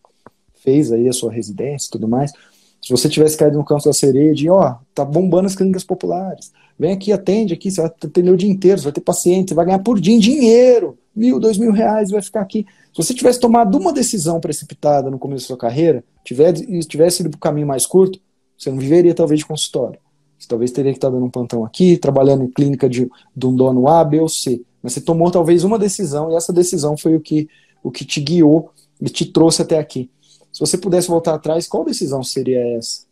fez 0.62 0.92
aí 0.92 1.08
a 1.08 1.12
sua 1.12 1.32
residência 1.32 1.88
e 1.88 1.90
tudo 1.90 2.06
mais, 2.06 2.32
se 2.80 2.90
você 2.90 3.08
tivesse 3.08 3.36
caído 3.36 3.58
no 3.58 3.64
canto 3.64 3.84
da 3.84 3.92
sereia 3.92 4.34
de, 4.34 4.48
ó, 4.48 4.76
tá 4.94 5.04
bombando 5.04 5.46
as 5.46 5.54
clínicas 5.54 5.84
populares, 5.84 6.50
vem 6.78 6.92
aqui, 6.92 7.12
atende 7.12 7.52
aqui, 7.52 7.70
você 7.70 7.82
vai 7.82 7.90
atender 7.90 8.30
o 8.30 8.36
dia 8.36 8.50
inteiro, 8.50 8.78
você 8.78 8.84
vai 8.84 8.92
ter 8.92 9.00
paciente, 9.02 9.50
você 9.50 9.54
vai 9.54 9.66
ganhar 9.66 9.80
por 9.80 10.00
dia 10.00 10.18
dinheiro, 10.18 10.98
mil, 11.14 11.38
dois 11.38 11.58
mil 11.58 11.72
reais, 11.72 12.10
vai 12.10 12.22
ficar 12.22 12.40
aqui. 12.40 12.64
Se 12.92 13.02
você 13.02 13.12
tivesse 13.12 13.38
tomado 13.38 13.76
uma 13.76 13.92
decisão 13.92 14.40
precipitada 14.40 15.10
no 15.10 15.18
começo 15.18 15.44
da 15.44 15.48
sua 15.48 15.58
carreira, 15.58 16.02
tivesse, 16.24 16.66
tivesse 16.80 17.20
ido 17.20 17.30
para 17.30 17.36
o 17.36 17.40
caminho 17.40 17.66
mais 17.66 17.86
curto, 17.86 18.18
você 18.56 18.70
não 18.70 18.78
viveria 18.78 19.14
talvez 19.14 19.40
de 19.40 19.46
consultório. 19.46 19.98
Você 20.38 20.48
talvez 20.48 20.70
teria 20.70 20.90
que 20.92 20.96
estar 20.96 21.10
dando 21.10 21.24
um 21.24 21.30
plantão 21.30 21.64
aqui, 21.64 21.98
trabalhando 21.98 22.44
em 22.44 22.50
clínica 22.50 22.88
de, 22.88 23.08
de 23.36 23.46
um 23.46 23.54
dono 23.54 23.86
A, 23.88 24.02
B 24.02 24.20
ou 24.20 24.28
C. 24.28 24.62
Mas 24.82 24.94
você 24.94 25.00
tomou 25.00 25.30
talvez 25.30 25.64
uma 25.64 25.78
decisão 25.78 26.30
e 26.30 26.34
essa 26.34 26.52
decisão 26.52 26.96
foi 26.96 27.14
o 27.14 27.20
que, 27.20 27.46
o 27.82 27.90
que 27.90 28.06
te 28.06 28.20
guiou 28.20 28.70
e 29.00 29.10
te 29.10 29.26
trouxe 29.26 29.60
até 29.60 29.78
aqui. 29.78 30.10
Se 30.60 30.66
você 30.66 30.76
pudesse 30.76 31.08
voltar 31.08 31.36
atrás, 31.36 31.66
qual 31.66 31.86
decisão 31.86 32.22
seria 32.22 32.76
essa? 32.76 33.06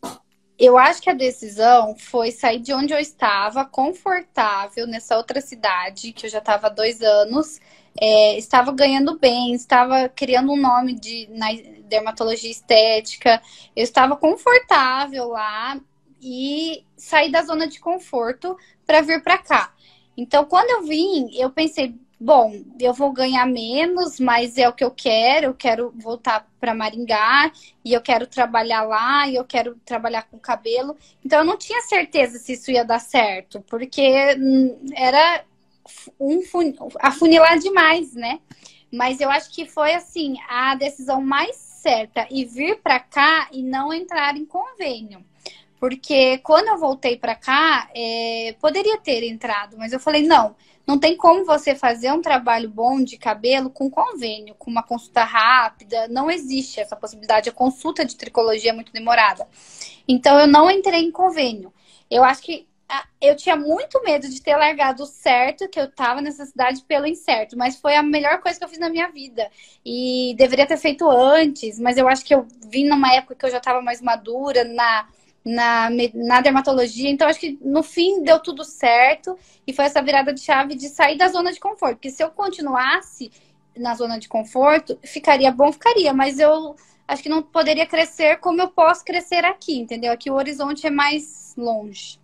Eu 0.58 0.76
acho 0.76 1.00
que 1.00 1.08
a 1.08 1.14
decisão 1.14 1.96
foi 1.96 2.30
sair 2.30 2.58
de 2.58 2.74
onde 2.74 2.92
eu 2.92 2.98
estava, 2.98 3.64
confortável, 3.64 4.86
nessa 4.86 5.16
outra 5.16 5.40
cidade, 5.40 6.12
que 6.12 6.26
eu 6.26 6.30
já 6.30 6.40
estava 6.40 6.66
há 6.66 6.70
dois 6.70 7.00
anos, 7.00 7.58
é, 7.98 8.36
estava 8.36 8.70
ganhando 8.70 9.18
bem, 9.18 9.54
estava 9.54 10.10
criando 10.10 10.52
um 10.52 10.60
nome 10.60 10.92
de, 10.92 11.26
na 11.30 11.46
dermatologia 11.88 12.50
estética, 12.50 13.40
eu 13.74 13.82
estava 13.82 14.14
confortável 14.14 15.28
lá 15.28 15.80
e 16.20 16.84
sair 16.98 17.30
da 17.32 17.40
zona 17.40 17.66
de 17.66 17.80
conforto 17.80 18.58
para 18.86 19.00
vir 19.00 19.22
para 19.22 19.38
cá. 19.38 19.72
Então, 20.14 20.44
quando 20.44 20.68
eu 20.68 20.82
vim, 20.82 21.30
eu 21.32 21.48
pensei, 21.48 21.94
bom, 22.20 22.52
eu 22.80 22.92
vou 22.92 23.12
ganhar 23.12 23.46
menos, 23.46 24.18
mas 24.18 24.58
é 24.58 24.68
o 24.68 24.72
que 24.72 24.82
eu 24.82 24.90
quero, 24.90 25.46
eu 25.46 25.54
quero 25.54 25.92
voltar 25.96 26.46
para 26.58 26.74
Maringá 26.74 27.52
e 27.84 27.92
eu 27.92 28.00
quero 28.00 28.26
trabalhar 28.26 28.82
lá 28.82 29.28
e 29.28 29.36
eu 29.36 29.44
quero 29.44 29.76
trabalhar 29.84 30.22
com 30.22 30.38
cabelo. 30.38 30.96
Então 31.24 31.40
eu 31.40 31.44
não 31.44 31.56
tinha 31.56 31.80
certeza 31.82 32.38
se 32.38 32.54
isso 32.54 32.70
ia 32.70 32.84
dar 32.84 32.98
certo, 32.98 33.60
porque 33.68 34.36
hum, 34.36 34.78
era 34.94 35.44
um 36.18 36.42
fun... 36.42 36.72
afunilar 36.98 37.58
demais, 37.58 38.14
né? 38.14 38.40
Mas 38.90 39.20
eu 39.20 39.30
acho 39.30 39.50
que 39.50 39.66
foi 39.66 39.94
assim 39.94 40.36
a 40.48 40.74
decisão 40.74 41.20
mais 41.20 41.56
certa 41.56 42.26
e 42.30 42.44
vir 42.44 42.80
para 42.80 42.98
cá 42.98 43.48
e 43.52 43.62
não 43.62 43.92
entrar 43.92 44.36
em 44.36 44.44
convênio. 44.44 45.24
Porque 45.78 46.38
quando 46.38 46.68
eu 46.68 46.78
voltei 46.78 47.16
para 47.16 47.36
cá, 47.36 47.88
é... 47.94 48.56
poderia 48.60 48.98
ter 48.98 49.22
entrado, 49.22 49.76
mas 49.78 49.92
eu 49.92 50.00
falei, 50.00 50.26
não, 50.26 50.56
não 50.88 50.98
tem 50.98 51.14
como 51.18 51.44
você 51.44 51.74
fazer 51.74 52.10
um 52.12 52.22
trabalho 52.22 52.70
bom 52.70 53.04
de 53.04 53.18
cabelo 53.18 53.68
com 53.68 53.90
convênio, 53.90 54.54
com 54.54 54.70
uma 54.70 54.82
consulta 54.82 55.22
rápida. 55.22 56.08
Não 56.08 56.30
existe 56.30 56.80
essa 56.80 56.96
possibilidade. 56.96 57.50
A 57.50 57.52
consulta 57.52 58.06
de 58.06 58.16
tricologia 58.16 58.70
é 58.70 58.74
muito 58.74 58.90
demorada. 58.90 59.46
Então, 60.08 60.40
eu 60.40 60.46
não 60.46 60.70
entrei 60.70 61.02
em 61.02 61.10
convênio. 61.10 61.70
Eu 62.10 62.24
acho 62.24 62.40
que 62.40 62.66
eu 63.20 63.36
tinha 63.36 63.54
muito 63.54 64.02
medo 64.02 64.30
de 64.30 64.40
ter 64.40 64.56
largado 64.56 65.02
o 65.02 65.06
certo, 65.06 65.68
que 65.68 65.78
eu 65.78 65.92
tava 65.92 66.22
nessa 66.22 66.46
cidade 66.46 66.82
pelo 66.84 67.06
incerto, 67.06 67.54
mas 67.54 67.76
foi 67.76 67.94
a 67.94 68.02
melhor 68.02 68.40
coisa 68.40 68.58
que 68.58 68.64
eu 68.64 68.68
fiz 68.70 68.78
na 68.78 68.88
minha 68.88 69.08
vida. 69.08 69.50
E 69.84 70.34
deveria 70.38 70.64
ter 70.64 70.78
feito 70.78 71.06
antes, 71.06 71.78
mas 71.78 71.98
eu 71.98 72.08
acho 72.08 72.24
que 72.24 72.34
eu 72.34 72.46
vim 72.66 72.88
numa 72.88 73.12
época 73.12 73.34
que 73.34 73.44
eu 73.44 73.50
já 73.50 73.60
tava 73.60 73.82
mais 73.82 74.00
madura, 74.00 74.64
na 74.64 75.06
na, 75.44 75.88
na 76.14 76.40
dermatologia. 76.40 77.10
Então, 77.10 77.28
acho 77.28 77.40
que 77.40 77.58
no 77.62 77.82
fim 77.82 78.22
deu 78.22 78.38
tudo 78.38 78.64
certo 78.64 79.36
e 79.66 79.72
foi 79.72 79.84
essa 79.84 80.02
virada 80.02 80.32
de 80.32 80.40
chave 80.40 80.74
de 80.74 80.88
sair 80.88 81.16
da 81.16 81.28
zona 81.28 81.52
de 81.52 81.60
conforto. 81.60 81.94
Porque 81.96 82.10
se 82.10 82.22
eu 82.22 82.30
continuasse 82.30 83.30
na 83.76 83.94
zona 83.94 84.18
de 84.18 84.28
conforto, 84.28 84.98
ficaria 85.04 85.50
bom, 85.50 85.72
ficaria, 85.72 86.12
mas 86.12 86.38
eu 86.38 86.74
acho 87.06 87.22
que 87.22 87.28
não 87.28 87.42
poderia 87.42 87.86
crescer 87.86 88.38
como 88.38 88.60
eu 88.60 88.68
posso 88.68 89.04
crescer 89.04 89.44
aqui, 89.44 89.78
entendeu? 89.78 90.12
Aqui 90.12 90.30
o 90.30 90.34
horizonte 90.34 90.86
é 90.86 90.90
mais 90.90 91.54
longe. 91.56 92.18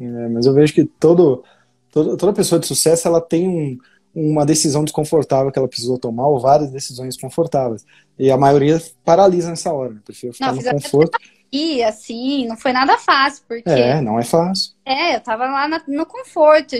É, 0.00 0.28
mas 0.28 0.46
eu 0.46 0.52
vejo 0.52 0.74
que 0.74 0.84
todo, 0.84 1.42
todo, 1.90 2.16
toda 2.16 2.32
pessoa 2.32 2.58
de 2.58 2.66
sucesso 2.66 3.08
ela 3.08 3.20
tem 3.20 3.48
um, 3.48 3.78
uma 4.14 4.44
decisão 4.44 4.84
desconfortável 4.84 5.50
que 5.50 5.58
ela 5.58 5.68
precisou 5.68 5.98
tomar, 5.98 6.26
ou 6.26 6.38
várias 6.38 6.70
decisões 6.70 7.14
desconfortáveis. 7.14 7.86
E 8.18 8.30
a 8.30 8.36
maioria 8.36 8.80
paralisa 9.04 9.50
nessa 9.50 9.72
hora. 9.72 9.94
Né? 9.94 10.00
Prefiro 10.04 10.34
ficar 10.34 10.52
não, 10.52 10.62
no 10.62 10.70
conforto. 10.70 11.18
E 11.52 11.82
assim, 11.82 12.46
não 12.46 12.56
foi 12.56 12.72
nada 12.72 12.96
fácil, 12.96 13.44
porque. 13.46 13.68
É, 13.68 14.00
não 14.00 14.18
é 14.18 14.24
fácil. 14.24 14.72
É, 14.86 15.16
eu 15.16 15.20
tava 15.20 15.44
lá 15.44 15.68
na, 15.68 15.82
no 15.86 16.06
conforto, 16.06 16.74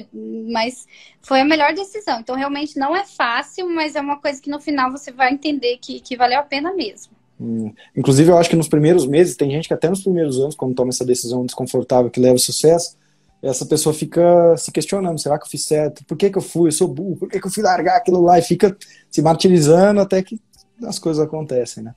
mas 0.50 0.86
foi 1.20 1.42
a 1.42 1.44
melhor 1.44 1.74
decisão. 1.74 2.20
Então, 2.20 2.34
realmente 2.34 2.78
não 2.78 2.96
é 2.96 3.04
fácil, 3.04 3.68
mas 3.68 3.94
é 3.94 4.00
uma 4.00 4.18
coisa 4.18 4.40
que 4.40 4.48
no 4.48 4.58
final 4.58 4.90
você 4.90 5.12
vai 5.12 5.30
entender 5.30 5.76
que, 5.76 6.00
que 6.00 6.16
valeu 6.16 6.38
a 6.38 6.42
pena 6.42 6.72
mesmo. 6.72 7.12
Hum. 7.38 7.70
Inclusive, 7.94 8.30
eu 8.30 8.38
acho 8.38 8.48
que 8.48 8.56
nos 8.56 8.68
primeiros 8.68 9.06
meses, 9.06 9.36
tem 9.36 9.50
gente 9.50 9.68
que 9.68 9.74
até 9.74 9.90
nos 9.90 10.02
primeiros 10.02 10.38
anos, 10.38 10.54
quando 10.54 10.74
toma 10.74 10.88
essa 10.88 11.04
decisão 11.04 11.44
desconfortável 11.44 12.10
que 12.10 12.20
leva 12.20 12.34
ao 12.34 12.38
sucesso, 12.38 12.96
essa 13.42 13.66
pessoa 13.66 13.94
fica 13.94 14.56
se 14.56 14.72
questionando: 14.72 15.20
será 15.20 15.38
que 15.38 15.44
eu 15.44 15.50
fiz 15.50 15.64
certo? 15.64 16.02
Por 16.06 16.16
que, 16.16 16.30
que 16.30 16.38
eu 16.38 16.42
fui? 16.42 16.68
Eu 16.68 16.72
sou 16.72 16.88
burro, 16.88 17.16
por 17.16 17.28
que, 17.28 17.38
que 17.38 17.46
eu 17.46 17.50
fui 17.50 17.62
largar 17.62 17.96
aquilo 17.96 18.22
lá? 18.22 18.38
E 18.38 18.42
fica 18.42 18.74
se 19.10 19.20
martirizando 19.20 20.00
até 20.00 20.22
que 20.22 20.40
as 20.82 20.98
coisas 20.98 21.22
acontecem, 21.22 21.82
né? 21.82 21.94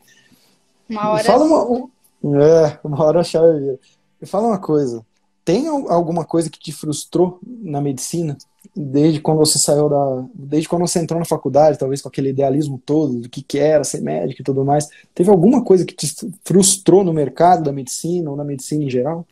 Uma 0.90 1.12
hora. 1.12 1.24
Fala 1.24 1.46
uma, 1.46 1.90
é, 2.34 2.80
uma 2.84 3.04
hora 3.04 3.20
a 3.20 3.24
chave 3.24 3.60
vira. 3.60 3.80
Me 4.20 4.28
fala 4.28 4.48
uma 4.48 4.60
coisa. 4.60 5.06
Tem 5.44 5.68
alguma 5.68 6.26
coisa 6.26 6.50
que 6.50 6.58
te 6.58 6.72
frustrou 6.72 7.40
na 7.46 7.80
medicina? 7.80 8.36
Desde 8.76 9.22
quando 9.22 9.38
você 9.38 9.60
saiu 9.60 9.88
da. 9.88 10.26
Desde 10.34 10.68
quando 10.68 10.88
você 10.88 10.98
entrou 11.00 11.20
na 11.20 11.26
faculdade, 11.26 11.78
talvez 11.78 12.02
com 12.02 12.10
aquele 12.10 12.30
idealismo 12.30 12.82
todo 12.84 13.20
do 13.20 13.30
que, 13.30 13.44
que 13.44 13.60
era 13.60 13.84
ser 13.84 14.02
médico 14.02 14.42
e 14.42 14.44
tudo 14.44 14.66
mais. 14.66 14.90
Teve 15.14 15.30
alguma 15.30 15.64
coisa 15.64 15.86
que 15.86 15.94
te 15.94 16.12
frustrou 16.44 17.04
no 17.04 17.14
mercado 17.14 17.64
da 17.64 17.72
medicina 17.72 18.32
ou 18.32 18.36
na 18.36 18.44
medicina 18.44 18.84
em 18.84 18.90
geral? 18.90 19.26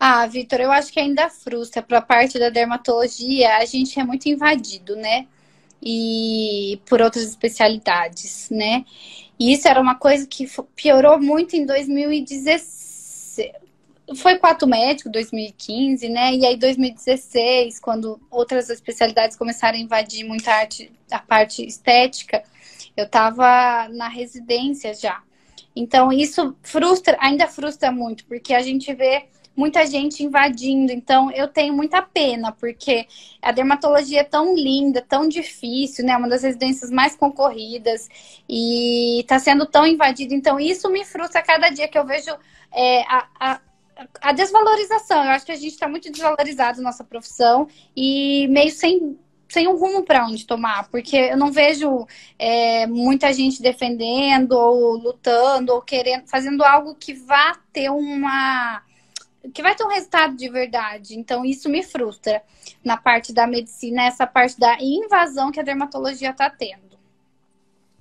Ah, 0.00 0.26
Vitor, 0.26 0.60
eu 0.60 0.70
acho 0.70 0.90
que 0.90 1.00
ainda 1.00 1.28
frustra. 1.28 1.82
Para 1.82 1.98
a 1.98 2.02
parte 2.02 2.38
da 2.38 2.48
dermatologia, 2.48 3.58
a 3.58 3.64
gente 3.66 4.00
é 4.00 4.04
muito 4.04 4.26
invadido, 4.30 4.96
né? 4.96 5.26
E 5.82 6.80
por 6.86 7.02
outras 7.02 7.24
especialidades, 7.24 8.48
né? 8.50 8.84
E 9.38 9.52
isso 9.52 9.68
era 9.68 9.80
uma 9.80 9.94
coisa 9.94 10.26
que 10.26 10.48
piorou 10.74 11.20
muito 11.20 11.54
em 11.54 11.64
2016. 11.64 13.38
Foi 14.16 14.38
quatro 14.38 14.66
médico, 14.66 15.10
2015, 15.10 16.08
né? 16.08 16.34
E 16.34 16.44
aí 16.46 16.56
2016, 16.56 17.78
quando 17.78 18.20
outras 18.30 18.70
especialidades 18.70 19.36
começaram 19.36 19.78
a 19.78 19.80
invadir 19.80 20.24
muita 20.24 20.50
arte, 20.52 20.90
a 21.10 21.18
parte 21.18 21.64
estética, 21.64 22.42
eu 22.96 23.04
estava 23.04 23.88
na 23.90 24.08
residência 24.08 24.92
já. 24.94 25.22
Então 25.76 26.12
isso 26.12 26.56
frustra, 26.62 27.16
ainda 27.20 27.46
frustra 27.46 27.92
muito, 27.92 28.24
porque 28.24 28.52
a 28.54 28.62
gente 28.62 28.92
vê 28.94 29.26
muita 29.58 29.84
gente 29.84 30.22
invadindo. 30.22 30.92
Então, 30.92 31.32
eu 31.32 31.48
tenho 31.48 31.74
muita 31.74 32.00
pena, 32.00 32.52
porque 32.52 33.08
a 33.42 33.50
dermatologia 33.50 34.20
é 34.20 34.24
tão 34.24 34.54
linda, 34.54 35.02
tão 35.02 35.28
difícil, 35.28 36.04
né? 36.04 36.16
Uma 36.16 36.28
das 36.28 36.44
residências 36.44 36.92
mais 36.92 37.16
concorridas 37.16 38.08
e 38.48 39.20
está 39.20 39.40
sendo 39.40 39.66
tão 39.66 39.84
invadida. 39.84 40.32
Então, 40.32 40.60
isso 40.60 40.88
me 40.88 41.04
frustra 41.04 41.42
cada 41.42 41.70
dia 41.70 41.88
que 41.88 41.98
eu 41.98 42.06
vejo 42.06 42.30
é, 42.72 43.02
a, 43.02 43.26
a 43.40 43.60
a 44.20 44.32
desvalorização. 44.32 45.24
Eu 45.24 45.30
acho 45.30 45.44
que 45.44 45.50
a 45.50 45.56
gente 45.56 45.72
está 45.72 45.88
muito 45.88 46.08
desvalorizado 46.08 46.80
nossa 46.80 47.02
profissão 47.02 47.66
e 47.96 48.46
meio 48.46 48.70
sem, 48.70 49.18
sem 49.48 49.66
um 49.66 49.76
rumo 49.76 50.04
para 50.04 50.24
onde 50.24 50.46
tomar, 50.46 50.88
porque 50.88 51.16
eu 51.16 51.36
não 51.36 51.50
vejo 51.50 52.06
é, 52.38 52.86
muita 52.86 53.32
gente 53.32 53.60
defendendo 53.60 54.52
ou 54.52 54.96
lutando 54.96 55.72
ou 55.72 55.82
querendo, 55.82 56.28
fazendo 56.28 56.62
algo 56.62 56.94
que 56.94 57.12
vá 57.12 57.58
ter 57.72 57.90
uma 57.90 58.82
que 59.52 59.62
vai 59.62 59.74
ter 59.74 59.84
um 59.84 59.88
resultado 59.88 60.36
de 60.36 60.48
verdade. 60.48 61.18
Então, 61.18 61.44
isso 61.44 61.68
me 61.68 61.82
frustra 61.82 62.42
na 62.84 62.96
parte 62.96 63.32
da 63.32 63.46
medicina, 63.46 64.04
essa 64.04 64.26
parte 64.26 64.58
da 64.58 64.76
invasão 64.80 65.52
que 65.52 65.60
a 65.60 65.62
dermatologia 65.62 66.30
está 66.30 66.50
tendo. 66.50 66.98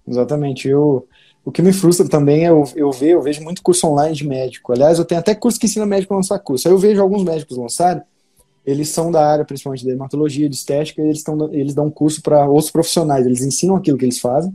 Exatamente. 0.07 0.67
Eu, 0.67 1.07
o 1.45 1.51
que 1.51 1.61
me 1.61 1.73
frustra 1.73 2.07
também 2.07 2.45
é 2.45 2.49
eu, 2.49 2.63
eu 2.75 2.91
ver, 2.91 3.11
eu 3.11 3.21
vejo 3.21 3.43
muito 3.43 3.61
curso 3.61 3.87
online 3.87 4.15
de 4.15 4.27
médico. 4.27 4.71
Aliás, 4.71 4.97
eu 4.97 5.05
tenho 5.05 5.19
até 5.19 5.35
curso 5.35 5.59
que 5.59 5.65
ensina 5.65 5.85
médico 5.85 6.13
a 6.13 6.17
lançar 6.17 6.39
curso. 6.39 6.67
Aí 6.67 6.73
eu 6.73 6.79
vejo 6.79 7.01
alguns 7.01 7.23
médicos 7.23 7.57
lançarem, 7.57 8.01
eles 8.65 8.89
são 8.89 9.11
da 9.11 9.25
área 9.25 9.45
principalmente 9.45 9.81
de 9.81 9.87
dermatologia, 9.87 10.49
de 10.49 10.55
estética, 10.55 11.01
e 11.01 11.05
eles, 11.05 11.23
tão, 11.23 11.53
eles 11.53 11.73
dão 11.73 11.89
curso 11.89 12.21
para 12.21 12.47
outros 12.47 12.71
profissionais. 12.71 13.25
Eles 13.25 13.41
ensinam 13.41 13.75
aquilo 13.75 13.97
que 13.97 14.05
eles 14.05 14.19
fazem 14.19 14.53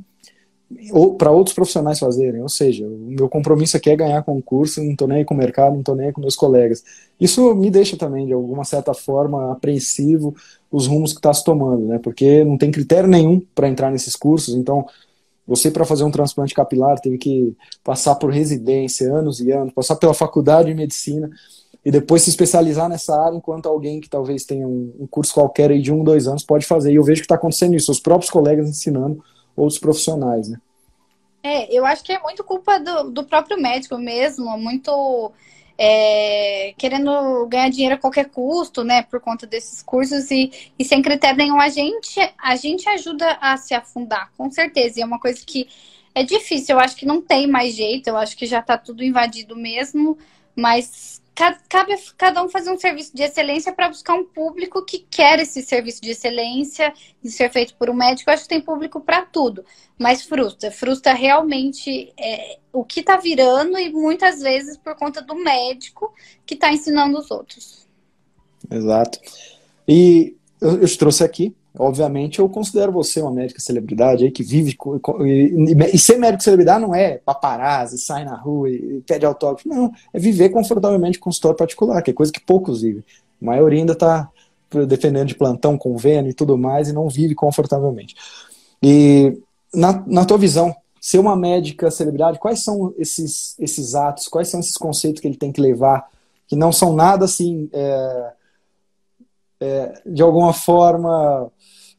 ou 0.92 1.14
para 1.14 1.30
outros 1.30 1.54
profissionais 1.54 1.98
fazerem. 1.98 2.42
Ou 2.42 2.48
seja, 2.48 2.86
o 2.86 3.06
meu 3.08 3.28
compromisso 3.28 3.76
aqui 3.76 3.90
é 3.90 3.96
ganhar 3.96 4.22
concurso, 4.22 4.82
não 4.82 4.92
estou 4.92 5.08
nem 5.08 5.18
aí 5.18 5.24
com 5.24 5.34
o 5.34 5.36
mercado, 5.36 5.72
não 5.72 5.80
estou 5.80 5.94
nem 5.94 6.06
aí 6.06 6.12
com 6.12 6.20
meus 6.20 6.36
colegas. 6.36 6.82
Isso 7.20 7.54
me 7.54 7.70
deixa 7.70 7.96
também, 7.96 8.26
de 8.26 8.32
alguma 8.32 8.64
certa 8.64 8.94
forma, 8.94 9.52
apreensivo 9.52 10.34
os 10.70 10.86
rumos 10.86 11.12
que 11.12 11.18
está 11.18 11.32
se 11.32 11.44
tomando, 11.44 11.86
né? 11.86 11.98
Porque 11.98 12.44
não 12.44 12.56
tem 12.56 12.70
critério 12.70 13.08
nenhum 13.08 13.40
para 13.54 13.68
entrar 13.68 13.90
nesses 13.90 14.16
cursos, 14.16 14.54
então 14.54 14.86
você 15.46 15.70
para 15.70 15.84
fazer 15.84 16.04
um 16.04 16.10
transplante 16.10 16.54
capilar 16.54 16.98
teve 17.00 17.18
que 17.18 17.56
passar 17.82 18.14
por 18.14 18.30
residência, 18.30 19.12
anos 19.12 19.40
e 19.40 19.50
anos, 19.50 19.72
passar 19.72 19.96
pela 19.96 20.14
faculdade 20.14 20.68
de 20.68 20.74
medicina 20.74 21.30
e 21.84 21.90
depois 21.90 22.22
se 22.22 22.30
especializar 22.30 22.88
nessa 22.88 23.14
área, 23.20 23.36
enquanto 23.36 23.66
alguém 23.66 24.00
que 24.00 24.08
talvez 24.08 24.44
tenha 24.44 24.66
um, 24.68 25.06
curso 25.10 25.34
qualquer 25.34 25.70
aí 25.70 25.82
de 25.82 25.92
um, 25.92 26.04
dois 26.04 26.28
anos 26.28 26.44
pode 26.44 26.64
fazer. 26.64 26.92
E 26.92 26.94
eu 26.94 27.02
vejo 27.02 27.20
que 27.20 27.24
está 27.24 27.34
acontecendo 27.34 27.74
isso, 27.74 27.90
os 27.90 27.98
próprios 27.98 28.30
colegas 28.30 28.68
ensinando 28.68 29.22
outros 29.56 29.78
profissionais, 29.78 30.48
né? 30.48 30.58
É, 31.42 31.74
eu 31.76 31.84
acho 31.84 32.04
que 32.04 32.12
é 32.12 32.20
muito 32.20 32.44
culpa 32.44 32.78
do, 32.78 33.10
do 33.10 33.24
próprio 33.24 33.60
médico 33.60 33.98
mesmo, 33.98 34.56
muito 34.56 35.32
é, 35.76 36.74
querendo 36.78 37.46
ganhar 37.46 37.68
dinheiro 37.68 37.96
a 37.96 37.98
qualquer 37.98 38.28
custo, 38.28 38.84
né, 38.84 39.02
por 39.02 39.20
conta 39.20 39.46
desses 39.46 39.82
cursos 39.82 40.30
e, 40.30 40.52
e 40.78 40.84
sem 40.84 41.02
critério 41.02 41.38
nenhum, 41.38 41.60
a 41.60 41.68
gente, 41.68 42.20
a 42.38 42.54
gente 42.56 42.88
ajuda 42.88 43.38
a 43.40 43.56
se 43.56 43.74
afundar, 43.74 44.30
com 44.36 44.50
certeza. 44.50 45.00
E 45.00 45.02
é 45.02 45.06
uma 45.06 45.18
coisa 45.18 45.42
que 45.44 45.68
é 46.14 46.22
difícil, 46.22 46.76
eu 46.76 46.80
acho 46.80 46.94
que 46.94 47.06
não 47.06 47.20
tem 47.20 47.46
mais 47.46 47.74
jeito, 47.74 48.08
eu 48.08 48.16
acho 48.16 48.36
que 48.36 48.46
já 48.46 48.60
está 48.60 48.76
tudo 48.76 49.02
invadido 49.02 49.56
mesmo, 49.56 50.18
mas 50.54 51.21
cabe 51.34 51.94
cada 52.16 52.42
um 52.42 52.48
fazer 52.48 52.70
um 52.70 52.78
serviço 52.78 53.14
de 53.16 53.22
excelência 53.22 53.72
para 53.72 53.88
buscar 53.88 54.14
um 54.14 54.24
público 54.24 54.84
que 54.84 54.98
quer 55.10 55.38
esse 55.38 55.62
serviço 55.62 56.02
de 56.02 56.10
excelência 56.10 56.92
e 57.24 57.30
ser 57.30 57.50
feito 57.50 57.74
por 57.74 57.88
um 57.88 57.94
médico. 57.94 58.28
Eu 58.28 58.34
acho 58.34 58.42
que 58.42 58.50
tem 58.50 58.60
público 58.60 59.00
para 59.00 59.22
tudo, 59.22 59.64
mas 59.98 60.22
frustra. 60.22 60.70
Frustra 60.70 61.14
realmente 61.14 62.12
é, 62.18 62.58
o 62.72 62.84
que 62.84 63.00
está 63.00 63.16
virando 63.16 63.78
e 63.78 63.90
muitas 63.90 64.40
vezes 64.40 64.76
por 64.76 64.94
conta 64.94 65.22
do 65.22 65.34
médico 65.34 66.12
que 66.44 66.54
está 66.54 66.70
ensinando 66.72 67.18
os 67.18 67.30
outros. 67.30 67.86
Exato. 68.70 69.18
E 69.88 70.36
eu, 70.60 70.82
eu 70.82 70.86
te 70.86 70.98
trouxe 70.98 71.24
aqui 71.24 71.54
Obviamente, 71.78 72.38
eu 72.38 72.48
considero 72.48 72.92
você 72.92 73.20
uma 73.22 73.30
médica 73.30 73.60
celebridade 73.60 74.24
aí 74.24 74.30
que 74.30 74.42
vive. 74.42 74.76
E, 75.24 75.94
e 75.94 75.98
ser 75.98 76.18
médico 76.18 76.42
celebridade 76.42 76.82
não 76.82 76.94
é 76.94 77.18
paparazzi, 77.18 77.98
sai 77.98 78.24
na 78.24 78.36
rua 78.36 78.68
e 78.68 79.02
pede 79.06 79.24
autógrafo. 79.24 79.68
Não, 79.68 79.90
é 80.12 80.18
viver 80.18 80.50
confortavelmente 80.50 81.18
com 81.18 81.24
consultório 81.24 81.56
particular, 81.56 82.02
que 82.02 82.10
é 82.10 82.14
coisa 82.14 82.30
que 82.30 82.40
poucos 82.40 82.82
vivem. 82.82 83.02
A 83.40 83.44
maioria 83.44 83.80
ainda 83.80 83.94
está 83.94 84.28
defendendo 84.86 85.28
de 85.28 85.34
plantão, 85.34 85.78
convênio 85.78 86.30
e 86.30 86.34
tudo 86.34 86.58
mais 86.58 86.88
e 86.88 86.92
não 86.92 87.08
vive 87.08 87.34
confortavelmente. 87.34 88.14
E 88.82 89.38
na, 89.74 90.02
na 90.06 90.24
tua 90.24 90.38
visão, 90.38 90.74
ser 91.00 91.18
uma 91.18 91.34
médica 91.34 91.90
celebridade, 91.90 92.38
quais 92.38 92.62
são 92.62 92.94
esses, 92.98 93.56
esses 93.58 93.94
atos, 93.94 94.28
quais 94.28 94.48
são 94.48 94.60
esses 94.60 94.76
conceitos 94.76 95.20
que 95.20 95.26
ele 95.26 95.36
tem 95.36 95.50
que 95.50 95.60
levar, 95.60 96.08
que 96.46 96.54
não 96.54 96.70
são 96.70 96.92
nada 96.92 97.24
assim. 97.24 97.68
É, 97.72 98.32
é, 99.62 100.02
de 100.04 100.22
alguma 100.22 100.52
forma 100.52 101.50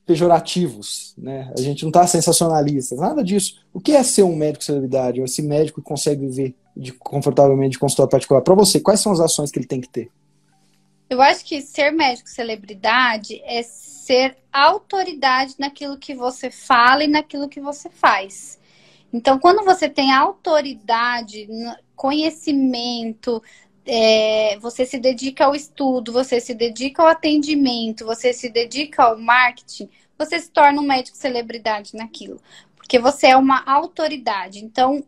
pejorativos, 0.05 1.13
né? 1.17 1.51
A 1.57 1.61
gente 1.61 1.83
não 1.83 1.89
está 1.89 2.05
sensacionalista, 2.05 2.95
nada 2.95 3.23
disso. 3.23 3.65
O 3.73 3.79
que 3.79 3.93
é 3.93 4.03
ser 4.03 4.23
um 4.23 4.35
médico 4.35 4.63
celebridade? 4.63 5.21
Esse 5.21 5.41
médico 5.41 5.81
que 5.81 5.87
consegue 5.87 6.27
viver 6.27 6.55
de, 6.75 6.91
confortavelmente 6.91 7.71
de 7.71 7.79
consultório 7.79 8.11
particular? 8.11 8.41
Para 8.41 8.55
você, 8.55 8.81
quais 8.81 8.99
são 8.99 9.13
as 9.13 9.21
ações 9.21 9.49
que 9.49 9.59
ele 9.59 9.67
tem 9.67 9.79
que 9.79 9.87
ter? 9.87 10.11
Eu 11.09 11.21
acho 11.21 11.45
que 11.45 11.61
ser 11.61 11.91
médico 11.91 12.29
celebridade 12.29 13.41
é 13.45 13.63
ser 13.63 14.35
autoridade 14.51 15.55
naquilo 15.57 15.97
que 15.97 16.13
você 16.13 16.51
fala 16.51 17.03
e 17.03 17.07
naquilo 17.07 17.47
que 17.47 17.61
você 17.61 17.89
faz. 17.89 18.59
Então, 19.13 19.39
quando 19.39 19.63
você 19.63 19.87
tem 19.87 20.11
autoridade, 20.11 21.47
conhecimento, 21.95 23.41
é, 23.85 24.57
você 24.59 24.85
se 24.85 24.97
dedica 24.97 25.45
ao 25.45 25.55
estudo, 25.55 26.13
você 26.13 26.39
se 26.39 26.53
dedica 26.53 27.01
ao 27.01 27.09
atendimento, 27.09 28.05
você 28.05 28.33
se 28.33 28.49
dedica 28.49 29.03
ao 29.03 29.19
marketing, 29.19 29.89
você 30.17 30.39
se 30.39 30.49
torna 30.49 30.81
um 30.81 30.85
médico 30.85 31.17
celebridade 31.17 31.95
naquilo. 31.95 32.39
Porque 32.75 32.99
você 32.99 33.27
é 33.27 33.37
uma 33.37 33.63
autoridade. 33.65 34.63
Então, 34.63 35.03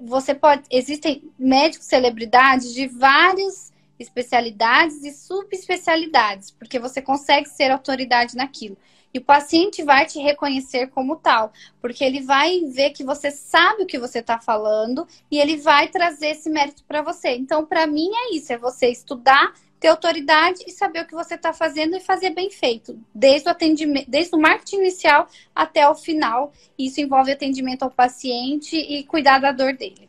você 0.00 0.34
pode. 0.34 0.62
Existem 0.70 1.22
médicos 1.38 1.86
celebridades 1.86 2.72
de 2.72 2.86
várias 2.86 3.72
especialidades 3.98 5.02
e 5.02 5.12
subespecialidades, 5.12 6.50
porque 6.52 6.78
você 6.78 7.02
consegue 7.02 7.48
ser 7.48 7.70
autoridade 7.70 8.36
naquilo. 8.36 8.76
E 9.12 9.18
o 9.18 9.24
paciente 9.24 9.82
vai 9.82 10.04
te 10.06 10.18
reconhecer 10.18 10.88
como 10.88 11.16
tal, 11.16 11.52
porque 11.80 12.04
ele 12.04 12.20
vai 12.20 12.60
ver 12.66 12.90
que 12.90 13.02
você 13.02 13.30
sabe 13.30 13.82
o 13.82 13.86
que 13.86 13.98
você 13.98 14.18
está 14.18 14.38
falando 14.38 15.06
e 15.30 15.38
ele 15.38 15.56
vai 15.56 15.88
trazer 15.88 16.28
esse 16.28 16.50
mérito 16.50 16.84
para 16.86 17.00
você. 17.00 17.30
Então, 17.30 17.64
para 17.64 17.86
mim, 17.86 18.10
é 18.12 18.36
isso: 18.36 18.52
é 18.52 18.58
você 18.58 18.88
estudar, 18.88 19.54
ter 19.80 19.88
autoridade 19.88 20.62
e 20.66 20.70
saber 20.70 21.02
o 21.02 21.06
que 21.06 21.14
você 21.14 21.36
está 21.36 21.52
fazendo 21.52 21.96
e 21.96 22.00
fazer 22.00 22.30
bem 22.30 22.50
feito, 22.50 22.98
desde 23.14 23.48
o 23.48 23.50
atendimento, 23.50 24.10
desde 24.10 24.34
o 24.34 24.40
marketing 24.40 24.76
inicial 24.76 25.26
até 25.54 25.88
o 25.88 25.94
final. 25.94 26.52
Isso 26.78 27.00
envolve 27.00 27.32
atendimento 27.32 27.84
ao 27.84 27.90
paciente 27.90 28.76
e 28.76 29.04
cuidar 29.04 29.38
da 29.38 29.52
dor 29.52 29.72
dele. 29.74 30.08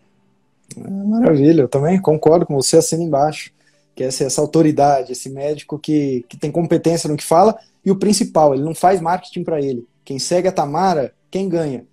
Maravilha, 0.77 1.61
eu 1.61 1.69
também 1.69 2.01
concordo 2.01 2.45
com 2.45 2.55
você, 2.55 2.77
assina 2.77 3.03
embaixo. 3.03 3.51
Que 3.99 4.05
é 4.05 4.07
essa, 4.07 4.39
autoridade, 4.39 5.11
esse 5.11 5.29
médico 5.29 5.77
que, 5.77 6.25
que 6.29 6.37
tem 6.37 6.49
competência 6.49 7.09
no 7.09 7.17
que 7.17 7.23
fala 7.23 7.59
e 7.83 7.91
o 7.91 7.97
principal, 7.97 8.53
ele 8.53 8.63
não 8.63 8.73
faz 8.73 9.01
marketing 9.01 9.43
para 9.43 9.59
ele. 9.61 9.85
Quem 10.05 10.17
segue 10.17 10.47
a 10.47 10.53
Tamara, 10.53 11.13
quem 11.29 11.49
ganha? 11.49 11.85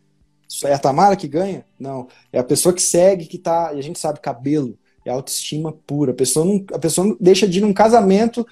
É 0.67 0.73
a 0.73 0.79
Tamara 0.79 1.17
que 1.17 1.27
ganha? 1.27 1.67
Não. 1.77 2.07
É 2.33 2.39
a 2.39 2.45
pessoa 2.45 2.73
que 2.73 2.81
segue, 2.81 3.27
que 3.27 3.37
tá. 3.37 3.73
E 3.75 3.81
a 3.81 3.83
gente 3.83 3.99
sabe, 3.99 4.21
cabelo. 4.21 4.79
É 5.05 5.11
autoestima 5.11 5.75
pura. 5.85 6.13
A 6.13 6.15
pessoa 6.15 6.47
não, 6.47 6.65
a 6.73 6.79
pessoa 6.79 7.17
deixa 7.19 7.49
de 7.49 7.59
ir 7.59 7.63
num 7.63 7.75
casamento, 7.75 8.47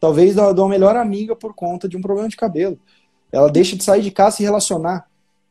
talvez, 0.00 0.36
da 0.36 0.68
melhor 0.68 0.94
amiga 0.94 1.34
por 1.34 1.52
conta 1.52 1.88
de 1.88 1.96
um 1.96 2.00
problema 2.00 2.28
de 2.28 2.36
cabelo. 2.36 2.78
Ela 3.32 3.50
deixa 3.50 3.74
de 3.74 3.82
sair 3.82 4.02
de 4.02 4.12
casa 4.12 4.36
e 4.36 4.38
se 4.38 4.42
relacionar. 4.44 5.04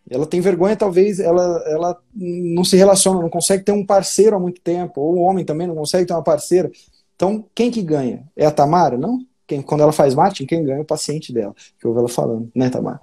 Ela 0.10 0.26
tem 0.26 0.39
vergonha, 0.39 0.78
talvez, 0.78 1.20
ela, 1.20 1.62
ela 1.68 2.01
não 2.16 2.64
se 2.64 2.78
relaciona, 2.78 3.20
não 3.20 3.30
consegue 3.30 3.66
ter 3.66 3.74
um 3.74 3.86
parceiro 3.86 4.38
há 4.38 4.39
muito 4.39 4.62
tempo. 4.62 5.01
Ou 5.01 5.16
o 5.16 5.20
homem 5.20 5.43
também 5.43 5.68
não 5.68 5.76
consegue 5.76 6.05
ter 6.05 6.14
uma 6.14 6.24
parceira. 6.24 6.72
Então, 7.20 7.43
quem 7.53 7.70
que 7.70 7.82
ganha? 7.82 8.24
É 8.34 8.45
a 8.45 8.51
Tamara? 8.51 8.97
Não 8.97 9.20
quem, 9.45 9.61
quando 9.61 9.82
ela 9.82 9.91
faz 9.91 10.15
marketing, 10.15 10.45
quem 10.45 10.63
ganha 10.63 10.78
é 10.78 10.82
o 10.82 10.86
paciente 10.86 11.34
dela, 11.34 11.53
que 11.78 11.86
ouve 11.86 11.99
ela 11.99 12.07
falando, 12.07 12.49
né, 12.55 12.70
Tamara? 12.70 13.01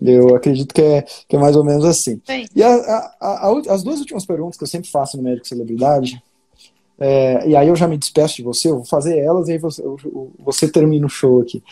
Eu 0.00 0.34
acredito 0.34 0.72
que 0.72 0.80
é, 0.80 1.02
que 1.02 1.34
é 1.34 1.38
mais 1.38 1.56
ou 1.56 1.64
menos 1.64 1.84
assim. 1.84 2.20
Sim. 2.24 2.46
E 2.54 2.62
a, 2.62 2.74
a, 3.20 3.48
a, 3.48 3.62
as 3.68 3.82
duas 3.82 3.98
últimas 3.98 4.24
perguntas 4.24 4.56
que 4.56 4.62
eu 4.62 4.68
sempre 4.68 4.88
faço 4.88 5.16
no 5.16 5.22
Médico 5.22 5.48
Celebridade, 5.48 6.22
é, 6.98 7.48
e 7.48 7.56
aí 7.56 7.68
eu 7.68 7.74
já 7.74 7.88
me 7.88 7.98
despeço 7.98 8.36
de 8.36 8.42
você, 8.42 8.68
eu 8.68 8.76
vou 8.76 8.84
fazer 8.84 9.18
elas 9.18 9.48
e 9.48 9.52
aí 9.52 9.58
você, 9.58 9.82
você 10.38 10.68
termina 10.68 11.06
o 11.06 11.10
show 11.10 11.40
aqui. 11.40 11.62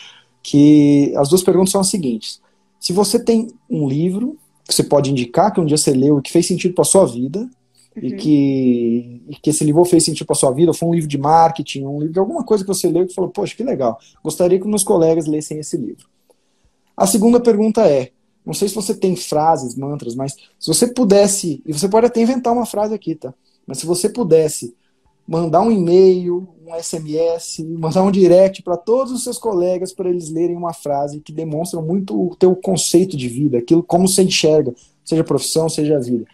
Que 0.41 1.13
as 1.15 1.29
duas 1.29 1.41
perguntas 1.41 1.71
são 1.71 1.79
as 1.79 1.89
seguintes. 1.89 2.41
Se 2.79 2.91
você 2.91 3.17
tem 3.17 3.47
um 3.69 3.87
livro 3.87 4.37
que 4.67 4.75
você 4.75 4.83
pode 4.83 5.09
indicar, 5.09 5.53
que 5.53 5.61
um 5.61 5.65
dia 5.65 5.77
você 5.77 5.91
leu 5.91 6.19
e 6.19 6.21
que 6.21 6.31
fez 6.31 6.45
sentido 6.45 6.73
para 6.73 6.83
sua 6.83 7.05
vida, 7.05 7.49
uhum. 7.95 8.03
e, 8.03 8.15
que, 8.15 9.21
e 9.29 9.35
que 9.35 9.49
esse 9.49 9.63
livro 9.63 9.83
fez 9.85 10.03
sentido 10.05 10.27
para 10.27 10.35
sua 10.35 10.51
vida, 10.51 10.73
foi 10.73 10.89
um 10.89 10.93
livro 10.93 11.09
de 11.09 11.17
marketing, 11.17 11.85
um 11.85 11.99
livro 11.99 12.13
de 12.13 12.19
alguma 12.19 12.43
coisa 12.43 12.63
que 12.63 12.67
você 12.67 12.87
leu 12.89 13.03
e 13.03 13.13
falou, 13.13 13.29
poxa, 13.29 13.55
que 13.55 13.63
legal, 13.63 13.99
gostaria 14.23 14.59
que 14.59 14.67
meus 14.67 14.83
colegas 14.83 15.25
lessem 15.25 15.59
esse 15.59 15.77
livro. 15.77 16.07
A 16.95 17.07
segunda 17.07 17.39
pergunta 17.39 17.81
é, 17.87 18.11
não 18.45 18.53
sei 18.53 18.67
se 18.67 18.75
você 18.75 18.93
tem 18.93 19.15
frases, 19.15 19.75
mantras, 19.75 20.15
mas 20.15 20.35
se 20.59 20.67
você 20.67 20.87
pudesse, 20.87 21.61
e 21.65 21.73
você 21.73 21.87
pode 21.87 22.07
até 22.07 22.21
inventar 22.21 22.53
uma 22.53 22.65
frase 22.65 22.93
aqui, 22.93 23.15
tá? 23.15 23.33
Mas 23.65 23.77
se 23.77 23.85
você 23.85 24.09
pudesse 24.09 24.75
mandar 25.27 25.61
um 25.61 25.71
e-mail, 25.71 26.47
um 26.65 26.75
SMS, 26.75 27.59
mandar 27.59 28.03
um 28.03 28.11
direct 28.11 28.61
para 28.61 28.75
todos 28.75 29.13
os 29.13 29.23
seus 29.23 29.37
colegas 29.37 29.93
para 29.93 30.09
eles 30.09 30.29
lerem 30.29 30.55
uma 30.55 30.73
frase 30.73 31.21
que 31.21 31.31
demonstra 31.31 31.81
muito 31.81 32.19
o 32.19 32.35
teu 32.35 32.55
conceito 32.55 33.15
de 33.15 33.27
vida, 33.27 33.57
aquilo 33.57 33.81
como 33.81 34.07
você 34.07 34.23
enxerga, 34.23 34.73
seja 35.03 35.23
profissão, 35.23 35.69
seja 35.69 35.99
vida. 35.99 36.25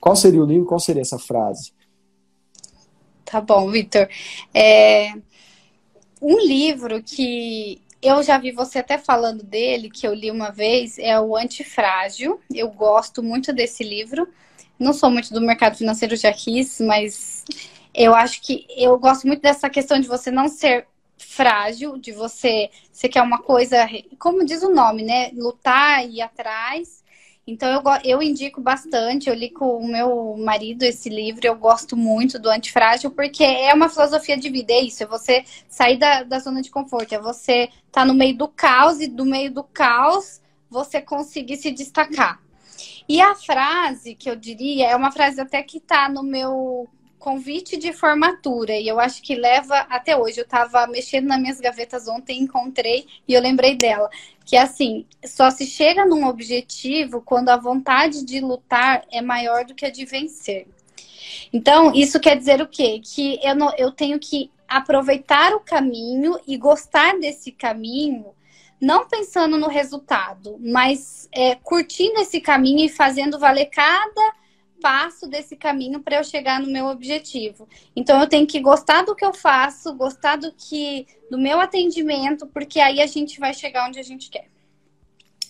Qual 0.00 0.14
seria 0.14 0.42
o 0.42 0.46
livro? 0.46 0.66
Qual 0.66 0.80
seria 0.80 1.02
essa 1.02 1.18
frase? 1.18 1.72
Tá 3.24 3.40
bom, 3.40 3.70
Vitor. 3.70 4.08
É... 4.54 5.12
Um 6.22 6.38
livro 6.46 7.02
que 7.02 7.82
eu 8.00 8.22
já 8.22 8.38
vi 8.38 8.52
você 8.52 8.78
até 8.78 8.98
falando 8.98 9.42
dele, 9.42 9.90
que 9.90 10.06
eu 10.06 10.14
li 10.14 10.30
uma 10.30 10.50
vez, 10.50 10.98
é 10.98 11.20
o 11.20 11.36
Antifrágil. 11.36 12.40
Eu 12.54 12.70
gosto 12.70 13.22
muito 13.22 13.52
desse 13.52 13.82
livro. 13.82 14.28
Não 14.78 14.92
sou 14.92 15.10
muito 15.10 15.32
do 15.32 15.40
mercado 15.40 15.76
financeiro, 15.76 16.14
já 16.16 16.32
quis, 16.32 16.80
mas 16.80 17.44
eu 17.94 18.14
acho 18.14 18.42
que 18.42 18.66
eu 18.76 18.98
gosto 18.98 19.26
muito 19.26 19.40
dessa 19.40 19.68
questão 19.68 19.98
de 19.98 20.06
você 20.06 20.30
não 20.30 20.48
ser 20.48 20.86
frágil, 21.16 21.96
de 21.98 22.12
você, 22.12 22.70
você 22.92 23.08
quer 23.08 23.22
uma 23.22 23.38
coisa, 23.38 23.88
como 24.18 24.44
diz 24.44 24.62
o 24.62 24.72
nome, 24.72 25.02
né? 25.02 25.30
Lutar 25.34 26.06
e 26.06 26.16
ir 26.16 26.20
atrás 26.20 27.04
Então 27.46 27.70
eu, 27.70 27.82
eu 28.02 28.22
indico 28.22 28.60
bastante, 28.60 29.28
eu 29.28 29.34
li 29.34 29.50
com 29.50 29.76
o 29.76 29.86
meu 29.86 30.36
marido 30.36 30.82
esse 30.82 31.08
livro, 31.08 31.46
eu 31.46 31.54
gosto 31.54 31.96
muito 31.96 32.40
do 32.40 32.50
Antifrágil, 32.50 33.12
porque 33.12 33.44
é 33.44 33.72
uma 33.72 33.88
filosofia 33.88 34.36
de 34.36 34.50
vida, 34.50 34.72
é 34.72 34.80
isso, 34.80 35.04
é 35.04 35.06
você 35.06 35.44
sair 35.68 35.96
da, 35.96 36.24
da 36.24 36.40
zona 36.40 36.60
de 36.60 36.70
conforto, 36.70 37.14
é 37.14 37.20
você 37.20 37.64
estar 37.64 38.00
tá 38.00 38.04
no 38.04 38.14
meio 38.14 38.36
do 38.36 38.48
caos 38.48 39.00
e 39.00 39.06
do 39.06 39.24
meio 39.24 39.52
do 39.52 39.62
caos 39.62 40.40
você 40.68 41.00
conseguir 41.00 41.56
se 41.56 41.70
destacar. 41.70 42.40
E 43.08 43.20
a 43.20 43.36
frase 43.36 44.16
que 44.16 44.28
eu 44.28 44.34
diria 44.34 44.88
é 44.88 44.96
uma 44.96 45.12
frase 45.12 45.40
até 45.40 45.62
que 45.62 45.78
está 45.78 46.08
no 46.08 46.24
meu 46.24 46.88
convite 47.18 47.76
de 47.76 47.92
formatura 47.92 48.74
e 48.74 48.86
eu 48.86 49.00
acho 49.00 49.22
que 49.22 49.34
leva 49.34 49.74
até 49.90 50.16
hoje. 50.16 50.38
Eu 50.38 50.44
estava 50.44 50.86
mexendo 50.86 51.26
nas 51.26 51.40
minhas 51.40 51.60
gavetas 51.60 52.06
ontem, 52.08 52.40
encontrei 52.40 53.06
e 53.26 53.34
eu 53.34 53.40
lembrei 53.40 53.76
dela. 53.76 54.08
Que 54.44 54.56
é 54.56 54.60
assim, 54.60 55.04
só 55.24 55.50
se 55.50 55.66
chega 55.66 56.04
num 56.04 56.26
objetivo 56.26 57.20
quando 57.20 57.48
a 57.48 57.56
vontade 57.56 58.24
de 58.24 58.40
lutar 58.40 59.04
é 59.10 59.20
maior 59.20 59.64
do 59.64 59.74
que 59.74 59.84
a 59.84 59.90
de 59.90 60.04
vencer. 60.04 60.68
Então, 61.52 61.92
isso 61.92 62.20
quer 62.20 62.36
dizer 62.36 62.60
o 62.60 62.68
quê? 62.68 63.00
Que 63.02 63.40
eu, 63.42 63.54
não, 63.54 63.74
eu 63.76 63.90
tenho 63.90 64.18
que 64.18 64.50
aproveitar 64.68 65.52
o 65.54 65.60
caminho 65.60 66.38
e 66.46 66.56
gostar 66.56 67.18
desse 67.18 67.52
caminho, 67.52 68.26
não 68.80 69.08
pensando 69.08 69.56
no 69.56 69.68
resultado, 69.68 70.56
mas 70.60 71.28
é, 71.32 71.54
curtindo 71.56 72.20
esse 72.20 72.40
caminho 72.40 72.84
e 72.84 72.88
fazendo 72.88 73.38
valer 73.38 73.66
cada 73.66 74.34
passo 74.80 75.28
desse 75.28 75.56
caminho 75.56 76.00
para 76.00 76.16
eu 76.16 76.24
chegar 76.24 76.60
no 76.60 76.70
meu 76.70 76.86
objetivo. 76.86 77.68
Então 77.94 78.20
eu 78.20 78.28
tenho 78.28 78.46
que 78.46 78.60
gostar 78.60 79.02
do 79.02 79.14
que 79.14 79.24
eu 79.24 79.34
faço, 79.34 79.94
gostar 79.94 80.36
do 80.36 80.52
que 80.52 81.06
do 81.30 81.38
meu 81.38 81.60
atendimento, 81.60 82.46
porque 82.46 82.80
aí 82.80 83.00
a 83.00 83.06
gente 83.06 83.40
vai 83.40 83.52
chegar 83.52 83.88
onde 83.88 83.98
a 83.98 84.02
gente 84.02 84.30
quer. 84.30 84.46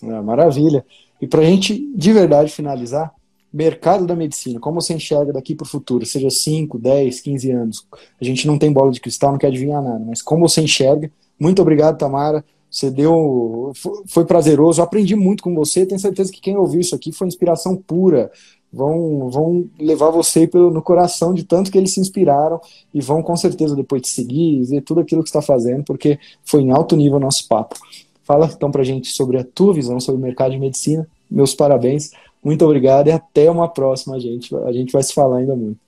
É, 0.01 0.21
maravilha. 0.21 0.85
E 1.21 1.27
para 1.27 1.41
a 1.41 1.45
gente 1.45 1.91
de 1.95 2.13
verdade 2.13 2.51
finalizar, 2.51 3.11
mercado 3.51 4.05
da 4.05 4.15
medicina, 4.15 4.59
como 4.59 4.81
você 4.81 4.93
enxerga 4.93 5.33
daqui 5.33 5.55
para 5.55 5.65
o 5.65 5.69
futuro, 5.69 6.05
seja 6.05 6.29
5, 6.29 6.77
10, 6.77 7.21
15 7.21 7.51
anos? 7.51 7.87
A 8.19 8.23
gente 8.23 8.45
não 8.45 8.57
tem 8.57 8.71
bola 8.71 8.91
de 8.91 8.99
cristal, 8.99 9.31
não 9.31 9.39
quer 9.39 9.47
adivinhar 9.47 9.81
nada, 9.81 10.03
mas 10.05 10.21
como 10.21 10.47
você 10.47 10.61
enxerga? 10.61 11.11
Muito 11.39 11.61
obrigado, 11.61 11.97
Tamara. 11.97 12.43
Você 12.69 12.91
deu. 12.91 13.71
Foi 14.07 14.25
prazeroso, 14.25 14.81
aprendi 14.81 15.15
muito 15.15 15.41
com 15.41 15.55
você. 15.55 15.85
Tenho 15.85 15.99
certeza 15.99 16.31
que 16.31 16.41
quem 16.41 16.57
ouviu 16.57 16.81
isso 16.81 16.93
aqui 16.93 17.11
foi 17.11 17.27
inspiração 17.27 17.75
pura 17.75 18.29
vão, 18.77 19.29
vão 19.29 19.69
levar 19.79 20.11
você 20.11 20.47
pelo, 20.47 20.71
no 20.71 20.81
coração 20.81 21.33
de 21.33 21.43
tanto 21.43 21.71
que 21.71 21.77
eles 21.77 21.93
se 21.93 21.99
inspiraram 21.99 22.61
e 22.93 23.01
vão 23.01 23.23
com 23.23 23.35
certeza 23.35 23.75
depois 23.75 24.03
te 24.03 24.09
seguir 24.09 24.61
e 24.61 24.63
ver 24.63 24.81
tudo 24.81 25.01
aquilo 25.01 25.23
que 25.23 25.29
está 25.29 25.41
fazendo, 25.41 25.83
porque 25.83 26.19
foi 26.45 26.61
em 26.61 26.71
alto 26.71 26.95
nível 26.95 27.17
o 27.17 27.19
nosso 27.19 27.47
papo. 27.47 27.75
Fala 28.23 28.49
então 28.53 28.69
pra 28.69 28.83
gente 28.83 29.11
sobre 29.11 29.39
a 29.39 29.43
tua 29.43 29.73
visão 29.73 29.99
sobre 29.99 30.21
o 30.21 30.23
mercado 30.23 30.51
de 30.51 30.59
medicina. 30.59 31.07
Meus 31.29 31.55
parabéns, 31.55 32.11
muito 32.43 32.63
obrigado 32.63 33.07
e 33.07 33.11
até 33.11 33.49
uma 33.49 33.67
próxima, 33.67 34.19
gente. 34.19 34.55
A 34.55 34.71
gente 34.71 34.93
vai 34.93 35.01
se 35.01 35.13
falar 35.13 35.37
ainda 35.37 35.55
muito. 35.55 35.79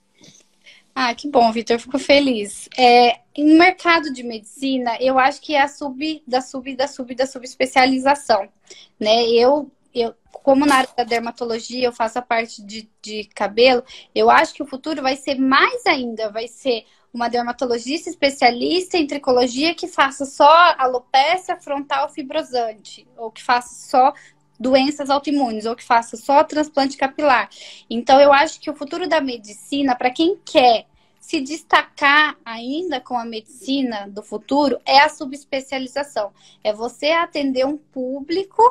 Ah, 0.94 1.14
que 1.14 1.28
bom, 1.28 1.50
Vitor, 1.52 1.78
fico 1.78 1.98
feliz. 1.98 2.68
É, 2.76 3.20
em 3.36 3.56
mercado 3.56 4.12
de 4.12 4.22
medicina, 4.22 4.96
eu 5.00 5.18
acho 5.18 5.40
que 5.40 5.54
é 5.54 5.62
a 5.62 5.68
sub 5.68 6.22
da 6.26 6.40
sub 6.40 6.74
da 6.74 6.88
sub 6.88 7.14
da 7.14 7.26
subespecialização, 7.26 8.48
né? 8.98 9.28
Eu 9.28 9.70
eu, 9.94 10.14
como 10.32 10.64
na 10.64 10.76
área 10.76 10.90
da 10.96 11.04
dermatologia 11.04 11.86
eu 11.86 11.92
faço 11.92 12.18
a 12.18 12.22
parte 12.22 12.62
de, 12.62 12.88
de 13.02 13.24
cabelo, 13.34 13.82
eu 14.14 14.30
acho 14.30 14.54
que 14.54 14.62
o 14.62 14.66
futuro 14.66 15.02
vai 15.02 15.16
ser 15.16 15.36
mais 15.36 15.84
ainda, 15.86 16.30
vai 16.30 16.48
ser 16.48 16.84
uma 17.12 17.28
dermatologista 17.28 18.08
especialista 18.08 18.96
em 18.96 19.06
tricologia 19.06 19.74
que 19.74 19.88
faça 19.88 20.24
só 20.24 20.74
alopecia 20.78 21.60
frontal 21.60 22.08
fibrosante, 22.08 23.06
ou 23.16 23.30
que 23.30 23.42
faça 23.42 23.74
só 23.90 24.14
doenças 24.58 25.10
autoimunes, 25.10 25.66
ou 25.66 25.74
que 25.74 25.82
faça 25.82 26.16
só 26.16 26.44
transplante 26.44 26.96
capilar. 26.96 27.48
Então, 27.88 28.20
eu 28.20 28.32
acho 28.32 28.60
que 28.60 28.70
o 28.70 28.74
futuro 28.74 29.08
da 29.08 29.20
medicina, 29.20 29.96
para 29.96 30.10
quem 30.10 30.38
quer 30.44 30.86
se 31.18 31.40
destacar 31.40 32.36
ainda 32.44 33.00
com 33.00 33.16
a 33.16 33.24
medicina 33.24 34.06
do 34.08 34.22
futuro, 34.22 34.78
é 34.84 35.00
a 35.00 35.08
subespecialização. 35.08 36.32
É 36.62 36.72
você 36.72 37.06
atender 37.08 37.64
um 37.64 37.76
público 37.76 38.62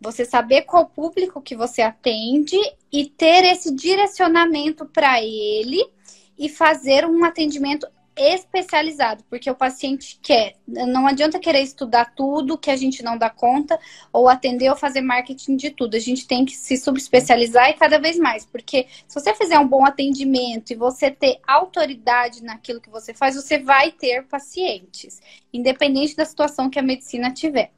você 0.00 0.24
saber 0.24 0.62
qual 0.62 0.86
público 0.86 1.40
que 1.40 1.56
você 1.56 1.82
atende 1.82 2.56
e 2.92 3.06
ter 3.06 3.44
esse 3.44 3.74
direcionamento 3.74 4.86
para 4.86 5.22
ele 5.22 5.84
e 6.38 6.48
fazer 6.48 7.04
um 7.04 7.24
atendimento 7.24 7.86
especializado, 8.18 9.22
porque 9.30 9.48
o 9.48 9.54
paciente 9.54 10.18
quer. 10.20 10.56
Não 10.66 11.06
adianta 11.06 11.38
querer 11.38 11.60
estudar 11.60 12.12
tudo 12.16 12.58
que 12.58 12.70
a 12.70 12.76
gente 12.76 13.02
não 13.02 13.16
dá 13.16 13.30
conta, 13.30 13.78
ou 14.12 14.28
atender 14.28 14.68
ou 14.68 14.76
fazer 14.76 15.00
marketing 15.00 15.56
de 15.56 15.70
tudo. 15.70 15.94
A 15.94 16.00
gente 16.00 16.26
tem 16.26 16.44
que 16.44 16.56
se 16.56 16.76
subespecializar 16.76 17.70
e 17.70 17.74
cada 17.74 17.98
vez 17.98 18.18
mais, 18.18 18.44
porque 18.44 18.86
se 19.06 19.14
você 19.14 19.32
fizer 19.34 19.58
um 19.58 19.68
bom 19.68 19.84
atendimento 19.84 20.72
e 20.72 20.76
você 20.76 21.10
ter 21.10 21.38
autoridade 21.46 22.42
naquilo 22.42 22.80
que 22.80 22.90
você 22.90 23.14
faz, 23.14 23.36
você 23.36 23.58
vai 23.58 23.92
ter 23.92 24.24
pacientes, 24.24 25.20
independente 25.52 26.16
da 26.16 26.24
situação 26.24 26.68
que 26.68 26.78
a 26.78 26.82
medicina 26.82 27.32
tiver. 27.32 27.70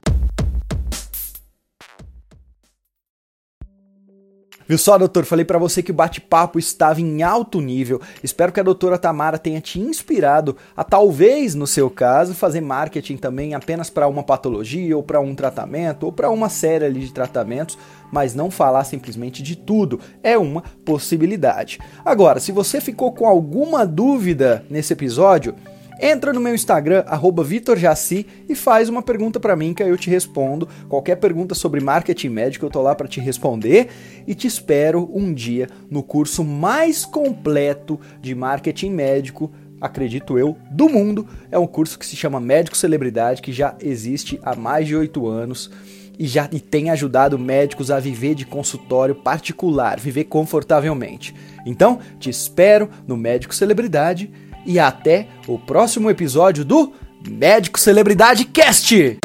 Viu 4.71 4.79
só, 4.79 4.97
doutor? 4.97 5.25
Falei 5.25 5.45
para 5.45 5.59
você 5.59 5.83
que 5.83 5.91
o 5.91 5.95
bate-papo 5.95 6.57
estava 6.57 7.01
em 7.01 7.25
alto 7.25 7.61
nível. 7.61 8.01
Espero 8.23 8.53
que 8.53 8.61
a 8.61 8.63
doutora 8.63 8.97
Tamara 8.97 9.37
tenha 9.37 9.61
te 9.61 9.81
inspirado 9.81 10.57
a 10.77 10.85
talvez, 10.85 11.57
no 11.57 11.67
seu 11.67 11.91
caso, 11.91 12.35
fazer 12.35 12.61
marketing 12.61 13.17
também 13.17 13.53
apenas 13.53 13.91
para 13.91 14.07
uma 14.07 14.23
patologia 14.23 14.97
ou 14.97 15.03
para 15.03 15.19
um 15.19 15.35
tratamento 15.35 16.05
ou 16.05 16.13
para 16.13 16.31
uma 16.31 16.49
série 16.49 16.85
ali 16.85 17.01
de 17.01 17.13
tratamentos, 17.13 17.77
mas 18.13 18.33
não 18.33 18.49
falar 18.49 18.85
simplesmente 18.85 19.43
de 19.43 19.57
tudo. 19.57 19.99
É 20.23 20.39
uma 20.39 20.63
possibilidade. 20.85 21.81
Agora, 22.05 22.39
se 22.39 22.53
você 22.53 22.81
ficou 22.81 23.13
com 23.13 23.27
alguma 23.27 23.85
dúvida 23.85 24.65
nesse 24.71 24.93
episódio, 24.93 25.53
entra 26.01 26.33
no 26.33 26.41
meu 26.41 26.55
Instagram, 26.55 27.05
VitorJaci, 27.45 28.27
e 28.49 28.55
faz 28.55 28.89
uma 28.89 29.03
pergunta 29.03 29.39
para 29.39 29.55
mim 29.55 29.75
que 29.75 29.83
eu 29.83 29.97
te 29.97 30.09
respondo. 30.09 30.69
Qualquer 30.89 31.17
pergunta 31.17 31.55
sobre 31.55 31.81
marketing 31.81 32.31
médico, 32.31 32.65
eu 32.65 32.71
tô 32.71 32.81
lá 32.83 32.95
para 32.95 33.09
te 33.09 33.21
responder 33.21 33.89
e 34.27 34.35
te 34.35 34.47
espero 34.47 35.11
um 35.13 35.33
dia 35.33 35.69
no 35.91 36.03
curso 36.03 36.43
mais 36.43 37.05
completo 37.05 38.01
de 38.21 38.35
marketing 38.35 38.91
médico 38.91 39.53
acredito 39.81 40.39
eu, 40.39 40.57
do 40.71 40.89
mundo. 40.89 41.27
É 41.51 41.59
um 41.59 41.67
curso 41.67 41.99
que 41.99 42.05
se 42.05 42.15
chama 42.15 42.39
Médico 42.39 42.77
Celebridade, 42.77 43.41
que 43.41 43.53
já 43.53 43.75
existe 43.81 44.39
há 44.43 44.55
mais 44.55 44.87
de 44.87 44.95
oito 44.95 45.27
anos 45.27 45.71
e 46.19 46.27
já 46.27 46.47
e 46.53 46.61
tem 46.61 46.91
ajudado 46.91 47.39
médicos 47.39 47.91
a 47.91 47.99
viver 47.99 48.35
de 48.35 48.45
consultório 48.45 49.15
particular, 49.15 49.99
viver 49.99 50.25
confortavelmente. 50.25 51.35
Então, 51.65 51.99
te 52.19 52.29
espero 52.29 52.91
no 53.07 53.17
Médico 53.17 53.55
Celebridade 53.55 54.31
e 54.65 54.79
até 54.79 55.29
o 55.47 55.59
próximo 55.59 56.11
episódio 56.11 56.65
do 56.65 56.93
Médico 57.27 57.79
Celebridade 57.79 58.45
Cast. 58.45 59.21